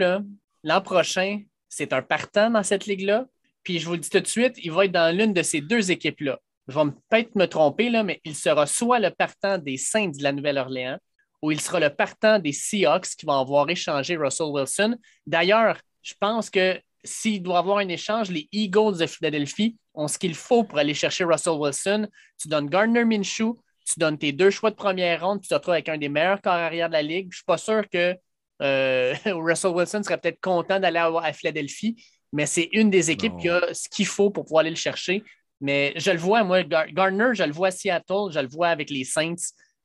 l'an 0.64 0.80
prochain, 0.82 1.42
c'est 1.68 1.92
un 1.92 2.02
partant 2.02 2.50
dans 2.50 2.64
cette 2.64 2.86
ligue-là. 2.86 3.26
Puis 3.62 3.78
je 3.78 3.86
vous 3.86 3.92
le 3.92 3.98
dis 3.98 4.10
tout 4.10 4.18
de 4.18 4.26
suite, 4.26 4.54
il 4.56 4.72
va 4.72 4.86
être 4.86 4.90
dans 4.90 5.16
l'une 5.16 5.32
de 5.32 5.44
ces 5.44 5.60
deux 5.60 5.92
équipes-là. 5.92 6.40
Je 6.66 6.76
vais 6.76 6.90
peut-être 7.08 7.36
me 7.36 7.46
tromper, 7.46 7.88
là, 7.88 8.02
mais 8.02 8.20
il 8.24 8.34
sera 8.34 8.66
soit 8.66 8.98
le 8.98 9.10
partant 9.10 9.58
des 9.58 9.76
Saints 9.76 10.08
de 10.08 10.24
la 10.24 10.32
Nouvelle-Orléans 10.32 10.98
ou 11.40 11.52
il 11.52 11.60
sera 11.60 11.78
le 11.78 11.90
partant 11.90 12.40
des 12.40 12.52
Seahawks 12.52 13.14
qui 13.16 13.26
vont 13.26 13.38
avoir 13.38 13.70
échangé 13.70 14.16
Russell 14.16 14.48
Wilson. 14.50 14.96
D'ailleurs, 15.24 15.78
je 16.02 16.14
pense 16.18 16.50
que 16.50 16.80
s'il 17.04 17.44
doit 17.44 17.58
avoir 17.58 17.78
un 17.78 17.88
échange, 17.88 18.28
les 18.28 18.48
Eagles 18.50 18.98
de 18.98 19.06
Philadelphie 19.06 19.76
ont 19.94 20.08
ce 20.08 20.18
qu'il 20.18 20.34
faut 20.34 20.64
pour 20.64 20.78
aller 20.78 20.94
chercher 20.94 21.22
Russell 21.22 21.54
Wilson. 21.60 22.08
Tu 22.38 22.48
donnes 22.48 22.68
Gardner 22.68 23.04
Minshew, 23.04 23.56
tu 23.86 23.98
donnes 23.98 24.18
tes 24.18 24.32
deux 24.32 24.50
choix 24.50 24.70
de 24.70 24.76
première 24.76 25.26
ronde, 25.26 25.40
tu 25.40 25.48
te 25.48 25.54
retrouves 25.54 25.74
avec 25.74 25.88
un 25.88 25.98
des 25.98 26.08
meilleurs 26.08 26.40
corps 26.40 26.52
arrière 26.52 26.88
de 26.88 26.94
la 26.94 27.02
Ligue. 27.02 27.26
Je 27.30 27.36
ne 27.36 27.38
suis 27.38 27.44
pas 27.44 27.58
sûr 27.58 27.88
que 27.88 28.16
euh, 28.62 29.14
Russell 29.26 29.72
Wilson 29.72 30.02
serait 30.02 30.18
peut-être 30.18 30.40
content 30.40 30.78
d'aller 30.78 30.98
à, 30.98 31.32
Philadelphie, 31.32 32.02
mais 32.32 32.46
c'est 32.46 32.68
une 32.72 32.90
des 32.90 33.10
équipes 33.10 33.36
qui 33.38 33.48
a 33.48 33.72
ce 33.72 33.88
qu'il 33.88 34.06
faut 34.06 34.30
pour 34.30 34.44
pouvoir 34.44 34.60
aller 34.60 34.70
le 34.70 34.76
chercher. 34.76 35.24
Mais 35.60 35.92
je 35.96 36.10
le 36.10 36.18
vois, 36.18 36.42
moi, 36.42 36.62
Gardner, 36.62 37.30
je 37.34 37.42
le 37.42 37.52
vois 37.52 37.68
à 37.68 37.70
Seattle, 37.70 38.30
je 38.32 38.40
le 38.40 38.48
vois 38.48 38.68
avec 38.68 38.88
les 38.90 39.04
Saints. 39.04 39.34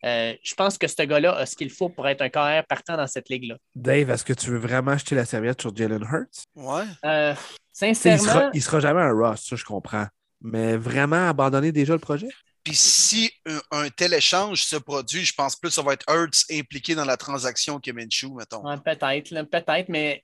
Euh, 0.06 0.34
je 0.44 0.54
pense 0.54 0.78
que 0.78 0.88
ce 0.88 1.02
gars-là 1.02 1.36
a 1.36 1.46
ce 1.46 1.56
qu'il 1.56 1.72
faut 1.72 1.90
pour 1.90 2.08
être 2.08 2.22
un 2.22 2.30
carrière 2.30 2.66
partant 2.66 2.96
dans 2.96 3.08
cette 3.08 3.28
ligue-là. 3.30 3.56
Dave, 3.74 4.10
est-ce 4.12 4.24
que 4.24 4.34
tu 4.34 4.52
veux 4.52 4.60
vraiment 4.60 4.92
acheter 4.92 5.16
la 5.16 5.26
serviette 5.26 5.62
sur 5.62 5.76
Jalen 5.76 6.04
Hurts? 6.04 6.46
Ouais. 6.56 6.84
Euh, 7.06 7.34
sincèrement. 7.74 8.52
Il 8.54 8.58
ne 8.58 8.62
sera, 8.62 8.80
jamais 8.80 9.02
un 9.02 9.12
Ross, 9.12 9.44
ça, 9.50 9.56
je 9.56 9.66
comprends. 9.66 10.06
Mais 10.42 10.78
vraiment 10.78 11.28
abandonner 11.28 11.72
déjà 11.72 11.94
le 11.94 12.00
projet? 12.00 12.28
Puis 12.66 12.76
si 12.76 13.32
un, 13.72 13.90
tel 13.90 14.16
échange 14.16 14.64
se 14.64 14.76
produit, 14.76 15.24
je 15.24 15.34
pense 15.34 15.56
plus 15.56 15.70
que 15.70 15.76
ça 15.76 15.84
va 15.84 15.94
être 15.94 16.04
Hertz 16.10 16.46
impliqué 16.52 16.96
dans 16.96 17.06
la 17.06 17.16
transaction 17.16 17.80
que 17.80 17.92
Minshew, 17.92 18.34
mettons. 18.34 18.64
peut-être, 18.80 19.44
peut-être, 19.44 19.88
mais 19.88 20.24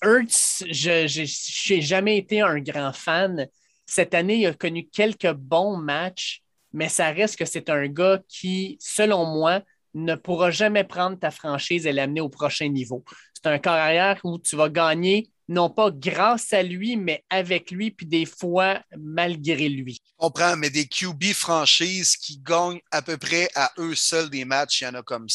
Hertz, 0.00 0.64
je 0.70 1.72
n'ai 1.74 1.80
jamais 1.82 2.18
été 2.18 2.40
un 2.40 2.60
grand 2.60 2.92
fan. 2.92 3.48
Cette 3.84 4.14
année, 4.14 4.36
il 4.36 4.46
a 4.46 4.54
connu 4.54 4.88
quelques 4.88 5.32
bons 5.32 5.76
matchs, 5.76 6.40
mais 6.72 6.88
ça 6.88 7.10
reste 7.10 7.36
que 7.36 7.44
c'est 7.44 7.68
un 7.68 7.88
gars 7.88 8.20
qui, 8.28 8.78
selon 8.80 9.26
moi, 9.26 9.60
ne 9.94 10.14
pourra 10.14 10.52
jamais 10.52 10.84
prendre 10.84 11.18
ta 11.18 11.32
franchise 11.32 11.84
et 11.84 11.92
l'amener 11.92 12.20
au 12.20 12.28
prochain 12.28 12.68
niveau. 12.68 13.04
C'est 13.36 13.50
un 13.50 13.58
carrière 13.58 14.18
où 14.24 14.38
tu 14.38 14.56
vas 14.56 14.70
gagner 14.70 15.30
non 15.48 15.70
pas 15.70 15.90
grâce 15.90 16.52
à 16.52 16.62
lui, 16.62 16.96
mais 16.96 17.22
avec 17.30 17.70
lui, 17.70 17.90
puis 17.90 18.06
des 18.06 18.24
fois 18.24 18.80
malgré 18.96 19.68
lui. 19.68 19.98
Je 20.04 20.16
comprends, 20.16 20.56
mais 20.56 20.70
des 20.70 20.86
QB 20.86 21.32
franchises 21.34 22.16
qui 22.16 22.38
gagnent 22.38 22.80
à 22.90 23.02
peu 23.02 23.16
près 23.16 23.48
à 23.54 23.70
eux 23.78 23.94
seuls 23.94 24.30
des 24.30 24.44
matchs, 24.44 24.80
il 24.80 24.84
y 24.84 24.88
en 24.88 24.94
a 24.94 25.02
comme 25.02 25.28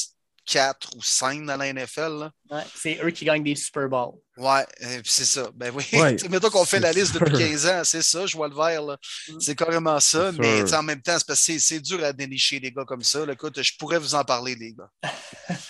quatre 0.46 0.90
ou 0.96 1.02
cinq 1.02 1.46
dans 1.46 1.58
la 1.58 1.72
NFL. 1.74 2.30
c'est 2.76 3.00
eux 3.04 3.12
qui 3.12 3.26
gagnent 3.26 3.44
des 3.44 3.56
Super 3.56 3.88
Bowls. 3.88 4.20
Ouais, 4.38 4.66
euh, 4.84 5.02
c'est 5.04 5.26
ça. 5.26 5.50
Ben 5.54 5.72
oui. 5.76 5.86
Mettons 6.30 6.50
qu'on 6.50 6.66
fait 6.66 6.80
la 6.80 6.92
liste 6.92 7.14
depuis 7.14 7.38
15 7.38 7.66
ans, 7.68 7.82
c'est 7.84 8.02
ça, 8.02 8.26
je 8.26 8.36
vois 8.36 8.48
le 8.48 8.56
vert. 8.56 8.84
Mm. 8.84 9.40
C'est 9.40 9.56
carrément 9.56 10.00
ça. 10.00 10.32
Mais 10.32 10.74
en 10.74 10.84
même 10.84 11.02
temps, 11.02 11.16
c'est 11.18 11.28
parce 11.28 11.46
que 11.46 11.60
c'est 11.60 11.80
dur 11.80 12.04
à 12.04 12.14
dénicher 12.14 12.60
des 12.60 12.72
gars 12.72 12.86
comme 12.86 13.04
ça. 13.04 13.20
Écoute, 13.30 13.62
je 13.62 13.72
pourrais 13.78 14.00
vous 14.00 14.16
en 14.16 14.24
parler, 14.24 14.56
les 14.56 14.74
gars. 14.74 14.90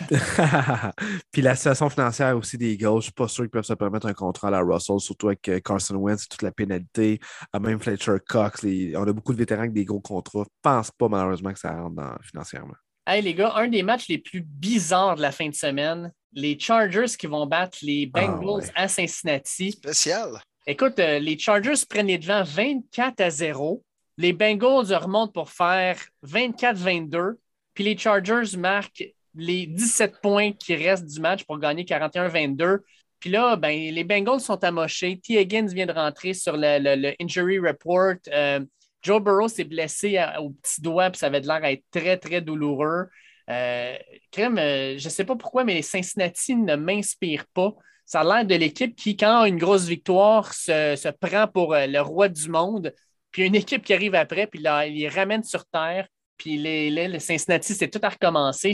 Puis 1.32 1.42
la 1.42 1.56
situation 1.56 1.90
financière 1.90 2.38
aussi 2.38 2.58
des 2.58 2.78
gars, 2.78 2.92
je 2.92 2.96
ne 2.96 3.02
suis 3.02 3.12
pas 3.12 3.28
sûr 3.28 3.44
qu'ils 3.44 3.52
peuvent 3.52 3.66
se 3.66 3.74
permettre 3.74 4.06
un 4.08 4.14
contrat 4.14 4.50
à 4.50 4.52
la 4.52 4.62
Russell, 4.62 5.00
surtout 5.00 5.28
avec 5.28 5.48
euh, 5.50 5.60
Carson 5.60 5.96
Wentz, 5.96 6.28
toute 6.30 6.44
la 6.44 6.52
pénalité. 6.52 7.20
Même 7.60 7.80
Fletcher 7.80 8.18
Cox, 8.26 8.62
on 8.64 9.08
a 9.08 9.14
beaucoup 9.14 9.34
de 9.34 9.40
vétérans 9.40 9.62
avec 9.62 9.74
des 9.74 9.86
gros 9.86 10.02
contrats. 10.02 10.44
Je 10.44 10.50
ne 10.50 10.62
pense 10.62 10.92
pas 10.92 11.10
malheureusement 11.10 11.52
que 11.52 11.60
ça 11.60 11.72
rentre 11.72 12.02
financièrement. 12.24 12.76
Hey 13.12 13.22
les 13.22 13.34
gars, 13.34 13.52
un 13.58 13.68
des 13.68 13.84
matchs 13.84 14.08
les 14.08 14.20
plus 14.20 14.40
bizarres 14.40 15.18
de 15.18 15.22
la 15.22 15.34
fin 15.34 15.50
de 15.50 15.54
semaine, 15.54 16.14
les 16.32 16.58
Chargers 16.58 17.18
qui 17.20 17.28
vont 17.28 17.46
battre 17.46 17.80
les 17.82 18.10
ah, 18.14 18.22
Bengals 18.22 18.72
à 18.74 18.88
Cincinnati. 18.88 19.74
Spécial. 19.74 20.40
Écoute, 20.66 20.98
euh, 20.98 21.20
les 21.20 21.38
Chargers 21.38 21.84
prennent 21.90 22.08
les 22.08 22.18
devants 22.18 22.46
24 22.46 23.20
à 23.20 23.30
0. 23.30 23.84
Les 24.18 24.32
Bengals 24.32 24.96
remontent 24.96 25.34
pour 25.34 25.50
faire 25.50 26.00
24-22. 26.26 27.34
Puis 27.74 27.84
les 27.84 27.98
Chargers 27.98 28.56
marquent 28.58 29.04
les 29.36 29.66
17 29.66 30.22
points 30.22 30.54
qui 30.54 30.74
restent 30.76 31.08
du 31.08 31.20
match 31.20 31.44
pour 31.44 31.60
gagner 31.60 31.84
41-22. 31.84 32.78
Puis 33.20 33.30
là, 33.30 33.58
ben, 33.58 33.94
les 33.94 34.06
Bengals 34.06 34.40
sont 34.40 34.64
amochés. 34.64 35.20
T. 35.20 35.38
Higgins 35.38 35.68
vient 35.68 35.86
de 35.86 35.92
rentrer 35.92 36.34
sur 36.34 36.56
le, 36.56 37.14
injury 37.22 37.60
report. 37.60 38.20
Euh, 38.32 38.62
Joe 39.02 39.22
Burrow 39.22 39.48
s'est 39.48 39.64
blessé 39.64 40.24
au 40.40 40.52
petit 40.52 40.82
doigt, 40.82 41.10
puis 41.10 41.20
ça 41.20 41.28
avait 41.28 41.42
l'air 41.42 41.62
d'être 41.62 41.84
très, 41.92 42.18
très 42.18 42.42
douloureux. 42.42 43.08
Euh, 43.50 43.96
crème, 44.32 44.58
euh, 44.58 44.98
je 44.98 45.06
ne 45.06 45.10
sais 45.10 45.26
pas 45.26 45.36
pourquoi, 45.36 45.64
mais 45.64 45.74
les 45.74 45.82
Cincinnati 45.82 46.56
ne 46.56 46.76
m'inspirent 46.76 47.48
pas. 47.54 47.74
Ça 48.06 48.22
a 48.22 48.24
l'air 48.24 48.46
de 48.46 48.56
l'équipe 48.56 48.96
qui, 48.96 49.18
quand 49.18 49.46
une 49.46 49.58
grosse 49.58 49.86
victoire, 49.86 50.54
se, 50.54 51.10
prend 51.12 51.48
pour 51.48 51.74
euh, 51.74 51.88
le 51.88 52.02
roi 52.02 52.30
du 52.30 52.50
monde. 52.50 52.94
Puis 53.32 53.46
une 53.46 53.56
équipe 53.56 53.84
qui 53.84 53.94
arrive 53.94 54.16
après, 54.16 54.48
puis 54.48 54.62
là, 54.62 54.86
il 54.86 54.96
les 54.96 55.10
ramène 55.10 55.44
sur 55.44 55.66
terre. 55.66 56.08
Puis 56.38 56.58
les, 56.58 56.90
les 56.90 57.20
Cincinnati, 57.20 57.74
c'est 57.74 57.90
tout 57.90 58.00
à 58.04 58.10
recommencer. 58.10 58.74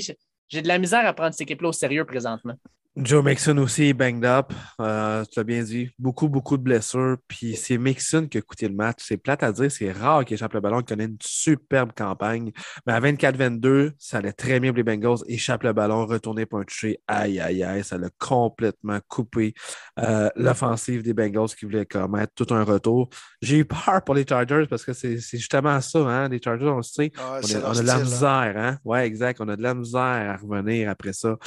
J'ai 0.50 0.62
de 0.62 0.68
la 0.68 0.80
misère 0.80 1.06
à 1.06 1.14
prendre 1.14 1.34
cette 1.34 1.42
équipe-là 1.42 1.70
au 1.70 1.74
sérieux 1.74 2.06
présentement. 2.06 2.56
Joe 3.00 3.24
Mixon 3.24 3.60
aussi 3.60 3.84
est 3.84 3.94
banged 3.94 4.26
up. 4.26 4.52
Euh, 4.82 5.24
tu 5.26 5.40
l'as 5.40 5.44
bien 5.44 5.62
dit. 5.62 5.92
Beaucoup, 6.00 6.30
beaucoup 6.30 6.58
de 6.58 6.64
blessures. 6.64 7.18
Puis 7.28 7.56
c'est 7.56 7.78
Mixon 7.78 8.26
qui 8.26 8.40
a 8.40 8.42
coûté 8.42 8.68
le 8.68 8.74
match. 8.74 9.04
C'est 9.06 9.18
plate 9.18 9.44
à 9.44 9.52
dire. 9.52 9.72
C'est 9.72 9.92
rare 9.92 10.26
qu'il 10.26 10.34
échappe 10.34 10.56
le 10.56 10.62
ballon, 10.62 10.78
qu'il 10.78 10.96
connaît 10.96 11.06
une 11.06 11.18
superbe 11.22 11.92
campagne. 11.96 12.52
Mais 12.88 12.94
à 12.94 13.00
24-22, 13.00 13.92
ça 14.00 14.18
allait 14.18 14.34
très 14.34 14.60
bien 14.60 14.72
pour 14.72 14.78
les 14.78 14.84
Bengals. 14.84 15.20
Échappe 15.28 15.62
le 15.62 15.74
ballon, 15.74 16.08
retourner 16.08 16.48
pour 16.48 16.58
un 16.58 16.64
toucher. 16.64 17.00
Aïe, 17.08 17.40
aïe, 17.40 17.64
aïe. 17.64 17.84
Ça 17.84 18.00
l'a 18.00 18.10
complètement 18.18 18.98
coupé 19.08 19.54
euh, 20.00 20.30
l'offensive 20.36 21.04
des 21.04 21.14
Bengals 21.14 21.50
qui 21.50 21.66
voulait 21.66 21.86
commettre 21.86 22.34
tout 22.34 22.52
un 22.52 22.64
retour. 22.64 23.10
J'ai 23.44 23.60
eu 23.60 23.66
peur 23.66 24.02
pour 24.04 24.16
les 24.16 24.26
Chargers 24.28 24.66
parce 24.68 24.84
que 24.84 24.94
c'est 24.94 25.20
justement 25.20 25.80
ça. 25.82 26.00
Hein? 26.00 26.30
Les 26.30 26.42
Chargers, 26.42 26.66
on 26.66 26.78
le 26.78 26.84
sait. 26.84 27.12
Ah 27.20 27.42
on, 27.44 27.78
a, 27.78 27.82
de 27.82 27.86
la 27.86 28.00
misère. 28.00 28.54
Hein? 28.58 28.80
Ouais, 28.84 29.06
exact. 29.06 29.40
On 29.40 29.50
a 29.50 29.56
de 29.56 29.62
la 29.62 29.76
misère 29.76 30.02
à 30.02 30.36
revenir 30.36 30.90
après 30.90 31.14
ça. 31.14 31.38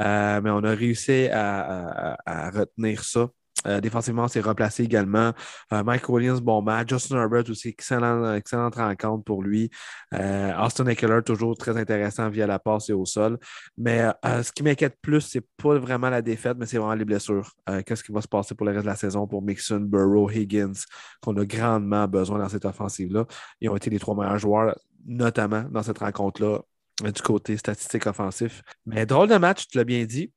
Euh, 0.00 0.40
mais 0.42 0.50
on 0.50 0.64
a 0.64 0.74
réussi 0.74 1.28
à, 1.32 2.16
retenir 2.52 3.04
ça. 3.04 3.28
Euh, 3.66 3.80
défensivement, 3.80 4.28
c'est 4.28 4.40
replacé 4.40 4.84
également. 4.84 5.32
Euh, 5.72 5.82
Mike 5.82 6.08
Williams, 6.08 6.40
bon 6.40 6.62
match. 6.62 6.90
Justin 6.90 7.16
Herbert 7.16 7.50
aussi, 7.50 7.70
excellent, 7.70 8.34
excellente 8.34 8.76
rencontre 8.76 9.24
pour 9.24 9.42
lui. 9.42 9.68
Austin 10.12 10.86
Eckler, 10.86 11.22
toujours 11.26 11.56
très 11.56 11.76
intéressant 11.76 12.30
via 12.30 12.46
la 12.46 12.60
passe 12.60 12.88
et 12.88 12.92
au 12.92 13.04
sol. 13.04 13.36
Mais 13.76 14.04
ce 14.24 14.52
qui 14.52 14.62
m'inquiète 14.62 14.96
plus, 15.02 15.22
c'est 15.22 15.44
pas 15.60 15.76
vraiment 15.76 16.08
la 16.08 16.22
défaite, 16.22 16.56
mais 16.56 16.66
c'est 16.66 16.78
vraiment 16.78 16.94
les 16.94 17.04
blessures. 17.04 17.50
Qu'est-ce 17.84 18.04
qui 18.04 18.12
va 18.12 18.20
se 18.20 18.28
passer 18.28 18.54
pour 18.54 18.64
le 18.64 18.72
reste 18.72 18.84
de 18.84 18.90
la 18.90 18.96
saison 18.96 19.26
pour 19.26 19.42
Mixon, 19.42 19.80
Burrow, 19.80 20.30
Higgins, 20.30 20.84
qu'on 21.20 21.36
a 21.36 21.44
grandement 21.44 22.06
besoin 22.06 22.38
dans 22.38 22.48
cette 22.48 22.64
offensive-là. 22.64 23.26
Ils 23.60 23.68
ont 23.70 23.76
été 23.76 23.90
les 23.90 23.98
trois 23.98 24.14
meilleurs 24.14 24.38
joueurs, 24.38 24.78
notamment 25.04 25.64
dans 25.68 25.82
cette 25.82 25.98
rencontre-là 25.98 26.60
du 27.02 27.22
côté 27.22 27.56
statistique 27.56 28.06
offensif. 28.06 28.62
Mais 28.86 29.06
drôle 29.06 29.28
de 29.28 29.36
match, 29.36 29.66
tu 29.68 29.78
l'as 29.78 29.84
bien 29.84 30.04
dit. 30.04 30.32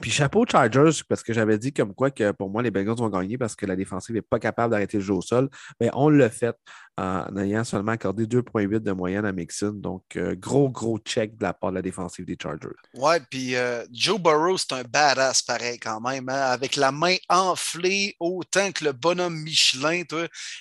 Puis 0.00 0.10
chapeau 0.10 0.44
Chargers, 0.46 1.02
parce 1.08 1.22
que 1.22 1.32
j'avais 1.32 1.58
dit 1.58 1.72
comme 1.72 1.94
quoi 1.94 2.10
que 2.10 2.30
pour 2.32 2.50
moi, 2.50 2.62
les 2.62 2.70
Bengals 2.70 2.96
vont 2.96 3.08
gagner 3.08 3.38
parce 3.38 3.56
que 3.56 3.64
la 3.66 3.76
défensive 3.76 4.14
n'est 4.14 4.22
pas 4.22 4.38
capable 4.38 4.72
d'arrêter 4.72 4.98
le 4.98 5.02
jeu 5.02 5.14
au 5.14 5.22
sol. 5.22 5.48
Mais 5.80 5.90
on 5.94 6.08
l'a 6.08 6.28
fait 6.28 6.56
en 6.98 7.36
ayant 7.36 7.64
seulement 7.64 7.92
accordé 7.92 8.26
2,8 8.26 8.80
de 8.80 8.92
moyenne 8.92 9.26
à 9.26 9.32
Mixon. 9.32 9.72
Donc, 9.72 10.02
euh, 10.16 10.34
gros, 10.34 10.70
gros 10.70 10.98
check 10.98 11.36
de 11.36 11.42
la 11.42 11.52
part 11.52 11.70
de 11.70 11.76
la 11.76 11.82
défensive 11.82 12.24
des 12.24 12.36
Chargers. 12.40 12.68
Ouais, 12.94 13.20
puis 13.30 13.54
euh, 13.54 13.84
Joe 13.92 14.18
Burrow, 14.18 14.56
c'est 14.56 14.72
un 14.72 14.82
badass 14.82 15.42
pareil 15.42 15.78
quand 15.78 16.00
même. 16.00 16.28
Hein, 16.28 16.40
avec 16.50 16.76
la 16.76 16.92
main 16.92 17.16
enflée 17.28 18.16
autant 18.18 18.72
que 18.72 18.84
le 18.84 18.92
bonhomme 18.92 19.36
Michelin, 19.36 20.02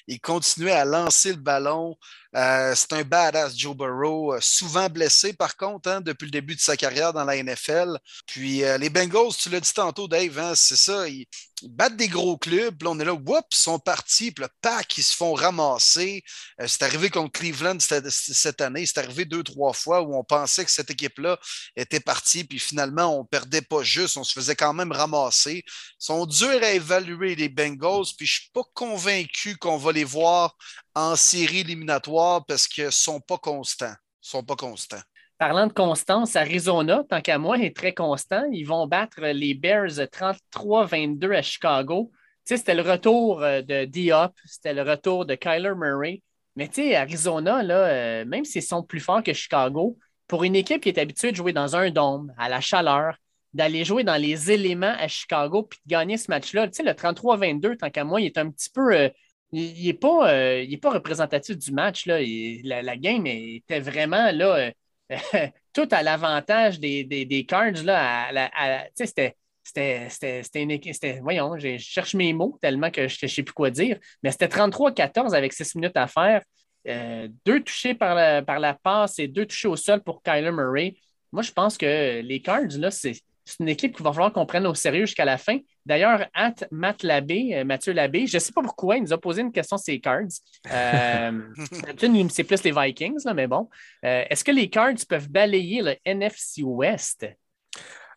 il 0.07 0.19
continuait 0.19 0.71
à 0.71 0.85
lancer 0.85 1.31
le 1.31 1.39
ballon. 1.39 1.95
Euh, 2.35 2.75
c'est 2.75 2.93
un 2.93 3.03
badass, 3.03 3.57
Joe 3.57 3.75
Burrow, 3.75 4.33
euh, 4.33 4.39
souvent 4.41 4.89
blessé 4.89 5.33
par 5.33 5.55
contre, 5.55 5.89
hein, 5.89 6.01
depuis 6.01 6.25
le 6.25 6.31
début 6.31 6.55
de 6.55 6.59
sa 6.59 6.75
carrière 6.75 7.13
dans 7.13 7.23
la 7.23 7.41
NFL. 7.41 7.97
Puis 8.27 8.63
les 8.79 8.89
Bengals, 8.89 9.35
tu 9.37 9.49
l'as 9.49 9.59
dit 9.59 9.73
tantôt, 9.73 10.07
Dave, 10.07 10.37
hein, 10.39 10.53
c'est 10.55 10.75
ça, 10.75 11.07
ils, 11.07 11.25
battent 11.63 11.95
des 11.95 12.09
gros 12.09 12.37
clubs, 12.37 12.77
puis 12.77 12.87
on 12.87 12.99
est 12.99 13.05
là, 13.05 13.13
whoop, 13.13 13.45
ils 13.51 13.57
sont 13.57 13.79
partis, 13.79 14.31
puis 14.31 14.43
le 14.43 14.49
pack, 14.61 14.97
ils 14.97 15.03
se 15.03 15.15
font 15.15 15.33
ramasser. 15.33 16.23
c'est 16.67 16.83
arrivé 16.83 17.09
contre 17.09 17.39
Cleveland 17.39 17.77
cette 17.79 18.61
année, 18.61 18.85
c'est 18.85 18.99
arrivé 18.99 19.25
deux, 19.25 19.43
trois 19.43 19.73
fois 19.73 20.01
où 20.01 20.15
on 20.15 20.23
pensait 20.23 20.65
que 20.65 20.71
cette 20.71 20.91
équipe-là 20.91 21.39
était 21.75 21.99
partie, 22.01 22.43
puis 22.43 22.59
finalement, 22.59 23.17
on 23.19 23.25
perdait 23.25 23.61
pas 23.61 23.83
juste, 23.83 24.17
on 24.17 24.23
se 24.23 24.33
faisait 24.33 24.55
quand 24.55 24.73
même 24.73 24.91
ramasser. 24.91 25.63
Ils 25.65 25.95
sont 25.97 26.25
durs 26.25 26.61
à 26.61 26.71
évaluer, 26.71 27.35
les 27.35 27.49
Bengals, 27.49 28.05
puis 28.17 28.27
je 28.27 28.41
suis 28.41 28.49
pas 28.53 28.63
convaincu 28.73 29.57
qu'on 29.57 29.77
va 29.77 29.91
les 29.91 30.03
voir 30.03 30.55
en 30.95 31.15
série 31.15 31.59
éliminatoire 31.59 32.45
parce 32.45 32.67
qu'ils 32.67 32.91
sont 32.91 33.19
pas 33.19 33.37
constants. 33.37 33.93
sont 34.21 34.43
pas 34.43 34.55
constants. 34.55 35.01
Parlant 35.37 35.67
de 35.67 35.73
constance, 35.73 36.37
Arizona, 36.37 37.03
tant 37.09 37.19
qu'à 37.19 37.37
moi, 37.37 37.57
est 37.59 37.75
très 37.75 37.93
constant. 37.93 38.45
Ils 38.53 38.63
vont 38.63 38.87
battre 38.87 39.19
les 39.21 39.53
Bears 39.53 39.99
33-22 39.99 41.35
à 41.35 41.41
Chicago. 41.41 42.11
c'était 42.45 42.73
le 42.73 42.81
retour 42.81 43.43
euh, 43.43 43.61
de 43.61 43.83
Diop, 43.83 44.31
c'était 44.45 44.73
le 44.73 44.83
retour 44.83 45.25
de 45.25 45.35
Kyler 45.35 45.73
Murray. 45.75 46.23
Mais 46.55 46.69
tu 46.69 46.75
sais, 46.75 46.95
Arizona, 46.95 47.63
là, 47.63 47.87
euh, 47.87 48.25
même 48.25 48.45
s'ils 48.45 48.63
sont 48.63 48.81
plus 48.81 49.01
forts 49.01 49.23
que 49.23 49.33
Chicago, 49.33 49.97
pour 50.27 50.45
une 50.45 50.55
équipe 50.55 50.81
qui 50.81 50.87
est 50.89 50.97
habituée 50.97 51.31
de 51.31 51.35
jouer 51.35 51.51
dans 51.51 51.75
un 51.75 51.91
dôme, 51.91 52.33
à 52.37 52.47
la 52.47 52.61
chaleur, 52.61 53.17
d'aller 53.53 53.83
jouer 53.83 54.05
dans 54.05 54.15
les 54.15 54.51
éléments 54.51 54.95
à 54.97 55.09
Chicago 55.09 55.63
puis 55.63 55.79
de 55.85 55.89
gagner 55.89 56.15
ce 56.17 56.29
match-là, 56.29 56.67
tu 56.67 56.75
sais, 56.75 56.83
le 56.83 56.91
33-22, 56.91 57.75
tant 57.75 57.89
qu'à 57.89 58.05
moi, 58.05 58.21
il 58.21 58.27
est 58.27 58.37
un 58.37 58.49
petit 58.49 58.69
peu. 58.69 58.95
Euh, 58.95 59.09
il 59.55 59.85
n'est 59.85 59.93
pas, 59.93 60.33
euh, 60.33 60.77
pas, 60.81 60.91
représentatif 60.91 61.57
du 61.57 61.71
match. 61.71 62.05
Là. 62.05 62.19
la, 62.19 62.97
game 62.97 63.25
était 63.25 63.79
vraiment 63.79 64.31
là, 64.31 64.71
tout 65.73 65.87
à 65.91 66.03
l'avantage 66.03 66.79
des, 66.79 67.03
des, 67.03 67.45
Cards. 67.45 67.83
Là, 67.83 68.87
c'était. 68.93 69.35
C'était 69.63 70.61
une 70.61 70.79
Voyons, 71.23 71.57
je 71.57 71.77
cherche 71.79 72.13
mes 72.13 72.33
mots 72.33 72.59
tellement 72.61 72.91
que 72.91 73.07
je 73.07 73.17
ne 73.23 73.27
sais 73.27 73.41
plus 73.41 73.53
quoi 73.53 73.71
dire. 73.71 73.97
Mais 74.21 74.29
c'était 74.29 74.47
33-14 74.47 75.33
avec 75.33 75.53
6 75.53 75.75
minutes 75.75 75.97
à 75.97 76.05
faire. 76.05 76.43
Euh, 76.87 77.27
deux 77.45 77.63
touchés 77.63 77.95
par 77.95 78.13
la, 78.13 78.43
par 78.43 78.59
la 78.59 78.75
passe 78.75 79.17
et 79.17 79.27
deux 79.27 79.47
touchés 79.47 79.67
au 79.67 79.75
sol 79.75 80.03
pour 80.03 80.21
Kyler 80.21 80.51
Murray. 80.51 80.95
Moi, 81.31 81.41
je 81.41 81.51
pense 81.51 81.79
que 81.79 82.21
les 82.21 82.41
Cards, 82.43 82.77
là, 82.77 82.91
c'est 82.91 83.13
une 83.59 83.69
équipe 83.69 83.95
qu'il 83.95 84.03
va 84.03 84.13
falloir 84.13 84.31
qu'on 84.31 84.45
prenne 84.45 84.67
au 84.67 84.75
sérieux 84.75 85.07
jusqu'à 85.07 85.25
la 85.25 85.39
fin. 85.39 85.57
D'ailleurs, 85.85 86.27
Matt 86.71 87.03
Labbé, 87.03 87.51
euh, 87.53 87.63
Mathieu 87.63 87.93
Labbé, 87.93 88.25
je 88.25 88.37
ne 88.37 88.39
sais 88.39 88.51
pas 88.51 88.61
pourquoi, 88.61 88.97
il 88.97 89.03
nous 89.03 89.13
a 89.13 89.17
posé 89.19 89.41
une 89.41 89.51
question 89.51 89.77
sur 89.77 89.91
les 89.91 89.99
Cards. 89.99 90.23
Euh, 90.71 91.41
c'est 92.29 92.43
plus 92.43 92.63
les 92.63 92.71
Vikings, 92.71 93.21
là, 93.23 93.33
mais 93.33 93.47
bon. 93.47 93.69
Est-ce 94.01 94.43
que 94.43 94.51
les 94.51 94.69
Cards 94.69 94.95
peuvent 95.07 95.29
balayer 95.29 95.81
le 95.81 95.95
NFC 96.05 96.63
West? 96.63 97.25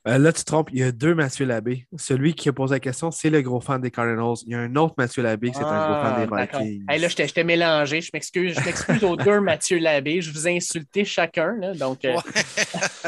Euh, 0.06 0.18
là, 0.18 0.32
tu 0.32 0.40
te 0.40 0.46
trompes, 0.46 0.70
il 0.72 0.78
y 0.78 0.82
a 0.82 0.92
deux 0.92 1.14
Mathieu 1.14 1.44
Labbé. 1.44 1.86
Celui 1.96 2.34
qui 2.34 2.48
a 2.48 2.52
posé 2.52 2.76
la 2.76 2.80
question, 2.80 3.10
c'est 3.10 3.30
le 3.30 3.42
gros 3.42 3.60
fan 3.60 3.80
des 3.80 3.90
Cardinals. 3.90 4.36
Il 4.46 4.52
y 4.52 4.54
a 4.54 4.60
un 4.60 4.76
autre 4.76 4.94
Mathieu 4.96 5.22
Labbé, 5.22 5.50
c'est 5.52 5.62
un 5.62 5.62
gros 5.62 6.02
fan 6.02 6.26
des 6.26 6.28
ah, 6.32 6.60
Vikings. 6.60 6.84
là, 6.86 7.08
je 7.08 7.32
t'ai 7.32 7.44
mélangé. 7.44 8.00
Je 8.00 8.10
m'excuse. 8.14 8.54
Je 8.58 8.64
m'excuse 8.64 9.02
aux 9.04 9.16
deux 9.16 9.40
Mathieu 9.40 9.78
Labbé. 9.78 10.20
Je 10.20 10.32
vous 10.32 10.46
ai 10.46 10.56
insulté 10.56 11.04
chacun. 11.04 11.56
donc, 11.74 12.04
euh. 12.04 12.16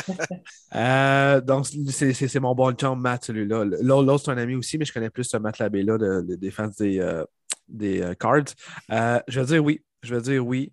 Euh, 0.76 1.40
donc 1.40 1.66
c'est 1.66 2.40
mon 2.40 2.54
bon 2.54 2.72
chum, 2.72 3.00
Matt, 3.00 3.24
celui-là. 3.24 3.64
L'autre, 3.82 4.24
c'est 4.24 4.30
un 4.30 4.38
ami 4.38 4.54
aussi, 4.54 4.78
mais 4.78 4.84
je 4.84 4.92
connais 4.92 5.10
plus 5.10 5.24
ce 5.24 5.36
Matt 5.36 5.58
Labbé-là, 5.58 5.98
des 6.22 6.50
fans 6.52 6.70
des, 6.78 7.22
des 7.68 8.12
Cards. 8.18 8.54
je 8.88 9.40
veux 9.40 9.46
dire 9.46 9.64
oui. 9.64 9.82
Je 10.02 10.14
veux 10.14 10.22
dire 10.22 10.46
oui. 10.46 10.70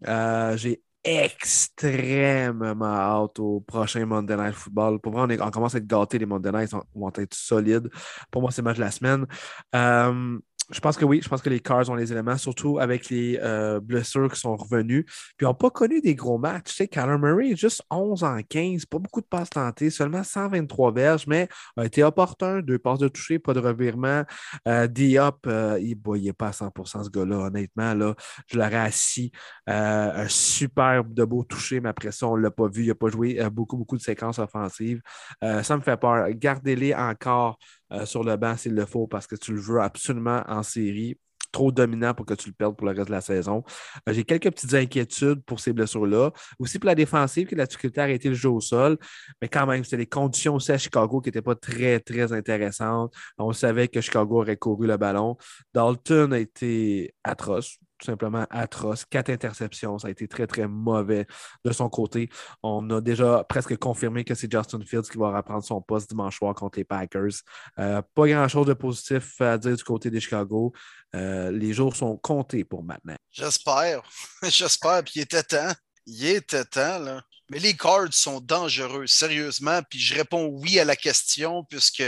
J'ai 0.55 0.81
extrêmement 1.07 2.85
hâte 2.85 3.39
au 3.39 3.61
prochain 3.61 4.05
Monday 4.05 4.35
Night 4.35 4.53
Football. 4.53 4.99
Pour 4.99 5.13
moi, 5.13 5.25
on, 5.29 5.51
commence 5.51 5.75
à 5.75 5.77
être 5.77 5.87
gâtés. 5.87 6.19
Les 6.19 6.25
Monday 6.25 6.51
Night 6.51 6.71
vont 6.93 7.11
être 7.15 7.33
solides. 7.33 7.89
Pour 8.29 8.41
moi, 8.41 8.51
c'est 8.51 8.61
le 8.61 8.65
match 8.65 8.77
de 8.77 8.81
la 8.81 8.91
semaine. 8.91 9.25
Euh, 9.73 10.37
je 10.69 10.79
pense 10.81 10.97
que 10.97 11.05
oui, 11.05 11.21
je 11.23 11.29
pense 11.29 11.41
que 11.41 11.49
les 11.49 11.61
Cars 11.61 11.89
ont 11.89 11.95
les 11.95 12.11
éléments, 12.11 12.37
surtout 12.37 12.77
avec 12.79 13.09
les 13.09 13.39
euh, 13.41 13.79
blessures 13.79 14.29
qui 14.31 14.39
sont 14.39 14.55
revenus. 14.55 15.05
Puis 15.05 15.35
ils 15.41 15.45
n'ont 15.45 15.53
pas 15.53 15.69
connu 15.69 16.01
des 16.01 16.13
gros 16.13 16.37
matchs. 16.37 16.65
Tu 16.65 16.73
sais, 16.73 16.87
Kyler 16.87 17.17
Murray, 17.17 17.55
juste 17.55 17.83
11 17.89 18.23
en 18.23 18.39
15, 18.41 18.85
pas 18.85 18.99
beaucoup 18.99 19.21
de 19.21 19.25
passes 19.25 19.49
tentées, 19.49 19.89
seulement 19.89 20.23
123 20.23 20.91
verges, 20.91 21.25
mais 21.25 21.47
a 21.77 21.85
été 21.85 22.03
opportun, 22.03 22.59
deux 22.59 22.79
passes 22.79 22.99
de 22.99 23.07
toucher, 23.07 23.39
pas 23.39 23.53
de 23.53 23.61
revirement. 23.61 24.23
Euh, 24.67 24.87
Diop, 24.87 25.47
euh, 25.47 25.79
il 25.81 25.97
n'est 26.23 26.33
pas 26.33 26.47
à 26.47 26.51
100% 26.51 27.03
ce 27.03 27.09
gars-là, 27.09 27.37
honnêtement. 27.37 27.93
Là, 27.93 28.15
je 28.47 28.57
l'aurais 28.57 28.75
assis. 28.75 29.31
Euh, 29.69 30.25
un 30.25 30.27
superbe 30.27 31.13
de 31.13 31.23
beau 31.23 31.43
toucher, 31.43 31.79
mais 31.79 31.89
après 31.89 32.11
ça, 32.11 32.27
on 32.27 32.35
ne 32.35 32.41
l'a 32.41 32.51
pas 32.51 32.67
vu. 32.67 32.83
Il 32.83 32.87
n'a 32.87 32.95
pas 32.95 33.07
joué 33.07 33.39
beaucoup, 33.51 33.77
beaucoup 33.77 33.95
de 33.95 34.01
séquences 34.01 34.39
offensives. 34.39 35.01
ça 35.41 35.77
me 35.77 35.81
fait 35.81 35.97
peur. 35.97 36.27
Gardez-les 36.31 36.93
encore 36.93 37.57
euh, 37.91 38.05
sur 38.05 38.23
le 38.23 38.35
banc 38.35 38.57
s'il 38.57 38.73
le 38.73 38.85
faut 38.85 39.07
parce 39.07 39.27
que 39.27 39.35
tu 39.35 39.53
le 39.53 39.59
veux 39.59 39.81
absolument 39.81 40.43
en 40.47 40.63
série. 40.63 41.17
Trop 41.53 41.71
dominant 41.71 42.13
pour 42.13 42.25
que 42.25 42.33
tu 42.33 42.49
le 42.49 42.53
perdes 42.53 42.75
pour 42.75 42.87
le 42.87 42.93
reste 42.93 43.07
de 43.07 43.13
la 43.13 43.21
saison. 43.21 43.63
Euh, 44.07 44.13
j'ai 44.13 44.25
quelques 44.25 44.51
petites 44.51 44.73
inquiétudes 44.73 45.41
pour 45.45 45.61
ces 45.61 45.71
blessures-là. 45.71 46.31
Aussi 46.59 46.77
pour 46.77 46.87
la 46.87 46.95
défensive, 46.95 47.47
que 47.47 47.55
la 47.55 47.65
difficulté 47.65 48.01
à 48.01 48.03
arrêter 48.03 48.29
le 48.29 48.35
jeu 48.35 48.49
au 48.49 48.59
sol. 48.59 48.97
Mais 49.41 49.47
quand 49.47 49.65
même, 49.65 49.83
c'était 49.83 49.97
les 49.97 50.05
conditions 50.05 50.55
aussi 50.55 50.73
à 50.73 50.77
Chicago 50.77 51.21
qui 51.21 51.29
n'étaient 51.29 51.41
pas 51.41 51.55
très, 51.55 51.99
très 52.01 52.33
intéressantes. 52.33 53.13
On 53.37 53.53
savait 53.53 53.87
que 53.87 54.01
Chicago 54.01 54.41
aurait 54.41 54.57
couru 54.57 54.87
le 54.87 54.97
ballon. 54.97 55.37
Dalton 55.73 56.33
a 56.33 56.39
été 56.39 57.15
atroce 57.23 57.79
tout 57.97 58.05
simplement 58.05 58.45
atroce. 58.49 59.05
Quatre 59.05 59.29
interceptions, 59.29 59.97
ça 59.99 60.07
a 60.07 60.11
été 60.11 60.27
très, 60.27 60.47
très 60.47 60.67
mauvais 60.67 61.25
de 61.63 61.71
son 61.71 61.89
côté. 61.89 62.29
On 62.63 62.89
a 62.89 63.01
déjà 63.01 63.43
presque 63.47 63.75
confirmé 63.77 64.23
que 64.23 64.35
c'est 64.35 64.51
Justin 64.51 64.81
Fields 64.85 65.09
qui 65.11 65.17
va 65.17 65.35
reprendre 65.35 65.63
son 65.63 65.81
poste 65.81 66.09
dimanche 66.09 66.37
soir 66.37 66.53
contre 66.55 66.77
les 66.77 66.83
Packers. 66.83 67.41
Euh, 67.79 68.01
pas 68.13 68.27
grand-chose 68.27 68.67
de 68.67 68.73
positif 68.73 69.39
à 69.41 69.57
dire 69.57 69.75
du 69.75 69.83
côté 69.83 70.09
des 70.09 70.19
Chicago. 70.19 70.73
Euh, 71.15 71.51
les 71.51 71.73
jours 71.73 71.95
sont 71.95 72.17
comptés 72.17 72.63
pour 72.63 72.83
maintenant. 72.83 73.15
J'espère. 73.31 74.03
J'espère. 74.43 75.03
Puis 75.03 75.13
il 75.15 75.21
était 75.21 75.43
temps. 75.43 75.73
Il 76.05 76.25
était 76.25 76.65
temps, 76.65 76.99
là. 76.99 77.21
Mais 77.49 77.59
les 77.59 77.75
cards 77.75 78.13
sont 78.13 78.41
dangereux, 78.41 79.07
sérieusement. 79.07 79.81
Puis 79.89 79.99
je 79.99 80.15
réponds 80.15 80.47
oui 80.47 80.79
à 80.79 80.85
la 80.85 80.95
question, 80.95 81.63
puisque 81.63 82.03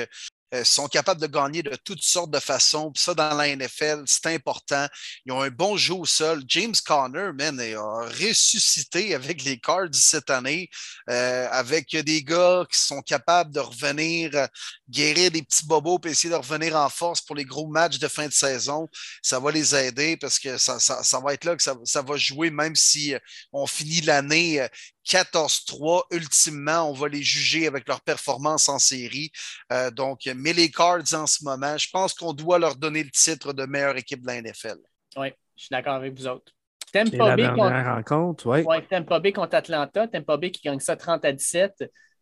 euh, 0.53 0.63
sont 0.63 0.87
capables 0.87 1.21
de 1.21 1.27
gagner 1.27 1.61
de 1.61 1.75
toutes 1.75 2.01
sortes 2.01 2.31
de 2.31 2.39
façons. 2.39 2.91
Puis 2.91 3.03
ça, 3.03 3.13
dans 3.13 3.35
la 3.35 3.55
NFL, 3.55 4.03
c'est 4.05 4.25
important. 4.27 4.87
Ils 5.25 5.31
ont 5.31 5.41
un 5.41 5.49
bon 5.49 5.77
jeu 5.77 5.93
au 5.93 6.05
sol. 6.05 6.41
James 6.47 6.75
Conner, 6.85 7.31
man, 7.37 7.59
a 7.59 8.05
ressuscité 8.07 9.13
avec 9.13 9.43
les 9.43 9.59
Cards 9.59 9.93
cette 9.93 10.31
année, 10.31 10.69
euh, 11.09 11.47
avec 11.51 11.95
des 11.95 12.23
gars 12.23 12.65
qui 12.71 12.79
sont 12.79 13.01
capables 13.01 13.53
de 13.53 13.59
revenir 13.59 14.31
euh, 14.33 14.47
guérir 14.89 15.29
des 15.29 15.43
petits 15.43 15.67
bobos 15.67 15.99
et 16.05 16.09
essayer 16.09 16.31
de 16.31 16.35
revenir 16.35 16.75
en 16.75 16.89
force 16.89 17.21
pour 17.21 17.35
les 17.35 17.45
gros 17.45 17.67
matchs 17.67 17.99
de 17.99 18.07
fin 18.07 18.25
de 18.25 18.33
saison. 18.33 18.89
Ça 19.21 19.39
va 19.39 19.51
les 19.51 19.75
aider 19.75 20.17
parce 20.17 20.39
que 20.39 20.57
ça, 20.57 20.79
va 21.23 21.33
être 21.33 21.45
là 21.45 21.55
que 21.55 21.63
ça, 21.63 22.01
va 22.01 22.17
jouer, 22.17 22.49
même 22.49 22.75
si 22.75 23.13
on 23.53 23.67
finit 23.67 24.01
l'année 24.01 24.67
14-3. 25.09 26.03
Ultimement, 26.11 26.89
on 26.89 26.93
va 26.93 27.07
les 27.07 27.23
juger 27.23 27.67
avec 27.67 27.87
leur 27.87 28.01
performance 28.01 28.69
en 28.69 28.77
série. 28.77 29.31
Euh, 29.73 29.89
donc, 29.89 30.29
mais 30.35 30.53
les 30.53 30.69
Cards 30.69 31.13
en 31.13 31.25
ce 31.25 31.43
moment, 31.43 31.77
je 31.77 31.89
pense 31.91 32.13
qu'on 32.13 32.33
doit 32.33 32.59
leur 32.59 32.75
donner 32.75 33.03
le 33.03 33.09
titre 33.09 33.51
de 33.53 33.65
meilleure 33.65 33.97
équipe 33.97 34.21
de 34.21 34.27
la 34.27 34.41
NFL. 34.41 34.77
Oui, 35.17 35.29
je 35.55 35.63
suis 35.63 35.69
d'accord 35.71 35.95
avec 35.95 36.17
vous 36.17 36.27
autres. 36.27 36.53
Tampa 36.91 37.35
Bay, 37.35 37.47
contre... 37.49 37.85
rencontre, 37.85 38.45
ouais. 38.47 38.63
Ouais, 38.63 38.81
Tampa 38.81 39.19
Bay 39.19 39.31
contre 39.31 39.55
Atlanta. 39.55 40.07
Tampa 40.07 40.37
Bay 40.37 40.51
qui 40.51 40.61
gagne 40.61 40.79
ça 40.79 40.95
30 40.95 41.25
à 41.25 41.31
17. 41.31 41.73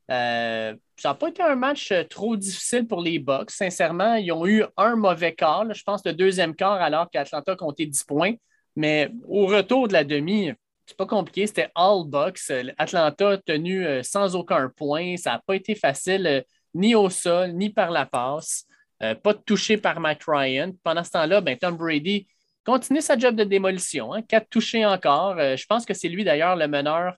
Euh, 0.09 0.73
ça 0.95 1.09
n'a 1.09 1.15
pas 1.15 1.27
été 1.27 1.43
un 1.43 1.55
match 1.55 1.91
euh, 1.91 2.03
trop 2.03 2.37
difficile 2.37 2.87
pour 2.87 3.01
les 3.01 3.19
Bucks. 3.19 3.51
Sincèrement, 3.51 4.15
ils 4.15 4.31
ont 4.31 4.47
eu 4.47 4.63
un 4.77 4.95
mauvais 4.95 5.33
quart. 5.33 5.65
je 5.73 5.83
pense 5.83 6.05
le 6.05 6.13
deuxième 6.13 6.55
quart 6.55 6.81
alors 6.81 7.09
qu'Atlanta 7.09 7.55
comptait 7.55 7.85
10 7.85 8.03
points. 8.05 8.33
Mais 8.75 9.09
au 9.27 9.47
retour 9.47 9.87
de 9.87 9.93
la 9.93 10.03
demi, 10.03 10.51
c'est 10.87 10.95
pas 10.95 11.05
compliqué, 11.05 11.45
c'était 11.45 11.69
all 11.75 12.05
box. 12.05 12.51
Atlanta 12.77 13.31
a 13.31 13.37
tenu 13.37 13.85
euh, 13.85 14.03
sans 14.03 14.35
aucun 14.35 14.69
point. 14.69 15.17
Ça 15.17 15.31
n'a 15.31 15.43
pas 15.45 15.55
été 15.55 15.75
facile 15.75 16.25
euh, 16.25 16.41
ni 16.73 16.95
au 16.95 17.09
sol, 17.09 17.51
ni 17.51 17.69
par 17.69 17.91
la 17.91 18.05
passe. 18.05 18.65
Euh, 19.03 19.13
pas 19.13 19.33
touché 19.33 19.77
par 19.77 19.99
Matt 19.99 20.23
Ryan. 20.25 20.71
Pendant 20.83 21.03
ce 21.03 21.11
temps-là, 21.11 21.41
ben, 21.41 21.57
Tom 21.57 21.75
Brady 21.75 22.25
continue 22.65 23.01
sa 23.01 23.17
job 23.17 23.35
de 23.35 23.43
démolition. 23.43 24.13
Hein. 24.13 24.21
Quatre 24.21 24.49
touchés 24.49 24.85
encore. 24.85 25.37
je 25.37 25.65
pense 25.65 25.85
que 25.85 25.93
c'est 25.93 26.09
lui 26.09 26.23
d'ailleurs 26.23 26.55
le 26.55 26.67
meneur 26.67 27.15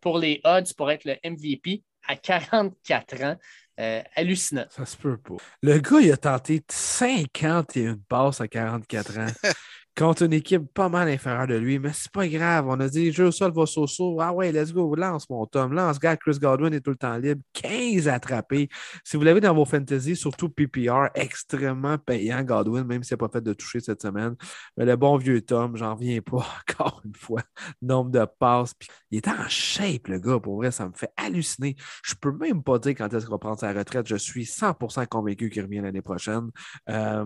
pour 0.00 0.18
les 0.18 0.40
odds 0.42 0.74
pour 0.76 0.90
être 0.90 1.04
le 1.04 1.16
MVP 1.24 1.84
à 2.08 2.16
44 2.16 3.22
ans. 3.22 3.36
hallucinant. 4.16 4.64
Ça 4.68 4.84
se 4.84 4.96
peut 4.96 5.16
pas. 5.16 5.36
Le 5.62 5.78
gars, 5.78 6.00
il 6.00 6.10
a 6.10 6.16
tenté 6.16 6.62
51 6.68 7.98
passes 8.08 8.40
à 8.40 8.48
44 8.48 9.18
ans. 9.18 9.26
contre 9.96 10.22
une 10.22 10.32
équipe 10.32 10.72
pas 10.72 10.88
mal 10.88 11.08
inférieure 11.08 11.46
de 11.46 11.56
lui, 11.56 11.78
mais 11.78 11.92
c'est 11.92 12.10
pas 12.12 12.26
grave. 12.28 12.66
On 12.68 12.78
a 12.80 12.88
dit, 12.88 13.12
jeu 13.12 13.26
au 13.26 13.30
sol 13.32 13.52
va 13.52 13.66
so 13.66 13.86
Ah 14.20 14.32
ouais, 14.32 14.52
let's 14.52 14.72
go, 14.72 14.94
lance 14.94 15.28
mon 15.28 15.46
Tom, 15.46 15.72
lance, 15.72 15.98
gars, 15.98 16.16
Chris 16.16 16.38
Godwin 16.38 16.72
est 16.72 16.80
tout 16.80 16.90
le 16.90 16.96
temps 16.96 17.16
libre. 17.16 17.42
15 17.54 18.08
attrapés. 18.08 18.68
Si 19.04 19.16
vous 19.16 19.22
l'avez 19.22 19.40
dans 19.40 19.54
vos 19.54 19.64
fantasy, 19.64 20.16
surtout 20.16 20.48
PPR, 20.48 21.08
extrêmement 21.14 21.98
payant, 21.98 22.42
Godwin, 22.42 22.84
même 22.84 23.02
s'il 23.02 23.14
n'a 23.14 23.18
pas 23.18 23.28
fait 23.32 23.42
de 23.42 23.52
toucher 23.52 23.80
cette 23.80 24.02
semaine. 24.02 24.36
Mais 24.76 24.84
le 24.84 24.96
bon 24.96 25.16
vieux 25.16 25.40
Tom, 25.42 25.76
j'en 25.76 25.94
reviens 25.94 26.20
pas 26.20 26.46
encore 26.70 27.02
une 27.04 27.14
fois. 27.14 27.42
Nombre 27.82 28.10
de 28.10 28.24
passes. 28.38 28.72
il 29.10 29.18
est 29.18 29.28
en 29.28 29.48
shape, 29.48 30.08
le 30.08 30.18
gars, 30.18 30.38
pour 30.38 30.56
vrai, 30.56 30.70
ça 30.70 30.86
me 30.88 30.92
fait 30.94 31.10
halluciner. 31.16 31.76
Je 32.04 32.14
peux 32.14 32.32
même 32.32 32.62
pas 32.62 32.78
dire 32.78 32.94
quand 32.96 33.12
est-ce 33.12 33.24
qu'il 33.24 33.32
va 33.32 33.38
prendre 33.38 33.58
sa 33.58 33.72
retraite. 33.72 34.06
Je 34.06 34.16
suis 34.16 34.44
100% 34.44 35.06
convaincu 35.06 35.50
qu'il 35.50 35.62
revient 35.62 35.80
l'année 35.80 36.02
prochaine. 36.02 36.50
Euh, 36.88 37.24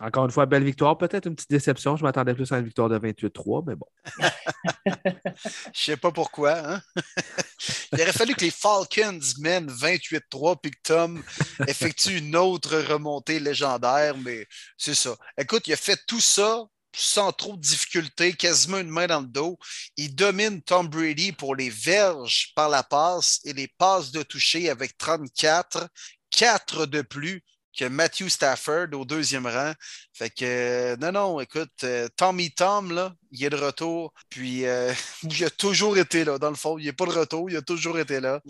encore 0.00 0.26
une 0.26 0.30
fois, 0.30 0.46
belle 0.46 0.64
victoire. 0.64 0.96
Peut-être 0.98 1.26
une 1.26 1.34
petite 1.34 1.50
déception. 1.50 1.95
Je 1.96 2.02
m'attendais 2.02 2.34
plus 2.34 2.50
à 2.52 2.58
une 2.58 2.64
victoire 2.64 2.88
de 2.88 2.98
28-3, 2.98 3.64
mais 3.66 3.74
bon. 3.74 3.86
Je 5.74 5.80
sais 5.80 5.96
pas 5.96 6.12
pourquoi. 6.12 6.58
Hein? 6.58 6.82
Il 7.92 8.00
aurait 8.00 8.12
fallu 8.12 8.34
que 8.34 8.44
les 8.44 8.50
Falcons 8.50 9.20
mènent 9.38 9.70
28-3 9.70 10.58
puis 10.60 10.70
que 10.70 10.80
Tom 10.82 11.22
effectue 11.66 12.18
une 12.18 12.36
autre 12.36 12.76
remontée 12.78 13.40
légendaire, 13.40 14.16
mais 14.18 14.46
c'est 14.76 14.94
ça. 14.94 15.16
Écoute, 15.38 15.66
il 15.66 15.72
a 15.72 15.76
fait 15.76 15.98
tout 16.06 16.20
ça 16.20 16.64
sans 16.94 17.32
trop 17.32 17.56
de 17.56 17.60
difficultés, 17.60 18.32
quasiment 18.32 18.78
une 18.78 18.88
main 18.88 19.06
dans 19.06 19.20
le 19.20 19.26
dos. 19.26 19.58
Il 19.96 20.14
domine 20.14 20.62
Tom 20.62 20.88
Brady 20.88 21.32
pour 21.32 21.54
les 21.54 21.70
verges 21.70 22.52
par 22.54 22.68
la 22.68 22.82
passe 22.82 23.40
et 23.44 23.52
les 23.52 23.68
passes 23.68 24.12
de 24.12 24.22
toucher 24.22 24.70
avec 24.70 24.96
34, 24.96 25.88
4 26.30 26.86
de 26.86 27.02
plus 27.02 27.44
que 27.76 27.84
Matthew 27.84 28.28
Stafford 28.28 28.88
au 28.94 29.04
deuxième 29.04 29.46
rang. 29.46 29.72
Fait 30.12 30.30
que, 30.30 30.44
euh, 30.44 30.96
non, 30.96 31.12
non, 31.12 31.40
écoute, 31.40 31.70
euh, 31.84 32.08
Tommy 32.16 32.50
Tom, 32.50 32.92
là, 32.92 33.12
il 33.30 33.44
est 33.44 33.50
de 33.50 33.56
retour. 33.56 34.14
Puis, 34.30 34.64
euh, 34.64 34.92
il 35.22 35.44
a 35.44 35.50
toujours 35.50 35.98
été 35.98 36.24
là, 36.24 36.38
dans 36.38 36.48
le 36.48 36.56
fond. 36.56 36.78
Il 36.78 36.86
n'est 36.86 36.92
pas 36.92 37.04
de 37.04 37.10
retour, 37.10 37.50
il 37.50 37.56
a 37.56 37.62
toujours 37.62 37.98
été 37.98 38.20
là. 38.20 38.40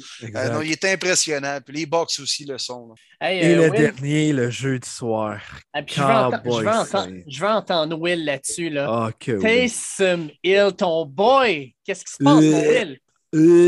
non, 0.53 0.62
il 0.62 0.70
est 0.70 0.85
impressionnant. 0.85 1.59
Puis, 1.65 1.77
les 1.77 1.86
box 1.86 2.20
aussi 2.20 2.44
le 2.44 2.59
sont. 2.59 2.94
Et 3.20 3.55
le 3.55 3.70
dernier, 3.70 4.32
le 4.32 4.51
jeudi 4.51 4.89
soir. 4.89 5.40
Ah, 5.73 5.81
je, 5.86 7.40
veux 7.40 7.48
entendre, 7.48 7.98
Will 7.98 8.24
là-dessus. 8.24 8.70
Là. 8.70 9.09
Okay, 9.09 9.39
Taysom 9.39 10.31
Hill, 10.44 10.73
ton 10.77 11.05
boy. 11.05 11.74
Qu'est-ce 11.85 12.05
qui 12.05 12.12
se 12.12 12.23
passe, 12.23 12.44
mon 12.44 12.69
Will? 12.69 13.01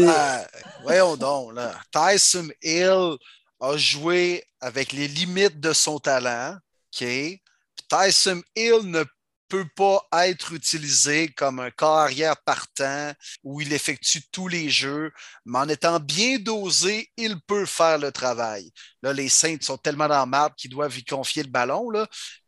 Ah, 0.09 0.47
voyons 0.82 1.16
donc, 1.16 1.55
là. 1.55 1.74
Tyson 1.93 2.48
Hill 2.62 3.16
a 3.60 3.76
joué 3.76 4.44
avec 4.60 4.93
les 4.93 5.09
limites 5.09 5.60
de 5.60 5.72
son 5.72 5.98
talent. 5.98 6.56
Tyson 7.89 8.43
Hill 8.56 8.80
ne 8.85 9.05
peut 9.48 9.66
pas 9.76 10.06
être 10.12 10.52
utilisé 10.52 11.28
comme 11.30 11.59
un 11.59 11.70
carrière 11.70 12.36
partant 12.44 13.12
où 13.43 13.60
il 13.62 13.72
effectue 13.72 14.22
tous 14.30 14.47
les 14.47 14.68
jeux, 14.68 15.10
mais 15.47 15.59
en 15.59 15.68
étant 15.68 16.01
bien 16.01 16.39
dosé, 16.39 17.10
il 17.16 17.40
peut 17.40 17.64
faire 17.64 17.98
le 17.98 18.12
travail. 18.12 18.70
Là, 19.02 19.12
les 19.14 19.30
Saints 19.30 19.56
sont 19.62 19.78
tellement 19.78 20.09
dans 20.09 20.26
marbre 20.26 20.55
qu'ils 20.56 20.70
doivent 20.70 20.94
lui 20.94 21.05
confier 21.05 21.43
le 21.43 21.48
ballon. 21.48 21.90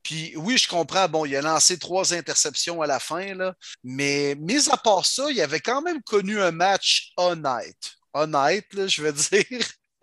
Puis 0.03 0.35
oui, 0.37 0.59
je 0.59 0.69
comprends, 0.69 1.09
bon, 1.09 1.25
il 1.25 1.35
a 1.37 1.43
lancé 1.43 1.79
trois 1.79 2.13
interceptions 2.13 2.83
à 2.83 2.87
la 2.87 3.01
fin, 3.01 3.35
mais 3.83 4.35
mis 4.39 4.69
à 4.71 4.77
part 4.77 5.07
ça, 5.07 5.31
il 5.31 5.41
avait 5.41 5.61
quand 5.61 5.81
même 5.83 6.03
connu 6.03 6.41
un 6.41 6.53
match 6.53 7.13
honnête. 7.17 7.93
Honnête, 8.13 8.67
je 8.89 9.03
veux 9.03 9.13
dire. 9.13 9.61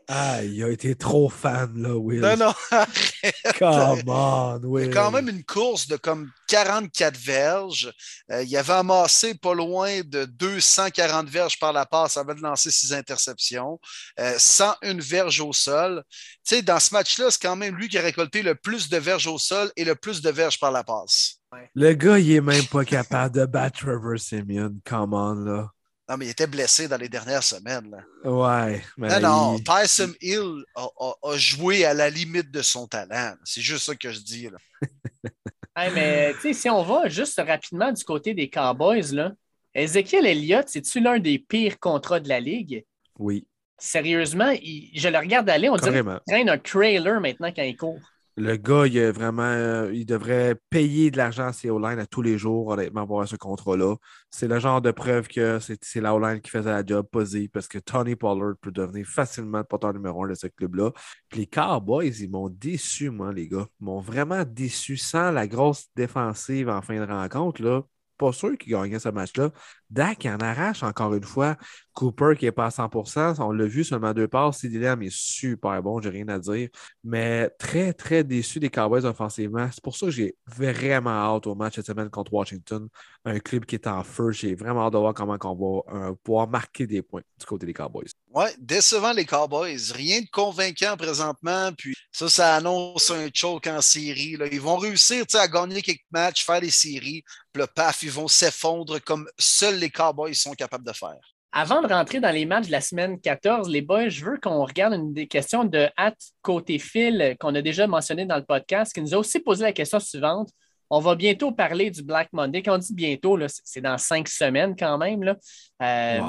Ah, 0.09 0.41
il 0.41 0.63
a 0.63 0.69
été 0.69 0.95
trop 0.95 1.27
fan, 1.27 1.81
là, 1.81 1.97
Will. 1.97 2.21
Non, 2.21 2.37
non, 2.37 2.53
Come 3.59 4.03
on, 4.07 4.59
Will. 4.63 4.85
Il 4.85 4.87
y 4.87 4.91
a 4.91 4.93
quand 4.93 5.11
même 5.11 5.27
une 5.27 5.43
course 5.43 5.87
de 5.87 5.97
comme 5.97 6.31
44 6.47 7.17
verges. 7.17 7.91
Euh, 8.31 8.41
il 8.43 8.55
avait 8.55 8.73
amassé 8.73 9.35
pas 9.35 9.53
loin 9.53 9.99
de 10.05 10.23
240 10.23 11.27
verges 11.27 11.59
par 11.59 11.73
la 11.73 11.85
passe 11.85 12.15
avant 12.15 12.35
de 12.35 12.41
lancer 12.41 12.71
ses 12.71 12.93
interceptions. 12.93 13.79
Euh, 14.19 14.35
101 14.37 14.97
verges 14.99 15.41
au 15.41 15.51
sol. 15.51 16.03
Tu 16.09 16.55
sais, 16.55 16.61
dans 16.61 16.79
ce 16.79 16.93
match-là, 16.93 17.29
c'est 17.29 17.41
quand 17.41 17.57
même 17.57 17.75
lui 17.75 17.89
qui 17.89 17.97
a 17.97 18.01
récolté 18.01 18.43
le 18.43 18.55
plus 18.55 18.87
de 18.87 18.97
verges 18.97 19.27
au 19.27 19.37
sol 19.37 19.69
et 19.75 19.83
le 19.83 19.95
plus 19.95 20.21
de 20.21 20.29
verges 20.29 20.59
par 20.59 20.71
la 20.71 20.85
passe. 20.85 21.39
Le 21.75 21.93
gars, 21.93 22.19
il 22.19 22.31
est 22.31 22.41
même 22.41 22.65
pas 22.65 22.85
capable 22.85 23.35
de 23.35 23.45
battre 23.45 23.79
Trevor 23.79 24.19
Simeon. 24.19 24.79
Come 24.85 25.13
on, 25.13 25.33
là. 25.33 25.69
Non, 26.09 26.15
mais 26.15 26.27
il 26.27 26.29
était 26.29 26.47
blessé 26.47 26.87
dans 26.87 26.97
les 26.97 27.09
dernières 27.09 27.43
semaines. 27.43 27.91
Là. 27.91 28.29
Ouais. 28.29 28.81
non, 28.97 29.19
non, 29.19 29.59
Tyson 29.59 30.13
Hill 30.21 30.63
a, 30.75 31.37
joué 31.37 31.83
à 31.83 31.93
la 31.93 32.09
limite 32.09 32.49
de 32.49 32.61
son 32.61 32.87
talent. 32.87 33.33
C'est 33.43 33.61
juste 33.61 33.85
ça 33.85 33.95
que 33.95 34.11
je 34.11 34.19
dis. 34.19 34.49
Là. 34.49 34.57
mais 35.93 36.33
si 36.53 36.69
on 36.69 36.83
va 36.83 37.09
juste 37.09 37.41
rapidement 37.45 37.91
du 37.91 38.03
côté 38.05 38.33
des 38.33 38.49
Cowboys, 38.49 39.11
là, 39.11 39.33
Ezekiel 39.73 40.25
Elliott, 40.25 40.67
c'est-tu 40.69 41.01
l'un 41.01 41.19
des 41.19 41.39
pires 41.39 41.77
contrats 41.77 42.21
de 42.21 42.29
la 42.29 42.39
Ligue? 42.39 42.85
Oui. 43.19 43.45
Sérieusement, 43.77 44.53
je 44.53 45.09
le 45.09 45.17
regarde 45.17 45.49
aller, 45.49 45.69
on 45.69 45.75
dirait 45.75 46.01
qu'il 46.01 46.19
traîne 46.27 46.49
un 46.49 46.57
trailer 46.57 47.19
maintenant 47.19 47.51
quand 47.55 47.63
il 47.63 47.75
court. 47.75 47.99
Le 48.39 48.55
gars, 48.55 48.85
il, 48.85 49.01
vraiment, 49.11 49.41
euh, 49.41 49.91
il 49.91 50.05
devrait 50.05 50.55
payer 50.69 51.09
de 51.09 51.17
l'argent 51.17 51.47
à 51.47 51.53
ses 51.53 51.71
O-line 51.71 51.97
à 51.97 52.05
tous 52.05 52.21
les 52.21 52.37
jours, 52.37 52.67
honnêtement, 52.67 53.01
avoir 53.01 53.27
ce 53.27 53.35
contrat-là. 53.35 53.95
C'est 54.29 54.47
le 54.47 54.59
genre 54.59 54.79
de 54.79 54.91
preuve 54.91 55.27
que 55.27 55.57
c'est 55.59 56.01
la 56.01 56.13
O-line 56.13 56.39
qui 56.39 56.51
faisait 56.51 56.69
la 56.69 56.85
job 56.85 57.07
posée 57.11 57.47
parce 57.47 57.67
que 57.67 57.79
Tony 57.79 58.15
Pollard 58.15 58.53
peut 58.61 58.71
devenir 58.71 59.07
facilement 59.07 59.57
le 59.57 59.63
porteur 59.63 59.91
numéro 59.93 60.23
un 60.23 60.27
de 60.29 60.35
ce 60.35 60.45
club-là. 60.45 60.91
Puis 61.29 61.39
les 61.41 61.47
Cowboys, 61.47 62.13
ils 62.19 62.29
m'ont 62.29 62.49
déçu, 62.49 63.09
moi, 63.09 63.33
les 63.33 63.47
gars. 63.47 63.65
Ils 63.81 63.85
m'ont 63.85 64.01
vraiment 64.01 64.43
déçu 64.45 64.97
sans 64.97 65.31
la 65.31 65.47
grosse 65.47 65.87
défensive 65.95 66.69
en 66.69 66.83
fin 66.83 67.03
de 67.03 67.11
rencontre. 67.11 67.63
Là 67.63 67.83
pas 68.17 68.31
sûr 68.31 68.57
qu'il 68.57 68.73
gagnait 68.73 68.99
ce 68.99 69.09
match-là. 69.09 69.51
Dak 69.89 70.25
en 70.25 70.37
arrache 70.37 70.83
encore 70.83 71.13
une 71.13 71.23
fois. 71.23 71.55
Cooper 71.93 72.33
qui 72.37 72.45
n'est 72.45 72.51
pas 72.51 72.65
à 72.65 72.69
100% 72.69 73.37
on 73.39 73.51
l'a 73.51 73.65
vu 73.65 73.83
seulement 73.83 74.13
deux 74.13 74.27
passes. 74.27 74.59
CD 74.59 74.83
est 74.85 75.09
super 75.09 75.81
bon, 75.81 76.01
j'ai 76.01 76.09
rien 76.09 76.27
à 76.27 76.39
dire. 76.39 76.69
Mais 77.03 77.49
très, 77.57 77.93
très 77.93 78.23
déçu 78.23 78.59
des 78.59 78.69
Cowboys 78.69 79.05
offensivement. 79.05 79.67
C'est 79.71 79.83
pour 79.83 79.95
ça 79.95 80.07
que 80.07 80.11
j'ai 80.11 80.35
vraiment 80.45 81.09
hâte 81.09 81.47
au 81.47 81.55
match 81.55 81.75
cette 81.75 81.85
semaine 81.85 82.09
contre 82.09 82.33
Washington. 82.33 82.87
Un 83.25 83.39
club 83.39 83.65
qui 83.65 83.75
est 83.75 83.87
en 83.87 84.03
feu. 84.03 84.31
J'ai 84.31 84.55
vraiment 84.55 84.85
hâte 84.85 84.93
de 84.93 84.97
voir 84.97 85.13
comment 85.13 85.37
on 85.43 85.83
va 85.89 86.09
euh, 86.09 86.13
pouvoir 86.23 86.47
marquer 86.47 86.87
des 86.87 87.01
points 87.01 87.21
du 87.39 87.45
côté 87.45 87.65
des 87.65 87.73
Cowboys. 87.73 88.09
Oui, 88.37 88.45
décevant 88.59 89.13
les 89.13 89.25
Cowboys. 89.25 89.91
Rien 89.95 90.21
de 90.21 90.27
convaincant 90.31 90.95
présentement. 90.95 91.71
Puis 91.75 91.95
ça, 92.11 92.29
ça 92.29 92.55
annonce 92.55 93.09
un 93.09 93.29
choke 93.33 93.65
en 93.65 93.81
série. 93.81 94.37
Ils 94.51 94.61
vont 94.61 94.77
réussir 94.77 95.25
à 95.33 95.47
gagner 95.47 95.81
quelques 95.81 96.05
matchs, 96.11 96.45
faire 96.45 96.61
des 96.61 96.69
séries. 96.69 97.23
Puis 97.51 97.63
le 97.63 97.65
paf, 97.65 98.03
ils 98.03 98.11
vont 98.11 98.27
s'effondrer 98.27 98.99
comme 98.99 99.27
seuls 99.39 99.79
les 99.79 99.89
Cowboys 99.89 100.35
sont 100.35 100.53
capables 100.53 100.85
de 100.85 100.93
faire. 100.93 101.17
Avant 101.51 101.81
de 101.81 101.87
rentrer 101.87 102.19
dans 102.19 102.29
les 102.29 102.45
matchs 102.45 102.67
de 102.67 102.73
la 102.73 102.81
semaine 102.81 103.19
14, 103.19 103.69
les 103.69 103.81
boys, 103.81 104.09
je 104.09 104.23
veux 104.23 104.37
qu'on 104.39 104.63
regarde 104.63 104.93
une 104.93 105.13
des 105.13 105.27
questions 105.27 105.63
de 105.63 105.89
Hat 105.97 106.13
côté 106.43 106.77
Phil 106.77 107.35
qu'on 107.39 107.55
a 107.55 107.63
déjà 107.63 107.87
mentionné 107.87 108.27
dans 108.27 108.37
le 108.37 108.45
podcast, 108.45 108.93
qui 108.93 109.01
nous 109.01 109.15
a 109.15 109.17
aussi 109.17 109.39
posé 109.39 109.63
la 109.63 109.73
question 109.73 109.99
suivante. 109.99 110.51
On 110.89 110.99
va 110.99 111.15
bientôt 111.15 111.51
parler 111.51 111.91
du 111.91 112.01
Black 112.03 112.29
Monday. 112.31 112.63
Quand 112.63 112.75
on 112.75 112.77
dit 112.77 112.93
bientôt, 112.93 113.37
c'est 113.63 113.81
dans 113.81 113.97
cinq 113.97 114.27
semaines 114.27 114.75
quand 114.77 114.97
même. 114.97 115.23
Là. 115.23 115.35
Euh, 115.81 116.21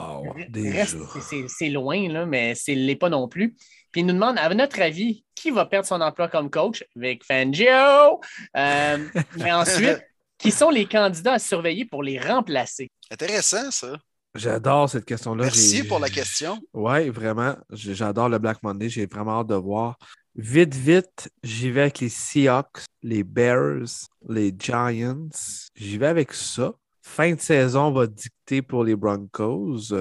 c'est 1.49 1.69
loin, 1.69 2.09
là, 2.09 2.27
mais 2.27 2.55
ce 2.55 2.73
n'est 2.73 2.97
pas 2.97 3.09
non 3.09 3.29
plus. 3.29 3.55
Puis 3.93 4.03
il 4.03 4.07
nous 4.07 4.15
demande, 4.15 4.37
à 4.39 4.53
notre 4.55 4.81
avis, 4.83 5.25
qui 5.35 5.51
va 5.51 5.65
perdre 5.65 5.87
son 5.87 6.01
emploi 6.01 6.29
comme 6.29 6.51
coach? 6.51 6.85
Vic 6.97 7.25
Fangio. 7.25 8.21
Euh, 8.57 8.99
mais 9.37 9.53
ensuite, 9.53 10.01
qui 10.39 10.51
sont 10.51 10.71
les 10.71 10.87
candidats 10.87 11.35
à 11.35 11.39
surveiller 11.39 11.85
pour 11.85 12.03
les 12.03 12.19
remplacer? 12.19 12.91
Intéressant, 13.11 13.71
ça. 13.71 13.97
J'adore 14.35 14.91
cette 14.91 15.05
question-là. 15.05 15.45
Merci 15.45 15.85
pour 15.85 15.99
la 15.99 16.11
question. 16.11 16.61
Oui, 16.75 17.09
vraiment. 17.09 17.57
J'adore 17.71 18.29
le 18.29 18.39
Black 18.39 18.63
Monday. 18.63 18.89
J'ai 18.89 19.07
vraiment 19.07 19.41
hâte 19.41 19.49
de 19.49 19.55
voir. 19.55 19.99
Vite, 20.37 20.75
vite, 20.75 21.31
j'y 21.43 21.71
vais 21.71 21.81
avec 21.83 21.99
les 21.99 22.09
Seahawks, 22.09 22.85
les 23.03 23.25
Bears, 23.25 24.09
les 24.29 24.55
Giants. 24.59 25.29
J'y 25.75 25.99
vais 25.99 26.07
avec 26.07 26.33
ça. 26.33 26.73
Fin 27.03 27.35
de 27.35 27.41
saison 27.41 27.91
va 27.91 28.07
dicter 28.07 28.62
pour 28.62 28.85
les 28.85 28.97
Broncos. 28.97 29.95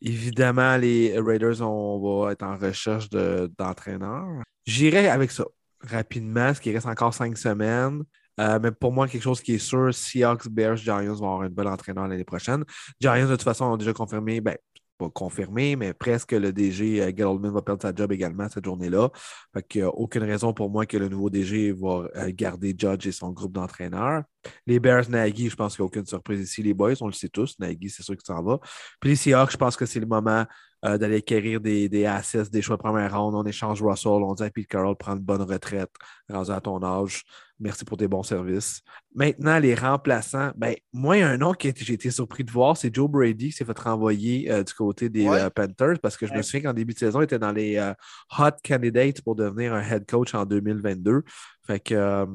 Évidemment, 0.00 0.76
les 0.76 1.18
Raiders, 1.18 1.60
on 1.60 2.22
va 2.22 2.32
être 2.32 2.42
en 2.42 2.56
recherche 2.56 3.08
d'entraîneurs. 3.10 4.42
J'irai 4.66 5.08
avec 5.08 5.30
ça 5.30 5.44
rapidement, 5.80 6.54
ce 6.54 6.60
qui 6.60 6.72
reste 6.72 6.86
encore 6.86 7.14
cinq 7.14 7.36
semaines. 7.36 8.02
Euh, 8.40 8.58
mais 8.62 8.70
pour 8.70 8.92
moi, 8.92 9.08
quelque 9.08 9.22
chose 9.22 9.40
qui 9.40 9.54
est 9.54 9.58
sûr, 9.58 9.92
Seahawks, 9.92 10.48
Bears, 10.48 10.76
Giants 10.76 11.14
vont 11.14 11.34
avoir 11.34 11.42
une 11.42 11.54
belle 11.54 11.68
entraîneur 11.68 12.08
l'année 12.08 12.24
prochaine. 12.24 12.64
Giants, 13.00 13.26
de 13.26 13.32
toute 13.32 13.42
façon, 13.42 13.66
ont 13.66 13.76
déjà 13.76 13.92
confirmé, 13.92 14.40
ben, 14.40 14.56
pas 14.98 15.10
confirmé, 15.10 15.76
mais 15.76 15.94
presque 15.94 16.32
le 16.32 16.52
DG 16.52 17.00
euh, 17.00 17.06
Gettleman 17.06 17.52
va 17.52 17.62
perdre 17.62 17.82
sa 17.82 17.94
job 17.94 18.12
également 18.12 18.48
cette 18.48 18.64
journée-là. 18.64 19.10
Fait 19.54 19.62
qu'il 19.66 19.82
n'y 19.82 19.86
a 19.86 19.90
aucune 19.90 20.22
raison 20.22 20.52
pour 20.52 20.70
moi 20.70 20.86
que 20.86 20.96
le 20.96 21.08
nouveau 21.08 21.30
DG 21.30 21.72
va 21.72 22.08
euh, 22.16 22.30
garder 22.34 22.74
Judge 22.76 23.06
et 23.06 23.12
son 23.12 23.30
groupe 23.30 23.52
d'entraîneurs. 23.52 24.22
Les 24.66 24.80
Bears, 24.80 25.08
Nagy, 25.08 25.50
je 25.50 25.56
pense 25.56 25.76
qu'il 25.76 25.82
n'y 25.82 25.86
a 25.86 25.88
aucune 25.88 26.06
surprise 26.06 26.40
ici. 26.40 26.62
Les 26.62 26.74
Boys, 26.74 26.94
on 27.00 27.06
le 27.06 27.12
sait 27.12 27.28
tous. 27.28 27.58
Nagy, 27.58 27.88
c'est 27.90 28.02
sûr 28.02 28.16
qu'il 28.16 28.26
s'en 28.26 28.42
va. 28.42 28.58
Puis 29.00 29.10
les 29.10 29.16
Seahawks, 29.16 29.52
je 29.52 29.56
pense 29.56 29.76
que 29.76 29.86
c'est 29.86 30.00
le 30.00 30.06
moment 30.06 30.46
euh, 30.84 30.98
d'aller 30.98 31.18
acquérir 31.18 31.60
des, 31.60 31.88
des 31.88 32.10
des 32.50 32.62
choix 32.62 32.76
de 32.76 32.82
première 32.82 33.16
ronde. 33.16 33.36
On 33.36 33.44
échange 33.44 33.80
Russell, 33.80 34.10
on 34.10 34.34
dit 34.34 34.42
à 34.42 34.50
Pete 34.50 34.66
Carroll 34.66 34.96
prendre 34.96 35.18
une 35.18 35.24
bonne 35.24 35.42
retraite, 35.42 35.90
rendu 36.28 36.50
à 36.50 36.60
ton 36.60 36.82
âge. 36.82 37.22
Merci 37.62 37.84
pour 37.84 37.96
tes 37.96 38.08
bons 38.08 38.24
services. 38.24 38.82
Maintenant, 39.14 39.60
les 39.60 39.76
remplaçants. 39.76 40.50
Ben, 40.56 40.74
moi, 40.92 41.14
un 41.14 41.36
nom 41.36 41.52
que 41.54 41.68
j'ai 41.76 41.92
été 41.92 42.10
surpris 42.10 42.42
de 42.42 42.50
voir, 42.50 42.76
c'est 42.76 42.92
Joe 42.92 43.08
Brady 43.08 43.50
qui 43.50 43.52
s'est 43.52 43.64
fait 43.64 43.78
renvoyer 43.78 44.50
euh, 44.50 44.64
du 44.64 44.74
côté 44.74 45.08
des 45.08 45.28
euh, 45.28 45.48
Panthers 45.48 46.00
parce 46.02 46.16
que 46.16 46.26
je 46.26 46.34
me 46.34 46.42
souviens 46.42 46.62
qu'en 46.62 46.72
début 46.72 46.92
de 46.92 46.98
saison, 46.98 47.20
il 47.20 47.24
était 47.24 47.38
dans 47.38 47.52
les 47.52 47.76
euh, 47.76 47.94
hot 48.36 48.50
candidates 48.64 49.22
pour 49.22 49.36
devenir 49.36 49.74
un 49.74 49.82
head 49.82 50.10
coach 50.10 50.34
en 50.34 50.44
2022. 50.44 51.22
Fait 51.64 51.78
que 51.78 52.26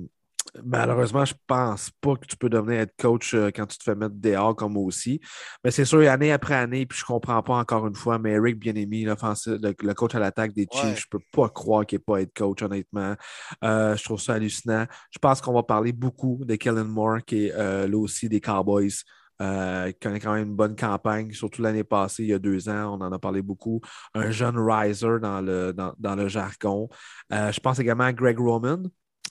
malheureusement, 0.63 1.25
je 1.25 1.33
pense 1.45 1.91
pas 2.01 2.15
que 2.15 2.25
tu 2.25 2.37
peux 2.37 2.49
devenir 2.49 2.81
head 2.81 2.91
coach 2.99 3.33
euh, 3.33 3.49
quand 3.53 3.65
tu 3.65 3.77
te 3.77 3.83
fais 3.83 3.95
mettre 3.95 4.15
dehors 4.15 4.55
comme 4.55 4.73
moi 4.73 4.83
aussi. 4.83 5.19
Mais 5.63 5.71
c'est 5.71 5.85
sûr, 5.85 6.09
année 6.09 6.31
après 6.31 6.55
année, 6.55 6.85
puis 6.85 6.97
je 6.99 7.05
comprends 7.05 7.41
pas 7.43 7.55
encore 7.55 7.87
une 7.87 7.95
fois, 7.95 8.19
mais 8.19 8.31
Eric 8.31 8.57
Bienemi, 8.57 9.03
le, 9.03 9.15
le, 9.15 9.93
coach 9.93 10.15
à 10.15 10.19
l'attaque 10.19 10.53
des 10.53 10.67
Chiefs, 10.71 11.01
je 11.01 11.05
peux 11.09 11.23
pas 11.31 11.49
croire 11.49 11.85
qu'il 11.85 11.97
n'est 11.97 12.03
pas 12.03 12.21
head 12.21 12.31
coach, 12.35 12.61
honnêtement. 12.61 13.15
Euh, 13.63 13.95
je 13.95 14.03
trouve 14.03 14.19
ça 14.19 14.33
hallucinant. 14.33 14.85
Je 15.11 15.19
pense 15.19 15.41
qu'on 15.41 15.53
va 15.53 15.63
parler 15.63 15.91
beaucoup 15.91 16.43
de 16.45 16.55
Kellen 16.55 16.87
Moore, 16.87 17.19
qui 17.25 17.47
est 17.47 17.53
euh, 17.53 17.87
là 17.87 17.97
aussi 17.97 18.29
des 18.29 18.41
Cowboys. 18.41 19.03
Euh, 19.39 19.91
qui 19.91 19.99
connaît 19.99 20.19
quand 20.19 20.33
même 20.33 20.47
une 20.47 20.55
bonne 20.55 20.75
campagne, 20.75 21.31
surtout 21.31 21.61
l'année 21.61 21.83
passée, 21.83 22.23
il 22.23 22.29
y 22.29 22.33
a 22.33 22.39
deux 22.39 22.69
ans, 22.69 22.97
on 22.97 23.05
en 23.05 23.11
a 23.11 23.19
parlé 23.19 23.43
beaucoup. 23.43 23.81
Un 24.15 24.31
jeune 24.31 24.57
riser 24.57 25.19
dans 25.21 25.41
le, 25.41 25.73
dans, 25.73 26.15
le 26.15 26.27
jargon. 26.27 26.89
je 27.29 27.59
pense 27.59 27.77
également 27.77 28.05
à 28.05 28.13
Greg 28.13 28.39
Roman, 28.39 28.81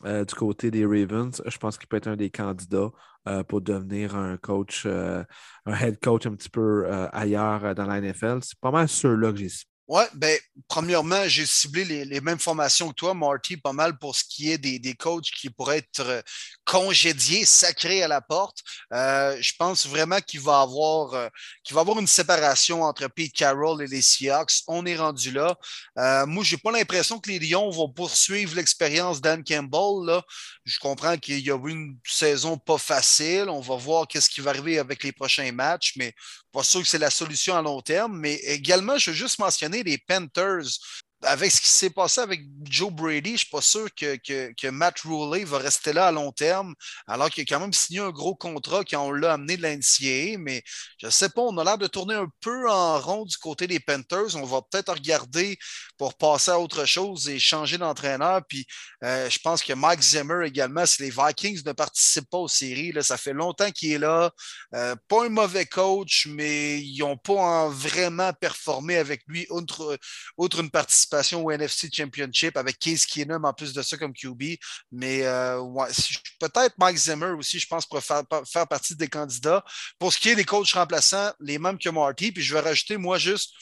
euh, 0.04 0.24
du 0.24 0.34
côté 0.34 0.70
des 0.70 0.84
Ravens, 0.84 1.42
je 1.44 1.58
pense 1.58 1.78
qu'il 1.78 1.88
peut 1.88 1.96
être 1.96 2.08
un 2.08 2.16
des 2.16 2.30
candidats 2.30 2.90
euh, 3.28 3.42
pour 3.42 3.60
devenir 3.60 4.14
un 4.14 4.36
coach, 4.36 4.84
euh, 4.86 5.24
un 5.64 5.74
head 5.74 5.98
coach 6.00 6.26
un 6.26 6.34
petit 6.34 6.50
peu 6.50 6.86
ailleurs 7.12 7.74
dans 7.74 7.86
la 7.86 8.00
NFL. 8.00 8.40
C'est 8.42 8.58
pas 8.60 8.70
mal 8.70 8.88
ceux-là 8.88 9.32
que 9.32 9.38
j'ai 9.38 9.48
oui, 9.88 10.02
ben, 10.14 10.36
premièrement, 10.66 11.28
j'ai 11.28 11.46
ciblé 11.46 11.84
les, 11.84 12.20
mêmes 12.20 12.40
formations 12.40 12.88
que 12.88 12.94
toi, 12.94 13.14
Marty, 13.14 13.56
pas 13.56 13.72
mal 13.72 13.96
pour 13.96 14.16
ce 14.16 14.24
qui 14.24 14.50
est 14.50 14.58
des, 14.58 14.94
coachs 14.94 15.30
qui 15.30 15.48
pourraient 15.48 15.78
être 15.78 16.24
euh, 16.68 16.72
congédiés, 16.72 17.44
sacrés 17.44 18.02
à 18.02 18.08
la 18.08 18.20
porte. 18.20 18.58
Euh, 18.92 19.36
je 19.40 19.52
pense 19.58 19.86
vraiment 19.86 20.20
qu'il 20.20 20.40
va 20.40 20.60
avoir 20.60 21.14
euh, 21.14 21.28
avoir 21.74 21.98
une 21.98 22.06
séparation 22.06 22.82
entre 22.82 23.08
Pete 23.08 23.32
Carroll 23.32 23.82
et 23.82 23.86
les 23.86 24.02
Seahawks. 24.02 24.62
On 24.66 24.86
est 24.86 24.96
rendu 24.96 25.30
là. 25.30 25.56
moi, 26.26 26.44
j'ai 26.44 26.56
pas 26.56 26.72
l'impression 26.72 27.18
que 27.18 27.30
les 27.30 27.38
Lions 27.38 27.70
vont 27.70 27.90
poursuivre 27.90 28.54
l'expérience 28.56 29.20
d'Anne 29.20 29.44
Campbell. 29.44 30.22
Je 30.64 30.78
comprends 30.78 31.16
qu'il 31.16 31.40
y 31.40 31.50
a 31.50 31.56
eu 31.56 31.70
une 31.70 31.98
saison 32.04 32.58
pas 32.58 32.78
facile. 32.78 33.46
On 33.48 33.60
va 33.60 33.76
voir 33.76 34.08
qu'est-ce 34.08 34.30
qui 34.30 34.40
va 34.40 34.50
arriver 34.50 34.78
avec 34.78 35.02
les 35.04 35.12
prochains 35.12 35.52
matchs, 35.52 35.94
mais 35.96 36.14
pas 36.52 36.62
sûr 36.62 36.80
que 36.80 36.88
c'est 36.88 36.98
la 36.98 37.10
solution 37.10 37.56
à 37.56 37.62
long 37.62 37.80
terme. 37.82 38.18
Mais 38.18 38.34
également, 38.36 38.98
je 38.98 39.10
veux 39.10 39.16
juste 39.16 39.38
mentionner 39.38 39.82
les 39.82 39.98
Panthers 39.98 40.66
avec 41.26 41.50
ce 41.50 41.60
qui 41.60 41.68
s'est 41.68 41.90
passé 41.90 42.20
avec 42.20 42.40
Joe 42.64 42.90
Brady, 42.90 43.30
je 43.30 43.34
ne 43.34 43.38
suis 43.38 43.50
pas 43.50 43.60
sûr 43.60 43.88
que, 43.94 44.16
que, 44.52 44.68
Matt 44.68 45.00
Ruley 45.00 45.44
va 45.44 45.58
rester 45.58 45.92
là 45.92 46.08
à 46.08 46.12
long 46.12 46.32
terme, 46.32 46.74
alors 47.06 47.30
qu'il 47.30 47.42
a 47.42 47.46
quand 47.46 47.60
même 47.60 47.72
signé 47.72 48.00
un 48.00 48.10
gros 48.10 48.34
contrat 48.34 48.84
quand 48.84 49.06
on 49.06 49.12
l'a 49.12 49.34
amené 49.34 49.56
de 49.56 49.62
la 49.62 49.76
NCAA, 49.76 50.38
mais 50.38 50.62
je 50.98 51.06
ne 51.06 51.10
sais 51.10 51.28
pas, 51.28 51.42
on 51.42 51.56
a 51.58 51.64
l'air 51.64 51.78
de 51.78 51.86
tourner 51.86 52.14
un 52.14 52.28
peu 52.40 52.70
en 52.70 52.98
rond 52.98 53.24
du 53.24 53.36
côté 53.36 53.66
des 53.66 53.80
Panthers. 53.80 54.36
On 54.36 54.44
va 54.44 54.62
peut-être 54.62 54.92
regarder 54.92 55.58
pour 55.98 56.14
passer 56.16 56.50
à 56.50 56.58
autre 56.58 56.84
chose 56.84 57.28
et 57.28 57.38
changer 57.38 57.78
d'entraîneur. 57.78 58.42
Puis 58.48 58.66
euh, 59.04 59.28
je 59.28 59.38
pense 59.38 59.62
que 59.62 59.72
Mike 59.72 60.00
Zimmer 60.00 60.46
également, 60.46 60.86
si 60.86 61.02
les 61.02 61.10
Vikings 61.10 61.62
ne 61.64 61.72
participent 61.72 62.30
pas 62.30 62.38
aux 62.38 62.48
séries, 62.48 62.92
ça 63.02 63.16
fait 63.16 63.32
longtemps 63.32 63.70
qu'il 63.70 63.92
est 63.92 63.98
là. 63.98 64.30
Euh, 64.74 64.94
pas 65.08 65.26
un 65.26 65.28
mauvais 65.28 65.66
coach, 65.66 66.26
mais 66.30 66.80
ils 66.80 66.98
n'ont 66.98 67.16
pas 67.16 67.68
vraiment 67.68 68.32
performé 68.32 68.96
avec 68.96 69.22
lui, 69.26 69.46
outre, 69.50 69.98
une 70.58 70.70
participation 71.16 71.44
au 71.44 71.50
NFC 71.50 71.88
Championship 71.92 72.56
avec 72.56 72.78
Case 72.78 73.06
Keenum 73.06 73.44
en 73.44 73.52
plus 73.52 73.72
de 73.72 73.82
ça 73.82 73.96
comme 73.96 74.12
QB. 74.12 74.56
Mais 74.92 75.22
euh, 75.24 75.62
peut-être 76.38 76.74
Mike 76.78 76.96
Zimmer 76.96 77.32
aussi, 77.38 77.58
je 77.58 77.66
pense, 77.66 77.86
pourrait 77.86 78.00
faire, 78.00 78.22
faire, 78.44 78.66
partie 78.66 78.94
des 78.94 79.08
candidats. 79.08 79.64
Pour 79.98 80.12
ce 80.12 80.18
qui 80.18 80.30
est 80.30 80.34
des 80.34 80.44
coachs 80.44 80.72
remplaçants, 80.72 81.32
les 81.40 81.58
mêmes 81.58 81.78
que 81.78 81.88
Marty, 81.88 82.32
puis 82.32 82.42
je 82.42 82.54
vais 82.54 82.60
rajouter, 82.60 82.96
moi, 82.96 83.18
juste 83.18 83.52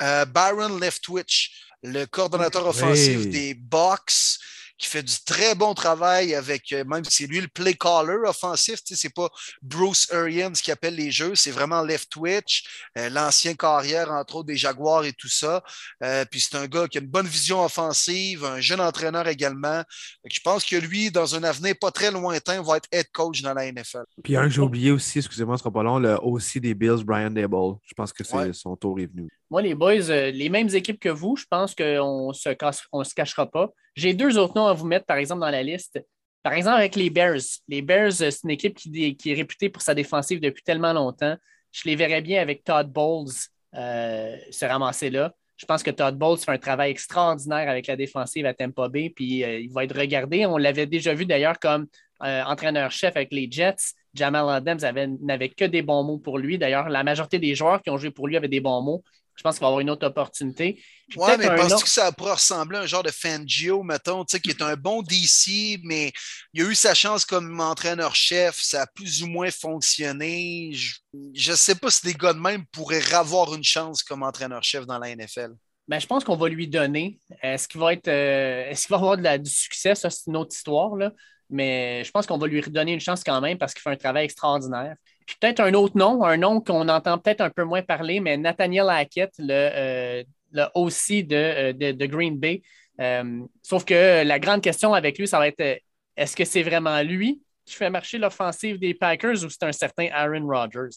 euh, 0.00 0.24
Byron 0.24 0.80
Leftwich, 0.80 1.66
le 1.82 2.04
coordonnateur 2.06 2.66
offensif 2.66 3.28
des 3.28 3.54
Bucks 3.54 4.38
qui 4.82 4.88
fait 4.88 5.02
du 5.02 5.14
très 5.24 5.54
bon 5.54 5.74
travail 5.74 6.34
avec, 6.34 6.72
euh, 6.72 6.84
même 6.84 7.04
si 7.04 7.22
c'est 7.22 7.26
lui 7.26 7.40
le 7.40 7.46
play 7.46 7.74
caller 7.74 8.16
offensif, 8.26 8.80
c'est 8.84 9.14
pas 9.14 9.30
Bruce 9.62 10.12
Arians 10.12 10.52
qui 10.52 10.72
appelle 10.72 10.96
les 10.96 11.12
jeux, 11.12 11.36
c'est 11.36 11.52
vraiment 11.52 11.82
Left 11.82 12.10
Twitch, 12.10 12.64
euh, 12.98 13.08
l'ancien 13.08 13.54
carrière, 13.54 14.10
entre 14.10 14.36
autres, 14.36 14.48
des 14.48 14.56
Jaguars 14.56 15.04
et 15.04 15.12
tout 15.12 15.28
ça. 15.28 15.62
Euh, 16.02 16.24
puis 16.28 16.40
c'est 16.40 16.56
un 16.56 16.66
gars 16.66 16.88
qui 16.88 16.98
a 16.98 17.00
une 17.00 17.06
bonne 17.06 17.28
vision 17.28 17.64
offensive, 17.64 18.44
un 18.44 18.60
jeune 18.60 18.80
entraîneur 18.80 19.28
également. 19.28 19.82
je 20.28 20.40
pense 20.40 20.64
que 20.64 20.76
lui, 20.76 21.12
dans 21.12 21.36
un 21.36 21.44
avenir 21.44 21.74
pas 21.80 21.92
très 21.92 22.10
lointain, 22.10 22.60
va 22.60 22.78
être 22.78 22.88
head 22.90 23.06
coach 23.12 23.40
dans 23.42 23.54
la 23.54 23.70
NFL. 23.70 24.02
Puis 24.24 24.36
un 24.36 24.44
que 24.44 24.50
j'ai 24.50 24.60
oublié 24.60 24.90
aussi, 24.90 25.18
excusez-moi, 25.18 25.56
ce 25.56 25.60
sera 25.62 25.70
pas 25.70 25.84
long, 25.84 26.00
le 26.00 26.20
aussi 26.22 26.60
des 26.60 26.74
Bills, 26.74 27.04
Brian 27.04 27.30
Dable. 27.30 27.76
Je 27.86 27.94
pense 27.94 28.12
que 28.12 28.24
c'est 28.24 28.52
son 28.52 28.74
tour 28.76 28.98
est 28.98 29.06
venu. 29.06 29.28
Moi, 29.52 29.60
les 29.60 29.74
boys, 29.74 30.30
les 30.30 30.48
mêmes 30.48 30.70
équipes 30.70 30.98
que 30.98 31.10
vous, 31.10 31.36
je 31.36 31.44
pense 31.44 31.74
qu'on 31.74 32.28
ne 32.28 32.32
se, 32.32 32.48
se 32.54 33.14
cachera 33.14 33.50
pas. 33.50 33.68
J'ai 33.94 34.14
deux 34.14 34.38
autres 34.38 34.54
noms 34.56 34.66
à 34.66 34.72
vous 34.72 34.86
mettre, 34.86 35.04
par 35.04 35.18
exemple, 35.18 35.42
dans 35.42 35.50
la 35.50 35.62
liste. 35.62 36.02
Par 36.42 36.54
exemple, 36.54 36.78
avec 36.78 36.96
les 36.96 37.10
Bears. 37.10 37.60
Les 37.68 37.82
Bears, 37.82 38.12
c'est 38.12 38.44
une 38.44 38.50
équipe 38.50 38.78
qui, 38.78 39.14
est 39.26 39.34
réputée 39.34 39.68
pour 39.68 39.82
sa 39.82 39.94
défensive 39.94 40.40
depuis 40.40 40.62
tellement 40.62 40.94
longtemps. 40.94 41.36
Je 41.70 41.82
les 41.84 41.96
verrais 41.96 42.22
bien 42.22 42.40
avec 42.40 42.64
Todd 42.64 42.90
Bowles 42.90 43.28
euh, 43.74 44.38
se 44.50 44.64
ramasser 44.64 45.10
là. 45.10 45.34
Je 45.58 45.66
pense 45.66 45.82
que 45.82 45.90
Todd 45.90 46.16
Bowles 46.16 46.38
fait 46.38 46.52
un 46.52 46.56
travail 46.56 46.90
extraordinaire 46.90 47.68
avec 47.68 47.88
la 47.88 47.96
défensive 47.96 48.46
à 48.46 48.54
Tampa 48.54 48.88
Bay, 48.88 49.12
puis 49.14 49.44
euh, 49.44 49.60
il 49.60 49.70
va 49.70 49.84
être 49.84 49.98
regardé. 49.98 50.46
On 50.46 50.56
l'avait 50.56 50.86
déjà 50.86 51.12
vu 51.12 51.26
d'ailleurs 51.26 51.58
comme 51.58 51.88
euh, 52.24 52.42
entraîneur-chef 52.44 53.16
avec 53.16 53.30
les 53.30 53.48
Jets. 53.50 53.92
Jamal 54.14 54.48
Adams 54.48 54.78
n'avait 55.20 55.50
que 55.50 55.66
des 55.66 55.82
bons 55.82 56.04
mots 56.04 56.18
pour 56.18 56.38
lui. 56.38 56.56
D'ailleurs, 56.56 56.88
la 56.88 57.04
majorité 57.04 57.38
des 57.38 57.54
joueurs 57.54 57.82
qui 57.82 57.90
ont 57.90 57.98
joué 57.98 58.10
pour 58.10 58.28
lui 58.28 58.36
avaient 58.38 58.48
des 58.48 58.60
bons 58.60 58.80
mots. 58.80 59.04
Je 59.36 59.42
pense 59.42 59.56
qu'il 59.56 59.62
va 59.62 59.68
avoir 59.68 59.80
une 59.80 59.90
autre 59.90 60.06
opportunité. 60.06 60.82
Oui, 61.16 61.30
mais 61.38 61.54
penses-tu 61.54 61.84
que 61.84 61.90
ça 61.90 62.12
pourrait 62.12 62.34
ressembler 62.34 62.78
à 62.78 62.80
un 62.82 62.86
genre 62.86 63.02
de 63.02 63.10
Fangio, 63.10 63.82
mettons, 63.82 64.24
qui 64.24 64.50
est 64.50 64.62
un 64.62 64.76
bon 64.76 65.02
DC, 65.02 65.80
mais 65.84 66.12
il 66.52 66.62
a 66.62 66.68
eu 66.68 66.74
sa 66.74 66.94
chance 66.94 67.24
comme 67.24 67.60
entraîneur-chef, 67.60 68.60
ça 68.60 68.82
a 68.82 68.86
plus 68.86 69.22
ou 69.22 69.26
moins 69.26 69.50
fonctionné. 69.50 70.72
Je 70.72 71.50
ne 71.50 71.56
sais 71.56 71.74
pas 71.74 71.90
si 71.90 72.02
des 72.06 72.14
gars 72.14 72.32
de 72.32 72.38
même 72.38 72.64
pourraient 72.66 73.14
avoir 73.14 73.54
une 73.54 73.64
chance 73.64 74.02
comme 74.02 74.22
entraîneur-chef 74.22 74.86
dans 74.86 74.98
la 74.98 75.14
NFL. 75.14 75.52
Ben, 75.88 75.98
je 75.98 76.06
pense 76.06 76.24
qu'on 76.24 76.36
va 76.36 76.48
lui 76.48 76.68
donner. 76.68 77.18
Est-ce 77.42 77.68
qu'il 77.68 77.80
va 77.80 77.92
être 77.92 78.08
euh, 78.08 78.70
est-ce 78.70 78.86
qu'il 78.86 78.94
va 78.94 78.96
avoir 78.96 79.16
de 79.16 79.22
la, 79.22 79.38
du 79.38 79.50
succès? 79.50 79.94
Ça, 79.94 80.10
c'est 80.10 80.26
une 80.28 80.36
autre 80.36 80.54
histoire. 80.54 80.94
Là. 80.94 81.12
Mais 81.50 82.02
je 82.04 82.10
pense 82.10 82.26
qu'on 82.26 82.38
va 82.38 82.46
lui 82.46 82.60
redonner 82.60 82.92
une 82.92 83.00
chance 83.00 83.22
quand 83.24 83.40
même 83.40 83.58
parce 83.58 83.74
qu'il 83.74 83.82
fait 83.82 83.90
un 83.90 83.96
travail 83.96 84.24
extraordinaire. 84.24 84.96
Puis 85.26 85.36
peut-être 85.40 85.60
un 85.60 85.74
autre 85.74 85.96
nom, 85.96 86.24
un 86.24 86.36
nom 86.36 86.60
qu'on 86.60 86.88
entend 86.88 87.18
peut-être 87.18 87.40
un 87.40 87.50
peu 87.50 87.64
moins 87.64 87.82
parler, 87.82 88.20
mais 88.20 88.36
Nathaniel 88.36 88.88
Hackett, 88.88 89.32
le, 89.38 89.50
euh, 89.50 90.24
le 90.52 90.64
OC 90.74 91.32
euh, 91.32 91.72
de, 91.72 91.92
de, 91.92 92.06
Green 92.06 92.38
Bay. 92.38 92.62
Euh, 93.00 93.40
sauf 93.62 93.84
que 93.84 94.24
la 94.24 94.38
grande 94.38 94.62
question 94.62 94.94
avec 94.94 95.18
lui, 95.18 95.26
ça 95.26 95.38
va 95.38 95.48
être 95.48 95.80
est-ce 96.16 96.36
que 96.36 96.44
c'est 96.44 96.62
vraiment 96.62 97.00
lui 97.02 97.42
qui 97.64 97.74
fait 97.74 97.90
marcher 97.90 98.18
l'offensive 98.18 98.78
des 98.78 98.94
Packers 98.94 99.44
ou 99.44 99.48
c'est 99.48 99.62
un 99.62 99.72
certain 99.72 100.08
Aaron 100.12 100.46
Rodgers? 100.46 100.90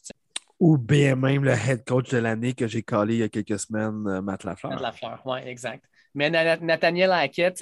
Ou 0.59 0.77
bien 0.77 1.15
même 1.15 1.43
le 1.43 1.51
head 1.51 1.83
coach 1.85 2.09
de 2.09 2.17
l'année 2.17 2.53
que 2.53 2.67
j'ai 2.67 2.81
collé 2.81 3.15
il 3.15 3.19
y 3.19 3.23
a 3.23 3.29
quelques 3.29 3.59
semaines, 3.59 4.21
Matt 4.21 4.43
Lafleur. 4.43 4.73
Matt 4.73 4.81
Lafleur, 4.81 5.21
oui, 5.25 5.39
exact. 5.45 5.83
Mais 6.13 6.29
Nathaniel 6.29 7.11
Hackett, 7.11 7.61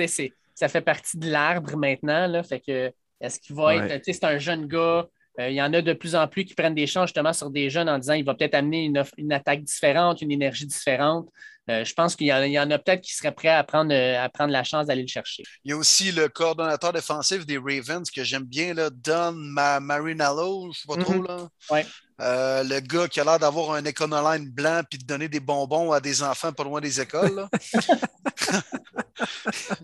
ça 0.56 0.68
fait 0.68 0.81
partie 0.81 1.18
de 1.18 1.30
l'arbre 1.30 1.76
maintenant. 1.76 2.27
Là, 2.27 2.44
fait 2.44 2.60
que 2.60 2.94
est-ce 3.19 3.40
qu'il 3.40 3.56
va 3.56 3.76
être. 3.76 4.03
C'est 4.03 4.23
un 4.26 4.38
jeune 4.38 4.68
gars 4.68 5.07
euh, 5.40 5.50
il 5.50 5.56
y 5.56 5.62
en 5.62 5.74
a 5.74 5.82
de 5.82 5.94
plus 5.94 6.16
en 6.16 6.28
plus 6.28 6.46
qui 6.46 6.54
prennent 6.54 6.76
des 6.76 6.88
chances 6.88 7.08
justement 7.08 7.34
sur 7.34 7.50
des 7.50 7.70
jeunes 7.70 7.90
en 7.90 7.98
disant 7.98 8.14
il 8.14 8.24
va 8.24 8.36
peut-être 8.36 8.56
amener 8.56 8.84
une, 8.84 9.34
attaque 9.34 9.64
différente, 9.64 10.22
une 10.22 10.32
énergie 10.32 10.68
différente. 10.68 11.28
Euh, 11.70 11.86
je 11.86 11.94
pense 11.94 12.16
qu'il 12.16 12.28
y, 12.28 12.60
en 12.60 12.72
a, 12.72 12.78
peut-être 12.78 13.02
qui 13.02 13.14
seraient 13.14 13.32
prêts 13.32 13.48
à 13.48 13.64
prendre, 13.64 13.96
à 13.96 14.28
prendre 14.30 14.52
la 14.52 14.66
chance 14.66 14.88
d'aller 14.88 15.02
le 15.02 15.08
chercher. 15.08 15.44
Il 15.64 15.72
y 15.72 15.74
a 15.74 15.78
aussi 15.78 16.12
le 16.12 16.28
coordonnateur 16.28 16.92
défensif 16.92 17.46
des 17.46 17.58
Ravens 17.58 18.10
que 18.12 18.24
j'aime 18.24 18.44
bien, 18.44 18.74
là, 18.74 18.90
Don 18.90 19.32
Marinello, 19.32 20.64
je 20.64 20.68
ne 20.68 20.74
sais 20.74 20.88
pas 20.88 20.98
trop. 20.98 21.24
Mm-hmm. 21.24 21.28
Là. 21.72 21.84
Euh, 22.22 22.64
le 22.64 22.80
gars 22.80 23.07
qui 23.07 23.19
a 23.19 23.23
l'air 23.23 23.40
d'avoir 23.40 23.72
un 23.72 23.84
Econoline 23.84 24.49
blanc 24.49 24.81
puis 24.88 24.99
de 24.99 25.06
donner 25.06 25.27
des 25.27 25.40
bonbons 25.40 25.91
à 25.91 25.99
des 25.99 26.22
enfants 26.22 26.53
pas 26.53 26.64
loin 26.64 26.80
des 26.80 27.02
écoles. 27.02 27.48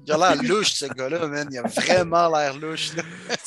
il 0.05 0.11
a 0.11 0.17
l'air 0.17 0.43
louche, 0.43 0.73
ce 0.73 0.85
gars-là, 0.85 1.27
man. 1.27 1.47
Il 1.51 1.57
a 1.57 1.63
vraiment 1.63 2.29
l'air 2.29 2.55
louche. 2.55 2.91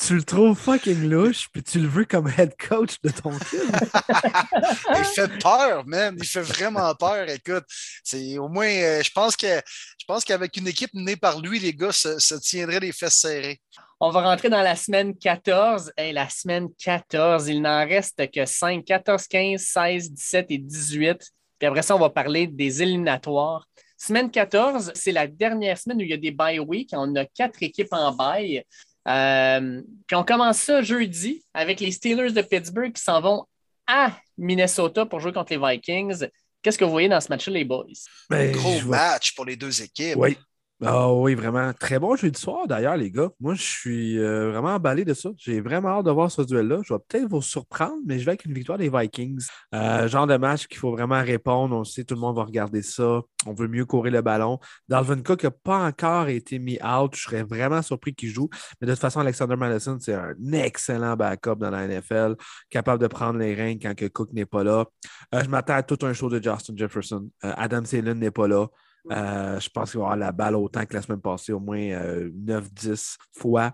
tu 0.05 0.15
le 0.15 0.23
trouves 0.23 0.57
fucking 0.57 1.09
louche, 1.09 1.47
puis 1.51 1.63
tu 1.63 1.79
le 1.79 1.87
veux 1.87 2.03
comme 2.05 2.27
head 2.37 2.53
coach 2.57 2.95
de 3.03 3.09
ton 3.09 3.31
film. 3.31 3.71
il 4.97 5.05
fait 5.05 5.39
peur, 5.39 5.85
man. 5.85 6.15
Il 6.17 6.27
fait 6.27 6.41
vraiment 6.41 6.93
peur. 6.95 7.29
Écoute, 7.29 7.63
c'est 8.03 8.37
au 8.37 8.49
moins, 8.49 8.67
euh, 8.67 9.01
je 9.01 9.11
pense 9.11 9.37
que 9.37 9.47
je 9.47 10.05
pense 10.05 10.25
qu'avec 10.25 10.57
une 10.57 10.67
équipe 10.67 10.93
menée 10.93 11.15
par 11.15 11.39
lui, 11.39 11.59
les 11.59 11.73
gars 11.73 11.93
se 11.93 12.35
tiendraient 12.35 12.81
les 12.81 12.91
fesses 12.91 13.19
serrées. 13.19 13.61
On 14.05 14.09
va 14.09 14.21
rentrer 14.21 14.49
dans 14.49 14.61
la 14.61 14.75
semaine 14.75 15.15
14. 15.15 15.93
et 15.97 16.11
la 16.11 16.27
semaine 16.27 16.67
14, 16.77 17.47
il 17.47 17.61
n'en 17.61 17.87
reste 17.87 18.29
que 18.31 18.45
5, 18.45 18.83
14, 18.83 19.27
15, 19.27 19.61
16, 19.61 20.11
17 20.11 20.45
et 20.49 20.57
18. 20.57 21.31
Puis 21.57 21.67
après 21.67 21.83
ça, 21.83 21.95
on 21.95 21.99
va 21.99 22.09
parler 22.09 22.45
des 22.45 22.83
éliminatoires. 22.83 23.65
Semaine 23.97 24.29
14, 24.29 24.91
c'est 24.93 25.13
la 25.13 25.25
dernière 25.25 25.77
semaine 25.77 25.99
où 25.99 26.01
il 26.01 26.09
y 26.09 26.13
a 26.13 26.17
des 26.17 26.31
bye 26.31 26.59
week. 26.59 26.89
On 26.91 27.15
a 27.15 27.23
quatre 27.23 27.63
équipes 27.63 27.93
en 27.93 28.11
bye. 28.11 28.65
puis 29.05 30.15
on 30.17 30.25
commence 30.25 30.57
ça 30.57 30.81
jeudi 30.81 31.41
avec 31.53 31.79
les 31.79 31.93
Steelers 31.93 32.33
de 32.33 32.41
Pittsburgh 32.41 32.91
qui 32.91 33.01
s'en 33.01 33.21
vont 33.21 33.45
à 33.87 34.11
Minnesota 34.37 35.05
pour 35.05 35.21
jouer 35.21 35.31
contre 35.31 35.53
les 35.53 35.77
Vikings. 35.77 36.27
Qu'est-ce 36.61 36.77
que 36.77 36.83
vous 36.83 36.91
voyez 36.91 37.07
dans 37.07 37.21
ce 37.21 37.29
match-là, 37.29 37.53
les 37.53 37.63
boys? 37.63 37.85
Ben, 38.29 38.51
gros 38.51 38.81
match 38.81 39.33
pour 39.33 39.45
les 39.45 39.55
deux 39.55 39.81
équipes. 39.81 40.17
Oui, 40.17 40.35
ah 40.85 41.13
oui, 41.13 41.35
vraiment. 41.35 41.71
Très 41.73 41.99
bon 41.99 42.15
jeu 42.15 42.29
du 42.29 42.39
soir, 42.39 42.67
d'ailleurs, 42.67 42.97
les 42.97 43.11
gars. 43.11 43.29
Moi, 43.39 43.53
je 43.55 43.61
suis 43.61 44.19
euh, 44.19 44.51
vraiment 44.51 44.75
emballé 44.75 45.05
de 45.05 45.13
ça. 45.13 45.29
J'ai 45.37 45.61
vraiment 45.61 45.89
hâte 45.89 46.05
de 46.05 46.11
voir 46.11 46.31
ce 46.31 46.41
duel-là. 46.41 46.79
Je 46.83 46.93
vais 46.93 46.99
peut-être 47.07 47.29
vous 47.29 47.41
surprendre, 47.41 47.99
mais 48.05 48.19
je 48.19 48.25
vais 48.25 48.31
avec 48.31 48.45
une 48.45 48.53
victoire 48.53 48.77
des 48.77 48.89
Vikings. 48.89 49.45
Euh, 49.73 50.07
genre 50.07 50.27
de 50.27 50.37
match 50.37 50.67
qu'il 50.67 50.77
faut 50.77 50.91
vraiment 50.91 51.21
répondre. 51.21 51.75
On 51.75 51.83
sait, 51.83 52.03
tout 52.03 52.15
le 52.15 52.21
monde 52.21 52.35
va 52.35 52.43
regarder 52.43 52.81
ça. 52.81 53.21
On 53.45 53.53
veut 53.53 53.67
mieux 53.67 53.85
courir 53.85 54.13
le 54.13 54.21
ballon. 54.21 54.59
Dalvin 54.87 55.21
Cook 55.21 55.43
n'a 55.43 55.51
pas 55.51 55.85
encore 55.85 56.27
été 56.27 56.59
mis 56.59 56.79
out. 56.83 57.15
Je 57.15 57.21
serais 57.21 57.43
vraiment 57.43 57.81
surpris 57.81 58.13
qu'il 58.13 58.29
joue. 58.29 58.49
Mais 58.81 58.87
de 58.87 58.93
toute 58.93 59.01
façon, 59.01 59.19
Alexander 59.19 59.55
Madison, 59.55 59.97
c'est 59.99 60.13
un 60.13 60.33
excellent 60.51 61.15
backup 61.15 61.55
dans 61.55 61.69
la 61.69 61.87
NFL, 61.87 62.35
capable 62.69 63.01
de 63.01 63.07
prendre 63.07 63.39
les 63.39 63.53
règnes 63.53 63.79
quand 63.79 63.93
Cook 64.11 64.33
n'est 64.33 64.45
pas 64.45 64.63
là. 64.63 64.85
Euh, 65.33 65.43
je 65.43 65.49
m'attends 65.49 65.75
à 65.75 65.83
tout 65.83 66.05
un 66.05 66.13
show 66.13 66.29
de 66.29 66.41
Justin 66.41 66.73
Jefferson. 66.75 67.29
Adam 67.41 67.81
Thielen 67.83 68.19
n'est 68.19 68.31
pas 68.31 68.47
là. 68.47 68.67
Euh, 69.11 69.59
je 69.59 69.69
pense 69.69 69.91
qu'il 69.91 69.99
va 69.99 70.05
avoir 70.05 70.17
la 70.17 70.31
balle 70.31 70.55
autant 70.55 70.85
que 70.85 70.93
la 70.93 71.01
semaine 71.01 71.21
passée, 71.21 71.53
au 71.53 71.59
moins 71.59 71.77
9-10 71.77 72.89
euh, 72.89 72.95
fois. 73.37 73.73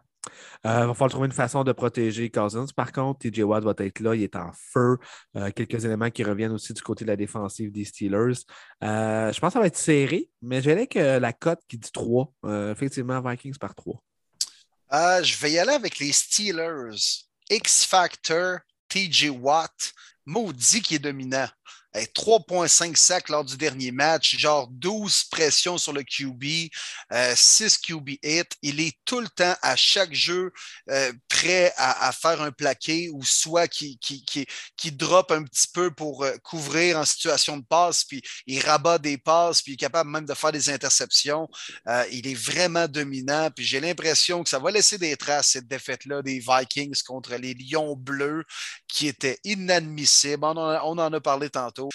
Il 0.64 0.70
euh, 0.70 0.88
va 0.88 0.94
falloir 0.94 1.10
trouver 1.10 1.28
une 1.28 1.32
façon 1.32 1.64
de 1.64 1.72
protéger 1.72 2.30
Cousins. 2.30 2.66
Par 2.76 2.92
contre, 2.92 3.20
TJ 3.20 3.40
Watt 3.44 3.64
va 3.64 3.74
être 3.78 4.00
là, 4.02 4.16
il 4.16 4.24
est 4.24 4.36
en 4.36 4.52
feu. 4.54 4.98
quelques 5.56 5.86
éléments 5.86 6.10
qui 6.10 6.24
reviennent 6.24 6.52
aussi 6.52 6.74
du 6.74 6.82
côté 6.82 7.06
de 7.06 7.10
la 7.10 7.16
défensive 7.16 7.72
des 7.72 7.86
Steelers. 7.86 8.42
je 8.82 9.40
pense 9.40 9.50
que 9.50 9.54
ça 9.54 9.60
va 9.60 9.68
être 9.68 9.78
serré, 9.78 10.30
mais 10.42 10.62
j'ai 10.62 10.88
que 10.88 11.20
la 11.20 11.34
cote 11.34 11.62
qui 11.68 11.78
dit 11.78 11.92
3. 11.92 12.34
effectivement, 12.72 13.22
Vikings 13.22 13.58
par 13.58 13.74
3. 13.74 14.02
je 15.24 15.40
vais 15.40 15.52
y 15.52 15.60
aller 15.60 15.72
avec 15.74 16.00
les 16.00 16.12
Steelers. 16.12 17.26
X-Factor, 17.50 18.60
TJ 18.90 19.30
Watt, 19.30 19.94
maudit 20.30 20.82
qui 20.82 20.96
est 20.96 21.00
dominant. 21.00 21.48
3,5 21.96 22.96
sacs 22.96 23.30
lors 23.30 23.44
du 23.44 23.58
dernier 23.58 23.92
match, 23.92 24.38
genre 24.38 24.68
12 24.72 25.24
pressions 25.32 25.78
sur 25.78 25.92
le 25.92 26.04
QB, 26.04 26.72
6 27.36 27.78
QB 27.80 28.10
hits. 28.24 28.44
Il 28.62 28.80
est 28.80 28.96
tout 29.06 29.20
le 29.20 29.28
temps 29.28 29.56
à 29.62 29.76
chaque 29.76 30.14
jeu 30.14 30.52
euh, 30.90 31.12
prêt 31.40 31.74
à, 31.78 32.12
faire 32.12 32.42
un 32.42 32.52
plaqué 32.52 33.10
ou 33.14 33.24
soit 33.24 33.68
qui, 33.68 33.98
qui, 34.00 34.24
qui, 34.26 34.46
qui 34.76 34.92
drop 34.92 35.32
un 35.32 35.44
petit 35.44 35.68
peu 35.74 35.92
pour 35.92 36.24
euh, 36.24 36.36
couvrir 36.44 36.98
en 36.98 37.06
situation 37.06 37.58
de 37.58 37.64
passe, 37.64 38.04
puis 38.04 38.22
il 38.48 38.60
rabat 38.60 38.98
des 38.98 39.18
passes, 39.18 39.62
puis 39.62 39.74
il 39.74 39.76
est 39.76 39.78
capable 39.78 40.10
même 40.10 40.26
de 40.26 40.34
faire 40.34 40.52
des 40.52 40.70
interceptions. 40.70 41.48
Euh, 41.88 42.04
il 42.12 42.28
est 42.28 42.36
vraiment 42.36 42.88
dominant, 42.88 43.50
puis 43.56 43.66
j'ai 43.66 43.80
l'impression 43.80 44.44
que 44.44 44.50
ça 44.50 44.60
va 44.60 44.72
laisser 44.72 44.98
des 44.98 45.16
traces, 45.16 45.52
cette 45.52 45.68
défaite-là 45.68 46.22
des 46.22 46.40
Vikings 46.40 47.02
contre 47.06 47.36
les 47.36 47.54
Lions 47.54 47.96
bleus, 47.96 48.44
qui 48.88 49.08
était 49.08 49.40
inadmissible. 49.44 50.44
On 50.44 50.58
on 50.58 50.98
en 50.98 51.14
a 51.14 51.22
parlé 51.22 51.50
tantôt 51.50 51.90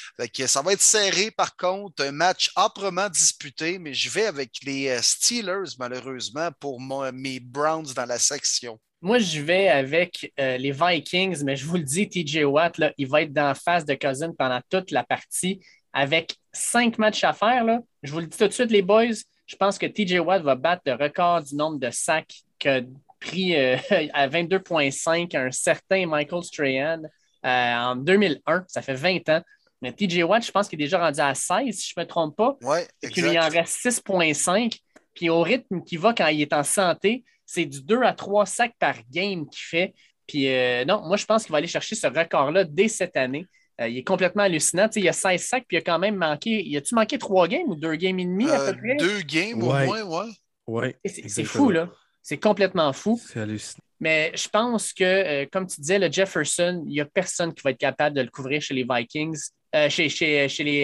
ça 0.47 0.63
va 0.63 0.73
être 0.73 0.83
serré 0.83 1.31
par 1.31 1.57
contre, 1.57 2.05
un 2.05 2.13
match 2.13 2.51
âprement 2.57 3.09
disputé, 3.09 3.79
mais 3.79 3.95
je 3.95 4.11
vais 4.11 4.27
avec 4.27 4.63
les 4.65 4.89
euh, 4.89 5.01
Steelers 5.03 5.77
malheureusement 5.79 6.51
pour 6.61 6.81
mes 6.81 7.41
Browns 7.41 7.93
dans 7.95 8.07
la 8.07 8.19
section. 8.19 8.79
Moi, 9.05 9.19
je 9.19 9.43
vais 9.43 9.69
avec 9.69 10.33
euh, 10.41 10.57
les 10.57 10.73
Vikings, 10.73 11.45
mais 11.45 11.57
je 11.57 11.67
vous 11.67 11.77
le 11.77 11.83
dis, 11.83 12.09
TJ 12.09 12.45
Watt, 12.45 12.81
il 12.97 13.07
va 13.07 13.21
être 13.21 13.35
dans 13.35 13.49
la 13.49 13.55
face 13.55 13.85
de 13.85 13.93
Cousin 13.93 14.33
pendant 14.33 14.63
toute 14.71 14.91
la 14.93 15.05
partie 15.05 15.61
avec 15.93 16.35
cinq 16.55 16.97
matchs 16.97 17.23
à 17.23 17.35
faire. 17.35 17.65
Là. 17.65 17.81
Je 18.03 18.11
vous 18.11 18.21
le 18.21 18.27
dis 18.27 18.39
tout 18.39 18.49
de 18.49 18.53
suite, 18.53 18.71
les 18.71 18.81
boys, 18.81 19.13
je 19.45 19.57
pense 19.57 19.77
que 19.77 19.85
TJ 19.85 20.21
Watt 20.21 20.43
va 20.43 20.55
battre 20.55 20.85
le 20.87 20.95
record 20.95 21.43
du 21.43 21.55
nombre 21.55 21.79
de 21.79 21.91
sacs 21.91 22.33
qu'a 22.59 22.81
pris 23.21 23.55
euh, 23.55 23.77
à 24.15 24.27
22,5 24.27 25.37
un 25.37 25.51
certain 25.51 26.07
Michael 26.07 26.43
Strahan 26.43 27.03
en 27.43 27.97
2001. 27.97 28.65
Ça 28.69 28.81
fait 28.81 28.95
20 28.95 29.29
ans. 29.29 29.43
Mais 29.83 29.93
TJ 29.93 30.23
Watt, 30.23 30.47
je 30.47 30.51
pense 30.51 30.67
qu'il 30.67 30.81
est 30.81 30.85
déjà 30.85 30.99
rendu 30.99 31.21
à 31.21 31.35
16, 31.35 31.77
si 31.77 31.91
je 31.91 32.01
ne 32.01 32.05
me 32.05 32.09
trompe 32.09 32.37
pas. 32.37 32.57
Oui, 32.63 32.79
Puis 33.03 33.21
il 33.21 33.39
en 33.39 33.51
reste 33.51 33.85
6,5. 33.85 34.79
Puis 35.13 35.29
au 35.29 35.43
rythme 35.43 35.83
qu'il 35.83 35.99
va 35.99 36.15
quand 36.15 36.29
il 36.29 36.41
est 36.41 36.55
en 36.55 36.65
santé, 36.65 37.23
c'est 37.47 37.67
du 37.67 37.83
2 37.83 38.03
à 38.03 38.13
3 38.13 38.47
sacs 38.47 38.75
par 38.79 38.97
game 39.11 39.49
qu'il 39.49 39.63
fait. 39.63 39.95
Puis 40.27 40.49
euh, 40.49 40.85
non, 40.85 41.03
moi, 41.07 41.17
je 41.17 41.27
pense 41.27 41.45
qu'il 41.45 41.53
va 41.53 41.59
aller 41.59 41.67
chercher 41.67 41.95
ce 41.95 42.07
record-là 42.07 42.65
dès 42.65 42.89
cette 42.89 43.17
année. 43.17 43.47
Euh, 43.81 43.89
il 43.89 43.99
est 43.99 44.05
complètement 44.05 44.45
hallucinant. 44.45 44.89
il 44.95 45.05
y 45.05 45.09
a 45.09 45.13
16 45.13 45.43
sacs, 45.43 45.65
puis 45.67 45.77
il 45.77 45.81
a 45.81 45.83
quand 45.83 45.99
même 45.99 46.17
manqué. 46.17 46.65
Y 46.67 46.77
a-tu 46.77 46.95
manqué 46.95 47.19
3 47.19 47.49
games 47.49 47.69
ou 47.69 47.75
2 47.75 47.97
games 47.97 48.19
et 48.19 48.25
demi 48.25 48.49
à 48.49 48.59
peu 48.59 48.69
euh, 48.69 48.75
près? 48.75 48.97
2 48.97 49.21
games 49.23 49.63
au 49.63 49.67
moins, 49.67 50.03
ouais. 50.03 50.31
ouais 50.67 50.97
c'est 51.05 51.45
fou, 51.45 51.71
là. 51.71 51.91
C'est 52.23 52.39
complètement 52.39 52.93
fou. 52.93 53.21
C'est 53.23 53.41
hallucinant. 53.41 53.81
Mais 54.01 54.33
je 54.35 54.49
pense 54.49 54.93
que, 54.93 55.45
comme 55.47 55.67
tu 55.67 55.81
disais, 55.81 55.99
le 55.99 56.11
Jefferson, 56.11 56.83
il 56.87 56.93
n'y 56.93 57.01
a 57.01 57.05
personne 57.05 57.55
qui 57.55 57.63
va 57.63 57.71
être 57.71 57.79
capable 57.79 58.17
de 58.17 58.23
le 58.23 58.29
couvrir 58.29 58.61
chez 58.61 58.75
les 58.75 58.87
Vikings. 58.89 59.39
Euh, 59.75 59.89
chez, 59.89 60.07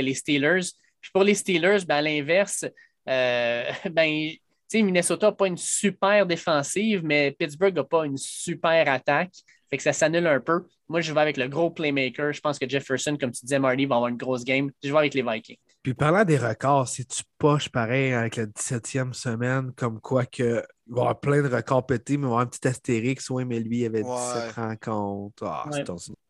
les, 0.02 0.14
Steelers. 0.14 0.66
Puis 1.00 1.10
pour 1.12 1.22
les 1.22 1.34
Steelers, 1.34 1.84
ben, 1.86 1.96
à 1.96 2.02
l'inverse, 2.02 2.64
euh, 3.08 3.70
ben, 3.90 4.30
Minnesota 4.74 5.26
n'a 5.26 5.32
pas 5.32 5.46
une 5.46 5.56
super 5.56 6.26
défensive, 6.26 7.02
mais 7.04 7.32
Pittsburgh 7.32 7.74
n'a 7.74 7.84
pas 7.84 8.06
une 8.06 8.16
super 8.16 8.88
attaque. 8.88 9.32
Fait 9.68 9.76
que 9.76 9.82
ça 9.82 9.92
s'annule 9.92 10.26
un 10.26 10.40
peu. 10.40 10.64
Moi, 10.88 11.00
je 11.00 11.12
vais 11.12 11.20
avec 11.20 11.36
le 11.36 11.48
gros 11.48 11.70
playmaker. 11.70 12.32
Je 12.32 12.40
pense 12.40 12.58
que 12.58 12.68
Jefferson, 12.68 13.16
comme 13.20 13.30
tu 13.30 13.44
disais, 13.44 13.58
Marty, 13.58 13.86
va 13.86 13.96
avoir 13.96 14.08
une 14.08 14.16
grosse 14.16 14.44
game. 14.44 14.70
Je 14.82 14.90
vais 14.90 14.98
avec 14.98 15.14
les 15.14 15.22
Vikings. 15.22 15.58
Puis 15.82 15.94
parlant 15.94 16.24
des 16.24 16.36
records, 16.36 16.88
si 16.88 17.06
tu 17.06 17.22
poches 17.38 17.68
pareil 17.68 18.12
avec 18.12 18.36
la 18.36 18.46
17e 18.46 19.12
semaine, 19.12 19.72
comme 19.76 20.00
quoi 20.00 20.26
que 20.26 20.62
il 20.86 20.94
va 20.94 20.98
y 20.98 21.00
avoir 21.00 21.20
plein 21.20 21.42
de 21.42 21.48
records 21.48 21.86
pétés, 21.86 22.16
mais 22.16 22.22
il 22.22 22.26
va 22.26 22.26
y 22.26 22.32
avoir 22.32 22.40
un 22.40 22.46
petit 22.46 22.66
astérix, 22.66 23.30
oui, 23.30 23.44
mais 23.44 23.60
lui, 23.60 23.78
il 23.78 23.86
avait 23.86 24.02
17 24.02 24.52
rencontres. 24.52 25.44
Ah, 25.44 25.68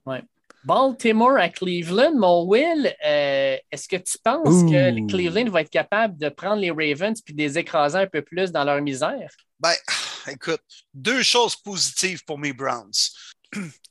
ouais. 0.06 0.22
Baltimore 0.64 1.38
à 1.38 1.48
Cleveland, 1.48 2.14
mon 2.14 2.44
Will, 2.44 2.94
euh, 3.04 3.56
est-ce 3.70 3.88
que 3.88 3.96
tu 3.96 4.18
penses 4.22 4.62
que 4.70 5.08
Cleveland 5.08 5.50
va 5.50 5.62
être 5.62 5.70
capable 5.70 6.18
de 6.18 6.28
prendre 6.28 6.60
les 6.60 6.70
Ravens 6.70 7.20
puis 7.22 7.34
de 7.34 7.38
les 7.38 7.58
écraser 7.58 7.98
un 7.98 8.06
peu 8.06 8.22
plus 8.22 8.52
dans 8.52 8.64
leur 8.64 8.80
misère? 8.82 9.30
Ben, 9.58 9.72
écoute, 10.28 10.62
deux 10.92 11.22
choses 11.22 11.56
positives 11.56 12.24
pour 12.24 12.38
mes 12.38 12.52
Browns. 12.52 12.92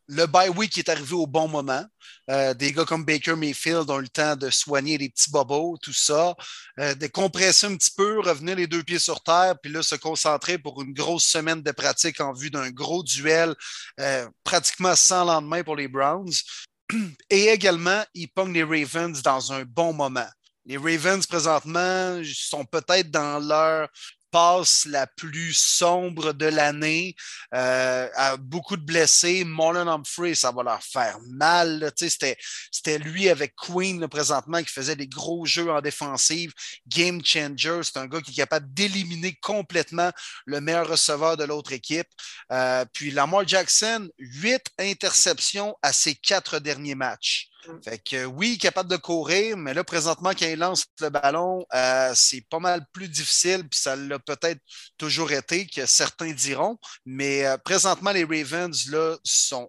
Le 0.07 0.25
bye 0.25 0.49
week 0.49 0.77
est 0.77 0.89
arrivé 0.89 1.13
au 1.13 1.27
bon 1.27 1.47
moment. 1.47 1.85
Euh, 2.31 2.53
des 2.55 2.71
gars 2.71 2.85
comme 2.85 3.05
Baker 3.05 3.35
Mayfield 3.35 3.89
ont 3.91 3.99
eu 3.99 4.03
le 4.03 4.07
temps 4.07 4.35
de 4.35 4.49
soigner 4.49 4.97
les 4.97 5.09
petits 5.09 5.29
bobos, 5.29 5.77
tout 5.81 5.93
ça, 5.93 6.35
euh, 6.79 6.95
de 6.95 7.05
compresser 7.07 7.67
un 7.67 7.75
petit 7.75 7.91
peu, 7.95 8.19
revenir 8.19 8.55
les 8.55 8.65
deux 8.65 8.81
pieds 8.81 8.97
sur 8.97 9.21
terre, 9.21 9.55
puis 9.61 9.71
là, 9.71 9.83
se 9.83 9.95
concentrer 9.95 10.57
pour 10.57 10.81
une 10.81 10.93
grosse 10.93 11.25
semaine 11.25 11.61
de 11.61 11.71
pratique 11.71 12.21
en 12.21 12.33
vue 12.33 12.49
d'un 12.49 12.71
gros 12.71 13.03
duel 13.03 13.53
euh, 13.99 14.27
pratiquement 14.43 14.95
sans 14.95 15.25
lendemain 15.25 15.63
pour 15.63 15.75
les 15.75 15.87
Browns. 15.87 16.33
Et 17.29 17.49
également, 17.49 18.03
ils 18.15 18.29
pognent 18.29 18.53
les 18.53 18.63
Ravens 18.63 19.21
dans 19.21 19.53
un 19.53 19.63
bon 19.63 19.93
moment. 19.93 20.29
Les 20.65 20.77
Ravens, 20.77 21.25
présentement, 21.25 22.21
sont 22.23 22.65
peut-être 22.65 23.11
dans 23.11 23.39
leur 23.39 23.89
passe 24.31 24.85
la 24.85 25.07
plus 25.07 25.53
sombre 25.53 26.33
de 26.33 26.45
l'année, 26.45 27.15
euh, 27.53 28.07
beaucoup 28.37 28.77
de 28.77 28.83
blessés. 28.83 29.43
Marlon 29.43 29.87
Humphrey, 29.87 30.35
ça 30.35 30.51
va 30.51 30.63
leur 30.63 30.83
faire 30.83 31.17
mal. 31.27 31.91
C'était, 31.95 32.37
lui 32.99 33.29
avec 33.29 33.55
Queen 33.55 34.07
présentement 34.07 34.61
qui 34.61 34.71
faisait 34.71 34.95
des 34.95 35.07
gros 35.07 35.45
jeux 35.45 35.71
en 35.71 35.81
défensive. 35.81 36.53
Game 36.87 37.23
changer, 37.23 37.81
c'est 37.83 37.97
un 37.97 38.07
gars 38.07 38.21
qui 38.21 38.31
est 38.31 38.35
capable 38.35 38.73
d'éliminer 38.73 39.35
complètement 39.41 40.11
le 40.45 40.61
meilleur 40.61 40.87
receveur 40.87 41.37
de 41.37 41.43
l'autre 41.43 41.71
équipe. 41.71 42.07
Euh, 42.51 42.85
puis 42.93 43.11
Lamar 43.11 43.47
Jackson, 43.47 44.09
huit 44.17 44.65
interceptions 44.79 45.75
à 45.81 45.93
ses 45.93 46.15
quatre 46.15 46.59
derniers 46.59 46.95
matchs. 46.95 47.49
Mm. 47.67 47.83
Fait 47.83 47.99
que 47.99 48.25
oui, 48.25 48.57
capable 48.57 48.89
de 48.89 48.97
courir, 48.97 49.57
mais 49.57 49.73
là, 49.73 49.83
présentement, 49.83 50.29
quand 50.29 50.45
il 50.45 50.57
lance 50.57 50.85
le 51.01 51.09
ballon, 51.09 51.65
euh, 51.73 52.11
c'est 52.15 52.41
pas 52.49 52.59
mal 52.59 52.85
plus 52.93 53.09
difficile, 53.09 53.67
puis 53.67 53.79
ça 53.79 53.95
l'a 53.95 54.19
peut-être 54.19 54.61
toujours 54.97 55.31
été, 55.31 55.67
que 55.67 55.85
certains 55.85 56.31
diront. 56.31 56.77
Mais 57.05 57.45
euh, 57.45 57.57
présentement, 57.57 58.11
les 58.11 58.23
Ravens 58.23 58.89
là, 58.89 59.17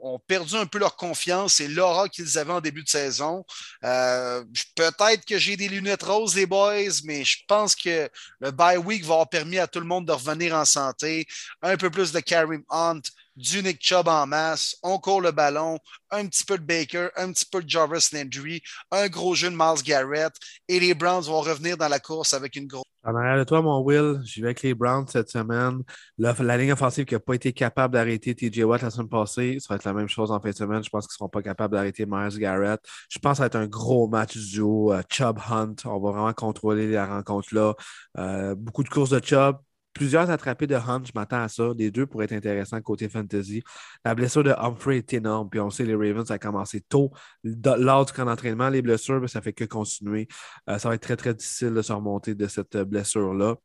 ont 0.02 0.20
perdu 0.26 0.54
un 0.56 0.66
peu 0.66 0.78
leur 0.78 0.96
confiance 0.96 1.60
et 1.60 1.68
l'aura 1.68 2.08
qu'ils 2.08 2.38
avaient 2.38 2.52
en 2.52 2.60
début 2.60 2.84
de 2.84 2.88
saison. 2.88 3.44
Euh, 3.84 4.44
peut-être 4.76 5.24
que 5.24 5.38
j'ai 5.38 5.56
des 5.56 5.68
lunettes 5.68 6.02
roses, 6.02 6.34
les 6.36 6.46
boys, 6.46 7.02
mais 7.04 7.24
je 7.24 7.38
pense 7.48 7.74
que 7.74 8.08
le 8.40 8.50
bye 8.50 8.76
week 8.76 9.04
va 9.04 9.14
avoir 9.14 9.28
permis 9.28 9.58
à 9.58 9.66
tout 9.66 9.80
le 9.80 9.86
monde 9.86 10.06
de 10.06 10.12
revenir 10.12 10.54
en 10.54 10.64
santé. 10.64 11.26
Un 11.62 11.76
peu 11.76 11.90
plus 11.90 12.12
de 12.12 12.20
Karim 12.20 12.62
Hunt, 12.70 13.00
du 13.40 13.62
Nick 13.62 13.80
Chubb 13.80 14.06
en 14.08 14.26
masse, 14.26 14.76
on 14.82 14.98
court 14.98 15.20
le 15.20 15.32
ballon, 15.32 15.78
un 16.10 16.26
petit 16.26 16.44
peu 16.44 16.58
de 16.58 16.62
Baker, 16.62 17.08
un 17.16 17.32
petit 17.32 17.46
peu 17.50 17.62
de 17.62 17.68
Jarvis 17.68 18.10
Landry, 18.12 18.62
un 18.90 19.08
gros 19.08 19.34
jeu 19.34 19.50
de 19.50 19.56
Miles 19.56 19.82
Garrett, 19.82 20.32
et 20.68 20.78
les 20.78 20.94
Browns 20.94 21.24
vont 21.24 21.40
revenir 21.40 21.76
dans 21.76 21.88
la 21.88 22.00
course 22.00 22.34
avec 22.34 22.56
une 22.56 22.66
grosse. 22.66 22.84
En 23.02 23.16
arrière 23.16 23.38
de 23.38 23.44
toi, 23.44 23.62
mon 23.62 23.80
Will, 23.80 24.20
j'y 24.24 24.42
vais 24.42 24.48
avec 24.48 24.62
les 24.62 24.74
Browns 24.74 25.06
cette 25.08 25.30
semaine. 25.30 25.82
La, 26.18 26.34
ligne 26.58 26.72
offensive 26.72 27.06
qui 27.06 27.14
n'a 27.14 27.20
pas 27.20 27.32
été 27.32 27.54
capable 27.54 27.94
d'arrêter 27.94 28.34
TJ 28.34 28.58
Watt 28.64 28.82
la 28.82 28.90
semaine 28.90 29.08
passée, 29.08 29.56
ça 29.58 29.68
va 29.70 29.76
être 29.76 29.84
la 29.84 29.94
même 29.94 30.08
chose 30.08 30.30
en 30.30 30.38
fin 30.38 30.50
de 30.50 30.54
semaine. 30.54 30.84
Je 30.84 30.90
pense 30.90 31.06
qu'ils 31.06 31.14
ne 31.14 31.16
seront 31.16 31.30
pas 31.30 31.40
capables 31.40 31.72
d'arrêter 31.72 32.04
Miles 32.06 32.38
Garrett. 32.38 32.78
Je 33.08 33.18
pense 33.18 33.32
que 33.32 33.36
ça 33.38 33.42
va 33.44 33.46
être 33.46 33.56
un 33.56 33.68
gros 33.68 34.06
match 34.06 34.36
duo. 34.36 34.92
Uh, 34.92 35.00
Chubb 35.08 35.38
Hunt, 35.50 35.76
on 35.86 35.98
va 35.98 36.10
vraiment 36.10 36.32
contrôler 36.34 36.90
la 36.90 37.06
rencontre-là. 37.06 37.74
Euh, 38.18 38.54
beaucoup 38.54 38.82
de 38.82 38.90
courses 38.90 39.10
de 39.10 39.20
Chubb, 39.24 39.56
plusieurs 39.92 40.30
attrapés 40.30 40.66
de 40.66 40.74
Hunt, 40.74 41.02
je 41.04 41.12
m'attends 41.14 41.42
à 41.42 41.48
ça. 41.48 41.70
Les 41.76 41.90
deux 41.90 42.06
pourraient 42.06 42.26
être 42.26 42.32
intéressants 42.32 42.80
côté 42.80 43.08
fantasy. 43.08 43.62
La 44.04 44.14
blessure 44.14 44.44
de 44.44 44.54
Humphrey 44.56 44.98
est 44.98 45.12
énorme. 45.12 45.48
Puis 45.50 45.60
on 45.60 45.70
sait, 45.70 45.84
les 45.84 45.94
Ravens, 45.94 46.26
ça 46.26 46.34
a 46.34 46.38
commencé 46.38 46.80
tôt 46.80 47.10
lors 47.44 48.04
du 48.04 48.12
camp 48.12 48.24
d'entraînement. 48.24 48.68
Les 48.68 48.82
blessures, 48.82 49.20
ben, 49.20 49.26
ça 49.26 49.40
fait 49.40 49.52
que 49.52 49.64
continuer. 49.64 50.28
Euh, 50.68 50.78
ça 50.78 50.88
va 50.88 50.94
être 50.94 51.02
très, 51.02 51.16
très 51.16 51.34
difficile 51.34 51.74
de 51.74 51.82
se 51.82 51.92
remonter 51.92 52.34
de 52.34 52.46
cette 52.46 52.76
blessure-là. 52.76 53.56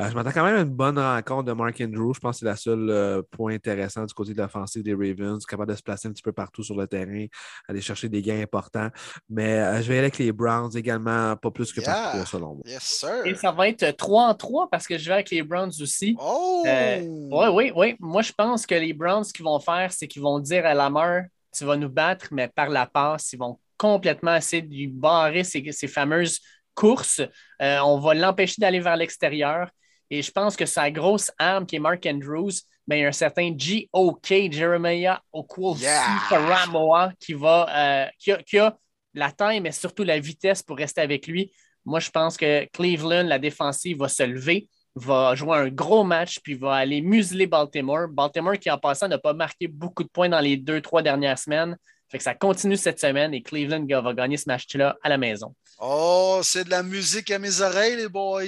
Euh, 0.00 0.10
je 0.10 0.14
m'attends 0.14 0.32
quand 0.32 0.44
même 0.44 0.56
à 0.56 0.60
une 0.60 0.74
bonne 0.74 0.98
rencontre 0.98 1.44
de 1.44 1.52
Mark 1.52 1.80
Andrews. 1.80 2.14
Je 2.14 2.20
pense 2.20 2.36
que 2.36 2.38
c'est 2.40 2.46
la 2.46 2.56
seule 2.56 2.90
euh, 2.90 3.22
point 3.30 3.54
intéressant 3.54 4.04
du 4.04 4.12
côté 4.12 4.34
de 4.34 4.38
l'offensive 4.38 4.82
des 4.82 4.94
Ravens, 4.94 5.44
capable 5.46 5.72
de 5.72 5.76
se 5.76 5.82
placer 5.82 6.08
un 6.08 6.12
petit 6.12 6.22
peu 6.22 6.32
partout 6.32 6.62
sur 6.62 6.76
le 6.76 6.86
terrain, 6.86 7.26
aller 7.68 7.80
chercher 7.80 8.08
des 8.08 8.22
gains 8.22 8.40
importants. 8.40 8.90
Mais 9.28 9.58
euh, 9.58 9.82
je 9.82 9.88
vais 9.88 9.94
aller 9.94 10.06
avec 10.06 10.18
les 10.18 10.32
Browns 10.32 10.76
également, 10.76 11.36
pas 11.36 11.50
plus 11.50 11.72
que 11.72 11.80
yeah. 11.80 11.92
partout, 11.92 12.26
selon 12.26 12.54
moi. 12.54 12.62
Yes, 12.66 12.82
sir. 12.82 13.24
Et 13.24 13.34
ça 13.34 13.52
va 13.52 13.68
être 13.68 13.96
3 13.96 14.28
en 14.28 14.34
3 14.34 14.68
parce 14.70 14.86
que 14.86 14.98
je 14.98 15.06
vais 15.06 15.14
avec 15.14 15.30
les 15.30 15.42
Browns 15.42 15.72
aussi. 15.80 16.16
Oh! 16.20 16.62
oui, 16.66 17.46
oui, 17.52 17.72
oui. 17.74 17.96
Moi, 18.00 18.22
je 18.22 18.32
pense 18.32 18.66
que 18.66 18.74
les 18.74 18.92
Browns, 18.92 19.24
ce 19.24 19.32
qu'ils 19.32 19.44
vont 19.44 19.60
faire, 19.60 19.92
c'est 19.92 20.06
qu'ils 20.06 20.22
vont 20.22 20.38
dire 20.38 20.66
à 20.66 20.74
Lamar, 20.74 21.22
tu 21.52 21.64
vas 21.64 21.76
nous 21.76 21.88
battre, 21.88 22.28
mais 22.32 22.48
par 22.48 22.68
la 22.68 22.86
passe, 22.86 23.32
ils 23.32 23.38
vont 23.38 23.58
complètement 23.78 24.36
essayer 24.36 24.62
de 24.62 24.72
lui 24.72 24.86
barrer 24.86 25.44
ces, 25.44 25.64
ces 25.72 25.88
fameuses 25.88 26.40
course. 26.76 27.20
Euh, 27.60 27.78
on 27.80 27.98
va 27.98 28.14
l'empêcher 28.14 28.56
d'aller 28.58 28.80
vers 28.80 28.96
l'extérieur. 28.96 29.68
Et 30.10 30.22
je 30.22 30.30
pense 30.30 30.54
que 30.54 30.66
sa 30.66 30.90
grosse 30.90 31.32
arme, 31.38 31.66
qui 31.66 31.76
est 31.76 31.80
Mark 31.80 32.06
Andrews, 32.06 32.52
mais 32.86 32.94
ben, 32.94 32.96
il 32.96 33.02
y 33.02 33.04
a 33.04 33.08
un 33.08 33.12
certain 33.12 33.52
G.O.K., 33.56 34.52
Jeremiah 34.52 35.20
Okwulsi 35.32 35.82
yeah. 35.82 37.12
qui, 37.18 37.34
va, 37.34 37.66
euh, 37.68 38.06
qui, 38.46 38.58
a, 38.58 38.78
la 39.14 39.32
taille, 39.32 39.60
mais 39.60 39.72
surtout 39.72 40.04
la 40.04 40.20
vitesse 40.20 40.62
pour 40.62 40.76
rester 40.76 41.00
avec 41.00 41.26
lui. 41.26 41.50
Moi, 41.84 41.98
je 41.98 42.10
pense 42.10 42.36
que 42.36 42.64
Cleveland, 42.66 43.24
la 43.24 43.40
défensive, 43.40 43.98
va 43.98 44.08
se 44.08 44.22
lever, 44.22 44.68
va 44.94 45.34
jouer 45.34 45.56
un 45.56 45.68
gros 45.68 46.04
match, 46.04 46.38
puis 46.44 46.54
va 46.54 46.74
aller 46.74 47.00
museler 47.00 47.48
Baltimore. 47.48 48.06
Baltimore, 48.08 48.58
qui 48.58 48.70
en 48.70 48.78
passant 48.78 49.08
n'a 49.08 49.18
pas 49.18 49.32
marqué 49.32 49.66
beaucoup 49.66 50.04
de 50.04 50.08
points 50.08 50.28
dans 50.28 50.40
les 50.40 50.56
deux, 50.56 50.80
trois 50.80 51.02
dernières 51.02 51.40
semaines. 51.40 51.76
Fait 52.08 52.18
que 52.18 52.24
ça 52.24 52.34
continue 52.34 52.76
cette 52.76 53.00
semaine 53.00 53.34
et 53.34 53.42
Cleveland 53.42 53.84
va 54.00 54.14
gagner 54.14 54.36
ce 54.36 54.44
match-là 54.46 54.96
à 55.02 55.08
la 55.08 55.18
maison. 55.18 55.54
Oh, 55.78 56.40
c'est 56.42 56.64
de 56.64 56.70
la 56.70 56.82
musique 56.82 57.30
à 57.30 57.38
mes 57.38 57.60
oreilles, 57.60 57.96
les 57.96 58.08
boys. 58.08 58.42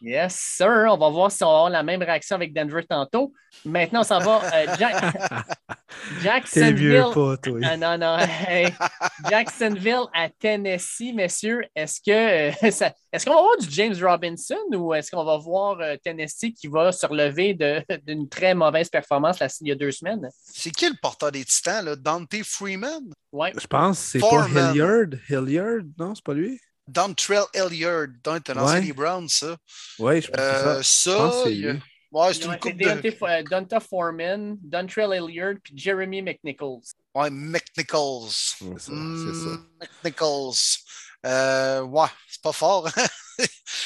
Yes, 0.00 0.34
sir. 0.34 0.86
On 0.88 0.96
va 0.96 1.08
voir 1.10 1.30
si 1.30 1.42
on 1.42 1.48
va 1.48 1.54
avoir 1.54 1.70
la 1.70 1.82
même 1.82 2.02
réaction 2.02 2.36
avec 2.36 2.54
Denver 2.54 2.82
tantôt. 2.88 3.32
Maintenant, 3.64 4.00
on 4.00 4.04
s'en 4.04 4.20
va. 4.20 4.42
Euh, 4.54 4.66
Jack... 4.78 4.94
Jacksonville. 6.22 7.06
Pas, 7.12 7.36
toi. 7.38 7.60
Ah, 7.62 7.76
non, 7.76 7.98
non. 7.98 8.18
Jacksonville 9.28 10.04
à 10.14 10.28
Tennessee, 10.28 11.12
messieurs. 11.14 11.62
Est-ce 11.74 12.00
que 12.00 12.10
euh, 12.10 12.52
est-ce 13.12 13.24
qu'on 13.24 13.34
va 13.34 13.40
voir 13.40 13.56
du 13.58 13.68
James 13.70 13.94
Robinson 14.00 14.56
ou 14.72 14.94
est-ce 14.94 15.10
qu'on 15.10 15.24
va 15.24 15.36
voir 15.38 15.80
euh, 15.80 15.96
Tennessee 16.02 16.52
qui 16.54 16.68
va 16.68 16.92
se 16.92 17.06
relever 17.06 17.54
d'une 18.06 18.28
très 18.28 18.54
mauvaise 18.54 18.88
performance 18.88 19.40
là, 19.40 19.48
il 19.60 19.68
y 19.68 19.72
a 19.72 19.76
deux 19.76 19.90
semaines? 19.90 20.28
C'est 20.44 20.70
qui 20.70 20.88
le 20.88 20.96
porteur 21.00 21.32
des 21.32 21.44
titans, 21.44 21.84
là? 21.84 21.96
Dante 21.96 22.42
Freeman? 22.44 23.10
Ouais. 23.32 23.52
Je 23.58 23.66
pense 23.66 23.98
que 23.98 24.18
c'est 24.18 24.20
pas 24.20 24.46
Hilliard. 24.48 25.18
Hilliard, 25.28 25.82
non, 25.98 26.14
c'est 26.14 26.24
pas 26.24 26.34
lui? 26.34 26.60
Dontrell 26.88 27.44
Hilliard, 27.54 28.08
dont 28.24 28.40
un 28.48 28.56
ancien 28.56 28.80
des 28.80 28.92
Browns, 28.92 29.28
ça. 29.28 29.56
Oui, 29.98 30.22
je 30.22 30.28
pense 30.28 30.40
euh, 30.40 30.82
ça. 30.82 30.82
Ça, 30.82 31.32
c'est 31.44 31.80
Ouais, 32.10 32.32
c'est 32.32 32.44
une 32.46 32.58
coupe 32.58 32.76
de... 32.76 33.48
Donta 33.50 33.80
Foreman, 33.80 34.56
Dontrell 34.62 35.10
Hilliard, 35.12 35.56
puis 35.62 35.74
Jeremy 35.76 36.22
McNichols. 36.22 36.80
Ouais, 37.14 37.28
McNichols. 37.30 38.30
C'est 38.30 38.78
ça. 38.78 38.92
Mm, 38.92 39.66
McNichols. 39.78 40.78
Euh, 41.26 41.82
ouais, 41.82 42.06
c'est 42.28 42.42
pas 42.42 42.52
fort. 42.52 42.88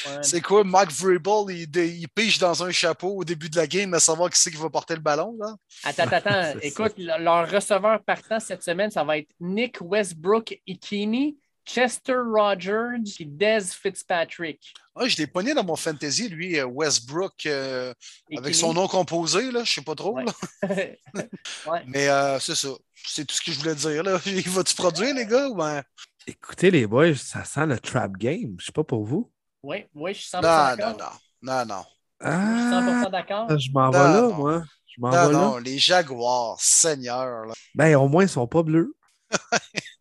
Hein? 0.07 0.21
C'est 0.23 0.41
quoi, 0.41 0.63
Mike 0.63 0.91
Vrabel, 0.91 1.55
il, 1.55 1.77
il, 1.77 2.09
pige 2.09 2.39
dans 2.39 2.63
un 2.63 2.71
chapeau 2.71 3.17
au 3.17 3.23
début 3.23 3.49
de 3.49 3.55
la 3.55 3.67
game 3.67 3.93
à 3.93 3.99
savoir 3.99 4.29
qui 4.29 4.39
c'est 4.39 4.49
qui 4.49 4.57
va 4.57 4.69
porter 4.69 4.95
le 4.95 5.01
ballon, 5.01 5.37
là? 5.39 5.55
Attends, 5.83 6.07
attends, 6.11 6.59
écoute, 6.61 6.93
leur 6.97 7.49
receveur 7.49 8.03
partant 8.03 8.39
cette 8.39 8.63
semaine, 8.63 8.89
ça 8.89 9.03
va 9.03 9.19
être 9.19 9.29
Nick 9.39 9.77
Westbrook 9.79 10.59
Ikini, 10.67 11.37
Chester 11.65 12.17
Rogers 12.17 13.03
et 13.19 13.25
Des 13.25 13.61
Fitzpatrick. 13.61 14.73
Ah, 14.95 15.07
je 15.07 15.17
l'ai 15.17 15.27
pogné 15.27 15.53
dans 15.53 15.63
mon 15.63 15.75
fantasy, 15.75 16.29
lui, 16.29 16.59
euh, 16.59 16.65
Westbrook, 16.65 17.45
euh, 17.45 17.93
avec 18.37 18.53
son 18.53 18.73
nom 18.73 18.87
composé, 18.87 19.51
là, 19.51 19.63
je 19.63 19.71
ne 19.71 19.75
sais 19.75 19.81
pas 19.81 19.95
trop. 19.95 20.17
Mais 21.87 22.09
euh, 22.09 22.39
c'est 22.39 22.55
ça. 22.55 22.69
C'est 23.05 23.25
tout 23.25 23.35
ce 23.35 23.41
que 23.41 23.51
je 23.51 23.59
voulais 23.59 23.75
dire. 23.75 24.03
Là. 24.03 24.19
Il 24.25 24.49
va-tu 24.49 24.75
produire, 24.75 25.15
les 25.15 25.25
gars? 25.25 25.49
Ben? 25.55 25.83
Écoutez, 26.27 26.69
les 26.69 26.85
boys, 26.85 27.15
ça 27.15 27.43
sent 27.43 27.65
le 27.65 27.79
trap 27.79 28.13
game. 28.17 28.55
Je 28.57 28.63
ne 28.63 28.65
sais 28.65 28.71
pas 28.71 28.83
pour 28.83 29.03
vous. 29.03 29.31
Oui, 29.63 29.85
oui, 29.95 30.13
je 30.13 30.19
suis 30.19 30.29
100% 30.29 30.41
d'accord. 30.41 31.19
Non, 31.41 31.65
non, 31.65 31.65
non, 31.65 31.75
non. 31.75 31.83
je 32.21 32.27
suis 32.27 33.07
100% 33.07 33.11
d'accord. 33.11 33.59
Je 33.59 33.71
m'en 33.71 33.89
vais 33.89 33.97
là, 33.97 34.27
moi. 34.27 34.63
Je 34.85 35.01
m'en 35.01 35.09
vais 35.09 35.33
non, 35.33 35.55
là. 35.55 35.59
les 35.59 35.79
Jaguars, 35.79 36.57
Seigneur. 36.59 37.45
Là. 37.45 37.53
Ben, 37.73 37.95
au 37.95 38.07
moins, 38.07 38.23
ils 38.23 38.27
ne 38.27 38.31
sont 38.31 38.47
pas 38.47 38.61
bleus. 38.61 38.95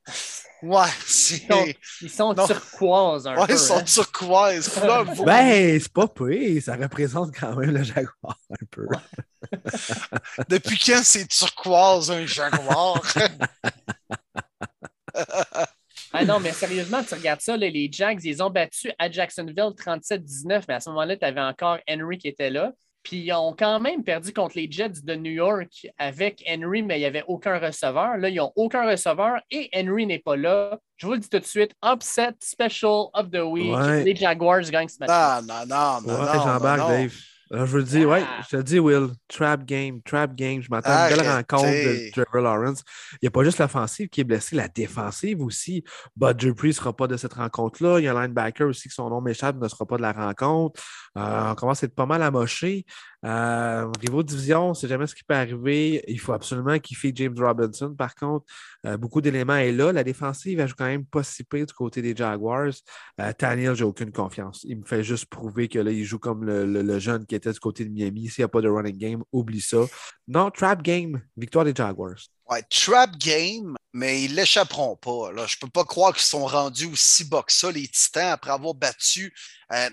Ouais, 0.63 0.87
c'est. 1.05 1.43
Ils 2.01 2.09
sont, 2.09 2.35
turquoises 2.35 3.27
un 3.27 3.37
ouais, 3.37 3.47
peu. 3.49 3.53
ils 3.55 3.59
sont 3.59 3.79
hein? 3.79 3.85
turquoises. 3.85 4.71
ben, 5.27 5.81
c'est 5.81 5.93
pas 5.93 6.07
pire. 6.07 6.63
Ça 6.63 6.77
représente 6.77 7.35
quand 7.35 7.57
même 7.57 7.73
le 7.73 7.83
jaguar 7.83 8.39
un 8.49 8.67
peu. 8.71 8.87
Depuis 10.49 10.79
quand 10.79 11.01
c'est 11.03 11.27
turquoise 11.27 12.13
un 12.13 12.25
jaguar? 12.27 13.03
ah 16.13 16.25
non, 16.25 16.39
mais 16.39 16.53
sérieusement, 16.53 17.03
tu 17.03 17.15
regardes 17.15 17.41
ça, 17.41 17.57
les 17.57 17.89
Jags, 17.91 18.21
ils 18.23 18.41
ont 18.41 18.51
battu 18.51 18.93
à 19.01 19.11
Jacksonville 19.11 19.57
37-19, 19.57 20.63
mais 20.69 20.75
à 20.75 20.81
ce 20.81 20.91
moment-là, 20.91 21.17
tu 21.17 21.25
avais 21.25 21.41
encore 21.41 21.79
Henry 21.91 22.19
qui 22.19 22.29
était 22.29 22.51
là. 22.51 22.73
Puis 23.03 23.17
ils 23.17 23.33
ont 23.33 23.55
quand 23.59 23.81
même 23.81 24.05
perdu 24.05 24.33
contre 24.33 24.57
les 24.57 24.71
Jets 24.71 25.03
de 25.03 25.15
New 25.15 25.33
York 25.33 25.89
avec 25.99 26.45
Henry, 26.49 26.83
mais 26.83 26.99
il 26.99 27.01
n'y 27.01 27.07
avait 27.07 27.25
aucun 27.27 27.59
receveur. 27.59 28.17
Là, 28.17 28.29
ils 28.29 28.37
n'ont 28.37 28.53
aucun 28.55 28.89
receveur 28.89 29.41
et 29.51 29.69
Henry 29.75 30.07
n'est 30.07 30.21
pas 30.21 30.37
là. 30.37 30.79
Je 30.97 31.07
vous 31.07 31.15
le 31.15 31.19
dis 31.19 31.29
tout 31.29 31.41
de 31.41 31.45
suite, 31.45 31.73
upset 31.85 32.35
special 32.41 33.07
of 33.15 33.31
the 33.31 33.41
week. 33.41 33.75
Les 34.05 34.15
Jaguars 34.15 34.63
gagnent 34.71 34.89
ce 34.89 34.99
match. 35.01 35.11
Non, 35.11 35.55
non, 35.55 35.67
non, 35.67 36.01
non. 36.07 36.21
Ouais, 36.21 36.33
J'embarque, 36.35 36.89
Dave. 36.89 37.15
Alors, 37.53 37.67
je 37.67 37.77
veux 37.77 37.83
dire, 37.83 38.09
ouais, 38.09 38.25
ah. 38.27 38.43
je 38.51 38.57
te 38.57 38.63
dis, 38.63 38.79
Will, 38.79 39.09
trap 39.29 39.67
game, 39.67 40.01
trap 40.03 40.35
game. 40.35 40.63
Je 40.63 40.71
m'attends 40.71 40.91
à 40.91 41.11
une 41.11 41.17
belle 41.17 41.29
rencontre 41.29 41.67
de 41.67 42.11
Trevor 42.11 42.41
Lawrence. 42.41 42.83
Il 43.15 43.19
n'y 43.25 43.29
a 43.29 43.31
pas 43.31 43.45
juste 43.45 43.59
l'offensive 43.59 44.09
qui 44.09 44.23
est 44.23 44.25
blessée, 44.25 44.57
la 44.57 44.69
défensive 44.69 45.43
aussi. 45.43 45.85
Bud 46.17 46.39
Dupree 46.39 46.69
ne 46.69 46.73
sera 46.73 46.97
pas 46.97 47.07
de 47.07 47.19
cette 47.19 47.35
rencontre-là. 47.35 47.99
Il 47.99 48.05
y 48.05 48.09
a 48.09 48.17
un 48.17 48.23
linebacker 48.23 48.67
aussi 48.67 48.89
que 48.89 48.95
son 48.95 49.11
nom 49.11 49.21
m'échappe, 49.21 49.57
ne 49.61 49.69
sera 49.69 49.85
pas 49.85 49.99
de 49.99 50.03
la 50.03 50.13
rencontre. 50.13 50.81
Euh, 51.19 51.51
on 51.51 51.55
commence 51.55 51.83
à 51.83 51.87
être 51.87 51.95
pas 51.95 52.07
mal 52.07 52.23
amoché. 52.23 52.87
Euh, 53.25 53.85
au 53.85 54.01
niveau 54.03 54.23
de 54.23 54.29
division, 54.29 54.75
c'est 54.75 54.89
jamais 54.89 55.07
ce 55.07 55.15
qui 55.15 55.23
peut 55.23 55.35
arriver. 55.35 56.05
Il 56.09 56.19
faut 56.19 56.33
absolument 56.33 56.77
fait 56.95 57.13
James 57.15 57.35
Robinson. 57.39 57.95
Par 57.95 58.15
contre, 58.15 58.47
euh, 58.87 58.97
beaucoup 58.97 59.21
d'éléments 59.21 59.57
est 59.57 59.73
là. 59.73 59.93
La 59.93 60.05
défensive, 60.05 60.59
elle 60.59 60.69
joue 60.69 60.75
quand 60.77 60.87
même 60.87 61.05
pas 61.05 61.23
si 61.23 61.45
pire 61.45 61.67
du 61.67 61.73
côté 61.73 62.03
des 62.03 62.17
Jaguars. 62.17 62.73
Euh, 63.21 63.33
Taniel, 63.33 63.75
j'ai 63.75 63.85
aucune 63.85 64.13
confiance. 64.13 64.65
Il 64.69 64.81
me 64.81 64.85
fait 64.85 65.05
juste 65.05 65.27
prouver 65.27 65.69
que 65.69 65.79
là, 65.79 65.91
il 65.91 66.05
joue 66.05 66.19
comme 66.19 66.45
le, 66.45 66.99
jeune 66.99 67.25
qui 67.27 67.35
était 67.35 67.53
du 67.53 67.61
côté 67.61 67.85
de 67.85 67.91
Miami. 67.91 68.29
S'il 68.29 68.43
n'y 68.43 68.47
a 68.47 68.49
pas 68.49 68.61
de 68.61 68.69
running 68.69 68.97
game, 68.97 69.23
oublie 69.33 69.61
ça. 69.61 69.85
Non, 70.29 70.51
trap 70.51 70.83
game, 70.83 71.21
victoire 71.37 71.65
des 71.65 71.75
Jaguars. 71.75 72.19
Ouais, 72.51 72.63
trap 72.63 73.17
game, 73.19 73.77
mais 73.93 74.25
ils 74.25 74.35
l'échapperont 74.35 74.97
pas. 74.97 75.33
Là. 75.33 75.47
Je 75.47 75.57
peux 75.57 75.69
pas 75.69 75.85
croire 75.85 76.13
qu'ils 76.13 76.25
sont 76.25 76.45
rendus 76.45 76.87
aussi 76.87 77.25
bas 77.25 77.43
que 77.43 77.53
ça, 77.53 77.71
les 77.71 77.87
Titans, 77.89 78.31
après 78.31 78.51
avoir 78.51 78.75
battu 78.75 79.33
euh, 79.73 79.89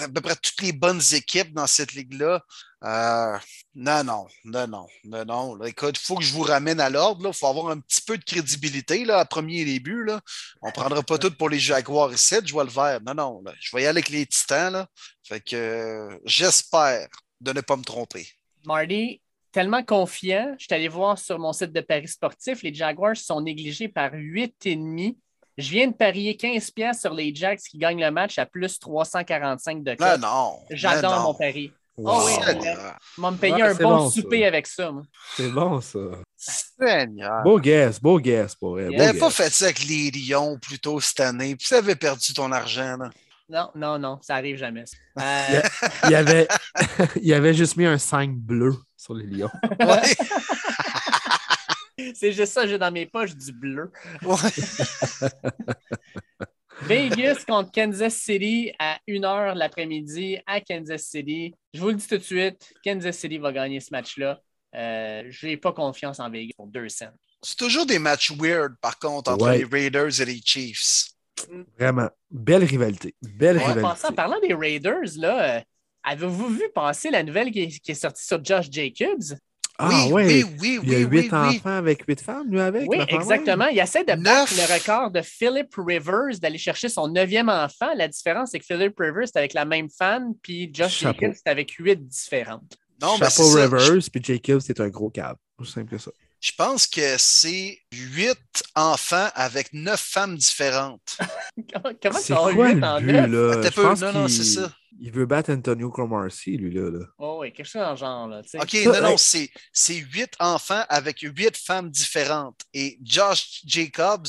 à 0.00 0.08
peu 0.08 0.20
près 0.20 0.36
toutes 0.36 0.60
les 0.60 0.72
bonnes 0.72 1.00
équipes 1.12 1.54
dans 1.54 1.66
cette 1.66 1.94
ligue-là. 1.94 2.44
Euh, 2.84 3.38
non, 3.74 4.04
non, 4.04 4.26
non, 4.44 4.66
non, 4.68 4.86
non, 5.04 5.24
non. 5.24 5.64
écoute, 5.64 5.98
il 5.98 6.04
faut 6.04 6.16
que 6.16 6.22
je 6.24 6.32
vous 6.34 6.42
ramène 6.42 6.78
à 6.80 6.90
l'ordre. 6.90 7.26
Il 7.26 7.32
faut 7.34 7.46
avoir 7.46 7.70
un 7.70 7.80
petit 7.80 8.02
peu 8.02 8.18
de 8.18 8.24
crédibilité 8.24 9.04
là, 9.04 9.20
à 9.20 9.24
premier 9.24 9.64
début. 9.64 10.04
Là. 10.04 10.20
On 10.60 10.68
ne 10.68 10.72
prendra 10.72 11.02
pas 11.02 11.18
tout 11.18 11.30
pour 11.30 11.48
les 11.48 11.58
Jaguars 11.58 12.12
ici, 12.12 12.36
je 12.44 12.52
vois 12.52 12.64
le 12.64 12.70
vert. 12.70 13.00
Non, 13.06 13.14
non, 13.14 13.42
je 13.58 13.74
vais 13.74 13.82
y 13.82 13.86
aller 13.86 13.98
avec 13.98 14.10
les 14.10 14.26
Titans. 14.26 14.86
Fait 15.26 15.40
que 15.40 15.56
euh, 15.56 16.18
j'espère 16.26 17.08
de 17.40 17.52
ne 17.52 17.60
pas 17.62 17.76
me 17.76 17.84
tromper. 17.84 18.28
Marty, 18.66 19.20
tellement 19.54 19.84
confiant, 19.84 20.54
je 20.58 20.64
suis 20.64 20.74
allé 20.74 20.88
voir 20.88 21.16
sur 21.16 21.38
mon 21.38 21.52
site 21.52 21.72
de 21.72 21.80
Paris 21.80 22.08
sportif, 22.08 22.62
les 22.62 22.74
Jaguars 22.74 23.16
sont 23.16 23.40
négligés 23.40 23.88
par 23.88 24.10
8,5. 24.12 25.16
Je 25.56 25.70
viens 25.70 25.86
de 25.86 25.94
parier 25.94 26.36
15 26.36 26.72
pièces 26.72 27.00
sur 27.00 27.14
les 27.14 27.32
Jags 27.32 27.60
qui 27.60 27.78
gagnent 27.78 28.04
le 28.04 28.10
match 28.10 28.36
à 28.38 28.46
plus 28.46 28.80
345 28.80 29.84
de 29.84 29.96
Non, 30.00 30.18
non. 30.18 30.58
J'adore 30.70 31.20
mon 31.20 31.34
pari. 31.34 31.72
Oh 31.96 32.24
oui, 32.26 32.32
on 33.18 33.22
va 33.22 33.30
me 33.30 33.36
payer 33.36 33.62
un 33.62 33.74
bon, 33.74 34.10
souper 34.10 34.44
avec 34.44 34.66
ça. 34.66 34.92
C'est 35.36 35.50
bon, 35.50 35.80
ça. 35.80 36.00
Seigneur. 36.36 37.44
Beau 37.44 37.60
guess, 37.60 38.00
beau 38.00 38.18
guess 38.18 38.56
pour 38.56 38.80
elle. 38.80 38.90
Tu 38.90 38.96
n'avais 38.96 39.16
pas 39.16 39.30
fait 39.30 39.50
ça 39.50 39.66
avec 39.66 39.84
les 39.84 40.10
Lions 40.10 40.58
plus 40.58 40.80
tôt 40.80 40.98
cette 41.00 41.20
année, 41.20 41.54
puis 41.54 41.68
tu 41.68 41.74
avais 41.74 41.94
perdu 41.94 42.34
ton 42.34 42.50
argent. 42.50 42.96
Là. 42.96 43.10
Non, 43.48 43.70
non, 43.74 43.98
non, 43.98 44.18
ça 44.22 44.36
arrive 44.36 44.56
jamais. 44.56 44.84
Euh... 45.20 45.60
Il, 46.04 46.10
y 46.10 46.14
avait, 46.16 46.48
il 47.22 47.32
avait 47.32 47.54
juste 47.54 47.76
mis 47.76 47.86
un 47.86 47.98
5 47.98 48.34
bleu 48.34 48.74
sur 48.96 49.14
les 49.14 49.26
Lions. 49.26 49.50
Ouais. 49.80 50.02
C'est 52.14 52.32
juste 52.32 52.52
ça, 52.52 52.66
j'ai 52.66 52.78
dans 52.78 52.90
mes 52.90 53.06
poches 53.06 53.36
du 53.36 53.52
bleu. 53.52 53.92
Ouais. 54.22 54.36
Vegas 56.82 57.44
contre 57.46 57.70
Kansas 57.70 58.14
City 58.14 58.72
à 58.80 58.98
1h 59.08 59.54
l'après-midi 59.54 60.38
à 60.46 60.60
Kansas 60.60 61.04
City. 61.04 61.54
Je 61.72 61.80
vous 61.80 61.90
le 61.90 61.94
dis 61.94 62.06
tout 62.08 62.18
de 62.18 62.22
suite, 62.22 62.74
Kansas 62.84 63.16
City 63.16 63.38
va 63.38 63.52
gagner 63.52 63.78
ce 63.78 63.90
match-là. 63.92 64.40
Euh, 64.74 65.22
je 65.28 65.46
n'ai 65.46 65.56
pas 65.56 65.72
confiance 65.72 66.18
en 66.18 66.28
Vegas 66.28 66.54
pour 66.56 66.66
deux 66.66 66.88
cents. 66.88 67.12
C'est 67.42 67.56
toujours 67.56 67.86
des 67.86 67.98
matchs 67.98 68.32
weird, 68.32 68.74
par 68.80 68.98
contre, 68.98 69.30
entre 69.30 69.50
les 69.50 69.64
Raiders 69.64 70.20
et 70.20 70.24
les 70.24 70.40
Chiefs. 70.44 71.14
Vraiment. 71.78 72.08
Belle 72.30 72.64
rivalité. 72.64 73.14
Belle 73.22 73.58
rivalité. 73.58 74.06
En 74.08 74.12
parlant 74.12 74.40
des 74.40 74.54
Raiders, 74.54 75.16
là, 75.16 75.56
euh, 75.56 75.60
avez-vous 76.02 76.48
vu 76.48 76.64
passer 76.74 77.10
la 77.10 77.22
nouvelle 77.22 77.50
qui 77.50 77.80
est, 77.86 77.94
sortie 77.94 78.24
sur 78.24 78.44
Josh 78.44 78.68
Jacobs? 78.70 79.36
Ah 79.76 80.06
oui, 80.06 80.12
oui, 80.12 80.44
oui, 80.60 80.80
Il 80.84 80.92
y 80.92 80.94
a 80.94 80.98
huit 80.98 81.32
enfants 81.32 81.76
avec 81.76 82.04
huit 82.06 82.20
femmes, 82.20 82.48
lui, 82.48 82.60
avec. 82.60 82.88
Oui, 82.88 82.98
exactement. 83.08 83.66
Il 83.66 83.78
essaie 83.78 84.04
de 84.04 84.14
battre 84.14 84.52
le 84.56 84.72
record 84.72 85.10
de 85.10 85.20
Philip 85.20 85.68
Rivers 85.76 86.38
d'aller 86.40 86.58
chercher 86.58 86.88
son 86.88 87.08
neuvième 87.08 87.48
enfant. 87.48 87.92
La 87.96 88.06
différence, 88.06 88.50
c'est 88.52 88.60
que 88.60 88.66
Philip 88.66 88.94
Rivers, 88.96 89.26
c'est 89.26 89.38
avec 89.38 89.52
la 89.52 89.64
même 89.64 89.88
femme, 89.90 90.34
puis 90.40 90.70
Josh 90.72 91.00
Jacobs, 91.00 91.34
c'est 91.34 91.50
avec 91.50 91.72
huit 91.72 92.06
différentes. 92.06 92.78
Non, 93.02 93.16
Chapeau 93.16 93.48
Rivers, 93.50 93.98
puis 94.12 94.22
Jacobs, 94.22 94.60
c'est 94.60 94.78
un 94.78 94.88
gros 94.88 95.10
câble. 95.10 95.38
Aussi 95.58 95.72
simple 95.72 95.90
que 95.90 95.98
ça. 95.98 96.12
Je 96.44 96.52
pense 96.58 96.86
que 96.86 97.16
c'est 97.16 97.78
huit 97.90 98.62
enfants 98.74 99.30
avec 99.34 99.72
neuf 99.72 99.98
femmes 99.98 100.36
différentes. 100.36 101.16
Comment 102.02 102.18
ça 102.18 102.34
quoi 102.34 102.52
huit 102.52 102.84
en 102.84 103.00
neuf? 103.00 103.30
Là? 103.30 103.62
Je 103.62 103.80
pense 103.80 104.00
non, 104.02 104.12
non, 104.12 104.28
c'est 104.28 104.44
ça. 104.44 104.70
Il 105.00 105.10
veut 105.10 105.24
battre 105.24 105.50
Antonio 105.54 105.90
Cromartie, 105.90 106.58
lui, 106.58 106.74
là. 106.74 106.90
Oh, 107.18 107.38
oui, 107.40 107.50
quelque 107.50 107.64
chose 107.64 107.80
dans 107.80 107.92
le 107.92 107.96
genre. 107.96 108.28
Là, 108.28 108.42
OK, 108.60 108.76
non, 108.84 109.00
non, 109.00 109.16
c'est 109.16 109.94
huit 109.94 110.34
enfants 110.38 110.82
avec 110.90 111.20
huit 111.20 111.56
femmes 111.56 111.88
différentes. 111.88 112.60
Et 112.74 112.98
Josh 113.02 113.62
Jacobs 113.64 114.28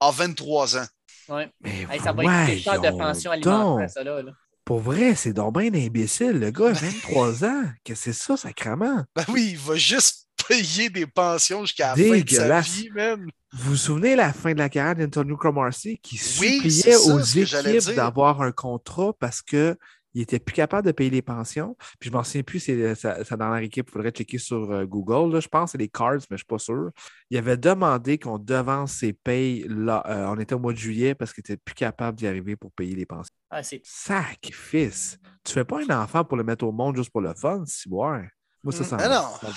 a 0.00 0.10
23 0.10 0.78
ans. 0.78 0.86
Oui. 1.28 1.42
Mais 1.60 1.86
ça 2.00 2.12
va 2.12 2.24
être 2.24 2.46
quelque 2.48 2.64
chose 2.64 2.80
de 2.80 2.98
pension 2.98 3.30
alimentaire, 3.30 3.88
ça, 3.88 4.02
là. 4.02 4.20
Pour 4.64 4.80
vrai, 4.80 5.14
c'est 5.14 5.32
donc 5.32 5.58
bien 5.58 5.72
imbécile. 5.72 6.40
Le 6.40 6.50
gars 6.50 6.70
a 6.70 6.72
23 6.72 7.44
ans. 7.44 7.64
Qu'est-ce 7.84 8.06
que 8.06 8.12
c'est 8.12 8.20
ça, 8.20 8.36
sacrement? 8.36 9.04
Ben 9.14 9.24
oui, 9.28 9.50
il 9.52 9.58
va 9.58 9.76
juste 9.76 10.21
payer 10.48 10.90
des 10.90 11.06
pensions 11.06 11.64
jusqu'à 11.64 11.94
la 11.94 12.02
fin 12.02 12.20
de 12.20 12.30
sa 12.30 12.60
vie, 12.60 12.90
même. 12.90 13.30
Vous 13.52 13.70
vous 13.70 13.76
souvenez 13.76 14.16
la 14.16 14.32
fin 14.32 14.52
de 14.52 14.58
la 14.58 14.68
carrière 14.68 14.96
d'Antonio 14.96 15.36
Cromartie 15.36 15.98
qui 16.02 16.16
suppliait 16.16 16.96
aux 16.96 17.20
équipes 17.20 17.94
d'avoir 17.94 18.40
un 18.40 18.52
contrat 18.52 19.12
parce 19.18 19.42
que 19.42 19.76
il 20.14 20.20
n'était 20.20 20.38
plus 20.38 20.52
capable 20.52 20.86
de 20.86 20.92
payer 20.92 21.10
les 21.10 21.22
pensions. 21.22 21.76
Puis 21.98 22.10
je 22.10 22.14
m'en 22.14 22.22
souviens 22.22 22.42
plus, 22.42 22.60
c'est 22.60 22.94
sa, 22.94 23.36
dernière 23.36 23.62
équipe. 23.62 23.86
Il 23.88 23.92
faudrait 23.92 24.10
checker 24.10 24.38
sur 24.38 24.70
euh, 24.70 24.84
Google. 24.84 25.32
Là, 25.32 25.40
je 25.40 25.48
pense 25.48 25.72
c'est 25.72 25.78
les 25.78 25.88
Cards, 25.88 26.16
mais 26.16 26.20
je 26.30 26.34
ne 26.34 26.36
suis 26.38 26.46
pas 26.46 26.58
sûr. 26.58 26.90
Il 27.30 27.38
avait 27.38 27.56
demandé 27.56 28.18
qu'on 28.18 28.38
devance 28.38 28.92
ses 28.92 29.12
payes. 29.12 29.64
Là, 29.68 30.02
euh, 30.06 30.26
on 30.26 30.38
était 30.38 30.54
au 30.54 30.58
mois 30.58 30.72
de 30.72 30.78
juillet 30.78 31.14
parce 31.14 31.32
qu'il 31.32 31.42
n'était 31.42 31.60
plus 31.62 31.74
capable 31.74 32.18
d'y 32.18 32.26
arriver 32.26 32.56
pour 32.56 32.72
payer 32.72 32.94
les 32.94 33.06
pensions. 33.06 33.34
Ah, 33.50 33.62
c'est... 33.62 33.80
Sacrifice. 33.84 35.18
Tu 35.44 35.52
fais 35.54 35.64
pas 35.64 35.80
un 35.82 36.02
enfant 36.02 36.24
pour 36.24 36.36
le 36.36 36.44
mettre 36.44 36.64
au 36.64 36.72
monde 36.72 36.96
juste 36.96 37.10
pour 37.10 37.22
le 37.22 37.34
fun, 37.34 37.64
si 37.66 37.88
ouais. 37.88 38.28
Moi, 38.64 38.72
ça, 38.72 38.84
ça, 38.84 38.96
mm. 38.96 39.10
non. 39.10 39.50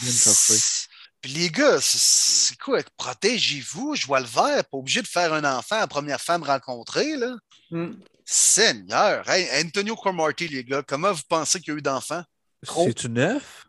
Puis 1.21 1.33
les 1.33 1.49
gars, 1.49 1.79
c'est 1.81 2.57
quoi? 2.57 2.79
Protégez-vous, 2.97 3.95
je 3.95 4.05
vois 4.05 4.19
le 4.19 4.27
vert, 4.27 4.63
pas 4.65 4.77
obligé 4.77 5.01
de 5.01 5.07
faire 5.07 5.33
un 5.33 5.43
enfant 5.43 5.79
à 5.79 5.87
première 5.87 6.21
femme 6.21 6.43
rencontrée, 6.43 7.17
là. 7.17 7.35
Mm. 7.71 7.93
Seigneur! 8.23 9.25
Antonio 9.63 9.95
Cromartie, 9.95 10.47
les 10.47 10.63
gars, 10.63 10.83
comment 10.87 11.11
vous 11.11 11.23
pensez 11.27 11.59
qu'il 11.59 11.73
y 11.73 11.75
a 11.75 11.79
eu 11.79 11.81
d'enfants? 11.81 12.23
C'est-tu 12.63 13.09
neuf? 13.09 13.65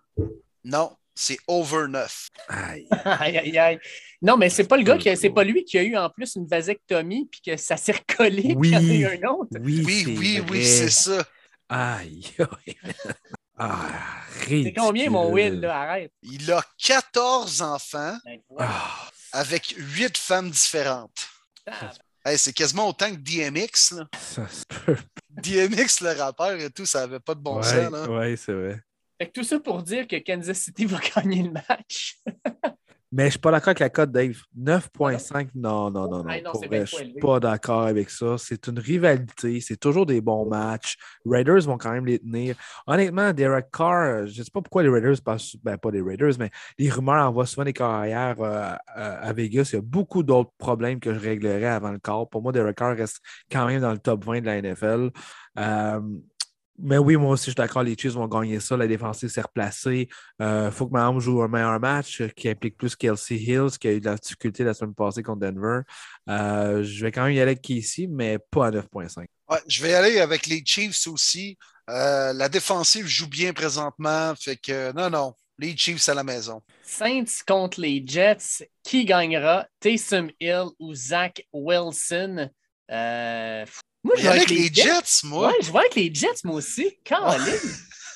Non, 0.64 0.96
c'est 1.14 1.38
over 1.46 1.88
neuf. 1.88 2.28
Aïe. 2.48 2.86
aïe, 2.90 3.58
aïe, 3.58 3.78
Non, 4.22 4.36
mais 4.36 4.48
c'est 4.48 4.64
pas 4.64 4.76
le 4.76 4.82
gars 4.82 4.96
qui 4.96 5.14
c'est 5.16 5.30
pas 5.30 5.44
lui 5.44 5.64
qui 5.64 5.78
a 5.78 5.82
eu 5.82 5.96
en 5.96 6.08
plus 6.10 6.36
une 6.36 6.46
vasectomie 6.46 7.28
puis 7.30 7.40
que 7.40 7.56
ça 7.56 7.76
s'est 7.76 7.92
recollé 7.92 8.54
oui. 8.56 8.70
qu'il 8.70 9.00
y 9.00 9.06
en 9.06 9.08
a 9.08 9.14
eu 9.14 9.18
un 9.18 9.28
autre. 9.30 9.50
Oui, 9.60 9.82
oui, 9.84 10.16
oui, 10.18 10.42
oui, 10.50 10.64
c'est 10.64 10.90
ça. 10.90 11.24
Aïe. 11.68 12.24
Ah, 13.58 14.22
c'est 14.48 14.74
combien 14.76 15.10
mon 15.10 15.30
Will, 15.30 15.60
là? 15.60 15.80
Arrête. 15.80 16.12
Il 16.22 16.50
a 16.52 16.62
14 16.78 17.62
enfants 17.62 18.16
ben, 18.24 18.40
ah. 18.58 19.08
avec 19.32 19.74
8 19.76 20.16
femmes 20.18 20.50
différentes. 20.50 21.28
c'est 22.36 22.52
quasiment 22.52 22.88
autant 22.88 23.10
que 23.10 23.16
DMX. 23.16 23.96
Là. 23.96 24.06
Ça 24.18 24.46
se 24.48 24.64
peut. 24.66 24.96
DMX, 25.30 26.00
le 26.02 26.18
rappeur 26.18 26.52
et 26.60 26.70
tout, 26.70 26.86
ça 26.86 27.00
n'avait 27.00 27.20
pas 27.20 27.34
de 27.34 27.40
bon 27.40 27.62
sens. 27.62 27.92
Oui, 28.08 28.36
c'est 28.36 28.52
vrai. 28.52 28.80
Fait 29.18 29.32
tout 29.32 29.44
ça 29.44 29.58
pour 29.58 29.82
dire 29.82 30.06
que 30.06 30.16
Kansas 30.16 30.58
City 30.58 30.84
va 30.84 30.98
gagner 31.16 31.42
le 31.42 31.52
match. 31.52 32.18
Mais 33.12 33.24
je 33.24 33.26
ne 33.26 33.30
suis 33.30 33.38
pas 33.38 33.52
d'accord 33.52 33.68
avec 33.68 33.78
la 33.78 33.88
cote, 33.88 34.10
Dave. 34.10 34.36
9,5, 34.58 35.50
non, 35.54 35.90
non, 35.90 36.08
non, 36.08 36.24
non. 36.24 36.32
je 36.62 36.68
ne 36.68 36.84
suis 36.84 37.14
pas 37.20 37.38
d'accord 37.38 37.82
avec 37.82 38.10
ça. 38.10 38.36
C'est 38.36 38.66
une 38.66 38.78
rivalité. 38.78 39.60
C'est 39.60 39.76
toujours 39.76 40.06
des 40.06 40.20
bons 40.20 40.46
matchs. 40.46 40.96
Raiders 41.24 41.62
vont 41.62 41.78
quand 41.78 41.92
même 41.92 42.06
les 42.06 42.18
tenir. 42.18 42.56
Honnêtement, 42.86 43.32
Derek 43.32 43.70
Carr, 43.72 44.26
je 44.26 44.40
ne 44.40 44.44
sais 44.44 44.50
pas 44.52 44.60
pourquoi 44.60 44.82
les 44.82 44.88
Raiders 44.88 45.22
passent, 45.24 45.56
ben 45.62 45.78
pas 45.78 45.90
les 45.90 46.02
Raiders, 46.02 46.32
mais 46.38 46.50
les 46.78 46.90
rumeurs 46.90 47.28
envoient 47.28 47.46
souvent 47.46 47.64
des 47.64 47.72
carrières 47.72 48.40
euh, 48.40 48.74
à 48.96 49.32
Vegas. 49.32 49.70
Il 49.72 49.76
y 49.76 49.78
a 49.78 49.82
beaucoup 49.82 50.24
d'autres 50.24 50.52
problèmes 50.58 50.98
que 50.98 51.14
je 51.14 51.20
réglerais 51.20 51.66
avant 51.66 51.92
le 51.92 51.98
corps. 51.98 52.28
Pour 52.28 52.42
moi, 52.42 52.50
Derek 52.50 52.76
Carr 52.76 52.96
reste 52.96 53.20
quand 53.50 53.66
même 53.66 53.80
dans 53.80 53.92
le 53.92 53.98
top 53.98 54.24
20 54.24 54.40
de 54.40 54.46
la 54.46 54.60
NFL. 54.60 55.10
Euh, 55.58 56.00
mais 56.78 56.98
oui, 56.98 57.16
moi 57.16 57.30
aussi, 57.30 57.46
je 57.46 57.50
suis 57.50 57.54
d'accord, 57.54 57.82
les 57.82 57.96
Chiefs 57.96 58.12
vont 58.12 58.28
gagner 58.28 58.60
ça. 58.60 58.76
La 58.76 58.86
défensive 58.86 59.28
s'est 59.28 59.40
replacée. 59.40 60.08
Il 60.38 60.44
euh, 60.44 60.70
faut 60.70 60.86
que 60.86 60.92
Mahomes 60.92 61.20
joue 61.20 61.42
un 61.42 61.48
meilleur 61.48 61.80
match 61.80 62.20
euh, 62.20 62.28
qui 62.28 62.48
implique 62.48 62.76
plus 62.76 62.94
Kelsey 62.94 63.36
Hills, 63.36 63.78
qui 63.80 63.88
a 63.88 63.92
eu 63.92 64.00
de 64.00 64.06
la 64.06 64.16
difficulté 64.16 64.64
la 64.64 64.74
semaine 64.74 64.94
passée 64.94 65.22
contre 65.22 65.40
Denver. 65.40 65.80
Euh, 66.28 66.82
je 66.82 67.04
vais 67.04 67.12
quand 67.12 67.24
même 67.24 67.32
y 67.32 67.40
aller 67.40 67.52
avec 67.52 67.62
Casey, 67.62 68.06
mais 68.08 68.38
pas 68.50 68.66
à 68.66 68.70
9,5. 68.70 69.26
Ouais, 69.48 69.58
je 69.66 69.82
vais 69.82 69.90
y 69.90 69.94
aller 69.94 70.20
avec 70.20 70.46
les 70.46 70.62
Chiefs 70.64 71.06
aussi. 71.06 71.56
la 71.88 72.48
défensive 72.48 73.06
joue 73.06 73.28
bien 73.28 73.52
présentement. 73.52 74.34
Fait 74.34 74.56
que 74.56 74.92
non, 74.92 75.08
non. 75.08 75.34
Les 75.58 75.74
Chiefs 75.74 76.08
à 76.10 76.14
la 76.14 76.24
maison. 76.24 76.60
Saints 76.82 77.42
contre 77.46 77.80
les 77.80 78.02
Jets. 78.06 78.68
Qui 78.82 79.06
gagnera? 79.06 79.66
Taysom 79.80 80.28
Hill 80.38 80.66
ou 80.78 80.94
Zach 80.94 81.42
Wilson? 81.52 82.50
Je 84.16 84.22
vois 84.22 84.32
avec, 84.32 84.50
les 84.50 84.72
Jets, 84.72 85.24
moi. 85.24 85.48
Ouais, 85.48 85.54
je 85.62 85.70
vois 85.70 85.80
avec 85.80 85.94
les 85.94 86.14
Jets, 86.14 86.40
moi 86.44 86.56
aussi. 86.56 86.96
Caroline. 87.04 87.54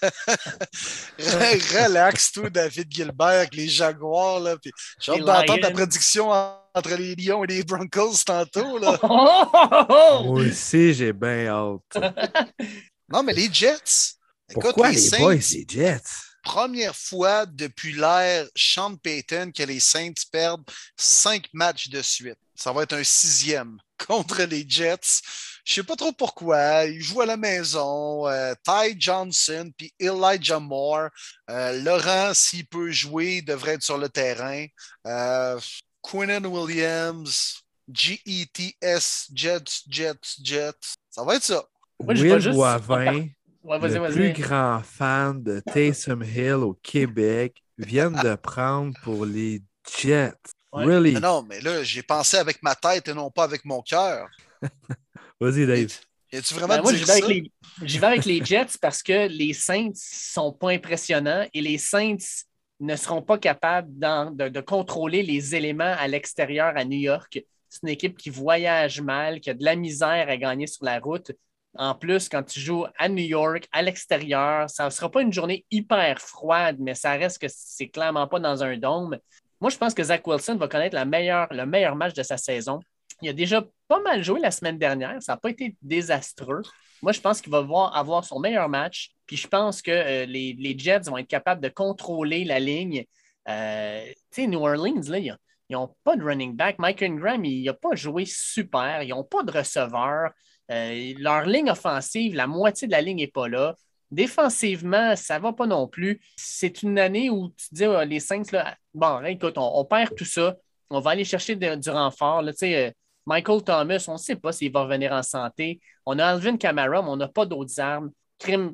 Relax, 1.18 2.32
tout, 2.32 2.48
David 2.48 2.90
Gilbert 2.90 3.26
avec 3.26 3.54
les 3.54 3.68
Jaguars. 3.68 4.40
Là, 4.40 4.56
puis 4.56 4.72
j'ai 5.00 5.12
hâte 5.12 5.20
d'entendre 5.20 5.60
ta 5.60 5.70
prédiction 5.70 6.30
entre 6.30 6.94
les 6.96 7.14
Lions 7.14 7.44
et 7.44 7.48
les 7.48 7.62
Broncos 7.62 8.24
tantôt. 8.24 8.78
Là. 8.78 8.98
moi 9.02 10.40
aussi, 10.40 10.94
j'ai 10.94 11.12
bien 11.12 11.48
hâte. 11.48 12.14
non, 13.08 13.22
mais 13.22 13.32
les 13.32 13.52
Jets. 13.52 14.14
Pourquoi 14.52 14.90
les, 14.90 15.10
boys, 15.18 15.34
les 15.34 15.66
Jets? 15.68 16.00
Première 16.42 16.96
fois 16.96 17.46
depuis 17.46 17.92
l'ère 17.92 18.46
Sean 18.56 18.96
Payton 18.96 19.52
que 19.54 19.62
les 19.62 19.78
Saints 19.78 20.12
perdent 20.32 20.64
cinq 20.96 21.46
matchs 21.52 21.88
de 21.88 22.00
suite. 22.00 22.38
Ça 22.54 22.72
va 22.72 22.82
être 22.82 22.94
un 22.94 23.04
sixième 23.04 23.78
contre 24.06 24.42
les 24.44 24.64
Jets. 24.66 25.20
Je 25.64 25.74
sais 25.74 25.82
pas 25.82 25.96
trop 25.96 26.12
pourquoi. 26.12 26.84
Il 26.84 27.00
joue 27.00 27.20
à 27.20 27.26
la 27.26 27.36
maison. 27.36 28.26
Euh, 28.28 28.54
Ty 28.64 28.98
Johnson 28.98 29.70
puis 29.76 29.92
Elijah 29.98 30.58
Moore. 30.58 31.08
Euh, 31.50 31.82
Laurent, 31.82 32.32
s'il 32.34 32.66
peut 32.66 32.90
jouer, 32.90 33.42
devrait 33.42 33.74
être 33.74 33.82
sur 33.82 33.98
le 33.98 34.08
terrain. 34.08 34.66
Euh, 35.06 35.58
Quinnen 36.02 36.46
Williams, 36.46 37.62
GETS, 37.92 39.30
Jets, 39.34 39.82
Jets, 39.88 40.36
Jets. 40.42 40.94
Ça 41.10 41.24
va 41.24 41.36
être 41.36 41.44
ça. 41.44 41.64
Will 41.98 42.52
Boivin, 42.52 43.28
le 43.64 44.12
plus 44.12 44.32
grand 44.32 44.80
fan 44.82 45.42
de 45.42 45.60
Taysom 45.60 46.22
Hill 46.22 46.54
au 46.54 46.74
Québec, 46.82 47.62
vient 47.76 48.10
de 48.10 48.34
prendre 48.36 48.94
pour 49.02 49.26
les 49.26 49.62
Jets. 49.98 50.32
Really? 50.72 51.14
non, 51.14 51.42
mais 51.42 51.60
là, 51.60 51.82
j'ai 51.82 52.02
pensé 52.02 52.36
avec 52.36 52.62
ma 52.62 52.74
tête 52.74 53.08
et 53.08 53.14
non 53.14 53.30
pas 53.30 53.44
avec 53.44 53.64
mon 53.64 53.82
cœur. 53.82 54.28
Vas-y, 55.40 55.66
Dave. 55.66 55.88
tu 56.30 56.54
vraiment 56.54 56.76
ben, 56.76 56.82
moi, 56.82 56.94
j'y 56.94 57.98
vais, 57.98 58.06
avec 58.06 58.24
les 58.26 58.40
Jets 58.44 58.76
parce 58.80 59.02
que 59.02 59.26
les 59.28 59.54
Saints 59.54 59.88
ne 59.88 59.94
sont 59.94 60.52
pas 60.52 60.70
impressionnants 60.70 61.46
et 61.54 61.60
les 61.62 61.78
Saints 61.78 62.44
ne 62.80 62.96
seront 62.96 63.22
pas 63.22 63.38
capables 63.38 63.90
de, 63.98 64.60
contrôler 64.60 65.22
les 65.22 65.54
éléments 65.54 65.94
à 65.98 66.08
l'extérieur 66.08 66.72
à 66.76 66.84
New 66.84 66.98
York. 66.98 67.42
C'est 67.68 67.82
une 67.82 67.88
équipe 67.88 68.18
qui 68.18 68.30
voyage 68.30 69.00
mal, 69.00 69.40
qui 69.40 69.50
a 69.50 69.54
de 69.54 69.64
la 69.64 69.76
misère 69.76 70.28
à 70.28 70.36
gagner 70.36 70.66
sur 70.66 70.84
la 70.84 70.98
route. 70.98 71.32
En 71.76 71.94
plus, 71.94 72.28
quand 72.28 72.42
tu 72.42 72.58
joues 72.58 72.84
à 72.98 73.08
New 73.08 73.24
York, 73.24 73.68
à 73.70 73.82
l'extérieur, 73.82 74.68
ça 74.68 74.86
ne 74.86 74.90
sera 74.90 75.10
pas 75.10 75.22
une 75.22 75.32
journée 75.32 75.64
hyper 75.70 76.20
froide, 76.20 76.76
mais 76.80 76.94
ça 76.94 77.12
reste 77.12 77.38
que 77.38 77.46
c'est 77.48 77.88
clairement 77.88 78.26
pas 78.26 78.40
dans 78.40 78.64
un 78.64 78.76
dôme. 78.76 79.18
Moi, 79.60 79.70
je 79.70 79.76
pense 79.76 79.94
que 79.94 80.02
Zach 80.02 80.26
Wilson 80.26 80.56
va 80.56 80.68
connaître 80.68 80.96
la 80.96 81.04
meilleure, 81.04 81.46
le 81.52 81.66
meilleur 81.66 81.94
match 81.94 82.14
de 82.14 82.22
sa 82.22 82.36
saison. 82.36 82.80
Il 83.22 83.28
a 83.28 83.32
déjà 83.32 83.64
pas 83.88 84.00
mal 84.00 84.22
joué 84.22 84.40
la 84.40 84.50
semaine 84.50 84.78
dernière. 84.78 85.16
Ça 85.20 85.32
n'a 85.32 85.36
pas 85.36 85.50
été 85.50 85.76
désastreux. 85.82 86.62
Moi, 87.02 87.12
je 87.12 87.20
pense 87.20 87.40
qu'il 87.40 87.50
va 87.50 87.58
avoir 87.58 88.24
son 88.24 88.40
meilleur 88.40 88.68
match. 88.68 89.12
Puis 89.26 89.36
je 89.36 89.46
pense 89.46 89.82
que 89.82 89.90
euh, 89.90 90.26
les, 90.26 90.74
Jets 90.78 91.02
vont 91.06 91.18
être 91.18 91.28
capables 91.28 91.60
de 91.60 91.68
contrôler 91.68 92.44
la 92.44 92.58
ligne. 92.58 93.04
Euh, 93.48 94.04
tu 94.30 94.42
sais, 94.42 94.46
New 94.46 94.60
Orleans, 94.60 95.00
là, 95.08 95.18
Ils 95.18 95.36
n'ont 95.70 95.94
pas 96.04 96.16
de 96.16 96.22
running 96.22 96.56
back. 96.56 96.78
Mike 96.78 97.02
Ingram, 97.02 97.44
il 97.44 97.64
n'a 97.64 97.74
pas 97.74 97.94
joué 97.94 98.24
super. 98.26 99.02
Ils 99.02 99.10
n'ont 99.10 99.24
pas 99.24 99.42
de 99.42 99.52
receveur. 99.52 100.30
Euh, 100.70 101.14
leur 101.18 101.46
ligne 101.46 101.70
offensive, 101.70 102.34
la 102.34 102.46
moitié 102.46 102.86
de 102.86 102.92
la 102.92 103.00
ligne 103.02 103.18
n'est 103.18 103.28
pas 103.28 103.48
là. 103.48 103.76
Défensivement, 104.10 105.14
ça 105.14 105.38
ne 105.38 105.42
va 105.44 105.52
pas 105.52 105.66
non 105.66 105.86
plus. 105.86 106.20
C'est 106.36 106.82
une 106.82 106.98
année 106.98 107.30
où 107.30 107.50
tu 107.50 107.66
dis 107.72 107.84
les 108.06 108.20
Saints, 108.20 108.42
là, 108.52 108.76
bon, 108.92 109.24
écoute, 109.24 109.54
on, 109.56 109.84
perd 109.84 110.16
tout 110.16 110.24
ça. 110.24 110.56
On 110.90 111.00
va 111.00 111.10
aller 111.10 111.24
chercher 111.24 111.56
du 111.56 111.90
renfort. 111.90 112.42
Là, 112.42 112.52
euh, 112.62 112.90
Michael 113.26 113.62
Thomas, 113.62 114.04
on 114.08 114.14
ne 114.14 114.18
sait 114.18 114.36
pas 114.36 114.52
s'il 114.52 114.72
va 114.72 114.82
revenir 114.82 115.12
en 115.12 115.22
santé. 115.22 115.80
On 116.04 116.18
a 116.18 116.26
Alvin 116.26 116.56
Kamara, 116.56 117.02
mais 117.02 117.08
on 117.08 117.16
n'a 117.16 117.28
pas 117.28 117.46
d'autres 117.46 117.78
armes. 117.80 118.10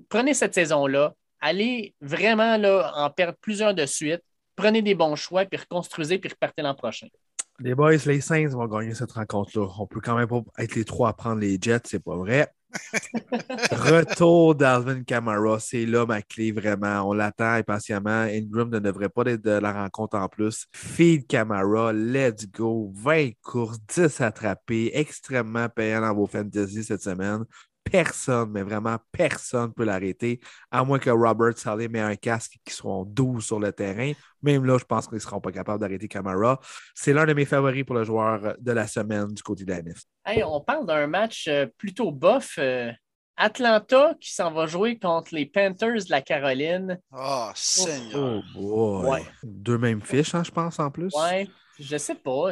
Prenez 0.08 0.34
cette 0.34 0.54
saison-là, 0.54 1.12
allez 1.40 1.94
vraiment 2.00 2.56
là, 2.56 2.92
en 2.96 3.10
perdre 3.10 3.36
plusieurs 3.40 3.74
de 3.74 3.84
suite, 3.84 4.22
prenez 4.54 4.80
des 4.80 4.94
bons 4.94 5.16
choix, 5.16 5.44
puis 5.44 5.58
reconstruisez, 5.58 6.18
puis 6.18 6.30
repartez 6.30 6.62
l'an 6.62 6.74
prochain. 6.74 7.08
Les 7.58 7.74
boys, 7.74 7.96
les 8.06 8.20
Saints 8.20 8.48
vont 8.48 8.66
gagner 8.66 8.94
cette 8.94 9.12
rencontre-là. 9.12 9.66
On 9.78 9.86
peut 9.86 10.00
quand 10.00 10.16
même 10.16 10.28
pas 10.28 10.42
être 10.58 10.74
les 10.74 10.84
trois 10.84 11.08
à 11.08 11.12
prendre 11.14 11.40
les 11.40 11.58
Jets, 11.60 11.80
c'est 11.84 12.02
pas 12.02 12.16
vrai. 12.16 12.48
Retour 13.72 14.54
d'Alvin 14.54 15.02
Kamara, 15.02 15.58
c'est 15.58 15.86
là 15.86 16.06
ma 16.06 16.22
clé 16.22 16.52
vraiment. 16.52 17.08
On 17.08 17.12
l'attend 17.12 17.54
impatiemment. 17.54 18.22
Ingram 18.22 18.70
ne 18.70 18.78
devrait 18.78 19.08
pas 19.08 19.22
être 19.26 19.42
de 19.42 19.50
la 19.50 19.72
rencontre 19.72 20.16
en 20.16 20.28
plus. 20.28 20.66
Feed 20.72 21.26
Kamara, 21.26 21.92
let's 21.92 22.46
go. 22.50 22.92
20 22.94 23.30
courses, 23.42 23.78
10 23.94 24.20
attrapés, 24.20 24.90
extrêmement 24.94 25.68
payant 25.68 26.00
dans 26.00 26.14
vos 26.14 26.26
fantasy 26.26 26.84
cette 26.84 27.02
semaine 27.02 27.44
personne, 27.90 28.50
mais 28.50 28.62
vraiment 28.62 28.96
personne 29.12 29.68
ne 29.68 29.72
peut 29.72 29.84
l'arrêter, 29.84 30.40
à 30.70 30.84
moins 30.84 30.98
que 30.98 31.10
Robert 31.10 31.56
Saleh 31.56 31.88
met 31.88 32.00
un 32.00 32.16
casque 32.16 32.56
qui 32.64 32.74
seront 32.74 33.04
12 33.04 33.44
sur 33.44 33.60
le 33.60 33.72
terrain. 33.72 34.12
Même 34.42 34.64
là, 34.64 34.78
je 34.78 34.84
pense 34.84 35.06
qu'ils 35.06 35.16
ne 35.16 35.20
seront 35.20 35.40
pas 35.40 35.52
capables 35.52 35.80
d'arrêter 35.80 36.08
Camara. 36.08 36.60
C'est 36.94 37.12
l'un 37.12 37.26
de 37.26 37.32
mes 37.32 37.44
favoris 37.44 37.84
pour 37.84 37.96
le 37.96 38.04
joueur 38.04 38.54
de 38.58 38.72
la 38.72 38.86
semaine 38.86 39.28
du 39.28 39.42
côté 39.42 39.64
d'Anif. 39.64 40.02
Hey, 40.24 40.42
on 40.44 40.60
parle 40.60 40.86
d'un 40.86 41.06
match 41.06 41.46
euh, 41.48 41.66
plutôt 41.78 42.10
bof. 42.10 42.56
Euh, 42.58 42.90
Atlanta 43.38 44.14
qui 44.18 44.32
s'en 44.32 44.50
va 44.50 44.66
jouer 44.66 44.98
contre 44.98 45.34
les 45.34 45.44
Panthers 45.44 46.04
de 46.06 46.10
la 46.10 46.22
Caroline. 46.22 46.98
Oh, 47.12 47.50
Seigneur. 47.54 48.42
Oh, 48.58 49.14
Deux 49.42 49.76
mêmes 49.76 50.00
fiches, 50.00 50.34
hein, 50.34 50.42
je 50.42 50.50
pense, 50.50 50.78
en 50.78 50.90
plus. 50.90 51.14
Ouais, 51.14 51.46
je 51.78 51.98
sais 51.98 52.14
pas. 52.14 52.50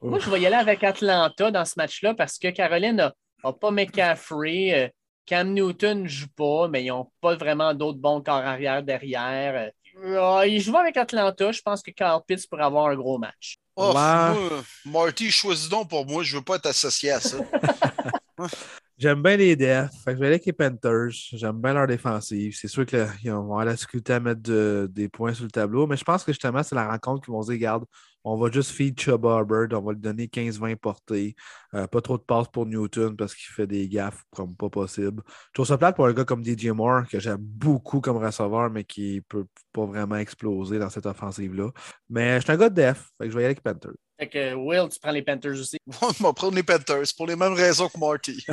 Moi, 0.00 0.18
je 0.20 0.30
vais 0.30 0.40
y 0.40 0.46
aller 0.46 0.56
avec 0.56 0.84
Atlanta 0.84 1.50
dans 1.50 1.64
ce 1.64 1.74
match-là 1.76 2.14
parce 2.14 2.38
que 2.38 2.48
Caroline 2.50 3.00
a 3.00 3.14
n'a 3.44 3.52
pas 3.52 3.70
McCaffrey. 3.70 4.74
Euh, 4.74 4.88
Cam 5.24 5.52
Newton 5.52 6.02
ne 6.02 6.08
joue 6.08 6.26
pas, 6.36 6.68
mais 6.68 6.84
ils 6.84 6.88
n'ont 6.88 7.10
pas 7.20 7.36
vraiment 7.36 7.72
d'autres 7.74 7.98
bons 7.98 8.20
corps 8.20 8.36
arrière 8.36 8.82
derrière. 8.82 9.70
Euh, 10.04 10.46
ils 10.46 10.60
jouent 10.60 10.76
avec 10.76 10.96
Atlanta. 10.96 11.52
Je 11.52 11.62
pense 11.62 11.82
que 11.82 11.90
Carl 11.90 12.20
Pitts 12.26 12.48
pourrait 12.48 12.64
avoir 12.64 12.88
un 12.88 12.96
gros 12.96 13.18
match. 13.18 13.58
Oh, 13.76 13.92
moi, 13.92 14.36
Marty, 14.84 15.30
choisis 15.30 15.68
donc 15.68 15.88
pour 15.88 16.06
moi. 16.06 16.22
Je 16.22 16.34
ne 16.34 16.38
veux 16.38 16.44
pas 16.44 16.56
être 16.56 16.66
associé 16.66 17.12
à 17.12 17.20
ça. 17.20 17.38
J'aime 18.98 19.22
bien 19.22 19.36
les 19.36 19.56
defs. 19.56 19.90
je 20.06 20.12
vais 20.12 20.16
aller 20.18 20.26
avec 20.26 20.46
les 20.46 20.52
Panthers. 20.52 21.10
J'aime 21.32 21.60
bien 21.60 21.72
leur 21.72 21.86
défensive. 21.86 22.54
C'est 22.56 22.68
sûr 22.68 22.84
qu'ils 22.86 23.08
vont 23.24 23.38
avoir 23.38 23.64
la 23.64 23.74
difficulté 23.74 24.12
à 24.12 24.20
mettre 24.20 24.86
des 24.86 25.08
points 25.08 25.34
sur 25.34 25.44
le 25.44 25.50
tableau, 25.50 25.86
mais 25.86 25.96
je 25.96 26.04
pense 26.04 26.22
que 26.22 26.32
justement, 26.32 26.62
c'est 26.62 26.74
la 26.74 26.88
rencontre 26.88 27.24
qu'ils 27.24 27.32
vont 27.32 27.42
se 27.42 27.48
dire 27.48 27.56
regarde, 27.56 27.84
on 28.24 28.36
va 28.36 28.50
juste 28.50 28.70
feed 28.70 28.98
Chubb 28.98 29.24
Hubbard, 29.24 29.68
on 29.72 29.80
va 29.80 29.92
lui 29.92 30.00
donner 30.00 30.26
15-20 30.26 30.76
portées. 30.76 31.34
Euh, 31.74 31.86
pas 31.86 32.00
trop 32.00 32.18
de 32.18 32.22
passes 32.22 32.48
pour 32.48 32.66
Newton 32.66 33.16
parce 33.16 33.34
qu'il 33.34 33.52
fait 33.52 33.66
des 33.66 33.88
gaffes 33.88 34.22
comme 34.30 34.56
pas 34.56 34.70
possible. 34.70 35.22
Je 35.26 35.52
trouve 35.54 35.66
ça 35.66 35.78
plate 35.78 35.96
pour 35.96 36.06
un 36.06 36.12
gars 36.12 36.24
comme 36.24 36.44
DJ 36.44 36.66
Moore, 36.66 37.06
que 37.08 37.18
j'aime 37.18 37.40
beaucoup 37.40 38.00
comme 38.00 38.18
receveur, 38.18 38.70
mais 38.70 38.84
qui 38.84 39.22
peut 39.28 39.46
pas 39.72 39.86
vraiment 39.86 40.16
exploser 40.16 40.78
dans 40.78 40.90
cette 40.90 41.06
offensive-là. 41.06 41.70
Mais 42.10 42.36
je 42.36 42.44
suis 42.44 42.52
un 42.52 42.56
gars 42.56 42.70
de 42.70 42.74
def, 42.74 43.10
fait 43.18 43.26
que 43.26 43.30
je 43.30 43.36
vais 43.36 43.42
y 43.42 43.46
aller 43.46 43.54
avec 43.54 43.62
Panthers. 43.62 43.96
Fait 44.18 44.28
que 44.28 44.54
Will, 44.54 44.88
tu 44.88 45.00
prends 45.00 45.10
les 45.10 45.22
Panthers 45.22 45.58
aussi? 45.58 45.78
Moi, 46.00 46.12
je 46.16 46.22
vais 46.22 46.32
prendre 46.32 46.54
les 46.54 46.62
Panthers 46.62 47.06
pour 47.16 47.26
les 47.26 47.36
mêmes 47.36 47.54
raisons 47.54 47.88
que 47.88 47.98
Marty. 47.98 48.44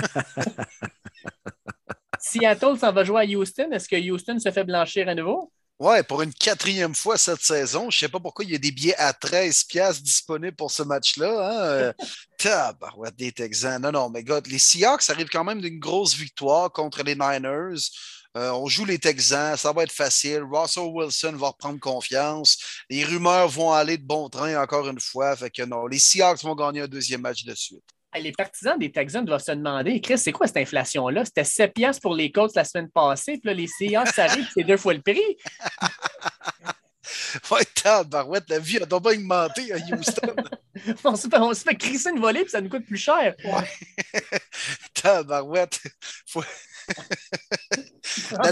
Seattle 2.19 2.77
s'en 2.77 2.91
va 2.91 3.03
jouer 3.03 3.21
à 3.21 3.25
Houston. 3.25 3.69
Est-ce 3.71 3.87
que 3.87 4.11
Houston 4.11 4.39
se 4.39 4.51
fait 4.51 4.63
blanchir 4.63 5.07
à 5.07 5.15
nouveau? 5.15 5.51
Ouais, 5.79 6.03
pour 6.03 6.21
une 6.21 6.33
quatrième 6.33 6.93
fois 6.93 7.17
cette 7.17 7.41
saison. 7.41 7.89
Je 7.89 7.95
ne 7.95 7.99
sais 8.01 8.09
pas 8.09 8.19
pourquoi 8.19 8.43
il 8.43 8.51
y 8.51 8.55
a 8.55 8.57
des 8.57 8.71
billets 8.71 8.97
à 8.97 9.13
13 9.13 9.63
piastres 9.63 10.03
disponibles 10.03 10.55
pour 10.55 10.71
ce 10.71 10.83
match-là. 10.83 11.89
Hein? 11.89 11.93
Tabarouette 12.37 13.15
des 13.15 13.31
Texans. 13.31 13.81
Non, 13.81 13.93
non, 13.93 14.09
mais 14.09 14.23
God, 14.23 14.47
les 14.47 14.59
Seahawks 14.59 15.09
arrivent 15.09 15.29
quand 15.29 15.45
même 15.45 15.61
d'une 15.61 15.79
grosse 15.79 16.15
victoire 16.15 16.69
contre 16.73 17.01
les 17.03 17.15
Niners. 17.15 17.79
Euh, 18.37 18.51
on 18.51 18.67
joue 18.67 18.83
les 18.83 18.99
Texans, 18.99 19.57
ça 19.57 19.71
va 19.71 19.83
être 19.83 19.91
facile. 19.91 20.43
Russell 20.43 20.83
Wilson 20.83 21.35
va 21.37 21.47
reprendre 21.47 21.79
confiance. 21.79 22.57
Les 22.89 23.05
rumeurs 23.05 23.47
vont 23.47 23.71
aller 23.71 23.97
de 23.97 24.05
bon 24.05 24.27
train 24.29 24.61
encore 24.61 24.87
une 24.89 24.99
fois. 24.99 25.33
Fait 25.37 25.49
que 25.49 25.63
non, 25.63 25.87
les 25.87 25.99
Seahawks 25.99 26.43
vont 26.43 26.55
gagner 26.55 26.81
un 26.81 26.87
deuxième 26.87 27.21
match 27.21 27.45
de 27.45 27.55
suite. 27.55 27.85
Les 28.17 28.31
partisans 28.31 28.77
des 28.77 28.91
Texans 28.91 29.23
doivent 29.23 29.43
se 29.43 29.51
demander, 29.51 30.01
Chris, 30.01 30.17
c'est 30.17 30.31
quoi 30.31 30.47
cette 30.47 30.57
inflation-là? 30.57 31.25
C'était 31.25 31.43
7 31.43 31.73
piastres 31.73 32.01
pour 32.01 32.15
les 32.15 32.31
Colts 32.31 32.55
la 32.55 32.63
semaine 32.63 32.89
passée, 32.89 33.33
puis 33.33 33.49
là, 33.49 33.53
les 33.53 33.67
Seahawks 33.67 34.17
arrivent, 34.17 34.49
c'est 34.53 34.63
deux 34.63 34.77
fois 34.77 34.95
le 34.95 35.01
prix. 35.01 35.21
ouais, 37.51 37.65
tabarouette, 37.75 38.49
la 38.49 38.59
vie 38.59 38.77
a 38.77 38.85
donc 38.85 39.05
augmenté 39.05 39.71
à 39.71 39.77
Houston. 39.77 40.35
on, 41.03 41.15
se 41.15 41.27
fait, 41.27 41.37
on 41.37 41.53
se 41.53 41.61
fait 41.61 41.75
crisser 41.75 42.09
une 42.09 42.19
volée, 42.19 42.41
puis 42.41 42.49
ça 42.49 42.61
nous 42.61 42.69
coûte 42.69 42.85
plus 42.85 42.97
cher. 42.97 43.35
Ouais. 43.43 44.19
tabarouette. 44.93 45.79
Faut... 46.27 46.43
à, 48.37 48.51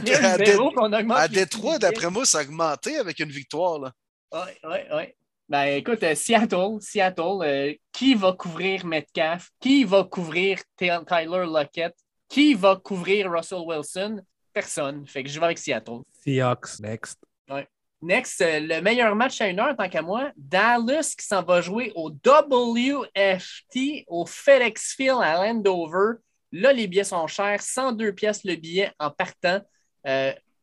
Détroit, 1.27 1.79
d'après 1.79 2.11
moi, 2.11 2.25
ça 2.25 2.39
a 2.39 2.41
augmenté 2.43 2.97
avec 2.97 3.19
une 3.19 3.31
victoire. 3.31 3.91
Oui, 4.31 4.51
oui, 4.63 4.77
oui. 4.93 5.03
Ben 5.49 5.77
écoute, 5.77 6.03
euh, 6.03 6.13
Seattle, 6.13 6.81
Seattle, 6.81 7.41
euh, 7.41 7.73
qui 7.93 8.15
va 8.15 8.33
couvrir 8.33 8.85
Metcalf? 8.85 9.49
Qui 9.61 9.85
va 9.85 10.03
couvrir 10.03 10.59
Tyler 10.75 11.45
Lockett? 11.45 11.95
Qui 12.27 12.53
va 12.53 12.75
couvrir 12.75 13.31
Russell 13.31 13.61
Wilson? 13.65 14.19
Personne. 14.51 15.07
Fait 15.07 15.23
que 15.23 15.29
je 15.29 15.39
vais 15.39 15.45
avec 15.45 15.57
Seattle. 15.57 16.01
Seahawks, 16.21 16.81
next. 16.81 17.17
Ouais. 17.49 17.65
Next, 18.01 18.41
euh, 18.41 18.59
le 18.59 18.81
meilleur 18.81 19.15
match 19.15 19.39
à 19.39 19.47
une 19.47 19.61
heure, 19.61 19.73
tant 19.77 19.87
qu'à 19.87 20.01
moi, 20.01 20.31
Dallas 20.35 21.15
qui 21.17 21.25
s'en 21.25 21.41
va 21.41 21.61
jouer 21.61 21.93
au 21.95 22.09
WFT 22.09 24.03
au 24.07 24.25
FedEx 24.25 24.95
Field 24.97 25.21
à 25.23 25.45
Landover. 25.45 26.19
Là, 26.51 26.73
les 26.73 26.87
billets 26.87 27.05
sont 27.05 27.25
chers, 27.27 27.61
102 27.61 28.11
pièces 28.13 28.43
le 28.43 28.55
billet 28.55 28.91
en 28.99 29.11
partant. 29.11 29.61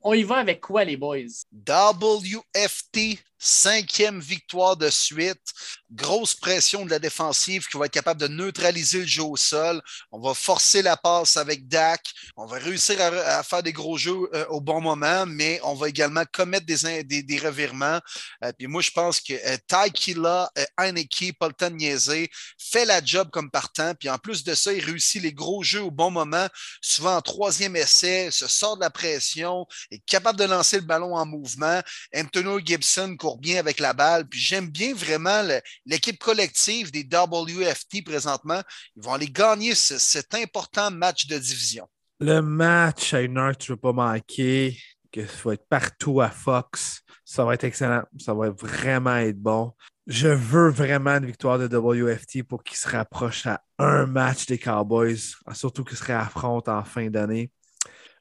on 0.03 0.13
y 0.13 0.23
va 0.25 0.37
avec 0.37 0.61
quoi, 0.61 0.85
les 0.85 0.99
boys? 0.99 1.47
WFT 1.67 3.19
Cinquième 3.47 4.21
victoire 4.21 4.75
de 4.75 4.89
suite. 4.89 5.53
Grosse 5.93 6.35
pression 6.35 6.87
de 6.87 6.91
la 6.91 6.99
défensive 6.99 7.69
qui 7.69 7.77
va 7.77 7.85
être 7.85 7.93
capable 7.93 8.19
de 8.19 8.27
neutraliser 8.27 9.01
le 9.01 9.07
jeu 9.07 9.23
au 9.23 9.37
sol. 9.37 9.83
On 10.11 10.19
va 10.19 10.33
forcer 10.33 10.81
la 10.81 10.97
passe 10.97 11.37
avec 11.37 11.69
Dak. 11.69 12.01
On 12.39 12.47
va 12.47 12.57
réussir 12.57 12.99
à, 13.03 13.43
faire 13.43 13.63
des 13.63 13.75
gros 13.75 13.99
jeux 13.99 14.31
euh, 14.33 14.47
au 14.47 14.63
bon 14.63 14.81
moment, 14.81 15.27
mais 15.27 15.61
on 15.63 15.75
va 15.75 15.91
également 15.91 16.25
commettre 16.33 16.65
des, 16.65 17.05
des, 17.05 17.39
revirements. 17.39 18.01
Euh, 18.43 18.51
puis 18.57 18.67
moi, 18.67 18.81
je 18.81 18.91
pense 18.93 19.21
que 19.21 19.35
euh, 19.35 19.59
Ty 19.69 19.93
Killa, 19.93 20.51
Heineke, 20.79 21.35
niaiser, 21.71 22.31
fait 22.59 22.87
la 22.87 23.05
job 23.05 23.29
comme 23.31 23.51
partant. 23.51 23.95
Puis 23.95 24.09
en 24.09 24.17
plus 24.17 24.43
de 24.43 24.55
ça, 24.55 24.73
il 24.73 24.83
réussit 24.83 25.23
les 25.23 25.35
gros 25.35 25.63
jeux 25.63 25.83
au 25.83 25.91
bon 25.91 26.11
moment, 26.11 26.47
souvent 26.81 27.17
en 27.17 27.21
troisième 27.21 27.77
essai, 27.77 28.31
se 28.31 28.47
sort 28.49 28.77
de 28.77 28.81
la 28.81 28.91
pression, 28.91 29.67
est 29.91 30.03
capable 30.07 30.39
de 30.39 30.45
lancer 30.45 30.77
le 30.77 30.87
ballon 30.87 31.15
en 31.15 31.27
mouvement. 31.27 31.83
Antonio 32.17 32.59
Gibson 32.59 33.15
court 33.19 33.34
bien 33.39 33.59
avec 33.59 33.81
la 33.81 33.93
balle. 33.93 34.29
Puis 34.29 34.41
j'aime 34.41 34.69
bien 34.69 34.95
vraiment 34.95 35.43
l'équipe 35.87 36.19
collective 36.19 36.91
des 36.91 37.03
WFT 37.05 38.05
présentement. 38.05 38.61
Ils 38.97 39.03
vont 39.03 39.15
aller 39.15 39.29
gagner 39.29 39.75
cet 39.75 40.35
important 40.35 40.91
match 40.91 41.27
de 41.27 41.39
division. 41.39 41.89
Le 42.21 42.41
match 42.41 43.15
à 43.15 43.21
une 43.21 43.39
heure 43.39 43.53
que 43.53 43.65
tu 43.65 43.73
ne 43.73 43.77
veux 43.77 43.81
pas 43.81 43.93
manquer, 43.93 44.79
que 45.13 45.27
ça 45.27 45.43
va 45.45 45.55
être 45.55 45.67
partout 45.69 46.21
à 46.21 46.31
Fox. 46.31 47.03
Ça 47.25 47.45
va 47.45 47.55
être 47.55 47.65
excellent. 47.65 48.03
Ça 48.19 48.35
va 48.35 48.51
vraiment 48.51 49.17
être 49.17 49.41
bon. 49.41 49.73
Je 50.07 50.29
veux 50.29 50.69
vraiment 50.69 51.13
une 51.13 51.27
victoire 51.27 51.59
de 51.59 51.67
WFT 51.67 52.43
pour 52.43 52.63
qu'ils 52.63 52.77
se 52.77 52.89
rapprochent 52.89 53.47
à 53.47 53.63
un 53.79 54.05
match 54.07 54.45
des 54.47 54.59
Cowboys, 54.59 55.17
surtout 55.55 55.83
qu'ils 55.83 55.97
se 55.97 56.05
réaffrontent 56.05 56.77
en 56.77 56.85
fin 56.85 57.09
d'année. 57.09 57.51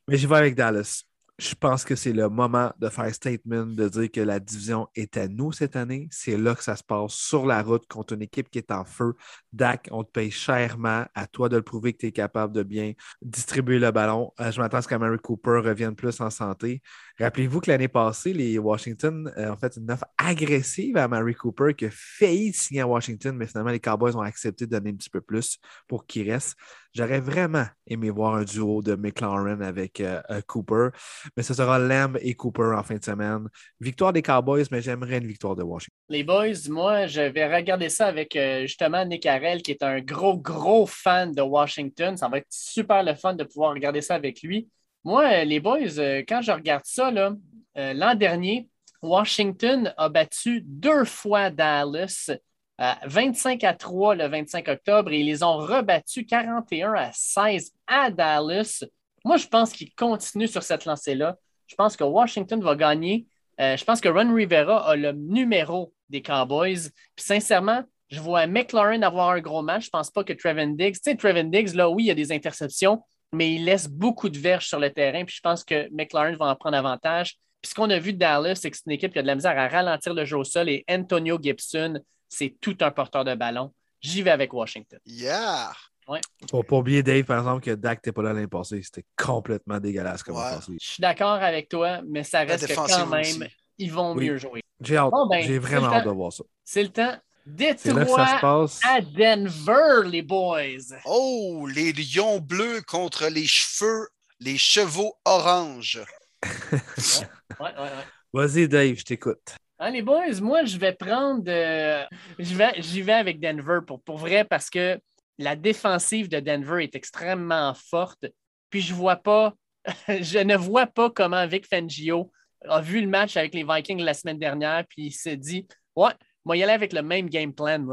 Mais 0.07 0.17
je 0.17 0.27
vais 0.27 0.37
avec 0.37 0.55
Dallas 0.55 1.03
je 1.39 1.55
pense 1.55 1.83
que 1.83 1.95
c'est 1.95 2.13
le 2.13 2.29
moment 2.29 2.71
de 2.79 2.89
faire 2.89 3.13
statement, 3.13 3.65
de 3.65 3.89
dire 3.89 4.11
que 4.11 4.21
la 4.21 4.39
division 4.39 4.87
est 4.95 5.17
à 5.17 5.27
nous 5.27 5.51
cette 5.51 5.75
année. 5.75 6.07
C'est 6.11 6.37
là 6.37 6.53
que 6.53 6.63
ça 6.63 6.75
se 6.75 6.83
passe 6.83 7.13
sur 7.13 7.47
la 7.47 7.63
route 7.63 7.87
contre 7.87 8.13
une 8.13 8.21
équipe 8.21 8.51
qui 8.51 8.59
est 8.59 8.71
en 8.71 8.85
feu. 8.85 9.15
Dak, 9.51 9.89
on 9.91 10.03
te 10.03 10.11
paye 10.11 10.29
chèrement. 10.29 11.05
À 11.15 11.25
toi 11.25 11.49
de 11.49 11.55
le 11.55 11.63
prouver 11.63 11.93
que 11.93 11.97
tu 11.97 12.05
es 12.07 12.11
capable 12.11 12.53
de 12.53 12.61
bien 12.61 12.93
distribuer 13.21 13.79
le 13.79 13.91
ballon. 13.91 14.31
Euh, 14.39 14.51
je 14.51 14.61
m'attends 14.61 14.77
à 14.77 14.81
ce 14.83 14.87
que 14.87 14.95
Mary 14.95 15.17
Cooper 15.17 15.61
revienne 15.63 15.95
plus 15.95 16.21
en 16.21 16.29
santé. 16.29 16.83
Rappelez-vous 17.19 17.61
que 17.61 17.71
l'année 17.71 17.87
passée, 17.87 18.31
les 18.31 18.59
Washington 18.59 19.31
euh, 19.35 19.53
ont 19.53 19.57
fait 19.57 19.75
une 19.77 19.89
offre 19.89 20.05
agressive 20.19 20.97
à 20.97 21.07
Mary 21.07 21.33
Cooper 21.33 21.73
qui 21.75 21.85
a 21.85 21.89
failli 21.91 22.53
signer 22.53 22.81
à 22.81 22.87
Washington, 22.87 23.35
mais 23.35 23.47
finalement, 23.47 23.71
les 23.71 23.79
Cowboys 23.79 24.15
ont 24.15 24.21
accepté 24.21 24.67
de 24.67 24.71
donner 24.71 24.91
un 24.91 24.95
petit 24.95 25.09
peu 25.09 25.21
plus 25.21 25.57
pour 25.87 26.05
qu'il 26.05 26.29
reste. 26.29 26.55
J'aurais 26.93 27.19
vraiment 27.19 27.65
aimé 27.87 28.09
voir 28.09 28.35
un 28.35 28.43
duo 28.43 28.81
de 28.81 28.95
McLaren 28.95 29.61
avec 29.61 29.99
euh, 29.99 30.21
euh, 30.29 30.41
Cooper, 30.45 30.89
mais 31.35 31.41
ce 31.41 31.53
sera 31.53 31.79
Lamb 31.79 32.17
et 32.21 32.35
Cooper 32.35 32.71
en 32.77 32.83
fin 32.83 32.95
de 32.95 33.03
semaine. 33.03 33.47
Victoire 33.79 34.13
des 34.13 34.21
Cowboys, 34.21 34.65
mais 34.69 34.81
j'aimerais 34.81 35.17
une 35.17 35.27
victoire 35.27 35.55
de 35.55 35.63
Washington. 35.63 35.97
Les 36.09 36.23
boys, 36.23 36.69
moi, 36.69 37.07
je 37.07 37.21
vais 37.21 37.53
regarder 37.53 37.89
ça 37.89 38.07
avec 38.07 38.37
justement 38.61 39.03
Nick 39.05 39.25
Harrell, 39.25 39.61
qui 39.63 39.71
est 39.71 39.81
un 39.81 40.01
gros, 40.01 40.37
gros 40.37 40.85
fan 40.85 41.31
de 41.31 41.41
Washington. 41.41 42.15
Ça 42.15 42.29
va 42.29 42.37
être 42.37 42.47
super 42.49 43.03
le 43.03 43.15
fun 43.15 43.33
de 43.33 43.43
pouvoir 43.43 43.73
regarder 43.73 44.01
ça 44.01 44.15
avec 44.15 44.41
lui. 44.43 44.69
Moi, 45.03 45.43
les 45.45 45.59
boys, 45.59 45.97
quand 46.27 46.41
je 46.41 46.51
regarde 46.51 46.83
ça, 46.85 47.11
l'an 47.11 48.15
dernier, 48.15 48.69
Washington 49.03 49.93
a 49.97 50.09
battu 50.09 50.61
deux 50.61 51.05
fois 51.05 51.49
Dallas, 51.49 52.31
25 52.79 53.63
à 53.63 53.73
3 53.73 54.15
le 54.15 54.27
25 54.27 54.67
octobre, 54.67 55.11
et 55.11 55.19
ils 55.19 55.25
les 55.25 55.43
ont 55.43 55.57
rebattus 55.57 56.25
41 56.27 56.93
à 56.93 57.11
16 57.13 57.71
à 57.87 58.09
Dallas. 58.09 58.83
Moi, 59.25 59.37
je 59.37 59.47
pense 59.47 59.71
qu'ils 59.71 59.93
continuent 59.93 60.47
sur 60.47 60.63
cette 60.63 60.85
lancée-là. 60.85 61.37
Je 61.67 61.75
pense 61.75 61.95
que 61.95 62.03
Washington 62.03 62.61
va 62.61 62.75
gagner. 62.75 63.25
Euh, 63.59 63.77
je 63.77 63.83
pense 63.83 64.01
que 64.01 64.09
Ron 64.09 64.33
Rivera 64.33 64.89
a 64.89 64.95
le 64.95 65.11
numéro 65.13 65.93
des 66.09 66.21
Cowboys. 66.21 66.89
Puis 67.15 67.25
sincèrement, 67.25 67.83
je 68.09 68.19
vois 68.19 68.47
McLaren 68.47 69.03
avoir 69.03 69.29
un 69.29 69.39
gros 69.39 69.61
match. 69.61 69.83
Je 69.83 69.87
ne 69.87 69.91
pense 69.91 70.11
pas 70.11 70.23
que 70.23 70.33
Trevin 70.33 70.75
Diggs, 70.75 70.95
tu 70.95 71.01
sais, 71.03 71.15
Trevin 71.15 71.45
Diggs, 71.45 71.73
là, 71.73 71.89
oui, 71.89 72.03
il 72.03 72.07
y 72.07 72.11
a 72.11 72.15
des 72.15 72.31
interceptions, 72.31 73.01
mais 73.31 73.53
il 73.53 73.65
laisse 73.65 73.87
beaucoup 73.87 74.29
de 74.29 74.37
verges 74.37 74.67
sur 74.67 74.79
le 74.79 74.91
terrain. 74.91 75.23
Puis 75.25 75.35
je 75.37 75.41
pense 75.41 75.63
que 75.63 75.89
McLaren 75.91 76.35
va 76.35 76.47
en 76.47 76.55
prendre 76.55 76.77
avantage. 76.77 77.37
Puis 77.61 77.69
ce 77.69 77.75
qu'on 77.75 77.89
a 77.89 77.99
vu 77.99 78.13
de 78.13 78.19
Dallas, 78.19 78.55
c'est 78.55 78.69
que 78.69 78.77
c'est 78.77 78.85
une 78.87 78.91
équipe 78.91 79.13
qui 79.13 79.19
a 79.19 79.21
de 79.21 79.27
la 79.27 79.35
misère 79.35 79.57
à 79.57 79.67
ralentir 79.67 80.13
le 80.13 80.25
jeu 80.25 80.37
au 80.37 80.43
sol 80.43 80.69
et 80.69 80.83
Antonio 80.89 81.39
Gibson, 81.41 81.99
c'est 82.33 82.57
tout 82.59 82.77
un 82.81 82.91
porteur 82.91 83.23
de 83.23 83.35
ballon. 83.35 83.71
J'y 84.01 84.21
vais 84.21 84.31
avec 84.31 84.53
Washington. 84.53 84.99
Yeah! 85.05 85.71
Ouais. 86.07 86.19
Faut 86.49 86.63
pas 86.63 86.77
oublier, 86.77 87.01
Dave, 87.01 87.23
par 87.23 87.37
exemple, 87.37 87.63
que 87.63 87.71
Dak 87.71 87.99
n'était 87.99 88.11
pas 88.11 88.23
là 88.23 88.33
l'année 88.33 88.47
passée. 88.47 88.81
C'était 88.83 89.05
complètement 89.15 89.79
dégueulasse 89.79 90.23
comme 90.23 90.35
ouais. 90.35 90.59
Je 90.67 90.85
suis 90.85 91.01
d'accord 91.01 91.41
avec 91.41 91.69
toi, 91.69 92.01
mais 92.05 92.23
ça 92.23 92.39
reste 92.39 92.67
que 92.67 92.73
quand 92.73 93.07
même, 93.07 93.47
ils 93.77 93.91
vont 93.91 94.13
mieux 94.15 94.37
jouer. 94.37 94.61
J'ai 94.81 94.95
ben, 94.95 95.59
vraiment 95.59 95.93
hâte 95.93 96.05
de 96.05 96.09
voir 96.09 96.33
ça. 96.33 96.43
C'est 96.65 96.83
le 96.83 96.89
temps. 96.89 97.15
Détroit 97.45 98.39
à 98.83 99.01
Denver, 99.01 100.09
les 100.09 100.21
boys. 100.21 100.95
Oh, 101.05 101.67
les 101.73 101.91
lions 101.93 102.39
bleus 102.39 102.81
contre 102.87 103.27
les 103.27 103.45
cheveux, 103.45 104.07
les 104.39 104.57
chevaux 104.57 105.13
oranges. 105.25 106.01
Vas-y, 108.33 108.67
Dave, 108.67 108.95
je 108.95 109.03
t'écoute. 109.03 109.55
Les 109.91 110.01
boys, 110.01 110.39
moi, 110.41 110.63
je 110.63 110.77
vais 110.77 110.93
prendre. 110.93 111.43
Euh, 111.47 112.03
j'y 112.39 112.53
vais, 112.55 112.73
vais 112.79 113.13
avec 113.13 113.39
Denver 113.39 113.79
pour, 113.85 114.01
pour 114.01 114.17
vrai 114.17 114.43
parce 114.45 114.69
que 114.69 114.99
la 115.37 115.55
défensive 115.55 116.29
de 116.29 116.39
Denver 116.39 116.83
est 116.83 116.95
extrêmement 116.95 117.73
forte. 117.73 118.25
Puis 118.69 118.81
je 118.81 118.93
vois 118.93 119.17
pas, 119.17 119.53
je 120.07 120.39
ne 120.39 120.55
vois 120.55 120.87
pas 120.87 121.09
comment 121.09 121.45
Vic 121.47 121.67
Fangio 121.67 122.31
a 122.67 122.81
vu 122.81 123.01
le 123.01 123.07
match 123.07 123.35
avec 123.37 123.53
les 123.53 123.63
Vikings 123.63 124.01
la 124.01 124.13
semaine 124.13 124.39
dernière, 124.39 124.85
puis 124.87 125.07
il 125.07 125.11
s'est 125.11 125.37
dit 125.37 125.67
Ouais, 125.95 126.13
moi, 126.45 126.57
y 126.57 126.63
aller 126.63 126.73
avec 126.73 126.93
le 126.93 127.01
même 127.01 127.29
game 127.29 127.53
plan. 127.53 127.85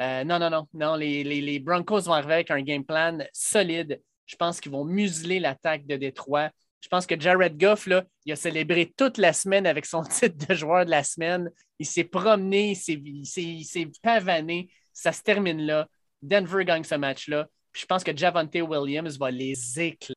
Euh, 0.00 0.24
non, 0.24 0.38
non, 0.38 0.50
non, 0.50 0.66
non. 0.72 0.94
Les, 0.96 1.24
les, 1.24 1.40
les, 1.40 1.58
Broncos 1.58 2.02
vont 2.02 2.12
arriver 2.12 2.34
avec 2.34 2.50
un 2.50 2.62
game 2.62 2.84
plan 2.84 3.18
solide. 3.32 4.00
Je 4.26 4.36
pense 4.36 4.60
qu'ils 4.60 4.72
vont 4.72 4.84
museler 4.84 5.40
l'attaque 5.40 5.86
de 5.86 5.96
Détroit. 5.96 6.50
Je 6.80 6.88
pense 6.88 7.06
que 7.06 7.18
Jared 7.18 7.58
Goff, 7.58 7.86
là, 7.86 8.04
il 8.24 8.32
a 8.32 8.36
célébré 8.36 8.92
toute 8.96 9.18
la 9.18 9.32
semaine 9.32 9.66
avec 9.66 9.86
son 9.86 10.02
titre 10.04 10.46
de 10.46 10.54
joueur 10.54 10.84
de 10.84 10.90
la 10.90 11.04
semaine. 11.04 11.50
Il 11.78 11.86
s'est 11.86 12.04
promené, 12.04 12.76
il 12.86 13.26
s'est 13.64 13.90
pavané. 14.02 14.70
Ça 14.92 15.12
se 15.12 15.22
termine 15.22 15.62
là. 15.62 15.88
Denver 16.22 16.64
gagne 16.64 16.84
ce 16.84 16.96
match-là. 16.96 17.46
Je 17.72 17.86
pense 17.86 18.02
que 18.02 18.16
Javante 18.16 18.54
Williams 18.54 19.18
va 19.18 19.30
les 19.30 19.80
éclater. 19.80 20.14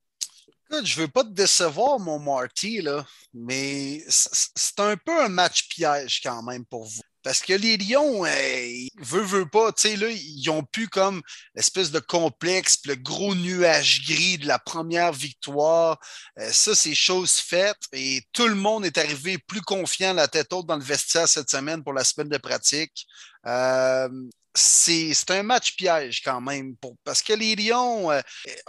je 0.71 0.77
ne 0.77 1.01
veux 1.01 1.07
pas 1.07 1.23
te 1.23 1.29
décevoir, 1.29 1.99
mon 1.99 2.17
Marty, 2.17 2.81
là, 2.81 3.05
mais 3.33 4.03
c'est 4.07 4.79
un 4.79 4.97
peu 4.97 5.23
un 5.23 5.29
match 5.29 5.67
piège 5.69 6.21
quand 6.23 6.41
même 6.41 6.65
pour 6.65 6.85
vous. 6.85 7.01
Parce 7.23 7.41
que 7.41 7.53
les 7.53 7.77
Lions, 7.77 8.25
euh, 8.25 8.87
veut, 8.99 9.21
veut 9.21 9.47
pas, 9.47 9.71
tu 9.71 9.89
sais, 9.89 9.95
là, 9.95 10.09
ils 10.09 10.49
ont 10.49 10.63
pu 10.63 10.87
comme 10.87 11.21
l'espèce 11.55 11.91
de 11.91 11.99
complexe, 11.99 12.79
le 12.85 12.95
gros 12.95 13.35
nuage 13.35 14.05
gris 14.07 14.37
de 14.37 14.47
la 14.47 14.59
première 14.59 15.13
victoire. 15.13 15.99
Euh, 16.39 16.51
ça, 16.51 16.73
c'est 16.75 16.95
chose 16.95 17.33
faite 17.33 17.77
et 17.93 18.21
tout 18.33 18.47
le 18.47 18.55
monde 18.55 18.85
est 18.85 18.97
arrivé 18.97 19.37
plus 19.37 19.61
confiant 19.61 20.13
la 20.13 20.27
tête 20.27 20.51
haute 20.53 20.65
dans 20.65 20.77
le 20.77 20.83
vestiaire 20.83 21.27
cette 21.27 21.49
semaine 21.49 21.83
pour 21.83 21.93
la 21.93 22.03
semaine 22.03 22.29
de 22.29 22.37
pratique. 22.37 23.05
Euh, 23.45 24.09
c'est 24.53 25.31
un 25.31 25.43
match 25.43 25.75
piège 25.75 26.21
quand 26.23 26.41
même, 26.41 26.75
pour, 26.77 26.95
parce 27.03 27.21
que 27.21 27.33
les 27.33 27.55
Lions, 27.55 28.11
euh, 28.11 28.21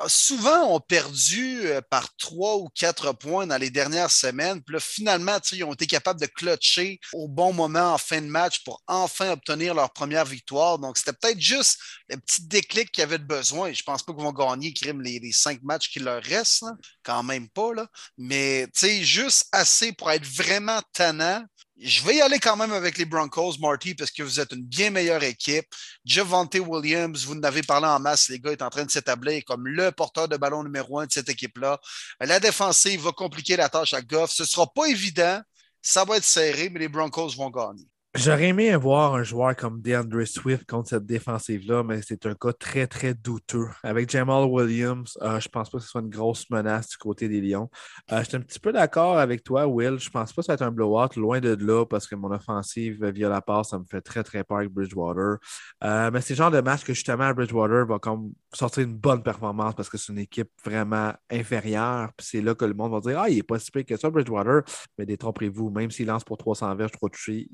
souvent, 0.07 0.75
ont 0.75 0.81
perdu 0.81 1.67
euh, 1.67 1.81
par 1.81 2.15
trois 2.17 2.57
ou 2.57 2.69
quatre 2.69 3.13
points 3.13 3.47
dans 3.47 3.57
les 3.57 3.71
dernières 3.71 4.11
semaines. 4.11 4.63
Puis 4.63 4.75
là, 4.75 4.81
finalement, 4.81 5.39
ils 5.53 5.65
ont 5.65 5.73
été 5.73 5.87
capables 5.87 6.21
de 6.21 6.27
clutcher 6.27 7.01
au 7.13 7.27
bon 7.27 7.53
moment 7.53 7.95
en 7.95 7.99
fin 7.99 8.21
de 8.21 8.27
match 8.27 8.63
pour 8.65 8.83
enfin 8.87 9.31
obtenir 9.31 9.75
leur 9.75 9.93
première 9.93 10.25
victoire. 10.25 10.79
Donc, 10.79 10.99
c'était 10.99 11.13
peut-être 11.13 11.41
juste 11.41 11.79
le 12.09 12.17
petit 12.17 12.47
déclic 12.47 12.93
qu'ils 12.93 13.05
avaient 13.05 13.19
besoin. 13.19 13.73
Je 13.73 13.83
pense 13.83 14.03
pas 14.03 14.13
qu'ils 14.13 14.23
vont 14.23 14.33
gagner 14.33 14.73
les, 14.83 15.19
les, 15.19 15.33
cinq 15.33 15.63
matchs 15.63 15.91
qui 15.91 15.99
leur 15.99 16.23
restent, 16.23 16.65
quand 17.03 17.23
même 17.23 17.49
pas. 17.49 17.75
Là. 17.75 17.89
Mais, 18.19 18.69
juste 19.03 19.49
assez 19.53 19.93
pour 19.93 20.11
être 20.11 20.27
vraiment 20.27 20.81
tannant 20.93 21.45
je 21.81 22.03
vais 22.03 22.17
y 22.17 22.21
aller 22.21 22.39
quand 22.39 22.57
même 22.57 22.73
avec 22.73 22.99
les 22.99 23.05
Broncos, 23.05 23.55
Marty, 23.59 23.95
parce 23.95 24.11
que 24.11 24.23
vous 24.23 24.41
êtes 24.41 24.53
une 24.53 24.63
bien 24.63 24.91
meilleure 24.91 25.23
équipe. 25.23 25.67
Javante 26.05 26.55
Williams, 26.55 27.25
vous 27.25 27.35
en 27.35 27.43
avez 27.43 27.63
parlé 27.63 27.87
en 27.87 27.99
masse, 27.99 28.29
les 28.29 28.39
gars, 28.39 28.53
est 28.53 28.63
en 28.63 28.71
train 28.71 28.85
de 28.85 28.91
s'établir 28.91 29.43
comme 29.45 29.67
le 29.67 29.91
porteur 29.91 30.29
de 30.29 30.37
ballon 30.37 30.63
numéro 30.63 30.99
un 31.01 31.07
de 31.07 31.13
cette 31.13 31.29
équipe-là. 31.29 31.81
La 32.21 32.41
défensive 32.41 33.03
va 33.03 33.13
compliquer 33.13 33.57
la 33.57 33.69
tâche 33.69 33.95
à 33.95 34.03
Goff. 34.03 34.31
Ce 34.31 34.43
ne 34.43 34.49
sera 34.49 34.67
pas 34.73 34.87
évident. 34.87 35.41
Ça 35.81 36.05
va 36.05 36.19
être 36.19 36.25
serré, 36.25 36.69
mais 36.69 36.81
les 36.81 36.89
Broncos 36.89 37.31
vont 37.37 37.51
gagner. 37.51 37.92
J'aurais 38.15 38.49
aimé 38.49 38.77
voir 38.77 39.15
un 39.15 39.23
joueur 39.23 39.57
comme 39.57 39.81
DeAndre 39.81 40.27
Swift 40.27 40.69
contre 40.69 40.91
cette 40.91 41.07
défensive-là, 41.07 41.83
mais 41.83 42.03
c'est 42.03 42.27
un 42.27 42.35
cas 42.35 42.53
très, 42.53 42.87
très 42.87 43.15
douteux. 43.15 43.69
Avec 43.83 44.11
Jamal 44.11 44.45
Williams, 44.45 45.17
euh, 45.23 45.41
je 45.41 45.49
pense 45.49 45.71
pas 45.71 45.79
que 45.79 45.85
ce 45.85 45.89
soit 45.89 46.03
une 46.03 46.11
grosse 46.11 46.51
menace 46.51 46.91
du 46.91 46.99
côté 46.99 47.27
des 47.27 47.41
Lions. 47.41 47.71
Euh, 48.13 48.19
je 48.19 48.29
suis 48.29 48.37
un 48.37 48.43
petit 48.43 48.61
peu 48.61 48.71
d'accord 48.71 49.17
avec 49.17 49.43
toi, 49.43 49.67
Will. 49.67 49.99
Je 49.99 50.09
ne 50.09 50.13
pense 50.13 50.31
pas 50.35 50.43
que 50.43 50.47
ça 50.47 50.53
va 50.53 50.55
être 50.57 50.63
un 50.63 50.71
blowout, 50.71 51.17
loin 51.17 51.41
de 51.41 51.57
là, 51.59 51.87
parce 51.87 52.07
que 52.07 52.15
mon 52.15 52.31
offensive 52.31 53.03
via 53.03 53.31
la 53.31 53.41
passe, 53.41 53.71
ça 53.71 53.79
me 53.79 53.85
fait 53.91 54.03
très, 54.03 54.23
très 54.23 54.45
peur 54.45 54.59
avec 54.59 54.69
Bridgewater. 54.69 55.39
Euh, 55.83 56.11
mais 56.13 56.21
c'est 56.21 56.35
le 56.35 56.39
genre 56.39 56.51
de 56.51 56.61
match 56.61 56.85
que 56.85 56.93
justement 56.93 57.33
Bridgewater 57.33 57.87
va 57.87 57.99
comme 57.99 58.35
sortir 58.53 58.83
une 58.83 58.95
bonne 58.95 59.23
performance 59.23 59.75
parce 59.75 59.89
que 59.89 59.97
c'est 59.97 60.13
une 60.13 60.19
équipe 60.19 60.51
vraiment 60.63 61.15
inférieure. 61.31 62.11
C'est 62.19 62.43
là 62.43 62.55
que 62.55 62.67
le 62.67 62.75
monde 62.75 62.93
va 62.93 63.01
dire 63.01 63.19
Ah, 63.19 63.31
il 63.31 63.37
n'est 63.37 63.43
pas 63.43 63.59
si 63.59 63.71
pire 63.71 63.87
que 63.87 63.97
ça, 63.97 64.11
Bridgewater. 64.11 64.65
Mais 64.99 65.07
détrompez-vous, 65.07 65.71
même 65.71 65.91
s'il 65.91 66.09
lance 66.09 66.25
pour 66.25 66.37
300 66.37 66.75
verges, 66.77 66.93
3 66.93 67.09
touchés, 67.09 67.49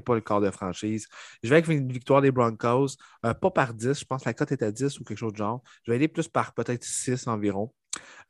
pas 0.00 0.14
le 0.14 0.20
corps 0.20 0.40
de 0.40 0.50
franchise. 0.50 1.06
Je 1.42 1.48
vais 1.48 1.56
avec 1.56 1.68
une 1.68 1.92
victoire 1.92 2.22
des 2.22 2.30
Broncos, 2.30 2.96
euh, 3.24 3.34
pas 3.34 3.50
par 3.50 3.74
10, 3.74 4.00
je 4.00 4.04
pense 4.04 4.22
que 4.22 4.28
la 4.28 4.34
cote 4.34 4.52
est 4.52 4.62
à 4.62 4.72
10 4.72 5.00
ou 5.00 5.04
quelque 5.04 5.18
chose 5.18 5.32
de 5.32 5.38
genre. 5.38 5.62
Je 5.84 5.90
vais 5.90 5.96
aller 5.96 6.08
plus 6.08 6.28
par 6.28 6.54
peut-être 6.54 6.84
6 6.84 7.26
environ. 7.26 7.72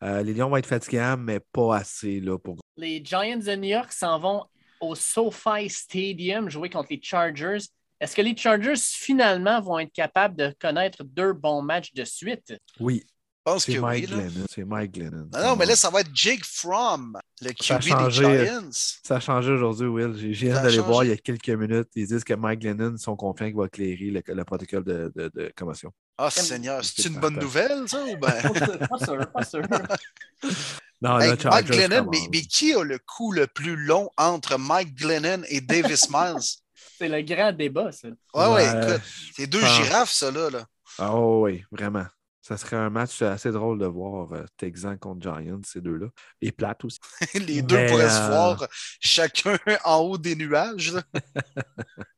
Euh, 0.03 0.23
les 0.23 0.35
Lions 0.35 0.49
vont 0.49 0.57
être 0.57 0.67
fatigants, 0.67 1.17
mais 1.19 1.41
pas 1.41 1.77
assez 1.77 2.21
là, 2.21 2.39
pour. 2.39 2.57
Les 2.77 3.03
Giants 3.05 3.39
de 3.39 3.57
New 3.57 3.71
York 3.71 3.93
s'en 3.93 4.19
vont 4.19 4.45
au 4.81 4.95
SoFi 4.95 5.69
Stadium 5.69 6.51
jouer 6.51 6.71
contre 6.71 6.89
les 6.91 7.01
Chargers. 7.03 7.59
Est-ce 7.99 8.15
que 8.15 8.23
les 8.23 8.37
Chargers 8.37 8.77
finalement 8.77 9.61
vont 9.61 9.79
être 9.79 9.93
capables 9.93 10.37
de 10.37 10.55
connaître 10.61 11.03
deux 11.03 11.33
bons 11.33 11.63
matchs 11.63 11.95
de 11.95 12.05
suite? 12.05 12.55
Oui, 12.79 13.03
c'est 13.59 13.79
Mike 13.79 14.09
Glennon. 14.09 14.47
C'est 14.51 14.65
Mike 14.65 14.93
Glennon. 14.93 15.29
Non, 15.33 15.43
non, 15.43 15.57
mais 15.57 15.67
là, 15.67 15.77
ça 15.77 15.91
va 15.91 16.01
être 16.01 16.11
Jake 16.13 16.45
Fromm, 16.45 17.19
le 17.41 17.53
QB 17.53 18.05
des 18.05 18.11
Giants. 18.11 18.69
Ça 18.71 19.17
a 19.17 19.21
changé 19.21 19.53
aujourd'hui, 19.53 19.87
Will. 19.87 20.35
J'ai 20.35 20.53
hâte 20.53 20.65
d'aller 20.65 20.79
voir 20.79 21.05
il 21.05 21.11
y 21.11 21.13
a 21.13 21.17
quelques 21.17 21.49
minutes. 21.51 21.89
Ils 21.95 22.09
disent 22.09 22.25
que 22.25 22.35
Mike 22.35 22.61
Glennon 22.61 22.97
sont 22.97 23.17
confiants 23.17 23.47
qu'il 23.47 23.57
va 23.57 23.67
éclairer 23.67 24.23
le, 24.27 24.45
protocole 24.45 24.85
de, 24.85 25.13
de, 25.15 25.31
de, 25.35 25.53
commotion. 25.57 25.93
Ah, 26.19 26.31
Seigneur, 26.31 26.85
c'est 26.85 27.07
une 27.07 27.21
bonne 27.21 27.39
nouvelle, 27.39 27.89
ça? 27.89 28.03
Ou 28.05 28.17
ben... 28.17 28.33
pas 28.89 29.05
sûr, 29.05 29.31
pas 29.31 29.45
sûr. 29.45 29.63
Non, 31.03 31.21
hey, 31.21 31.35
Mike 31.45 31.67
Glennon, 31.67 32.09
mais, 32.11 32.19
mais, 32.33 32.41
qui 32.41 32.73
a 32.73 32.83
le 32.83 32.99
coup 32.99 33.31
le 33.31 33.47
plus 33.47 33.77
long 33.77 34.09
entre 34.17 34.59
Mike 34.59 34.95
Glennon 34.95 35.43
et 35.49 35.61
Davis 35.61 36.09
Miles? 36.11 36.41
c'est 36.99 37.09
le 37.09 37.21
grand 37.23 37.53
débat, 37.53 37.93
ça. 37.93 38.09
Ouais, 38.35 38.47
ouais, 38.55 38.67
écoute. 38.67 39.03
C'est 39.35 39.47
deux 39.47 39.61
girafes, 39.61 40.11
ça, 40.11 40.31
là. 40.31 40.49
là. 40.49 40.65
Ah, 40.99 41.15
oh, 41.15 41.43
oui, 41.45 41.63
vraiment. 41.71 42.07
Ça 42.47 42.57
serait 42.57 42.77
un 42.77 42.91
match 42.91 43.23
assez 43.23 43.51
drôle 43.51 43.81
de 43.81 43.87
voir 43.87 44.33
euh, 44.33 44.45
Texan 44.57 44.97
contre 44.99 45.21
Giants, 45.21 45.63
ces 45.65 45.81
deux-là. 45.81 46.07
Et 46.41 46.53
plate 46.53 46.85
aussi. 46.85 47.01
Les 47.35 47.61
deux 47.61 47.87
pourraient 47.87 48.09
se 48.09 48.23
euh, 48.23 48.29
voir 48.29 48.69
chacun 49.01 49.59
en 49.85 49.97
haut 49.97 50.17
des 50.17 50.37
nuages. 50.37 50.95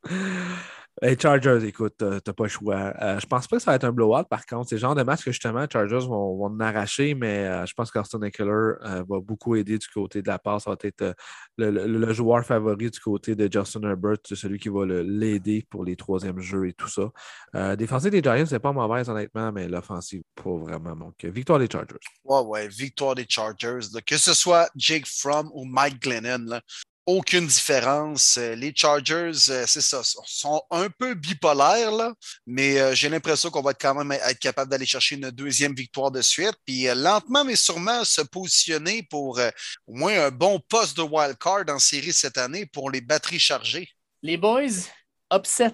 Les 1.01 1.17
Chargers, 1.17 1.65
écoute, 1.65 1.95
t'as 1.99 2.33
pas 2.33 2.45
le 2.45 2.49
choix. 2.49 2.93
Euh, 3.01 3.21
je 3.21 3.27
pense 3.27 3.47
pas 3.47 3.57
que 3.57 3.63
ça 3.63 3.71
va 3.71 3.77
être 3.77 3.85
un 3.85 3.93
blowout, 3.93 4.25
par 4.25 4.45
contre. 4.47 4.69
C'est 4.69 4.75
le 4.75 4.81
genre 4.81 4.97
de 4.97 5.05
match 5.05 5.25
que 5.25 5.31
justement, 5.31 5.65
Chargers 5.73 6.07
vont, 6.07 6.37
vont 6.37 6.47
en 6.47 6.61
arracher, 6.61 7.15
mais 7.15 7.47
euh, 7.47 7.67
je 7.67 7.75
pense 7.75 7.93
qu'Austin 7.93 8.21
Eckler 8.23 8.51
euh, 8.51 9.05
va 9.09 9.21
beaucoup 9.21 9.55
aider 9.55 9.79
du 9.79 9.87
côté 9.89 10.23
de 10.23 10.29
la 10.29 10.41
passe. 10.41 10.65
Ça 10.65 10.71
va 10.71 10.77
être 10.83 11.15
le, 11.57 12.13
joueur 12.13 12.45
favori 12.45 12.91
du 12.91 12.99
côté 12.99 13.37
de 13.37 13.49
Justin 13.53 13.83
Herbert, 13.83 14.19
celui 14.25 14.59
qui 14.59 14.71
va 14.71 14.87
l'aider 14.87 15.65
pour 15.71 15.85
les 15.85 15.95
troisièmes 15.95 16.41
jeux 16.41 16.69
et 16.69 16.73
tout 16.73 16.89
ça. 16.89 17.77
défensive 17.77 18.11
des 18.11 18.23
Giants, 18.23 18.47
c'est 18.47 18.59
pas 18.59 18.73
mauvaise, 18.73 19.09
honnêtement, 19.09 19.53
mais 19.53 19.69
l'offensive, 19.69 20.23
pas 20.35 20.51
vraiment. 20.51 20.97
Donc, 20.97 21.25
victoire 21.25 21.61
des 21.61 21.69
Chargers. 21.71 21.99
Ouais, 22.25 22.41
ouais, 22.41 22.69
victoire 22.69 23.15
des 23.15 23.27
Chargers. 23.29 23.87
Que 24.05 24.17
ce 24.17 24.35
soit 24.35 24.69
Jake 24.75 25.07
Fromm 25.07 25.49
ou 25.53 25.65
Mike 25.65 26.03
Glennon, 26.03 26.45
là, 26.47 26.61
aucune 27.09 27.47
différence. 27.47 28.37
Euh, 28.37 28.55
les 28.55 28.71
Chargers, 28.77 29.33
euh, 29.49 29.65
c'est 29.67 29.81
ça, 29.81 30.03
sont 30.03 30.63
un 30.71 30.91
peu 30.91 31.15
bipolaires, 31.15 31.91
là, 31.91 32.13
mais 32.47 32.79
euh, 32.79 32.95
j'ai 32.95 33.09
l'impression 33.09 33.49
qu'on 33.49 33.63
va 33.63 33.73
quand 33.73 33.95
même 33.95 34.13
être 34.13 34.39
capable 34.39 34.71
d'aller 34.71 34.85
chercher 34.85 35.15
une 35.15 35.31
deuxième 35.31 35.75
victoire 35.75 36.11
de 36.11 36.21
suite. 36.21 36.53
Puis 36.67 36.85
lentement, 36.95 37.47
mais 37.47 37.57
sûrement 37.57 38.05
se 38.05 38.21
positionner 38.21 39.03
pour 39.05 39.41
au 39.87 39.95
moins 39.95 40.27
un 40.27 40.31
bon 40.31 40.61
poste 40.69 40.99
de 40.99 41.03
wild 41.03 41.39
card 41.39 41.65
en 41.69 41.79
série 41.79 42.13
cette 42.13 42.37
année 42.37 42.67
pour 42.67 42.91
les 42.91 43.01
batteries 43.01 43.39
chargées. 43.39 43.89
Les 44.23 44.37
boys, 44.37 44.91
upset. 45.33 45.73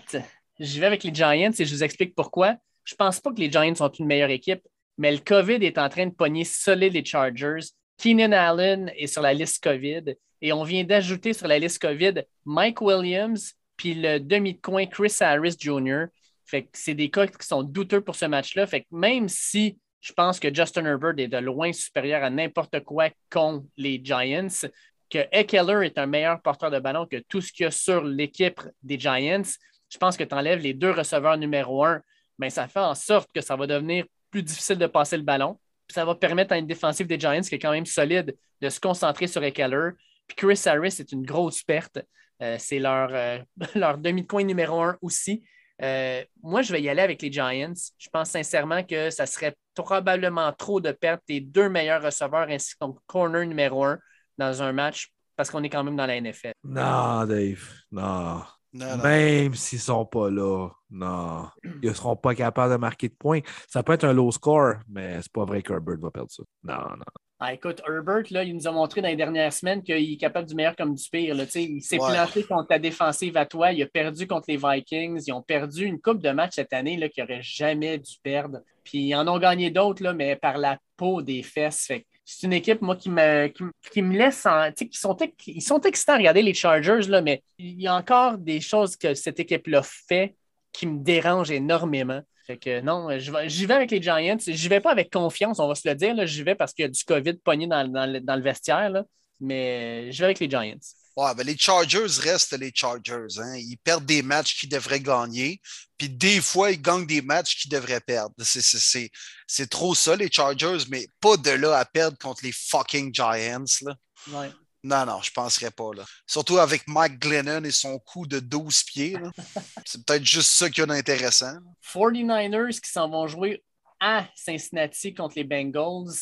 J'y 0.61 0.79
vais 0.79 0.87
avec 0.87 1.03
les 1.03 1.13
Giants 1.13 1.53
et 1.59 1.65
je 1.65 1.75
vous 1.75 1.83
explique 1.83 2.15
pourquoi. 2.15 2.55
Je 2.85 2.95
pense 2.95 3.19
pas 3.19 3.33
que 3.33 3.41
les 3.41 3.51
Giants 3.51 3.75
sont 3.75 3.91
une 3.91 4.07
meilleure 4.07 4.31
équipe, 4.31 4.63
mais 4.99 5.11
le 5.11 5.19
COVID 5.19 5.65
est 5.65 5.79
en 5.79 5.89
train 5.89 6.07
de 6.07 6.15
pogner 6.15 6.45
solide 6.45 6.93
les 6.93 7.05
Chargers. 7.05 7.67
Keenan 7.99 8.33
Allen 8.33 8.93
est 8.97 9.09
sur 9.09 9.23
la 9.23 9.35
liste 9.35 9.63
COVID. 9.65 10.15
Et 10.45 10.53
on 10.53 10.63
vient 10.63 10.85
d'ajouter 10.85 11.33
sur 11.33 11.49
la 11.49 11.59
liste 11.59 11.81
COVID 11.81 12.23
Mike 12.45 12.83
Williams 12.83 13.55
puis 13.79 13.95
le 13.95 14.21
demi 14.21 14.53
de 14.53 14.61
coin 14.61 14.85
Chris 14.85 15.17
Harris 15.21 15.57
Jr. 15.59 16.05
Fait 16.45 16.65
que 16.65 16.69
c'est 16.75 16.93
des 16.93 17.11
cas 17.11 17.27
qui 17.27 17.47
sont 17.47 17.63
douteux 17.63 18.03
pour 18.03 18.15
ce 18.15 18.27
match-là. 18.27 18.67
Fait 18.67 18.83
que 18.83 18.87
même 18.91 19.27
si 19.27 19.79
je 20.03 20.13
pense 20.13 20.39
que 20.39 20.55
Justin 20.55 20.85
Herbert 20.85 21.15
est 21.17 21.29
de 21.29 21.39
loin 21.39 21.73
supérieur 21.73 22.23
à 22.23 22.29
n'importe 22.29 22.81
quoi 22.81 23.09
contre 23.33 23.65
les 23.79 23.99
Giants, 24.05 24.69
que 25.09 25.21
Eckler 25.33 25.87
est 25.87 25.97
un 25.97 26.05
meilleur 26.05 26.43
porteur 26.43 26.71
de 26.71 26.79
ballon 26.79 27.07
que 27.07 27.23
tout 27.27 27.41
ce 27.41 27.51
qu'il 27.51 27.65
y 27.65 27.67
a 27.67 27.71
sur 27.71 28.05
l'équipe 28.05 28.61
des 28.83 29.01
Giants, 29.01 29.49
je 29.89 29.97
pense 29.97 30.15
que 30.15 30.25
tu 30.25 30.35
enlèves 30.35 30.61
les 30.61 30.75
deux 30.75 30.91
receveurs 30.91 31.39
numéro 31.39 31.87
un, 31.87 32.03
ben, 32.39 32.51
ça 32.51 32.69
fait 32.69 32.81
en 32.81 32.95
sorte 32.95 33.31
que 33.35 33.41
ça 33.41 33.57
va 33.57 33.67
devenir 33.67 34.05
plus 34.31 34.43
difficile 34.43 34.77
de 34.77 34.87
passer 34.87 35.17
le 35.17 35.23
ballon. 35.23 35.59
ça 35.89 36.05
va 36.05 36.15
permettre 36.15 36.53
à 36.53 36.59
une 36.59 36.67
défensive 36.67 37.07
des 37.07 37.19
Giants 37.19 37.41
qui 37.41 37.55
est 37.55 37.59
quand 37.59 37.73
même 37.73 37.87
solide 37.87 38.37
de 38.61 38.69
se 38.69 38.79
concentrer 38.79 39.27
sur 39.27 39.43
Eckler 39.43 39.93
puis 40.27 40.37
Chris 40.37 40.63
Harris 40.67 40.97
est 40.99 41.13
une 41.13 41.25
grosse 41.25 41.63
perte. 41.63 41.99
Euh, 42.43 42.57
c'est 42.59 42.79
leur, 42.79 43.11
euh, 43.13 43.39
leur 43.75 43.99
demi 43.99 44.23
de 44.23 44.27
coin 44.27 44.45
numéro 44.45 44.81
un 44.81 44.97
aussi. 45.01 45.45
Euh, 45.83 46.23
moi, 46.43 46.63
je 46.63 46.73
vais 46.73 46.83
y 46.83 46.89
aller 46.89 47.03
avec 47.03 47.21
les 47.23 47.33
Giants. 47.33 47.75
Je 47.99 48.09
pense 48.11 48.31
sincèrement 48.31 48.83
que 48.85 49.11
ça 49.11 49.27
serait 49.27 49.57
probablement 49.75 50.53
trop 50.53 50.81
de 50.81 50.93
perdre 50.93 51.23
tes 51.27 51.41
deux 51.41 51.69
meilleurs 51.69 52.03
receveurs 52.03 52.49
ainsi 52.49 52.75
que 52.75 52.79
ton 52.81 52.97
corner 53.07 53.45
numéro 53.45 53.85
un 53.85 53.99
dans 54.39 54.63
un 54.63 54.73
match 54.73 55.13
parce 55.37 55.51
qu'on 55.51 55.63
est 55.65 55.69
quand 55.69 55.83
même 55.83 55.97
dans 55.97 56.07
la 56.07 56.21
NFL. 56.21 56.53
Non, 56.63 57.25
Dave. 57.25 57.69
Non. 57.91 58.43
Même 58.73 59.55
s'ils 59.55 59.79
ne 59.79 59.83
sont 59.83 60.07
pas 60.07 60.31
là, 60.31 60.69
non. 60.91 61.49
Ils 61.83 61.89
ne 61.89 61.95
seront 61.95 62.17
pas 62.17 62.35
capables 62.35 62.73
de 62.73 62.77
marquer 62.77 63.09
de 63.09 63.15
points. 63.15 63.41
Ça 63.69 63.85
peut 63.85 63.93
être 63.93 64.05
un 64.05 64.13
low 64.13 64.33
score, 64.33 64.75
mais 64.89 65.23
c'est 65.23 65.33
pas 65.33 65.45
vrai 65.45 65.63
qu'Herbert 65.63 65.99
va 65.99 66.11
perdre 66.11 66.31
ça. 66.31 66.43
Non, 66.65 66.97
non. 66.97 67.05
Ah, 67.41 67.53
écoute, 67.53 67.83
Herbert, 67.87 68.23
là, 68.31 68.45
il 68.45 68.55
nous 68.55 68.69
a 68.69 68.71
montré 68.71 69.03
dans 69.03 69.09
les 69.09 69.17
dernières 69.17 69.53
semaines 69.53 69.83
qu'il 69.83 70.13
est 70.13 70.17
capable 70.17 70.49
du 70.49 70.55
meilleur 70.55 70.77
comme 70.77 70.95
du 70.95 71.05
pire. 71.11 71.35
Là. 71.35 71.45
Il 71.57 71.83
s'est 71.83 71.99
planté 71.99 72.45
contre 72.45 72.69
ta 72.69 72.79
défensive 72.79 73.37
à 73.37 73.45
toi. 73.45 73.73
Il 73.73 73.83
a 73.83 73.87
perdu 73.87 74.27
contre 74.27 74.47
les 74.49 74.57
Vikings. 74.57 75.21
Ils 75.27 75.33
ont 75.33 75.43
perdu 75.43 75.85
une 75.85 76.01
coupe 76.01 76.23
de 76.23 76.31
matchs 76.31 76.55
cette 76.55 76.73
année 76.73 76.97
qu'ils 77.11 77.25
n'auraient 77.25 77.43
jamais 77.43 77.99
dû 77.99 78.15
perdre. 78.23 78.61
Puis 78.85 79.09
ils 79.09 79.15
en 79.17 79.27
ont 79.27 79.39
gagné 79.39 79.71
d'autres, 79.71 80.13
mais 80.13 80.37
par 80.37 80.59
la 80.59 80.79
peau 80.97 81.23
des 81.23 81.43
fesses. 81.43 81.91
c'est 82.25 82.47
une 82.47 82.53
équipe, 82.53 82.81
moi, 82.81 82.95
qui 82.95 83.11
me, 83.11 83.49
qui, 83.49 84.03
me 84.03 84.17
laisse 84.17 84.47
en. 84.47 84.71
Qui 84.71 84.89
sont, 84.93 85.17
ils 85.47 85.61
sont 85.61 85.81
excitants 85.81 86.15
à 86.15 86.19
regarder 86.19 86.43
les 86.43 86.55
Chargers, 86.55 87.09
là, 87.09 87.21
mais 87.21 87.43
il 87.59 87.81
y 87.81 87.89
a 87.89 87.97
encore 87.97 88.39
des 88.39 88.61
choses 88.61 88.97
que 88.97 89.15
cette 89.15 89.41
équipe-là 89.41 89.83
fait 89.83 90.37
qui 90.75 90.87
me 90.87 91.03
dérangent 91.03 91.53
énormément. 91.53 92.21
Fait 92.47 92.59
que 92.59 92.83
non, 92.83 93.09
j'y 93.19 93.65
vais 93.65 93.75
avec 93.75 93.91
les 93.91 94.03
Giants. 94.03 94.37
J'y 94.39 94.69
vais 94.69 94.81
pas 94.81 94.91
avec 94.91 95.11
confiance, 95.11 95.59
on 95.61 95.69
va 95.69 95.75
se 95.75 95.89
le 95.89 95.95
dire. 95.95 96.27
J'y 96.27 96.43
vais 96.43 96.55
parce 96.55 96.75
qu'il 96.75 96.83
y 96.83 96.87
a 96.87 96.91
du 96.91 97.03
COVID 97.05 97.35
pogné 97.35 97.67
dans, 97.67 97.83
le, 97.83 98.43
vestiaire. 98.43 98.91
Là. 98.91 99.05
Mais 99.41 100.13
je 100.13 100.19
vais 100.19 100.27
avec 100.27 100.41
les 100.41 100.51
Giants. 100.51 100.79
Ouais, 101.17 101.33
ben 101.37 101.47
les 101.47 101.57
Chargers 101.57 102.21
restent 102.21 102.59
les 102.59 102.73
Chargers. 102.75 103.39
Hein. 103.39 103.57
Ils 103.57 103.79
perdent 103.83 104.05
des 104.05 104.23
matchs 104.23 104.59
qu'ils 104.59 104.69
devraient 104.69 105.01
gagner. 105.01 105.61
Puis 105.97 106.09
des 106.09 106.41
fois, 106.41 106.73
ils 106.73 106.83
gagnent 106.83 107.07
des 107.07 107.23
matchs 107.23 107.57
qu'ils 107.57 107.71
devraient 107.71 108.01
perdre. 108.01 108.35
C'est 108.43 109.71
trop 109.71 109.95
ça, 109.95 110.17
les 110.17 110.31
Chargers, 110.31 110.85
mais 110.91 111.07
pas 111.21 111.37
de 111.37 111.51
là 111.51 111.79
à 111.79 111.85
perdre 111.85 112.19
contre 112.19 112.45
les 112.45 112.53
fucking 112.53 113.15
Giants. 113.15 113.65
Là. 113.83 113.95
Ouais. 114.33 114.51
Non, 114.85 115.07
non, 115.07 115.23
je 115.23 115.31
ne 115.31 115.35
penserais 115.35 115.71
pas. 115.71 115.95
Là. 115.97 116.05
Surtout 116.27 116.59
avec 116.59 116.87
Mike 116.87 117.19
Glennon 117.19 117.65
et 117.65 117.71
son 117.71 117.99
coup 117.99 118.27
de 118.27 118.39
12 118.39 118.83
pieds. 118.85 119.17
C'est 119.87 120.05
peut-être 120.05 120.25
juste 120.25 120.51
ça 120.51 120.69
qui 120.69 120.83
est 120.83 120.91
intéressant. 120.91 121.57
49ers 121.91 122.81
qui 122.81 122.91
s'en 122.91 123.09
vont 123.09 123.27
jouer 123.27 123.65
à 123.99 124.27
Cincinnati 124.35 125.15
contre 125.15 125.37
les 125.37 125.45
Bengals. 125.45 126.13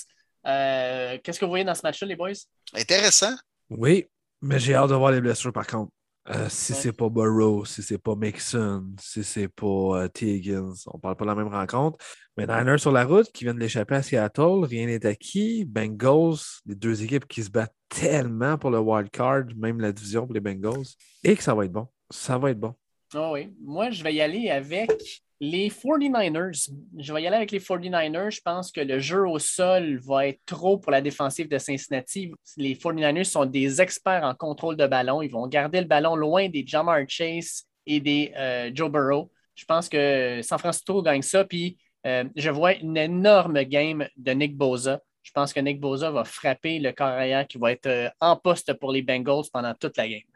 Euh, 0.46 1.18
qu'est-ce 1.22 1.40
que 1.40 1.44
vous 1.44 1.50
voyez 1.50 1.64
dans 1.64 1.74
ce 1.74 1.82
match-là, 1.82 2.06
les 2.06 2.14
boys? 2.14 2.30
Intéressant. 2.72 3.34
Oui, 3.68 4.06
mais 4.40 4.60
j'ai 4.60 4.74
hâte 4.74 4.90
de 4.90 4.94
voir 4.94 5.10
les 5.10 5.20
blessures 5.20 5.52
par 5.52 5.66
contre. 5.66 5.90
Euh, 6.28 6.48
si 6.48 6.72
c'est 6.72 6.92
pas 6.92 7.08
Burrow, 7.08 7.64
si 7.64 7.82
c'est 7.82 7.98
pas 7.98 8.14
Mixon, 8.14 8.94
si 9.00 9.24
c'est 9.24 9.48
pas 9.48 9.66
euh, 9.66 10.08
T. 10.08 10.36
Higgins, 10.36 10.72
on 10.86 10.98
parle 10.98 11.16
pas 11.16 11.24
de 11.24 11.30
la 11.30 11.34
même 11.34 11.48
rencontre. 11.48 11.98
Mais 12.36 12.46
Niners 12.46 12.78
sur 12.78 12.92
la 12.92 13.04
route 13.04 13.30
qui 13.32 13.42
viennent 13.42 13.58
d'échapper 13.58 13.96
à 13.96 14.02
Seattle, 14.02 14.64
rien 14.64 14.86
n'est 14.86 15.04
acquis. 15.04 15.64
Bengals, 15.64 16.38
les 16.64 16.76
deux 16.76 17.02
équipes 17.02 17.26
qui 17.26 17.42
se 17.42 17.50
battent 17.50 17.74
tellement 17.88 18.56
pour 18.56 18.70
le 18.70 18.78
wild 18.78 19.10
card, 19.10 19.46
même 19.56 19.80
la 19.80 19.92
division 19.92 20.24
pour 20.24 20.34
les 20.34 20.40
Bengals, 20.40 20.86
et 21.24 21.34
que 21.34 21.42
ça 21.42 21.54
va 21.54 21.64
être 21.64 21.72
bon. 21.72 21.88
Ça 22.08 22.38
va 22.38 22.50
être 22.50 22.60
bon. 22.60 22.74
Oh 23.14 23.30
oui. 23.32 23.52
Moi, 23.60 23.90
je 23.90 24.04
vais 24.04 24.14
y 24.14 24.20
aller 24.20 24.48
avec 24.48 25.22
les 25.42 25.70
49ers, 25.70 26.70
je 26.96 27.12
vais 27.12 27.22
y 27.22 27.26
aller 27.26 27.34
avec 27.34 27.50
les 27.50 27.58
49ers. 27.58 28.30
Je 28.30 28.40
pense 28.42 28.70
que 28.70 28.80
le 28.80 29.00
jeu 29.00 29.28
au 29.28 29.40
sol 29.40 29.98
va 29.98 30.28
être 30.28 30.40
trop 30.46 30.78
pour 30.78 30.92
la 30.92 31.00
défensive 31.00 31.48
de 31.48 31.58
Cincinnati. 31.58 32.32
Les 32.56 32.76
49ers 32.76 33.24
sont 33.24 33.44
des 33.44 33.80
experts 33.80 34.22
en 34.22 34.36
contrôle 34.36 34.76
de 34.76 34.86
ballon. 34.86 35.20
Ils 35.20 35.32
vont 35.32 35.48
garder 35.48 35.80
le 35.80 35.88
ballon 35.88 36.14
loin 36.14 36.48
des 36.48 36.64
Jamar 36.64 37.00
Chase 37.08 37.64
et 37.86 37.98
des 37.98 38.32
euh, 38.36 38.70
Joe 38.72 38.88
Burrow. 38.88 39.32
Je 39.56 39.64
pense 39.64 39.88
que 39.88 40.38
San 40.44 40.60
Francisco 40.60 41.02
gagne 41.02 41.22
ça. 41.22 41.44
Puis 41.44 41.76
euh, 42.06 42.22
je 42.36 42.50
vois 42.50 42.74
une 42.74 42.96
énorme 42.96 43.64
game 43.64 44.06
de 44.16 44.30
Nick 44.30 44.56
Boza. 44.56 45.00
Je 45.24 45.32
pense 45.32 45.52
que 45.52 45.58
Nick 45.58 45.80
Boza 45.80 46.12
va 46.12 46.22
frapper 46.22 46.78
le 46.78 46.92
carrière 46.92 47.48
qui 47.48 47.58
va 47.58 47.72
être 47.72 47.86
euh, 47.86 48.08
en 48.20 48.36
poste 48.36 48.74
pour 48.74 48.92
les 48.92 49.02
Bengals 49.02 49.50
pendant 49.52 49.74
toute 49.74 49.96
la 49.96 50.08
game. 50.08 50.31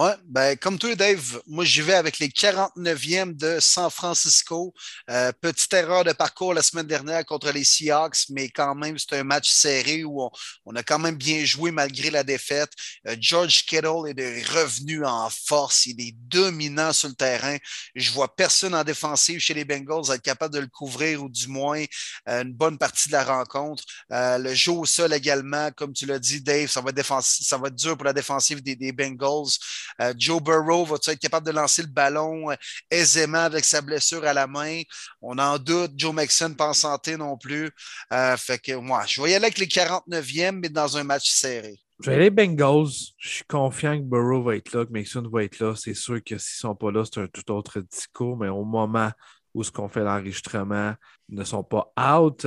Oui, 0.00 0.10
ben, 0.26 0.56
comme 0.56 0.78
toi, 0.78 0.94
Dave, 0.94 1.42
moi, 1.48 1.64
j'y 1.64 1.80
vais 1.80 1.94
avec 1.94 2.20
les 2.20 2.28
49e 2.28 3.34
de 3.34 3.58
San 3.58 3.90
Francisco. 3.90 4.72
Euh, 5.10 5.32
petite 5.40 5.74
erreur 5.74 6.04
de 6.04 6.12
parcours 6.12 6.54
la 6.54 6.62
semaine 6.62 6.86
dernière 6.86 7.26
contre 7.26 7.50
les 7.50 7.64
Seahawks, 7.64 8.28
mais 8.28 8.48
quand 8.48 8.76
même, 8.76 8.96
c'est 8.96 9.18
un 9.18 9.24
match 9.24 9.50
serré 9.50 10.04
où 10.04 10.30
on, 10.64 10.76
a 10.76 10.84
quand 10.84 11.00
même 11.00 11.16
bien 11.16 11.44
joué 11.44 11.72
malgré 11.72 12.10
la 12.10 12.22
défaite. 12.22 12.70
Euh, 13.08 13.16
George 13.18 13.64
Kittle 13.66 14.14
est 14.16 14.48
revenu 14.48 15.04
en 15.04 15.28
force. 15.30 15.86
Il 15.86 16.00
est 16.00 16.14
dominant 16.16 16.92
sur 16.92 17.08
le 17.08 17.16
terrain. 17.16 17.56
Je 17.96 18.12
vois 18.12 18.36
personne 18.36 18.76
en 18.76 18.84
défensive 18.84 19.40
chez 19.40 19.54
les 19.54 19.64
Bengals 19.64 20.12
être 20.14 20.22
capable 20.22 20.54
de 20.54 20.60
le 20.60 20.68
couvrir 20.68 21.24
ou 21.24 21.28
du 21.28 21.48
moins 21.48 21.82
euh, 22.28 22.44
une 22.44 22.52
bonne 22.52 22.78
partie 22.78 23.08
de 23.08 23.14
la 23.14 23.24
rencontre. 23.24 23.82
le 24.10 24.54
jeu 24.54 24.70
au 24.70 24.86
sol 24.86 25.12
également, 25.12 25.72
comme 25.72 25.92
tu 25.92 26.06
l'as 26.06 26.20
dit, 26.20 26.40
Dave, 26.40 26.68
ça 26.68 26.80
va, 26.80 26.90
être 26.94 27.22
ça 27.24 27.58
va 27.58 27.66
être 27.66 27.74
dur 27.74 27.96
pour 27.96 28.04
la 28.04 28.12
défensive 28.12 28.62
des 28.62 28.92
Bengals. 28.92 29.58
Euh, 30.00 30.14
Joe 30.16 30.42
Burrow 30.42 30.84
va 30.84 30.96
être 30.96 31.18
capable 31.18 31.46
de 31.46 31.52
lancer 31.52 31.82
le 31.82 31.88
ballon 31.88 32.50
euh, 32.50 32.54
aisément 32.90 33.38
avec 33.38 33.64
sa 33.64 33.80
blessure 33.80 34.24
à 34.24 34.32
la 34.32 34.46
main? 34.46 34.82
On 35.22 35.38
en 35.38 35.58
doute. 35.58 35.92
Joe 35.96 36.14
Mixon 36.14 36.54
pas 36.54 36.68
en 36.68 36.74
santé 36.74 37.16
non 37.16 37.36
plus. 37.36 37.70
Euh, 38.12 38.36
fait 38.36 38.58
que 38.58 38.72
moi, 38.72 39.04
je 39.06 39.22
vais 39.22 39.30
y 39.30 39.34
aller 39.34 39.46
avec 39.46 39.58
les 39.58 39.66
49e, 39.66 40.60
mais 40.60 40.68
dans 40.68 40.96
un 40.96 41.04
match 41.04 41.30
serré. 41.30 41.78
Je 42.00 42.10
vais 42.10 42.16
aller 42.16 42.30
Bengals. 42.30 42.92
Je 43.16 43.28
suis 43.28 43.44
confiant 43.44 43.98
que 43.98 44.04
Burrow 44.04 44.42
va 44.42 44.56
être 44.56 44.72
là, 44.72 44.86
que 44.86 44.92
Mixon 44.92 45.28
va 45.32 45.42
être 45.42 45.58
là. 45.58 45.74
C'est 45.74 45.94
sûr 45.94 46.22
que 46.22 46.38
s'ils 46.38 46.66
ne 46.66 46.70
sont 46.70 46.74
pas 46.76 46.92
là, 46.92 47.04
c'est 47.04 47.20
un 47.20 47.26
tout 47.26 47.50
autre 47.50 47.80
discours, 47.80 48.36
mais 48.36 48.48
au 48.48 48.64
moment 48.64 49.10
où 49.54 49.64
ce 49.64 49.72
qu'on 49.72 49.88
fait 49.88 50.04
l'enregistrement 50.04 50.94
ne 51.28 51.44
sont 51.44 51.64
pas 51.64 51.92
out. 51.98 52.46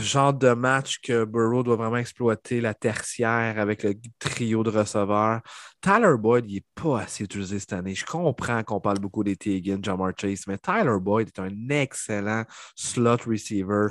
Genre 0.00 0.32
de 0.32 0.52
match 0.54 0.98
que 1.00 1.24
Burrow 1.24 1.62
doit 1.62 1.76
vraiment 1.76 1.98
exploiter 1.98 2.60
la 2.60 2.74
tertiaire 2.74 3.58
avec 3.58 3.82
le 3.82 3.94
trio 4.18 4.62
de 4.62 4.70
receveurs. 4.70 5.40
Tyler 5.80 6.14
Boyd, 6.18 6.46
il 6.48 6.54
n'est 6.54 6.64
pas 6.74 7.00
assez 7.00 7.24
utilisé 7.24 7.58
cette 7.58 7.74
année. 7.74 7.94
Je 7.94 8.06
comprends 8.06 8.62
qu'on 8.62 8.80
parle 8.80 8.98
beaucoup 8.98 9.22
des 9.22 9.36
Tegan, 9.36 9.78
Jamar 9.82 10.12
Chase, 10.18 10.44
mais 10.46 10.56
Tyler 10.56 10.98
Boyd 11.00 11.28
est 11.28 11.38
un 11.38 11.68
excellent 11.68 12.44
slot 12.74 13.18
receiver. 13.26 13.88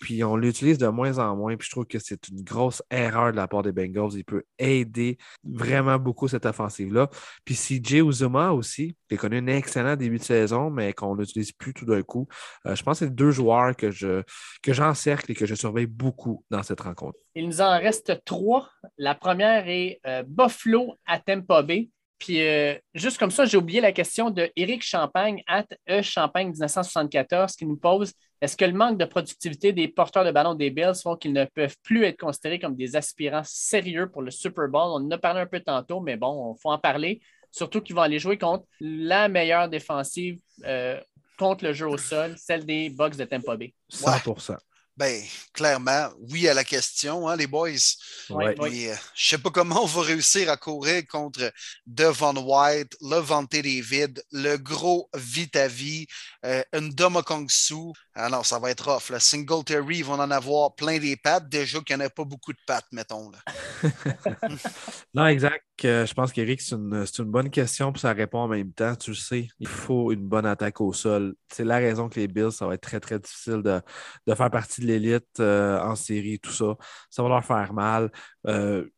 Puis 0.00 0.24
on 0.24 0.36
l'utilise 0.36 0.78
de 0.78 0.86
moins 0.88 1.18
en 1.18 1.36
moins. 1.36 1.56
Puis 1.56 1.66
je 1.66 1.70
trouve 1.70 1.86
que 1.86 1.98
c'est 1.98 2.28
une 2.28 2.42
grosse 2.42 2.82
erreur 2.90 3.32
de 3.32 3.36
la 3.36 3.48
part 3.48 3.62
des 3.62 3.72
Bengals. 3.72 4.12
Il 4.14 4.24
peut 4.24 4.42
aider 4.58 5.18
vraiment 5.44 5.98
beaucoup 5.98 6.28
cette 6.28 6.46
offensive-là. 6.46 7.08
Puis 7.44 7.54
CJ 7.54 8.02
Uzuma 8.02 8.52
aussi, 8.52 8.96
qui 9.08 9.14
a 9.14 9.18
connu 9.18 9.38
un 9.38 9.46
excellent 9.46 9.96
début 9.96 10.18
de 10.18 10.24
saison, 10.24 10.70
mais 10.70 10.92
qu'on 10.92 11.16
n'utilise 11.16 11.52
plus 11.52 11.72
tout 11.72 11.86
d'un 11.86 12.02
coup. 12.02 12.26
Euh, 12.66 12.74
je 12.74 12.82
pense 12.82 12.98
que 13.00 13.06
c'est 13.06 13.14
deux 13.14 13.30
joueurs 13.30 13.76
que 13.76 13.90
je 13.90 14.22
que 14.62 14.72
j'encercle 14.72 15.33
et 15.34 15.36
que 15.36 15.46
je 15.46 15.56
surveille 15.56 15.86
beaucoup 15.86 16.44
dans 16.48 16.62
cette 16.62 16.80
rencontre. 16.80 17.18
Il 17.34 17.46
nous 17.46 17.60
en 17.60 17.72
reste 17.72 18.24
trois. 18.24 18.70
La 18.96 19.16
première 19.16 19.68
est 19.68 20.00
euh, 20.06 20.22
Buffalo 20.26 20.94
à 21.06 21.18
Tampa 21.18 21.62
Bay. 21.62 21.90
Puis 22.20 22.40
euh, 22.40 22.76
juste 22.94 23.18
comme 23.18 23.32
ça, 23.32 23.44
j'ai 23.44 23.56
oublié 23.56 23.80
la 23.80 23.90
question 23.90 24.30
de 24.30 24.48
Éric 24.54 24.82
Champagne, 24.82 25.42
at 25.48 25.66
E 25.90 26.02
Champagne 26.02 26.50
1974, 26.50 27.56
qui 27.56 27.66
nous 27.66 27.76
pose 27.76 28.12
est-ce 28.40 28.56
que 28.56 28.64
le 28.64 28.72
manque 28.72 28.98
de 28.98 29.04
productivité 29.06 29.72
des 29.72 29.88
porteurs 29.88 30.24
de 30.24 30.30
ballon 30.30 30.54
des 30.54 30.70
Bills 30.70 30.94
font 31.02 31.16
qu'ils 31.16 31.32
ne 31.32 31.46
peuvent 31.46 31.76
plus 31.82 32.04
être 32.04 32.20
considérés 32.20 32.60
comme 32.60 32.76
des 32.76 32.94
aspirants 32.94 33.42
sérieux 33.44 34.08
pour 34.08 34.22
le 34.22 34.30
Super 34.30 34.68
Bowl? 34.68 34.90
On 34.92 35.06
en 35.06 35.10
a 35.10 35.18
parlé 35.18 35.40
un 35.40 35.46
peu 35.46 35.60
tantôt, 35.60 36.00
mais 36.00 36.16
bon, 36.16 36.54
il 36.54 36.60
faut 36.60 36.70
en 36.70 36.78
parler. 36.78 37.20
Surtout 37.50 37.80
qu'ils 37.80 37.96
vont 37.96 38.02
aller 38.02 38.18
jouer 38.18 38.38
contre 38.38 38.66
la 38.80 39.28
meilleure 39.28 39.68
défensive 39.68 40.38
euh, 40.64 41.00
contre 41.38 41.64
le 41.64 41.72
jeu 41.72 41.88
au 41.88 41.96
sol, 41.96 42.34
celle 42.36 42.64
des 42.64 42.90
Bucks 42.90 43.16
de 43.16 43.24
Tampa 43.24 43.56
Bay. 43.56 43.74
100 43.88 44.20
ben, 44.96 45.22
clairement, 45.52 46.08
oui 46.30 46.48
à 46.48 46.54
la 46.54 46.62
question, 46.62 47.28
hein, 47.28 47.36
les 47.36 47.48
boys. 47.48 47.70
Ouais. 48.30 48.54
Euh, 48.60 48.66
je 48.68 48.90
ne 48.90 48.96
sais 49.16 49.38
pas 49.38 49.50
comment 49.50 49.82
on 49.82 49.86
va 49.86 50.02
réussir 50.02 50.48
à 50.48 50.56
courir 50.56 51.02
contre 51.08 51.52
Devon 51.86 52.36
White, 52.36 52.96
Levante 53.00 53.50
David, 53.50 54.22
le 54.30 54.56
gros 54.56 55.08
Vitavi, 55.14 56.06
euh, 56.44 56.62
Ndoma 56.72 57.22
Kong 57.22 57.50
Su. 57.50 57.92
Ah 58.14 58.28
non, 58.28 58.44
ça 58.44 58.60
va 58.60 58.70
être 58.70 58.88
rough. 58.88 59.18
Single 59.18 59.20
Singletary, 59.20 59.98
ils 59.98 60.04
vont 60.04 60.14
en 60.14 60.30
avoir 60.30 60.76
plein 60.76 60.98
des 60.98 61.16
pattes. 61.16 61.48
Déjà 61.48 61.80
qu'il 61.80 61.96
n'y 61.96 62.02
en 62.04 62.06
a 62.06 62.10
pas 62.10 62.24
beaucoup 62.24 62.52
de 62.52 62.58
pattes, 62.64 62.86
mettons. 62.92 63.30
Là. 63.30 63.38
non, 65.14 65.26
exact. 65.26 65.64
Je 65.82 66.14
pense 66.14 66.32
qu'Éric, 66.32 66.60
c'est 66.60 66.76
une, 66.76 67.04
une, 67.18 67.24
bonne 67.24 67.50
question, 67.50 67.92
puis 67.92 68.00
ça 68.00 68.12
répond 68.12 68.40
en 68.40 68.48
même 68.48 68.72
temps. 68.72 68.94
Tu 68.96 69.10
le 69.10 69.16
sais, 69.16 69.48
il 69.58 69.68
faut 69.68 70.12
une 70.12 70.26
bonne 70.26 70.46
attaque 70.46 70.80
au 70.80 70.92
sol. 70.92 71.34
C'est 71.52 71.64
la 71.64 71.78
raison 71.78 72.08
que 72.08 72.20
les 72.20 72.28
Bills, 72.28 72.52
ça 72.52 72.66
va 72.66 72.74
être 72.74 72.80
très, 72.80 73.00
très 73.00 73.18
difficile 73.18 73.62
de, 73.62 73.80
de 74.26 74.34
faire 74.34 74.50
partie 74.50 74.82
l'élite 74.82 75.40
euh, 75.40 75.80
en 75.80 75.96
série, 75.96 76.38
tout 76.38 76.52
ça. 76.52 76.76
Ça 77.10 77.22
va 77.22 77.28
leur 77.28 77.44
faire 77.44 77.72
mal. 77.72 78.10
Euh, 78.46 78.88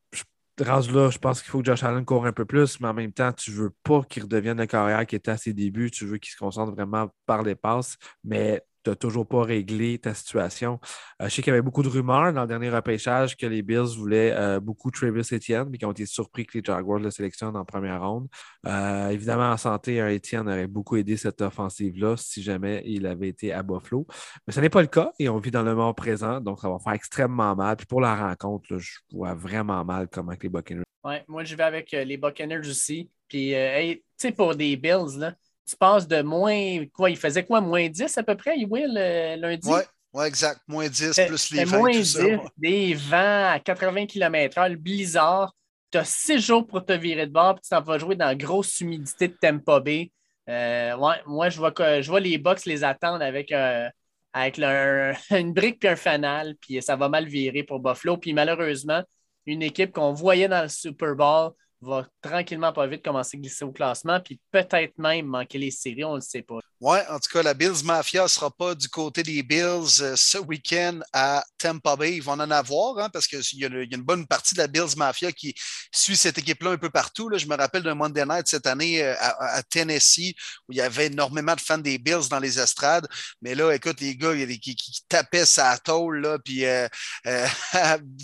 rendu 0.64 0.92
là, 0.92 1.10
je 1.10 1.18
pense 1.18 1.42
qu'il 1.42 1.50
faut 1.50 1.60
que 1.60 1.66
Josh 1.66 1.82
Allen 1.82 2.04
court 2.04 2.26
un 2.26 2.32
peu 2.32 2.44
plus, 2.44 2.80
mais 2.80 2.88
en 2.88 2.94
même 2.94 3.12
temps, 3.12 3.32
tu 3.32 3.50
veux 3.50 3.72
pas 3.82 4.02
qu'il 4.02 4.22
redevienne 4.22 4.58
la 4.58 4.66
carrière 4.66 5.06
qui 5.06 5.16
était 5.16 5.30
à 5.30 5.36
ses 5.36 5.52
débuts. 5.52 5.90
Tu 5.90 6.06
veux 6.06 6.18
qu'il 6.18 6.32
se 6.32 6.36
concentre 6.36 6.72
vraiment 6.72 7.08
par 7.26 7.42
les 7.42 7.54
passes. 7.54 7.96
Mais 8.24 8.62
tu 8.86 8.90
n'as 8.90 8.96
toujours 8.96 9.26
pas 9.26 9.42
réglé 9.42 9.98
ta 9.98 10.14
situation. 10.14 10.78
Euh, 11.20 11.28
je 11.28 11.34
sais 11.34 11.42
qu'il 11.42 11.50
y 11.50 11.54
avait 11.54 11.62
beaucoup 11.62 11.82
de 11.82 11.88
rumeurs 11.88 12.32
dans 12.32 12.42
le 12.42 12.46
dernier 12.46 12.70
repêchage 12.70 13.36
que 13.36 13.44
les 13.44 13.62
Bills 13.62 13.96
voulaient 13.96 14.32
euh, 14.32 14.60
beaucoup 14.60 14.92
Travis 14.92 15.22
Etienne, 15.32 15.66
mais 15.68 15.78
qui 15.78 15.84
ont 15.84 15.90
été 15.90 16.06
surpris 16.06 16.46
que 16.46 16.56
les 16.58 16.64
Jaguars 16.64 17.00
le 17.00 17.10
sélectionnent 17.10 17.56
en 17.56 17.64
première 17.64 18.08
ronde. 18.08 18.28
Euh, 18.64 19.08
évidemment, 19.08 19.50
en 19.50 19.56
santé, 19.56 20.00
Etienne 20.00 20.48
aurait 20.48 20.68
beaucoup 20.68 20.96
aidé 20.96 21.16
cette 21.16 21.40
offensive-là 21.40 22.16
si 22.16 22.44
jamais 22.44 22.82
il 22.86 23.06
avait 23.06 23.28
été 23.28 23.52
à 23.52 23.64
Buffalo. 23.64 24.06
Mais 24.46 24.52
ce 24.52 24.60
n'est 24.60 24.70
pas 24.70 24.82
le 24.82 24.86
cas 24.86 25.10
et 25.18 25.28
on 25.28 25.38
vit 25.38 25.50
dans 25.50 25.64
le 25.64 25.74
moment 25.74 25.92
présent, 25.92 26.40
donc 26.40 26.60
ça 26.60 26.70
va 26.70 26.78
faire 26.78 26.92
extrêmement 26.92 27.56
mal. 27.56 27.76
Puis 27.76 27.86
pour 27.86 28.00
la 28.00 28.14
rencontre, 28.14 28.78
je 28.78 28.98
vois 29.12 29.34
vraiment 29.34 29.84
mal 29.84 30.06
comment 30.08 30.32
les 30.40 30.48
Buccaneers. 30.48 30.84
Ouais, 31.02 31.24
moi, 31.26 31.42
je 31.42 31.56
vais 31.56 31.64
avec 31.64 31.90
les 31.90 32.16
Buccaneers 32.16 32.68
aussi. 32.68 33.10
Puis, 33.28 33.50
tu 33.50 34.02
sais, 34.16 34.32
pour 34.32 34.54
des 34.54 34.76
Bills, 34.76 35.18
là, 35.18 35.34
tu 35.66 35.76
passes 35.76 36.06
de 36.06 36.22
moins, 36.22 36.84
quoi, 36.94 37.10
il 37.10 37.16
faisait 37.16 37.44
quoi, 37.44 37.60
moins 37.60 37.88
10 37.88 38.16
à 38.18 38.22
peu 38.22 38.36
près, 38.36 38.56
Will, 38.64 38.94
lundi? 39.40 39.68
Oui, 39.68 39.80
ouais, 40.12 40.28
exact. 40.28 40.60
Moins 40.68 40.88
10 40.88 41.20
plus 41.26 41.50
les 41.50 41.64
vents. 41.64 41.78
Moins 41.78 41.90
10, 41.90 42.18
des 42.56 42.94
vents 42.94 43.50
à 43.52 43.58
80 43.58 44.06
km/h, 44.06 44.70
le 44.70 44.76
blizzard. 44.76 45.52
Tu 45.90 45.98
as 45.98 46.04
six 46.04 46.40
jours 46.40 46.66
pour 46.66 46.84
te 46.84 46.92
virer 46.92 47.26
de 47.26 47.32
bord, 47.32 47.54
puis 47.54 47.62
tu 47.62 47.70
t'en 47.70 47.82
vas 47.82 47.98
jouer 47.98 48.16
dans 48.16 48.26
la 48.26 48.34
grosse 48.34 48.80
humidité 48.80 49.28
de 49.28 49.36
Tampa 49.40 49.80
Bay. 49.80 50.10
Euh, 50.48 50.96
ouais, 50.96 51.16
moi, 51.26 51.48
je 51.48 51.58
vois, 51.58 51.72
que, 51.72 52.02
je 52.02 52.08
vois 52.08 52.20
les 52.20 52.38
Bucks 52.38 52.64
les 52.66 52.84
attendre 52.84 53.22
avec, 53.22 53.50
euh, 53.52 53.88
avec 54.32 54.58
une 55.30 55.52
brique 55.52 55.80
puis 55.80 55.88
un 55.88 55.96
fanal, 55.96 56.54
puis 56.60 56.80
ça 56.82 56.96
va 56.96 57.08
mal 57.08 57.26
virer 57.26 57.62
pour 57.62 57.80
Buffalo. 57.80 58.16
Puis 58.16 58.32
malheureusement, 58.32 59.02
une 59.46 59.62
équipe 59.62 59.92
qu'on 59.92 60.12
voyait 60.12 60.48
dans 60.48 60.62
le 60.62 60.68
Super 60.68 61.14
Bowl, 61.14 61.52
va 61.80 62.06
tranquillement 62.20 62.72
pas 62.72 62.86
vite 62.86 63.04
commencer 63.04 63.36
à 63.36 63.40
glisser 63.40 63.64
au 63.64 63.72
classement, 63.72 64.20
puis 64.20 64.40
peut-être 64.50 64.98
même 64.98 65.26
manquer 65.26 65.58
les 65.58 65.70
séries, 65.70 66.04
on 66.04 66.12
ne 66.12 66.16
le 66.16 66.20
sait 66.22 66.42
pas. 66.42 66.60
Oui, 66.82 66.98
en 67.08 67.18
tout 67.18 67.30
cas, 67.32 67.42
la 67.42 67.54
Bills 67.54 67.84
Mafia 67.84 68.24
ne 68.24 68.28
sera 68.28 68.50
pas 68.50 68.74
du 68.74 68.86
côté 68.90 69.22
des 69.22 69.42
Bills 69.42 70.02
euh, 70.02 70.14
ce 70.14 70.36
week-end 70.36 71.00
à 71.10 71.42
Tampa 71.56 71.96
Bay. 71.96 72.16
Ils 72.16 72.22
vont 72.22 72.32
en 72.32 72.50
avoir, 72.50 72.98
hein, 72.98 73.08
parce 73.08 73.26
qu'il 73.26 73.40
y, 73.54 73.64
a 73.64 73.68
une 73.68 74.02
bonne 74.02 74.26
partie 74.26 74.54
de 74.54 74.60
la 74.60 74.66
Bills 74.66 74.94
Mafia 74.94 75.32
qui 75.32 75.54
suit 75.90 76.18
cette 76.18 76.36
équipe-là 76.36 76.72
un 76.72 76.76
peu 76.76 76.90
partout. 76.90 77.30
Là. 77.30 77.38
Je 77.38 77.46
me 77.46 77.56
rappelle 77.56 77.82
d'un 77.82 77.94
Monday 77.94 78.26
Night 78.26 78.46
cette 78.46 78.66
année 78.66 79.02
euh, 79.02 79.14
à, 79.18 79.62
Tennessee 79.62 80.34
où 80.68 80.72
il 80.72 80.76
y 80.76 80.82
avait 80.82 81.06
énormément 81.06 81.54
de 81.54 81.62
fans 81.62 81.78
des 81.78 81.96
Bills 81.96 82.28
dans 82.28 82.40
les 82.40 82.60
estrades. 82.60 83.08
Mais 83.40 83.54
là, 83.54 83.72
écoute, 83.72 83.98
les 84.02 84.14
gars 84.14 84.34
qui, 84.36 84.76
qui, 84.76 85.00
tapaient 85.08 85.46
sa 85.46 85.78
tôle, 85.78 86.20
là, 86.20 86.38
puis 86.38 86.66
euh, 86.66 86.88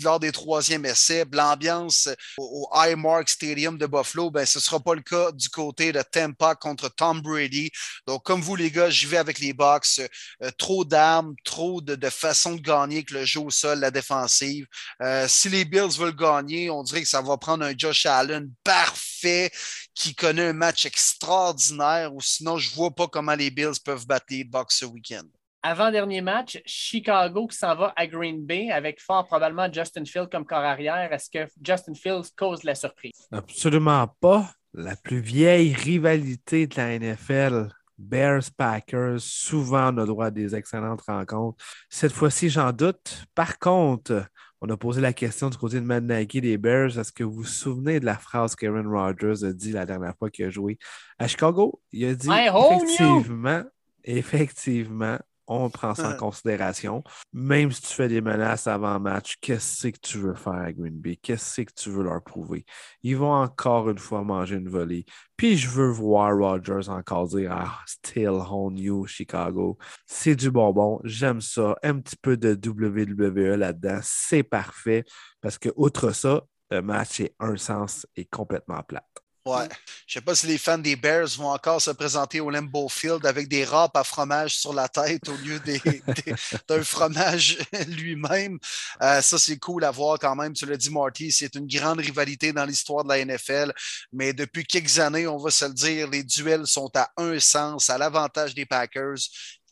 lors 0.03 0.19
des 0.19 0.31
troisièmes 0.31 0.85
essais, 0.85 1.25
l'ambiance 1.31 2.07
au, 2.37 2.67
au 2.69 2.77
Highmark 2.77 3.29
Stadium 3.29 3.79
de 3.79 3.87
Buffalo, 3.87 4.29
ben, 4.29 4.45
ce 4.45 4.59
ne 4.59 4.61
sera 4.61 4.79
pas 4.79 4.93
le 4.93 5.01
cas 5.01 5.31
du 5.31 5.49
côté 5.49 5.91
de 5.91 6.03
Tampa 6.03 6.53
contre 6.53 6.89
Tom 6.89 7.19
Brady. 7.19 7.71
Donc, 8.05 8.23
comme 8.23 8.42
vous, 8.43 8.55
les 8.55 8.69
gars, 8.69 8.89
j'y 8.89 9.07
vais 9.07 9.17
avec 9.17 9.39
les 9.39 9.53
Bucks. 9.53 9.99
Euh, 10.41 10.51
trop 10.57 10.85
d'armes, 10.85 11.33
trop 11.43 11.81
de, 11.81 11.95
de 11.95 12.09
façons 12.09 12.55
de 12.55 12.61
gagner 12.61 13.03
que 13.03 13.15
le 13.15 13.25
jeu 13.25 13.39
au 13.39 13.49
sol, 13.49 13.79
la 13.79 13.89
défensive. 13.89 14.67
Euh, 15.01 15.27
si 15.27 15.49
les 15.49 15.65
Bills 15.65 15.97
veulent 15.97 16.15
gagner, 16.15 16.69
on 16.69 16.83
dirait 16.83 17.01
que 17.01 17.07
ça 17.07 17.21
va 17.21 17.37
prendre 17.37 17.65
un 17.65 17.73
Josh 17.75 18.05
Allen 18.05 18.51
parfait 18.63 19.51
qui 19.95 20.13
connaît 20.13 20.47
un 20.47 20.53
match 20.53 20.85
extraordinaire 20.85 22.13
ou 22.13 22.21
sinon, 22.21 22.57
je 22.57 22.69
ne 22.69 22.75
vois 22.75 22.91
pas 22.91 23.07
comment 23.07 23.35
les 23.35 23.49
Bills 23.49 23.79
peuvent 23.83 24.05
battre 24.05 24.25
les 24.29 24.43
Bucks 24.43 24.71
ce 24.71 24.85
week-end. 24.85 25.23
Avant-dernier 25.65 26.19
match, 26.19 26.61
Chicago 26.65 27.47
qui 27.47 27.55
s'en 27.55 27.73
va 27.75 27.93
à 27.95 28.05
Green 28.05 28.45
Bay 28.45 28.69
avec 28.69 28.99
fort 28.99 29.25
probablement 29.25 29.71
Justin 29.71 30.03
Fields 30.03 30.27
comme 30.29 30.45
corps 30.45 30.57
arrière. 30.59 31.13
Est-ce 31.13 31.29
que 31.29 31.49
Justin 31.63 31.93
Fields 31.93 32.31
cause 32.35 32.63
la 32.65 32.75
surprise? 32.75 33.27
Absolument 33.31 34.07
pas. 34.19 34.51
La 34.73 34.97
plus 34.97 35.21
vieille 35.21 35.73
rivalité 35.73 36.67
de 36.67 36.75
la 36.75 36.99
NFL 36.99 37.69
Bears, 37.97 38.51
Packers, 38.57 39.19
souvent 39.19 39.93
on 39.93 39.97
a 39.97 40.05
droit 40.05 40.25
à 40.27 40.31
des 40.31 40.55
excellentes 40.55 41.01
rencontres. 41.01 41.63
Cette 41.89 42.11
fois-ci, 42.11 42.49
j'en 42.49 42.71
doute. 42.71 43.25
Par 43.35 43.59
contre, 43.59 44.25
on 44.61 44.69
a 44.69 44.77
posé 44.77 45.01
la 45.01 45.11
question 45.11 45.49
du 45.49 45.57
côté 45.57 45.81
de 45.81 45.85
Matt 45.85 46.03
Nagy 46.03 46.39
des 46.39 46.57
Bears. 46.57 46.97
Est-ce 46.97 47.11
que 47.11 47.23
vous 47.23 47.33
vous 47.33 47.43
souvenez 47.43 47.99
de 47.99 48.05
la 48.05 48.17
phrase 48.17 48.55
qu'Aaron 48.55 48.89
Rodgers 48.89 49.43
a 49.43 49.51
dit 49.51 49.73
la 49.73 49.85
dernière 49.85 50.15
fois 50.17 50.29
qu'il 50.29 50.45
a 50.45 50.49
joué 50.49 50.77
à 51.19 51.27
Chicago? 51.27 51.81
Il 51.91 52.05
a 52.05 52.15
dit 52.15 52.29
effectivement, 52.29 53.63
effectivement, 54.05 55.19
on 55.47 55.69
prend 55.69 55.95
ça 55.95 56.09
en 56.09 56.17
considération. 56.17 57.03
Même 57.33 57.71
si 57.71 57.81
tu 57.81 57.93
fais 57.93 58.07
des 58.07 58.21
menaces 58.21 58.67
avant 58.67 58.99
match, 58.99 59.35
qu'est-ce 59.41 59.87
que 59.87 59.99
tu 60.01 60.17
veux 60.17 60.35
faire 60.35 60.53
à 60.53 60.71
Green 60.71 60.99
Bay? 60.99 61.17
Qu'est-ce 61.17 61.61
que 61.61 61.73
tu 61.73 61.89
veux 61.89 62.03
leur 62.03 62.23
prouver? 62.23 62.65
Ils 63.01 63.17
vont 63.17 63.33
encore 63.33 63.89
une 63.89 63.97
fois 63.97 64.23
manger 64.23 64.55
une 64.55 64.69
volée. 64.69 65.05
Puis 65.37 65.57
je 65.57 65.69
veux 65.69 65.89
voir 65.89 66.37
Rogers 66.37 66.89
encore 66.89 67.27
dire 67.27 67.51
Ah, 67.51 67.79
still 67.85 68.41
on 68.49 68.75
you, 68.75 69.05
Chicago. 69.07 69.77
C'est 70.05 70.35
du 70.35 70.51
bonbon. 70.51 70.99
J'aime 71.03 71.41
ça. 71.41 71.75
Un 71.83 71.99
petit 71.99 72.15
peu 72.15 72.37
de 72.37 72.53
WWE 72.53 73.57
là-dedans. 73.57 73.99
C'est 74.01 74.43
parfait. 74.43 75.03
Parce 75.41 75.57
que, 75.57 75.69
outre 75.75 76.11
ça, 76.11 76.43
le 76.71 76.81
match 76.81 77.19
est 77.19 77.35
un 77.39 77.57
sens 77.57 78.07
et 78.15 78.25
complètement 78.25 78.81
plat. 78.83 79.03
Ouais. 79.45 79.67
Je 80.07 80.19
ne 80.19 80.21
sais 80.21 80.21
pas 80.21 80.35
si 80.35 80.47
les 80.47 80.57
fans 80.57 80.77
des 80.77 80.95
Bears 80.95 81.27
vont 81.37 81.49
encore 81.49 81.81
se 81.81 81.91
présenter 81.91 82.39
au 82.39 82.49
Lambeau 82.49 82.87
Field 82.87 83.25
avec 83.25 83.49
des 83.49 83.65
râpes 83.65 83.97
à 83.97 84.05
fromage 84.05 84.55
sur 84.55 84.73
la 84.73 84.87
tête 84.87 85.27
au 85.27 85.35
lieu 85.35 85.59
d'un 86.69 86.83
fromage 86.83 87.57
lui-même. 87.87 88.57
Euh, 89.01 89.21
ça, 89.21 89.37
c'est 89.37 89.57
cool 89.57 89.83
à 89.83 89.91
voir 89.91 90.17
quand 90.17 90.35
même. 90.35 90.53
Tu 90.53 90.65
l'as 90.65 90.77
dit, 90.77 90.89
Marty, 90.89 91.29
c'est 91.31 91.55
une 91.55 91.67
grande 91.67 91.99
rivalité 91.99 92.53
dans 92.53 92.63
l'histoire 92.63 93.03
de 93.03 93.09
la 93.09 93.25
NFL. 93.25 93.73
Mais 94.13 94.31
depuis 94.31 94.63
quelques 94.63 94.99
années, 94.99 95.27
on 95.27 95.37
va 95.37 95.51
se 95.51 95.65
le 95.65 95.73
dire, 95.73 96.09
les 96.09 96.23
duels 96.23 96.65
sont 96.65 96.91
à 96.95 97.09
un 97.17 97.37
sens, 97.39 97.89
à 97.89 97.97
l'avantage 97.97 98.55
des 98.55 98.65
Packers. 98.65 99.17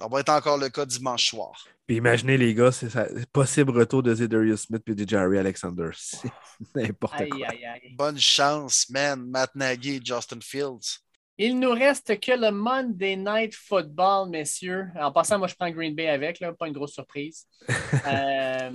Ça 0.01 0.07
va 0.07 0.19
être 0.19 0.29
encore 0.29 0.57
le 0.57 0.69
cas 0.69 0.83
dimanche 0.83 1.27
soir. 1.27 1.63
Puis 1.85 1.97
imaginez, 1.97 2.35
les 2.35 2.55
gars, 2.55 2.71
c'est 2.71 2.89
possible 3.31 3.77
retour 3.77 4.01
de 4.01 4.15
Zedarius 4.15 4.61
Smith 4.61 4.81
et 4.87 4.95
de 4.95 5.07
Jerry 5.07 5.37
Alexander. 5.37 5.89
C'est 5.95 6.31
n'importe 6.73 7.29
quoi. 7.29 7.47
Bonne 7.95 8.17
chance, 8.17 8.89
man, 8.89 9.23
Matt 9.29 9.53
Nagy 9.53 9.97
et 9.97 10.01
Justin 10.03 10.39
Fields. 10.41 11.01
Il 11.37 11.59
nous 11.59 11.69
reste 11.69 12.19
que 12.19 12.31
le 12.31 12.49
Monday 12.49 13.15
Night 13.15 13.53
Football, 13.53 14.29
messieurs. 14.29 14.87
En 14.99 15.11
passant, 15.11 15.37
moi, 15.37 15.47
je 15.47 15.53
prends 15.53 15.69
Green 15.69 15.93
Bay 15.93 16.07
avec, 16.07 16.39
là, 16.39 16.51
pas 16.51 16.67
une 16.67 16.73
grosse 16.73 16.93
surprise. 16.93 17.45
Euh, 18.07 18.71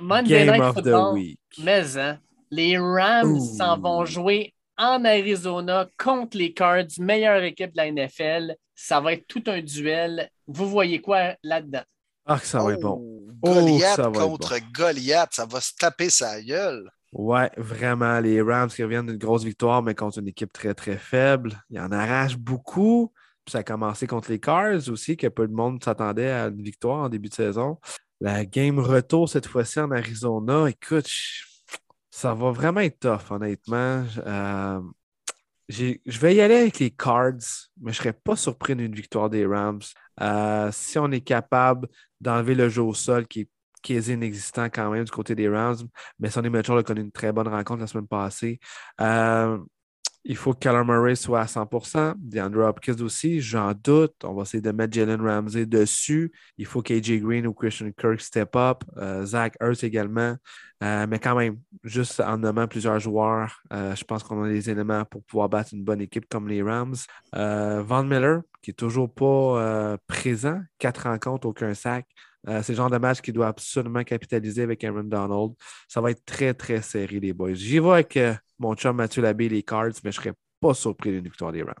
Monday 0.00 0.46
Night 0.46 0.72
Football. 0.72 1.20
Mais 1.58 1.98
hein, 1.98 2.18
les 2.50 2.78
Rams 2.78 3.38
s'en 3.40 3.78
vont 3.78 4.06
jouer 4.06 4.54
en 4.78 5.04
Arizona 5.04 5.86
contre 5.98 6.38
les 6.38 6.54
Cards, 6.54 6.98
meilleure 6.98 7.42
équipe 7.42 7.72
de 7.72 7.76
la 7.76 7.90
NFL. 7.90 8.56
Ça 8.74 9.00
va 9.00 9.12
être 9.12 9.26
tout 9.26 9.42
un 9.46 9.60
duel. 9.60 10.30
Vous 10.46 10.68
voyez 10.68 11.00
quoi 11.00 11.34
là-dedans? 11.42 11.82
Ah, 12.24 12.38
ça 12.38 12.62
va 12.62 12.72
être 12.72 12.80
bon. 12.80 13.00
Oh, 13.42 13.54
Goliath 13.54 14.12
contre 14.12 14.56
Goliath, 14.72 15.30
ça 15.32 15.46
va 15.46 15.60
se 15.60 15.72
taper 15.74 16.10
sa 16.10 16.40
gueule. 16.42 16.90
Ouais, 17.12 17.50
vraiment. 17.56 18.18
Les 18.20 18.42
Rams 18.42 18.68
qui 18.68 18.82
reviennent 18.82 19.06
d'une 19.06 19.16
grosse 19.16 19.44
victoire, 19.44 19.82
mais 19.82 19.94
contre 19.94 20.18
une 20.18 20.28
équipe 20.28 20.52
très, 20.52 20.74
très 20.74 20.98
faible. 20.98 21.62
Ils 21.70 21.80
en 21.80 21.92
arrachent 21.92 22.38
beaucoup. 22.38 23.12
ça 23.48 23.58
a 23.58 23.62
commencé 23.62 24.06
contre 24.06 24.30
les 24.30 24.40
Cards 24.40 24.88
aussi, 24.88 25.16
que 25.16 25.28
peu 25.28 25.46
de 25.46 25.52
monde 25.52 25.82
s'attendait 25.82 26.30
à 26.30 26.46
une 26.46 26.62
victoire 26.62 27.04
en 27.04 27.08
début 27.08 27.28
de 27.28 27.34
saison. 27.34 27.78
La 28.20 28.44
game 28.44 28.78
retour 28.78 29.28
cette 29.28 29.46
fois-ci 29.46 29.78
en 29.78 29.90
Arizona, 29.92 30.66
écoute, 30.68 31.08
ça 32.10 32.34
va 32.34 32.50
vraiment 32.50 32.80
être 32.80 32.98
tough, 32.98 33.30
honnêtement. 33.30 34.04
Euh, 34.26 34.80
je 35.68 36.18
vais 36.18 36.34
y 36.34 36.40
aller 36.40 36.56
avec 36.56 36.78
les 36.78 36.90
Cards, 36.90 37.68
mais 37.80 37.92
je 37.92 37.98
ne 37.98 38.02
serais 38.02 38.12
pas 38.12 38.36
surpris 38.36 38.74
d'une 38.74 38.94
victoire 38.94 39.30
des 39.30 39.46
Rams. 39.46 39.80
Euh, 40.22 40.70
si 40.72 40.98
on 40.98 41.10
est 41.12 41.20
capable 41.20 41.88
d'enlever 42.20 42.54
le 42.54 42.68
jeu 42.68 42.82
au 42.82 42.94
sol 42.94 43.26
qui 43.26 43.40
est 43.42 43.48
quasi 43.82 44.14
inexistant 44.14 44.64
quand 44.66 44.90
même 44.90 45.04
du 45.04 45.10
côté 45.12 45.34
des 45.34 45.48
Rams, 45.48 45.76
mais 46.18 46.30
Sonny 46.30 46.50
Mitchell 46.50 46.78
a 46.78 46.82
connu 46.82 47.02
une 47.02 47.12
très 47.12 47.32
bonne 47.32 47.48
rencontre 47.48 47.80
la 47.82 47.86
semaine 47.86 48.08
passée. 48.08 48.58
Euh, 49.00 49.58
il 50.28 50.36
faut 50.36 50.52
que 50.52 50.58
Callum 50.58 50.88
Murray 50.88 51.14
soit 51.14 51.40
à 51.40 51.46
100% 51.46 52.14
DeAndre 52.18 52.66
Hopkins 52.66 53.00
aussi, 53.00 53.40
j'en 53.40 53.72
doute. 53.72 54.14
On 54.24 54.34
va 54.34 54.42
essayer 54.42 54.60
de 54.60 54.72
mettre 54.72 54.94
Jalen 54.94 55.20
Ramsey 55.20 55.66
dessus. 55.66 56.32
Il 56.58 56.66
faut 56.66 56.82
qu'AJ 56.82 57.20
Green 57.20 57.46
ou 57.46 57.54
Christian 57.54 57.90
Kirk 57.96 58.20
step 58.20 58.56
up. 58.56 58.82
Euh, 58.96 59.24
Zach 59.24 59.54
Hurts 59.60 59.84
également. 59.84 60.36
Euh, 60.82 61.06
mais 61.08 61.20
quand 61.20 61.36
même, 61.36 61.58
juste 61.84 62.20
en 62.20 62.38
nommant 62.38 62.66
plusieurs 62.66 62.98
joueurs, 62.98 63.62
euh, 63.72 63.94
je 63.94 64.04
pense 64.04 64.24
qu'on 64.24 64.42
a 64.42 64.48
les 64.48 64.68
éléments 64.68 65.04
pour 65.04 65.22
pouvoir 65.22 65.48
battre 65.48 65.70
une 65.72 65.84
bonne 65.84 66.00
équipe 66.00 66.26
comme 66.28 66.48
les 66.48 66.62
Rams. 66.62 66.96
Van 67.32 68.02
Miller, 68.02 68.42
qui 68.62 68.70
n'est 68.70 68.74
toujours 68.74 69.12
pas 69.12 69.96
présent, 70.08 70.60
quatre 70.78 71.04
rencontres, 71.04 71.46
aucun 71.46 71.72
sac. 71.74 72.06
C'est 72.46 72.70
le 72.70 72.76
genre 72.76 72.90
de 72.90 72.98
match 72.98 73.20
qui 73.20 73.32
doit 73.32 73.48
absolument 73.48 74.04
capitaliser 74.04 74.62
avec 74.62 74.84
Aaron 74.84 75.04
Donald. 75.04 75.52
Ça 75.88 76.00
va 76.00 76.10
être 76.10 76.24
très, 76.24 76.54
très 76.54 76.82
serré, 76.82 77.20
les 77.20 77.32
boys. 77.32 77.54
J'y 77.54 77.78
vais 77.78 77.90
avec 77.90 78.18
mon 78.58 78.74
chum 78.74 78.96
Mathieu 78.96 79.22
Labbé, 79.22 79.48
les 79.48 79.62
Cards, 79.62 79.92
mais 80.04 80.12
je 80.12 80.18
ne 80.18 80.22
serais 80.22 80.34
pas 80.60 80.74
surpris 80.74 81.10
d'une 81.10 81.24
victoire 81.24 81.52
des 81.52 81.62
Rams. 81.62 81.74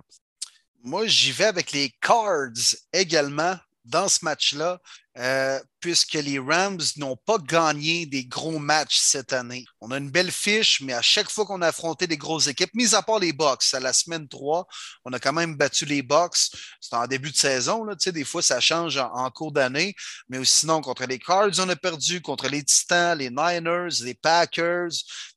Moi, 0.82 1.06
j'y 1.06 1.32
vais 1.32 1.44
avec 1.44 1.72
les 1.72 1.92
Cards 2.00 2.50
également 2.92 3.56
dans 3.84 4.08
ce 4.08 4.24
match-là. 4.24 4.80
Euh, 5.18 5.58
puisque 5.86 6.14
les 6.14 6.40
Rams 6.40 6.80
n'ont 6.96 7.14
pas 7.14 7.38
gagné 7.38 8.06
des 8.06 8.24
gros 8.24 8.58
matchs 8.58 8.98
cette 8.98 9.32
année. 9.32 9.64
On 9.80 9.92
a 9.92 9.98
une 9.98 10.10
belle 10.10 10.32
fiche, 10.32 10.80
mais 10.80 10.92
à 10.92 11.00
chaque 11.00 11.30
fois 11.30 11.46
qu'on 11.46 11.62
a 11.62 11.68
affronté 11.68 12.08
des 12.08 12.16
grosses 12.16 12.48
équipes, 12.48 12.74
mis 12.74 12.92
à 12.96 13.02
part 13.02 13.20
les 13.20 13.32
Bucks, 13.32 13.72
à 13.72 13.78
la 13.78 13.92
semaine 13.92 14.26
3, 14.26 14.66
on 15.04 15.12
a 15.12 15.20
quand 15.20 15.32
même 15.32 15.54
battu 15.54 15.84
les 15.84 16.02
Bucks. 16.02 16.50
C'était 16.80 16.96
en 16.96 17.06
début 17.06 17.30
de 17.30 17.36
saison, 17.36 17.84
là, 17.84 17.94
des 17.94 18.24
fois 18.24 18.42
ça 18.42 18.58
change 18.58 18.96
en, 18.96 19.30
cours 19.30 19.52
d'année, 19.52 19.94
mais 20.28 20.44
sinon 20.44 20.80
contre 20.80 21.04
les 21.06 21.20
Cards, 21.20 21.52
on 21.60 21.68
a 21.68 21.76
perdu, 21.76 22.20
contre 22.20 22.48
les 22.48 22.64
Titans, 22.64 23.16
les 23.16 23.30
Niners, 23.30 24.02
les 24.02 24.14
Packers. 24.14 24.90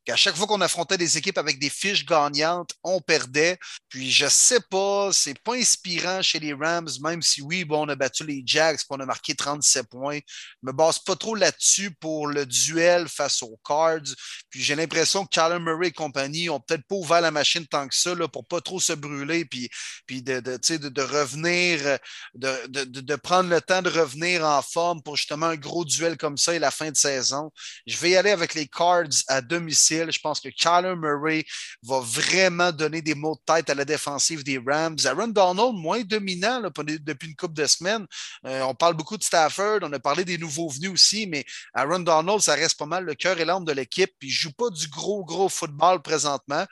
à 0.08 0.16
chaque 0.16 0.36
fois 0.36 0.48
qu'on 0.48 0.62
affrontait 0.62 0.98
des 0.98 1.20
équipes 1.20 1.38
avec 1.38 1.60
des 1.60 1.70
fiches 1.70 2.08
gagnantes, 2.08 2.72
on 2.84 3.02
perdait. 3.02 3.60
Puis 3.88 4.10
je 4.10 4.28
sais 4.28 4.62
pas, 4.62 5.12
c'est 5.14 5.38
pas 5.38 5.54
inspirant 5.54 6.24
chez 6.24 6.40
les 6.40 6.54
Rams, 6.54 6.90
même 7.04 7.22
si 7.22 7.44
oui, 7.44 7.66
bon, 7.66 7.86
on 7.86 7.90
a 7.90 7.96
battu 7.96 8.26
les 8.26 8.42
Jags, 8.44 8.80
on 8.90 9.00
a 9.00 9.06
marqué 9.06 9.36
37 9.36 9.88
points. 9.88 10.22
Me 10.62 10.72
base 10.72 11.00
pas 11.00 11.16
trop 11.16 11.36
là-dessus 11.36 11.92
pour 11.92 12.28
le 12.28 12.46
duel 12.46 13.08
face 13.08 13.42
aux 13.44 13.60
Cards. 13.66 14.16
Puis 14.50 14.62
j'ai 14.62 14.76
l'impression 14.76 15.26
que 15.26 15.30
Callum 15.30 15.64
Murray 15.64 15.88
et 15.88 15.92
compagnie 15.92 16.50
ont 16.50 16.60
peut-être 16.60 16.86
pas 16.88 16.96
ouvert 16.96 17.22
la 17.22 17.32
machine 17.32 17.66
tant 17.68 17.88
que 17.88 17.96
ça 17.96 18.16
là, 18.16 18.28
pour 18.28 18.46
pas 18.46 18.62
trop 18.62 18.80
se 18.80 18.94
brûler 18.94 19.46
puis, 19.46 19.70
puis 20.06 20.22
de, 20.22 20.40
de, 20.40 20.90
de, 20.90 21.02
revenir, 21.02 22.00
de, 22.34 22.86
de, 22.86 23.16
prendre 23.16 23.50
le 23.50 23.62
temps 23.62 23.82
de 23.82 23.90
revenir 23.90 24.44
en 24.46 24.62
forme 24.62 25.02
pour 25.02 25.16
justement 25.16 25.48
un 25.48 25.56
gros 25.56 25.86
duel 25.86 26.18
comme 26.18 26.38
ça 26.38 26.54
et 26.54 26.60
la 26.60 26.72
fin 26.72 26.92
de 26.92 26.98
saison. 26.98 27.52
Je 27.86 27.98
vais 27.98 28.12
y 28.12 28.16
aller 28.16 28.32
avec 28.32 28.54
les 28.54 28.68
Cards 28.68 29.08
à 29.28 29.42
domicile. 29.42 30.12
Je 30.12 30.20
pense 30.20 30.40
que 30.40 30.50
Callum 30.50 31.00
Murray 31.00 31.46
va 31.84 32.00
vraiment 32.00 32.72
donner 32.72 33.02
des 33.02 33.16
mots 33.16 33.36
de 33.36 33.54
tête 33.54 33.70
à 33.70 33.76
la 33.76 33.86
défensive 33.86 34.44
des 34.44 34.58
Rams. 34.58 34.98
Aaron 35.06 35.28
Donald, 35.28 35.76
moins 35.76 36.02
dominant 36.02 36.62
depuis 36.62 37.28
une 37.28 37.36
couple 37.36 37.54
de 37.54 37.66
semaines. 37.66 38.06
Euh, 38.46 38.62
on 38.62 38.76
parle 38.76 38.96
beaucoup 38.96 39.18
de 39.18 39.24
Stafford, 39.24 39.80
on 39.82 39.94
a 39.94 40.00
parlé 40.00 40.26
des 40.30 40.38
nouveaux 40.38 40.70
venus 40.70 40.92
aussi, 40.92 41.28
mais 41.28 41.46
Aaron 41.74 42.00
Donald, 42.00 42.40
ça 42.40 42.56
reste 42.56 42.78
pas 42.78 42.86
mal 42.86 43.04
le 43.04 43.16
cœur 43.16 43.40
et 43.40 43.46
l'âme 43.46 43.66
de 43.66 43.72
l'équipe. 43.72 44.12
Puis 44.20 44.30
il 44.30 44.32
joue 44.32 44.52
pas 44.52 44.70
du 44.70 44.88
gros, 44.88 45.24
gros 45.24 45.50
football 45.50 46.02
présentement. 46.02 46.66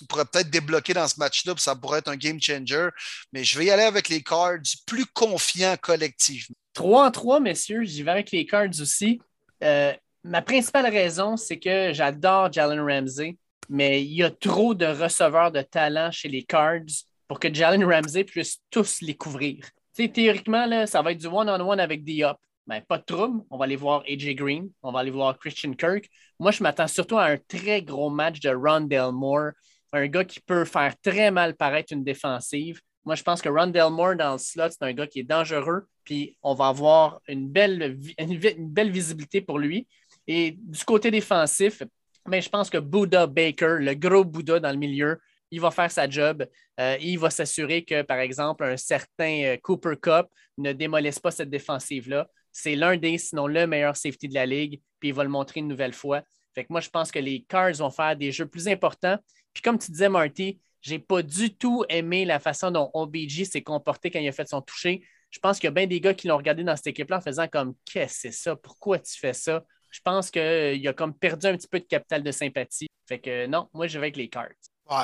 Il 0.00 0.06
pourrait 0.06 0.24
peut-être 0.24 0.50
débloquer 0.50 0.94
dans 0.94 1.06
ce 1.06 1.18
match-là, 1.18 1.54
ça 1.56 1.76
pourrait 1.76 2.00
être 2.00 2.08
un 2.08 2.16
game 2.16 2.40
changer. 2.40 2.88
Mais 3.32 3.44
je 3.44 3.58
vais 3.58 3.66
y 3.66 3.70
aller 3.70 3.84
avec 3.84 4.08
les 4.08 4.22
Cards, 4.22 4.58
plus 4.86 5.06
confiants 5.06 5.76
collectivement. 5.80 6.56
3 6.74 7.06
en 7.06 7.10
3, 7.10 7.40
messieurs, 7.40 7.84
j'y 7.84 8.02
vais 8.02 8.10
avec 8.10 8.30
les 8.32 8.44
Cards 8.44 8.80
aussi. 8.80 9.20
Euh, 9.62 9.92
ma 10.24 10.42
principale 10.42 10.86
raison, 10.86 11.36
c'est 11.36 11.58
que 11.58 11.92
j'adore 11.92 12.52
Jalen 12.52 12.80
Ramsey, 12.80 13.36
mais 13.68 14.02
il 14.02 14.12
y 14.12 14.22
a 14.22 14.30
trop 14.30 14.74
de 14.74 14.86
receveurs 14.86 15.52
de 15.52 15.62
talent 15.62 16.10
chez 16.10 16.28
les 16.28 16.42
Cards 16.42 16.80
pour 17.28 17.38
que 17.38 17.52
Jalen 17.52 17.84
Ramsey 17.84 18.24
puisse 18.24 18.58
tous 18.70 19.00
les 19.00 19.14
couvrir. 19.14 19.64
théoriquement, 19.94 20.66
là, 20.66 20.86
ça 20.86 21.02
va 21.02 21.12
être 21.12 21.18
du 21.18 21.26
one-on-one 21.26 21.80
avec 21.80 22.04
Diop 22.04 22.38
ben, 22.66 22.80
pas 22.80 22.98
de 22.98 23.04
trouble. 23.04 23.42
On 23.50 23.58
va 23.58 23.64
aller 23.64 23.76
voir 23.76 24.02
AJ 24.08 24.34
Green, 24.34 24.70
on 24.82 24.92
va 24.92 25.00
aller 25.00 25.10
voir 25.10 25.38
Christian 25.38 25.72
Kirk. 25.74 26.08
Moi, 26.38 26.50
je 26.50 26.62
m'attends 26.62 26.86
surtout 26.86 27.18
à 27.18 27.26
un 27.26 27.36
très 27.36 27.82
gros 27.82 28.10
match 28.10 28.40
de 28.40 28.50
Rondell 28.50 29.12
Moore, 29.12 29.50
un 29.92 30.06
gars 30.06 30.24
qui 30.24 30.40
peut 30.40 30.64
faire 30.64 30.94
très 31.00 31.30
mal 31.30 31.54
paraître 31.54 31.92
une 31.92 32.04
défensive. 32.04 32.80
Moi, 33.04 33.14
je 33.14 33.22
pense 33.22 33.42
que 33.42 33.48
Rondell 33.48 33.90
Moore 33.90 34.16
dans 34.16 34.32
le 34.32 34.38
slot, 34.38 34.70
c'est 34.70 34.82
un 34.82 34.92
gars 34.92 35.06
qui 35.06 35.20
est 35.20 35.24
dangereux, 35.24 35.86
puis 36.04 36.36
on 36.42 36.54
va 36.54 36.68
avoir 36.68 37.20
une 37.28 37.48
belle, 37.48 37.98
visibilité 38.90 39.40
pour 39.42 39.58
lui. 39.58 39.86
Et 40.26 40.52
du 40.58 40.84
côté 40.84 41.10
défensif, 41.10 41.82
ben, 42.26 42.40
je 42.40 42.48
pense 42.48 42.70
que 42.70 42.78
Buddha 42.78 43.26
Baker, 43.26 43.76
le 43.80 43.94
gros 43.94 44.24
Buddha 44.24 44.58
dans 44.58 44.70
le 44.70 44.78
milieu, 44.78 45.18
il 45.50 45.60
va 45.60 45.70
faire 45.70 45.90
sa 45.90 46.08
job. 46.08 46.46
Euh, 46.80 46.96
il 47.00 47.18
va 47.18 47.28
s'assurer 47.30 47.84
que, 47.84 48.02
par 48.02 48.18
exemple, 48.18 48.64
un 48.64 48.76
certain 48.76 49.42
euh, 49.44 49.56
Cooper 49.62 49.94
Cup 50.00 50.26
ne 50.58 50.72
démolisse 50.72 51.18
pas 51.18 51.30
cette 51.30 51.50
défensive-là. 51.50 52.26
C'est 52.54 52.76
l'un 52.76 52.96
des, 52.96 53.18
sinon 53.18 53.48
le 53.48 53.66
meilleur 53.66 53.96
safety 53.96 54.28
de 54.28 54.34
la 54.34 54.46
ligue, 54.46 54.80
puis 55.00 55.08
il 55.10 55.14
va 55.14 55.24
le 55.24 55.28
montrer 55.28 55.60
une 55.60 55.68
nouvelle 55.68 55.92
fois. 55.92 56.22
Fait 56.54 56.62
que 56.62 56.68
moi, 56.70 56.80
je 56.80 56.88
pense 56.88 57.10
que 57.10 57.18
les 57.18 57.42
Cards 57.42 57.74
vont 57.74 57.90
faire 57.90 58.16
des 58.16 58.30
jeux 58.30 58.46
plus 58.46 58.68
importants. 58.68 59.18
Puis 59.52 59.60
comme 59.60 59.76
tu 59.76 59.90
disais, 59.90 60.08
Marty, 60.08 60.60
j'ai 60.80 61.00
pas 61.00 61.22
du 61.22 61.56
tout 61.56 61.84
aimé 61.88 62.24
la 62.24 62.38
façon 62.38 62.70
dont 62.70 62.90
OBG 62.94 63.44
s'est 63.44 63.62
comporté 63.62 64.10
quand 64.10 64.20
il 64.20 64.28
a 64.28 64.32
fait 64.32 64.48
son 64.48 64.62
toucher. 64.62 65.04
Je 65.30 65.40
pense 65.40 65.58
qu'il 65.58 65.66
y 65.66 65.68
a 65.68 65.72
bien 65.72 65.88
des 65.88 66.00
gars 66.00 66.14
qui 66.14 66.28
l'ont 66.28 66.36
regardé 66.36 66.62
dans 66.62 66.76
cette 66.76 66.86
équipe-là 66.86 67.16
en 67.16 67.20
faisant 67.20 67.48
comme 67.48 67.74
Qu'est-ce 67.84 68.14
que 68.14 68.20
c'est 68.20 68.32
ça? 68.32 68.54
Pourquoi 68.54 69.00
tu 69.00 69.18
fais 69.18 69.32
ça? 69.32 69.64
Je 69.90 70.00
pense 70.00 70.30
qu'il 70.30 70.86
a 70.86 70.92
comme 70.92 71.14
perdu 71.14 71.46
un 71.46 71.56
petit 71.56 71.68
peu 71.68 71.80
de 71.80 71.86
capital 71.86 72.22
de 72.22 72.30
sympathie. 72.30 72.86
Fait 73.08 73.18
que 73.18 73.46
non, 73.46 73.68
moi 73.72 73.88
je 73.88 73.98
vais 73.98 74.06
avec 74.06 74.16
les 74.16 74.28
Cards. 74.28 74.50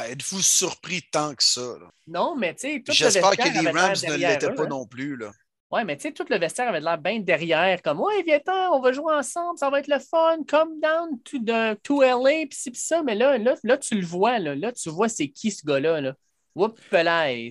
êtes-vous 0.08 0.42
surpris 0.42 1.02
tant 1.10 1.34
que 1.34 1.42
ça? 1.42 1.78
Non, 2.06 2.36
mais 2.36 2.54
tu 2.54 2.68
sais, 2.68 2.82
J'espère 2.86 3.36
que 3.36 3.62
les 3.62 3.70
Rams 3.70 3.96
ne 4.06 4.16
l'étaient 4.16 4.54
pas 4.54 4.66
non 4.66 4.86
plus. 4.86 5.16
Là. 5.16 5.32
Ouais, 5.70 5.84
mais 5.84 5.96
tu 5.96 6.02
sais, 6.02 6.12
tout 6.12 6.24
le 6.28 6.36
vestiaire 6.36 6.68
avait 6.68 6.80
l'air 6.80 6.98
bien 6.98 7.20
derrière, 7.20 7.80
comme 7.80 8.00
Ouais, 8.00 8.24
viens 8.24 8.40
on 8.72 8.80
va 8.80 8.90
jouer 8.90 9.14
ensemble, 9.14 9.56
ça 9.56 9.70
va 9.70 9.78
être 9.78 9.86
le 9.86 10.00
fun, 10.00 10.38
come 10.48 10.80
down 10.80 11.20
to, 11.22 11.38
the, 11.38 11.80
to 11.82 12.02
LA, 12.02 12.46
pis 12.46 12.56
ci, 12.56 12.70
pis 12.72 12.80
ça. 12.80 13.04
Mais 13.04 13.14
là, 13.14 13.38
là, 13.38 13.54
là, 13.62 13.78
tu 13.78 13.94
le 13.94 14.04
vois, 14.04 14.40
là, 14.40 14.56
là 14.56 14.72
tu 14.72 14.90
vois 14.90 15.08
c'est 15.08 15.28
qui 15.28 15.52
ce 15.52 15.64
gars-là. 15.64 16.00
Là. 16.00 16.14
Oups, 16.56 16.80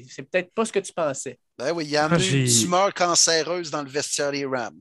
c'est 0.10 0.30
peut-être 0.30 0.54
pas 0.54 0.66
ce 0.66 0.74
que 0.74 0.80
tu 0.80 0.92
pensais. 0.92 1.40
Ben 1.58 1.72
oui, 1.74 1.86
il 1.86 1.92
y 1.92 1.98
a 1.98 2.10
une 2.10 2.46
tumeur 2.46 2.94
cancéreuse 2.94 3.72
dans 3.72 3.84
le 3.84 3.90
vestiaire 3.90 4.32
des 4.32 4.46
Rams. 4.46 4.80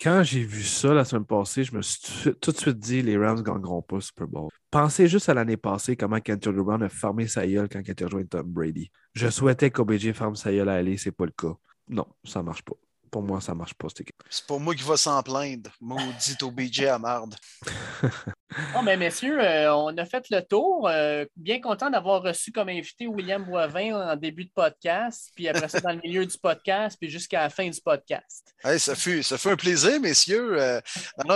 Quand 0.00 0.22
j'ai 0.22 0.42
vu 0.42 0.62
ça 0.62 0.94
la 0.94 1.04
semaine 1.04 1.26
passée, 1.26 1.64
je 1.64 1.74
me 1.74 1.82
suis 1.82 2.34
tout 2.40 2.52
de 2.52 2.56
suite 2.56 2.78
dit 2.78 3.02
les 3.02 3.18
Rams 3.18 3.42
gagneront 3.42 3.82
pas 3.82 4.00
Super 4.00 4.26
Bowl. 4.26 4.48
Pensez 4.70 5.06
juste 5.06 5.28
à 5.28 5.34
l'année 5.34 5.58
passée, 5.58 5.96
comment 5.96 6.18
Kentucky 6.18 6.56
Brown 6.56 6.82
a 6.82 6.88
fermé 6.88 7.26
sa 7.26 7.46
gueule 7.46 7.68
quand 7.68 7.82
il 7.86 7.90
a 7.90 8.06
rejoint 8.06 8.24
Tom 8.24 8.46
Brady. 8.46 8.90
Je 9.12 9.28
souhaitais 9.28 9.70
qu'OBJ 9.70 10.12
ferme 10.12 10.36
sa 10.36 10.50
gueule 10.50 10.70
à 10.70 10.74
aller, 10.74 10.96
c'est 10.96 11.12
pas 11.12 11.26
le 11.26 11.32
cas 11.32 11.54
non, 11.90 12.06
ça 12.24 12.42
marche 12.42 12.62
pas. 12.64 12.76
Pour 13.10 13.22
moi, 13.22 13.40
ça 13.40 13.54
marche 13.54 13.74
pas, 13.74 13.88
cette 13.88 14.02
équipe. 14.02 14.22
C'est 14.28 14.46
pour 14.46 14.60
moi 14.60 14.74
qui 14.74 14.84
va 14.84 14.96
s'en 14.96 15.22
plaindre. 15.22 15.70
Maudit 15.80 16.36
OBJ 16.42 16.84
à 16.84 16.98
marde. 16.98 17.34
Oh, 18.76 18.82
mais 18.82 18.96
messieurs, 18.96 19.40
euh, 19.40 19.72
on 19.72 19.96
a 19.96 20.04
fait 20.04 20.24
le 20.30 20.40
tour. 20.40 20.88
Euh, 20.88 21.24
bien 21.36 21.60
content 21.60 21.88
d'avoir 21.88 22.22
reçu 22.22 22.50
comme 22.50 22.68
invité 22.68 23.06
William 23.06 23.44
Boivin 23.44 23.94
en 23.94 24.16
début 24.16 24.44
de 24.44 24.50
podcast, 24.52 25.30
puis 25.36 25.48
après 25.48 25.68
ça 25.68 25.80
dans 25.80 25.92
le 25.92 26.00
milieu 26.02 26.26
du 26.26 26.36
podcast, 26.36 26.96
puis 27.00 27.08
jusqu'à 27.08 27.42
la 27.42 27.50
fin 27.50 27.68
du 27.68 27.80
podcast. 27.80 28.52
ça, 28.78 28.94
fut, 28.96 29.22
ça 29.22 29.38
fait 29.38 29.52
un 29.52 29.56
plaisir, 29.56 30.00
messieurs. 30.00 30.60
Euh, 30.60 30.80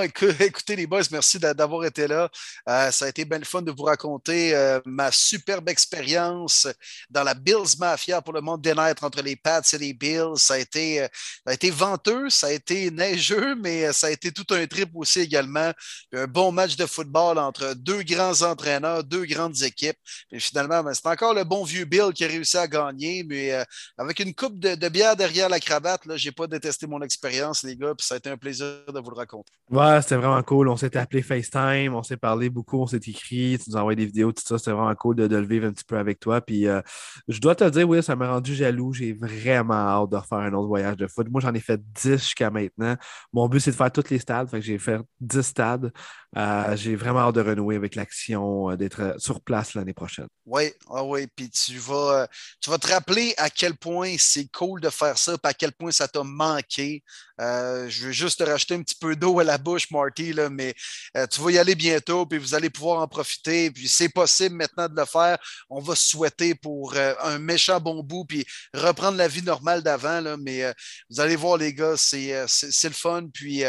écoutez, 0.03 0.75
les 0.75 0.87
boys, 0.89 1.03
merci 1.13 1.39
d'avoir 1.39 1.85
été 1.85 2.09
là. 2.09 2.29
ça 2.67 3.05
a 3.05 3.09
été 3.09 3.25
bien 3.25 3.39
le 3.39 3.45
fun 3.45 3.63
de 3.63 3.71
vous 3.71 3.85
raconter 3.85 4.53
ma 4.85 5.13
superbe 5.13 5.69
expérience 5.69 6.67
dans 7.09 7.23
la 7.23 7.35
Bills 7.35 7.79
Mafia 7.79 8.21
pour 8.23 8.33
le 8.33 8.41
monde 8.41 8.61
des 8.61 8.75
naîtres 8.75 9.05
entre 9.05 9.23
les 9.23 9.37
Pats 9.37 9.63
et 9.73 9.79
les 9.79 9.93
Bills. 9.93 10.37
Ça 10.37 10.55
a 10.55 10.59
été, 10.59 10.99
ça 10.99 11.51
a 11.51 11.53
été 11.53 11.64
venteux, 11.71 12.31
ça 12.31 12.49
a 12.49 12.53
été 12.53 12.91
neigeux, 12.91 13.55
mais 13.57 13.93
ça 13.93 14.09
a 14.09 14.11
été 14.11 14.33
tout 14.33 14.47
un 14.55 14.67
trip 14.67 14.91
aussi 14.95 15.21
également. 15.21 15.73
Un 16.13 16.27
bon 16.27 16.53
match 16.53 16.77
de 16.77 16.87
football 16.87 17.39
entre 17.39 17.75
deux 17.75 18.03
grands 18.03 18.43
entraîneurs, 18.43 19.05
deux 19.05 19.25
grandes 19.25 19.63
équipes. 19.63 19.97
Et 20.31 20.41
finalement, 20.41 20.83
ben, 20.83 20.93
c'est 20.95 21.07
encore 21.09 21.35
le 21.35 21.45
bon 21.45 21.65
vieux 21.65 21.85
Bill 21.85 22.13
qui 22.15 22.25
a 22.25 22.29
réussi 22.29 22.57
à 22.57 22.67
gagner, 22.67 23.25
mais 23.25 23.53
euh, 23.53 23.65
avec 23.99 24.21
une 24.21 24.35
coupe 24.35 24.59
de, 24.59 24.89
bière 24.89 25.17
derrière 25.17 25.49
la 25.49 25.61
cravate, 25.61 26.03
je 26.17 26.29
n'ai 26.29 26.33
pas 26.33 26.47
détesté 26.47 26.87
mon 26.87 27.03
expérience, 27.03 27.63
les 27.63 27.77
gars, 27.77 27.95
puis 27.97 28.07
ça 28.07 28.15
a 28.15 28.19
été 28.19 28.31
un 28.31 28.37
plaisir 28.37 28.67
de 28.93 29.01
vous 29.01 29.11
le 29.11 29.17
raconter. 29.17 29.53
Ouais, 29.71 30.01
c'était 30.03 30.17
vraiment 30.17 30.43
cool. 30.43 30.69
On 30.69 30.77
s'était 30.77 30.99
appelé 30.99 31.23
FaceTime, 31.23 31.95
on 31.95 32.03
s'est 32.03 32.17
parlé 32.17 32.51
beaucoup, 32.51 32.81
on 32.83 32.87
s'est 32.87 32.97
écrit, 32.97 33.59
tu 33.63 33.71
nous 33.71 33.77
as 33.77 33.81
envoyé 33.81 33.97
des 33.97 34.07
vidéos, 34.07 34.33
tout 34.33 34.43
ça. 34.45 34.59
C'était 34.59 34.73
vraiment 34.73 34.95
cool 34.95 35.17
de, 35.17 35.27
le 35.27 35.47
vivre 35.47 35.67
un 35.67 35.73
petit 35.73 35.85
peu 35.85 35.97
avec 35.97 36.21
toi. 36.21 36.41
Puis 36.41 36.67
euh, 36.67 36.81
je 37.29 37.41
dois 37.41 37.55
te 37.55 37.69
dire, 37.69 37.89
oui, 37.89 38.03
ça 38.03 38.17
m'a 38.17 38.31
rendu 38.31 38.55
jaloux. 38.55 38.93
J'ai 38.93 39.13
vraiment 39.13 39.75
hâte 39.75 40.11
de 40.11 40.17
refaire 40.17 40.39
un 40.39 40.53
autre 40.53 40.69
voyage 40.69 40.97
de 40.97 41.07
foot. 41.07 41.29
Moi, 41.31 41.41
j'en 41.41 41.54
ai 41.55 41.61
fait 41.61 41.81
10 41.81 42.13
jusqu'à 42.13 42.51
maintenant. 42.51 42.97
Mon 43.33 43.49
but, 43.49 43.61
c'est 43.61 43.71
de 43.71 43.77
faire 43.77 43.93
tous 43.93 44.11
les 44.11 44.19
stades. 44.19 44.49
J'ai 44.61 44.79
fait 44.79 45.01
10 45.21 45.43
stades. 45.43 45.93
Euh, 46.37 46.77
j'ai 46.77 46.97
vraiment 46.97 47.21
hâte 47.21 47.37
de 47.37 47.41
renouer 47.41 47.77
avec 47.77 47.95
l'action, 47.95 48.71
euh, 48.71 48.77
d'être 48.77 49.01
euh, 49.01 49.15
sur 49.19 49.41
place 49.41 49.75
l'année 49.75 49.93
prochaine. 49.93 50.27
Oui, 50.47 50.73
ah 50.91 51.05
oui, 51.05 51.29
puis 51.35 51.49
tu 51.49 51.79
vas, 51.79 52.27
tu 52.61 52.71
vas 52.71 52.79
te 52.79 52.89
rappeler 52.89 53.35
à 53.37 53.51
quel 53.51 53.77
point 53.77 54.17
c'est 54.19 54.49
cool 54.49 54.81
de 54.81 54.91
faire 54.91 55.17
ça, 55.17 55.39
puis 55.39 55.51
à 55.51 55.55
quel 55.55 55.73
point 55.73 55.93
ça 55.93 56.09
t'a 56.09 56.23
manqué. 56.25 57.03
je 57.39 58.07
veux 58.07 58.13
juste 58.13 58.41
te 58.41 58.45
racheter 58.45 58.75
un 58.75 58.83
petit 58.83 58.97
peu 58.97 59.15
d'eau 59.15 59.39
à 59.39 59.45
la 59.45 59.59
bouche, 59.59 59.91
Marty, 59.91 60.33
là, 60.33 60.51
mais 60.51 60.75
tu 61.31 61.41
vas 61.41 61.51
y 61.51 61.59
aller 61.59 61.75
bientôt, 61.75 62.27
puis 62.27 62.39
vous 62.39 62.55
allez 62.55 62.69
pouvoir 62.69 63.01
en 63.01 63.09
profiter. 63.09 63.71
Puis 63.71 63.89
c'est 63.89 64.11
possible 64.11 64.57
maintenant 64.57 64.89
de 64.89 64.97
le 64.97 65.07
faire. 65.07 65.39
On 65.71 65.81
va 65.81 65.95
souhaiter 65.95 66.55
pour 66.55 66.95
un 66.97 67.39
méchant 67.39 67.81
bon 67.81 68.03
bout, 68.03 68.27
puis 68.27 68.45
reprendre 68.75 69.17
la 69.17 69.29
vie 69.29 69.43
normale 69.43 69.83
d'avant. 69.83 70.37
Mais 70.39 70.75
vous 71.09 71.21
allez 71.21 71.37
voir, 71.37 71.44
les 71.59 71.73
gars, 71.75 71.97
c'est 71.97 72.47
le 72.85 72.91
fun. 72.91 73.27
Puis 73.33 73.63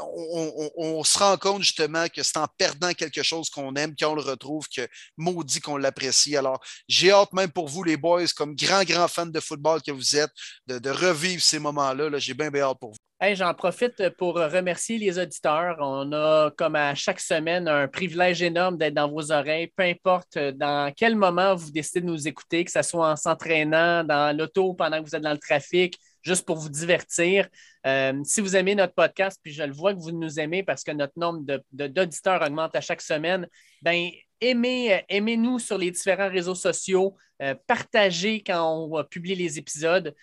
on, 0.00 0.70
on 0.76 1.04
se 1.04 1.18
rend 1.18 1.36
compte 1.36 1.62
justement 1.62 2.06
que 2.08 2.22
c'est 2.22 2.38
en 2.38 2.46
perdant 2.56 2.92
quelque 2.92 3.22
chose 3.22 3.50
qu'on 3.50 3.74
aime 3.74 3.94
qu'on 3.96 4.14
le 4.14 4.22
retrouve 4.22 4.66
que 4.68 4.86
maudit 5.16 5.60
qu'on 5.60 5.76
l'apprécie. 5.76 6.36
Alors, 6.36 6.60
j'ai 6.88 7.10
hâte 7.10 7.32
même 7.32 7.50
pour 7.50 7.68
vous, 7.68 7.82
les 7.82 7.96
boys, 7.96 8.26
comme 8.36 8.54
grands, 8.54 8.84
grands 8.84 9.08
fans 9.08 9.26
de 9.26 9.40
football 9.40 9.82
que 9.82 9.92
vous 9.92 10.16
êtes, 10.16 10.30
de, 10.66 10.90
revivre 10.90 11.42
ces 11.42 11.58
moments-là. 11.58 12.10
-là, 12.10 12.18
j'ai 12.18 12.34
bien 12.34 12.54
hâte 12.54 12.78
pour 12.80 12.90
vous. 12.90 12.98
J'en 13.20 13.52
profite 13.52 14.10
pour 14.10 14.36
remercier 14.36 14.96
les 14.96 15.18
auditeurs. 15.18 15.76
On 15.80 16.12
a, 16.12 16.52
comme 16.56 16.76
à 16.76 16.94
chaque 16.94 17.18
semaine, 17.18 17.66
un 17.66 17.88
privilège 17.88 18.42
énorme 18.42 18.78
d'être 18.78 18.94
dans 18.94 19.10
vos 19.10 19.32
oreilles, 19.32 19.72
peu 19.76 19.82
importe 19.82 20.38
dans 20.38 20.92
quel 20.96 21.16
moment 21.16 21.56
vous 21.56 21.72
décidez 21.72 22.00
de 22.00 22.06
nous 22.06 22.28
écouter, 22.28 22.64
que 22.64 22.70
ce 22.70 22.82
soit 22.82 23.10
en 23.10 23.16
s'entraînant, 23.16 24.04
dans 24.04 24.36
l'auto, 24.36 24.72
pendant 24.74 25.02
que 25.02 25.08
vous 25.08 25.16
êtes 25.16 25.22
dans 25.22 25.32
le 25.32 25.38
trafic, 25.38 25.98
juste 26.22 26.44
pour 26.46 26.56
vous 26.56 26.68
divertir. 26.68 27.48
Euh, 27.86 28.20
si 28.24 28.40
vous 28.40 28.56
aimez 28.56 28.74
notre 28.74 28.94
podcast, 28.94 29.40
puis 29.42 29.52
je 29.52 29.62
le 29.62 29.72
vois 29.72 29.94
que 29.94 30.00
vous 30.00 30.12
nous 30.12 30.40
aimez 30.40 30.62
parce 30.62 30.84
que 30.84 30.92
notre 30.92 31.14
nombre 31.16 31.42
d'auditeurs 31.72 32.42
augmente 32.42 32.74
à 32.76 32.80
chaque 32.80 33.02
semaine, 33.02 33.46
ben 33.82 34.10
aimez, 34.40 34.94
euh, 34.94 34.98
aimez-nous 35.08 35.58
sur 35.58 35.78
les 35.78 35.90
différents 35.90 36.28
réseaux 36.28 36.54
sociaux, 36.54 37.16
euh, 37.40 37.54
partagez 37.66 38.42
quand 38.42 38.88
on 38.90 39.04
publie 39.04 39.36
les 39.36 39.58
épisodes, 39.58 40.14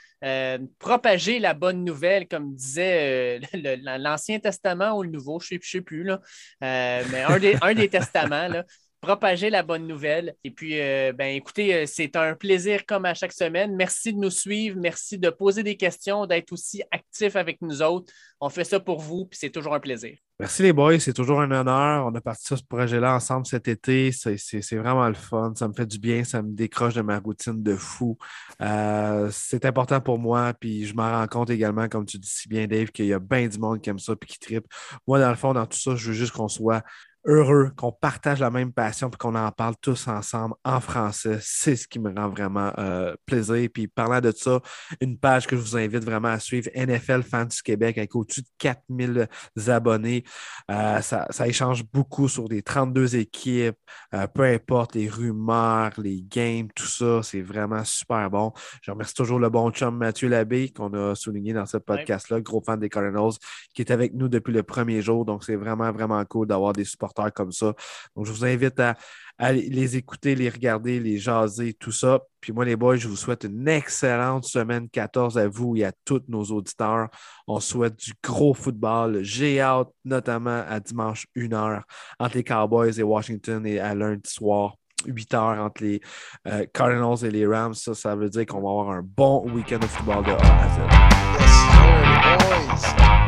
propagez 0.79 1.39
la 1.39 1.53
bonne 1.53 1.83
nouvelle, 1.83 2.27
comme 2.27 2.53
disait 2.53 3.39
l'Ancien 3.53 4.39
Testament 4.39 4.97
ou 4.97 5.03
le 5.03 5.09
Nouveau, 5.09 5.39
je 5.39 5.55
ne 5.55 5.59
sais, 5.61 5.81
plus, 5.81 6.09
mais 6.61 7.23
un 7.27 7.39
des, 7.39 7.55
un 7.61 7.73
des 7.73 7.89
testaments. 7.89 8.47
Là, 8.47 8.65
propager 9.05 9.51
la 9.51 9.61
bonne 9.61 9.85
nouvelle. 9.85 10.33
Et 10.43 10.49
puis, 10.49 10.79
euh, 10.81 11.13
ben, 11.13 11.35
écoutez, 11.35 11.75
euh, 11.75 11.85
c'est 11.85 12.15
un 12.15 12.33
plaisir 12.33 12.87
comme 12.87 13.05
à 13.05 13.13
chaque 13.13 13.33
semaine. 13.33 13.75
Merci 13.75 14.13
de 14.13 14.17
nous 14.17 14.31
suivre. 14.31 14.79
Merci 14.79 15.19
de 15.19 15.29
poser 15.29 15.61
des 15.61 15.77
questions, 15.77 16.25
d'être 16.25 16.51
aussi 16.51 16.81
actif 16.89 17.35
avec 17.35 17.61
nous 17.61 17.83
autres. 17.83 18.11
On 18.41 18.49
fait 18.49 18.63
ça 18.63 18.79
pour 18.79 18.99
vous, 18.99 19.25
puis 19.25 19.37
c'est 19.39 19.51
toujours 19.51 19.75
un 19.75 19.79
plaisir. 19.79 20.17
Merci 20.39 20.63
les 20.63 20.73
boys, 20.73 20.99
c'est 20.99 21.13
toujours 21.13 21.39
un 21.39 21.51
honneur. 21.51 22.07
On 22.07 22.15
a 22.15 22.19
parti 22.19 22.47
sur 22.47 22.57
ce 22.57 22.63
projet-là 22.63 23.15
ensemble 23.15 23.45
cet 23.45 23.67
été. 23.67 24.11
C'est 24.11 24.75
vraiment 24.75 25.07
le 25.07 25.13
fun. 25.13 25.53
Ça 25.55 25.67
me 25.67 25.73
fait 25.73 25.85
du 25.85 25.99
bien, 25.99 26.23
ça 26.23 26.41
me 26.41 26.53
décroche 26.53 26.95
de 26.95 27.01
ma 27.01 27.19
routine 27.19 27.61
de 27.61 27.75
fou. 27.75 28.17
Euh, 28.61 29.29
c'est 29.31 29.65
important 29.65 30.01
pour 30.01 30.17
moi, 30.17 30.53
puis 30.59 30.85
je 30.85 30.95
m'en 30.95 31.11
rends 31.11 31.27
compte 31.27 31.51
également, 31.51 31.87
comme 31.87 32.05
tu 32.05 32.17
dis 32.17 32.27
si 32.27 32.49
bien, 32.49 32.65
Dave, 32.65 32.87
qu'il 32.87 33.05
y 33.05 33.13
a 33.13 33.19
bien 33.19 33.47
du 33.47 33.59
monde 33.59 33.79
qui 33.81 33.89
aime 33.91 33.99
ça 33.99 34.15
puis 34.15 34.31
qui 34.31 34.39
tripe. 34.39 34.65
Moi, 35.07 35.19
dans 35.19 35.29
le 35.29 35.35
fond, 35.35 35.53
dans 35.53 35.67
tout 35.67 35.77
ça, 35.77 35.95
je 35.95 36.07
veux 36.07 36.13
juste 36.13 36.33
qu'on 36.33 36.49
soit 36.49 36.83
heureux 37.25 37.71
qu'on 37.75 37.91
partage 37.91 38.39
la 38.39 38.51
même 38.51 38.71
passion 38.71 39.09
et 39.09 39.17
qu'on 39.17 39.35
en 39.35 39.51
parle 39.51 39.75
tous 39.81 40.07
ensemble 40.07 40.55
en 40.63 40.79
français. 40.79 41.39
C'est 41.41 41.75
ce 41.75 41.87
qui 41.87 41.99
me 41.99 42.13
rend 42.13 42.29
vraiment 42.29 42.71
euh, 42.77 43.15
plaisir. 43.25 43.67
Puis 43.73 43.87
parlant 43.87 44.21
de 44.21 44.31
ça, 44.31 44.61
une 45.01 45.17
page 45.17 45.47
que 45.47 45.55
je 45.55 45.61
vous 45.61 45.77
invite 45.77 46.03
vraiment 46.03 46.29
à 46.29 46.39
suivre, 46.39 46.69
NFL 46.75 47.23
Fans 47.23 47.45
du 47.45 47.61
Québec, 47.61 47.97
avec 47.97 48.15
au-dessus 48.15 48.41
de 48.41 48.47
4000 48.59 49.27
abonnés. 49.67 50.23
Euh, 50.69 51.01
ça, 51.01 51.27
échange 51.45 51.83
beaucoup 51.91 52.27
sur 52.27 52.47
des 52.47 52.61
32 52.61 53.15
équipes, 53.17 53.77
euh, 54.13 54.27
peu 54.27 54.43
importe 54.43 54.95
les 54.95 55.09
rumeurs, 55.09 55.91
les 55.97 56.21
games, 56.21 56.67
tout 56.75 56.87
ça. 56.87 57.21
C'est 57.23 57.41
vraiment 57.41 57.83
super 57.83 58.29
bon. 58.29 58.53
Je 58.81 58.91
remercie 58.91 59.13
toujours 59.13 59.39
le 59.39 59.49
bon 59.49 59.71
chum 59.71 59.97
Mathieu 59.97 60.29
Labbé 60.29 60.69
qu'on 60.69 60.93
a 60.93 61.15
souligné 61.15 61.53
dans 61.53 61.65
ce 61.65 61.77
podcast-là, 61.77 62.41
gros 62.41 62.61
fan 62.61 62.79
des 62.79 62.89
Cardinals, 62.89 63.33
qui 63.73 63.81
est 63.81 63.91
avec 63.91 64.13
nous 64.13 64.27
depuis 64.27 64.53
le 64.53 64.63
premier 64.63 65.01
jour. 65.01 65.25
Donc, 65.25 65.43
c'est 65.43 65.55
vraiment, 65.55 65.91
vraiment 65.91 66.23
cool 66.25 66.47
d'avoir 66.47 66.73
des 66.73 66.85
supporters 66.85 67.14
comme 67.33 67.51
ça. 67.51 67.73
Donc, 68.15 68.25
je 68.25 68.31
vous 68.31 68.45
invite 68.45 68.79
à, 68.79 68.95
les 69.51 69.97
écouter, 69.97 70.33
les 70.33 70.49
regarder, 70.49 70.99
les 70.99 71.17
jaser, 71.17 71.73
tout 71.73 71.91
ça. 71.91 72.21
Puis 72.39 72.53
moi, 72.53 72.63
les 72.63 72.77
boys, 72.77 72.95
je 72.95 73.07
vous 73.07 73.17
souhaite 73.17 73.43
une 73.43 73.67
excellente 73.67 74.45
semaine 74.45 74.87
14 74.89 75.37
à 75.37 75.47
vous 75.47 75.75
et 75.75 75.83
à 75.83 75.91
tous 76.05 76.21
nos 76.29 76.43
auditeurs. 76.43 77.09
On 77.47 77.59
souhaite 77.59 77.97
du 77.97 78.13
gros 78.23 78.53
football. 78.53 79.23
J'ai 79.23 79.59
hâte, 79.59 79.89
notamment 80.05 80.63
à 80.67 80.79
dimanche 80.79 81.27
1h 81.35 81.81
entre 82.19 82.37
les 82.37 82.43
Cowboys 82.43 82.97
et 82.97 83.03
Washington 83.03 83.65
et 83.65 83.79
à 83.79 83.93
lundi 83.93 84.29
soir. 84.29 84.75
8 85.05 85.33
heures 85.33 85.59
entre 85.59 85.83
les 85.83 86.01
euh, 86.47 86.65
Cardinals 86.73 87.25
et 87.25 87.31
les 87.31 87.45
Rams. 87.45 87.73
Ça, 87.73 87.93
ça 87.93 88.15
veut 88.15 88.29
dire 88.29 88.45
qu'on 88.45 88.61
va 88.61 88.69
avoir 88.69 88.89
un 88.91 89.03
bon 89.03 89.49
week-end 89.51 89.79
de 89.79 89.85
football 89.85 90.23
de 90.25 90.31
A 90.31 90.63
à 90.63 90.69
Z. 93.21 93.24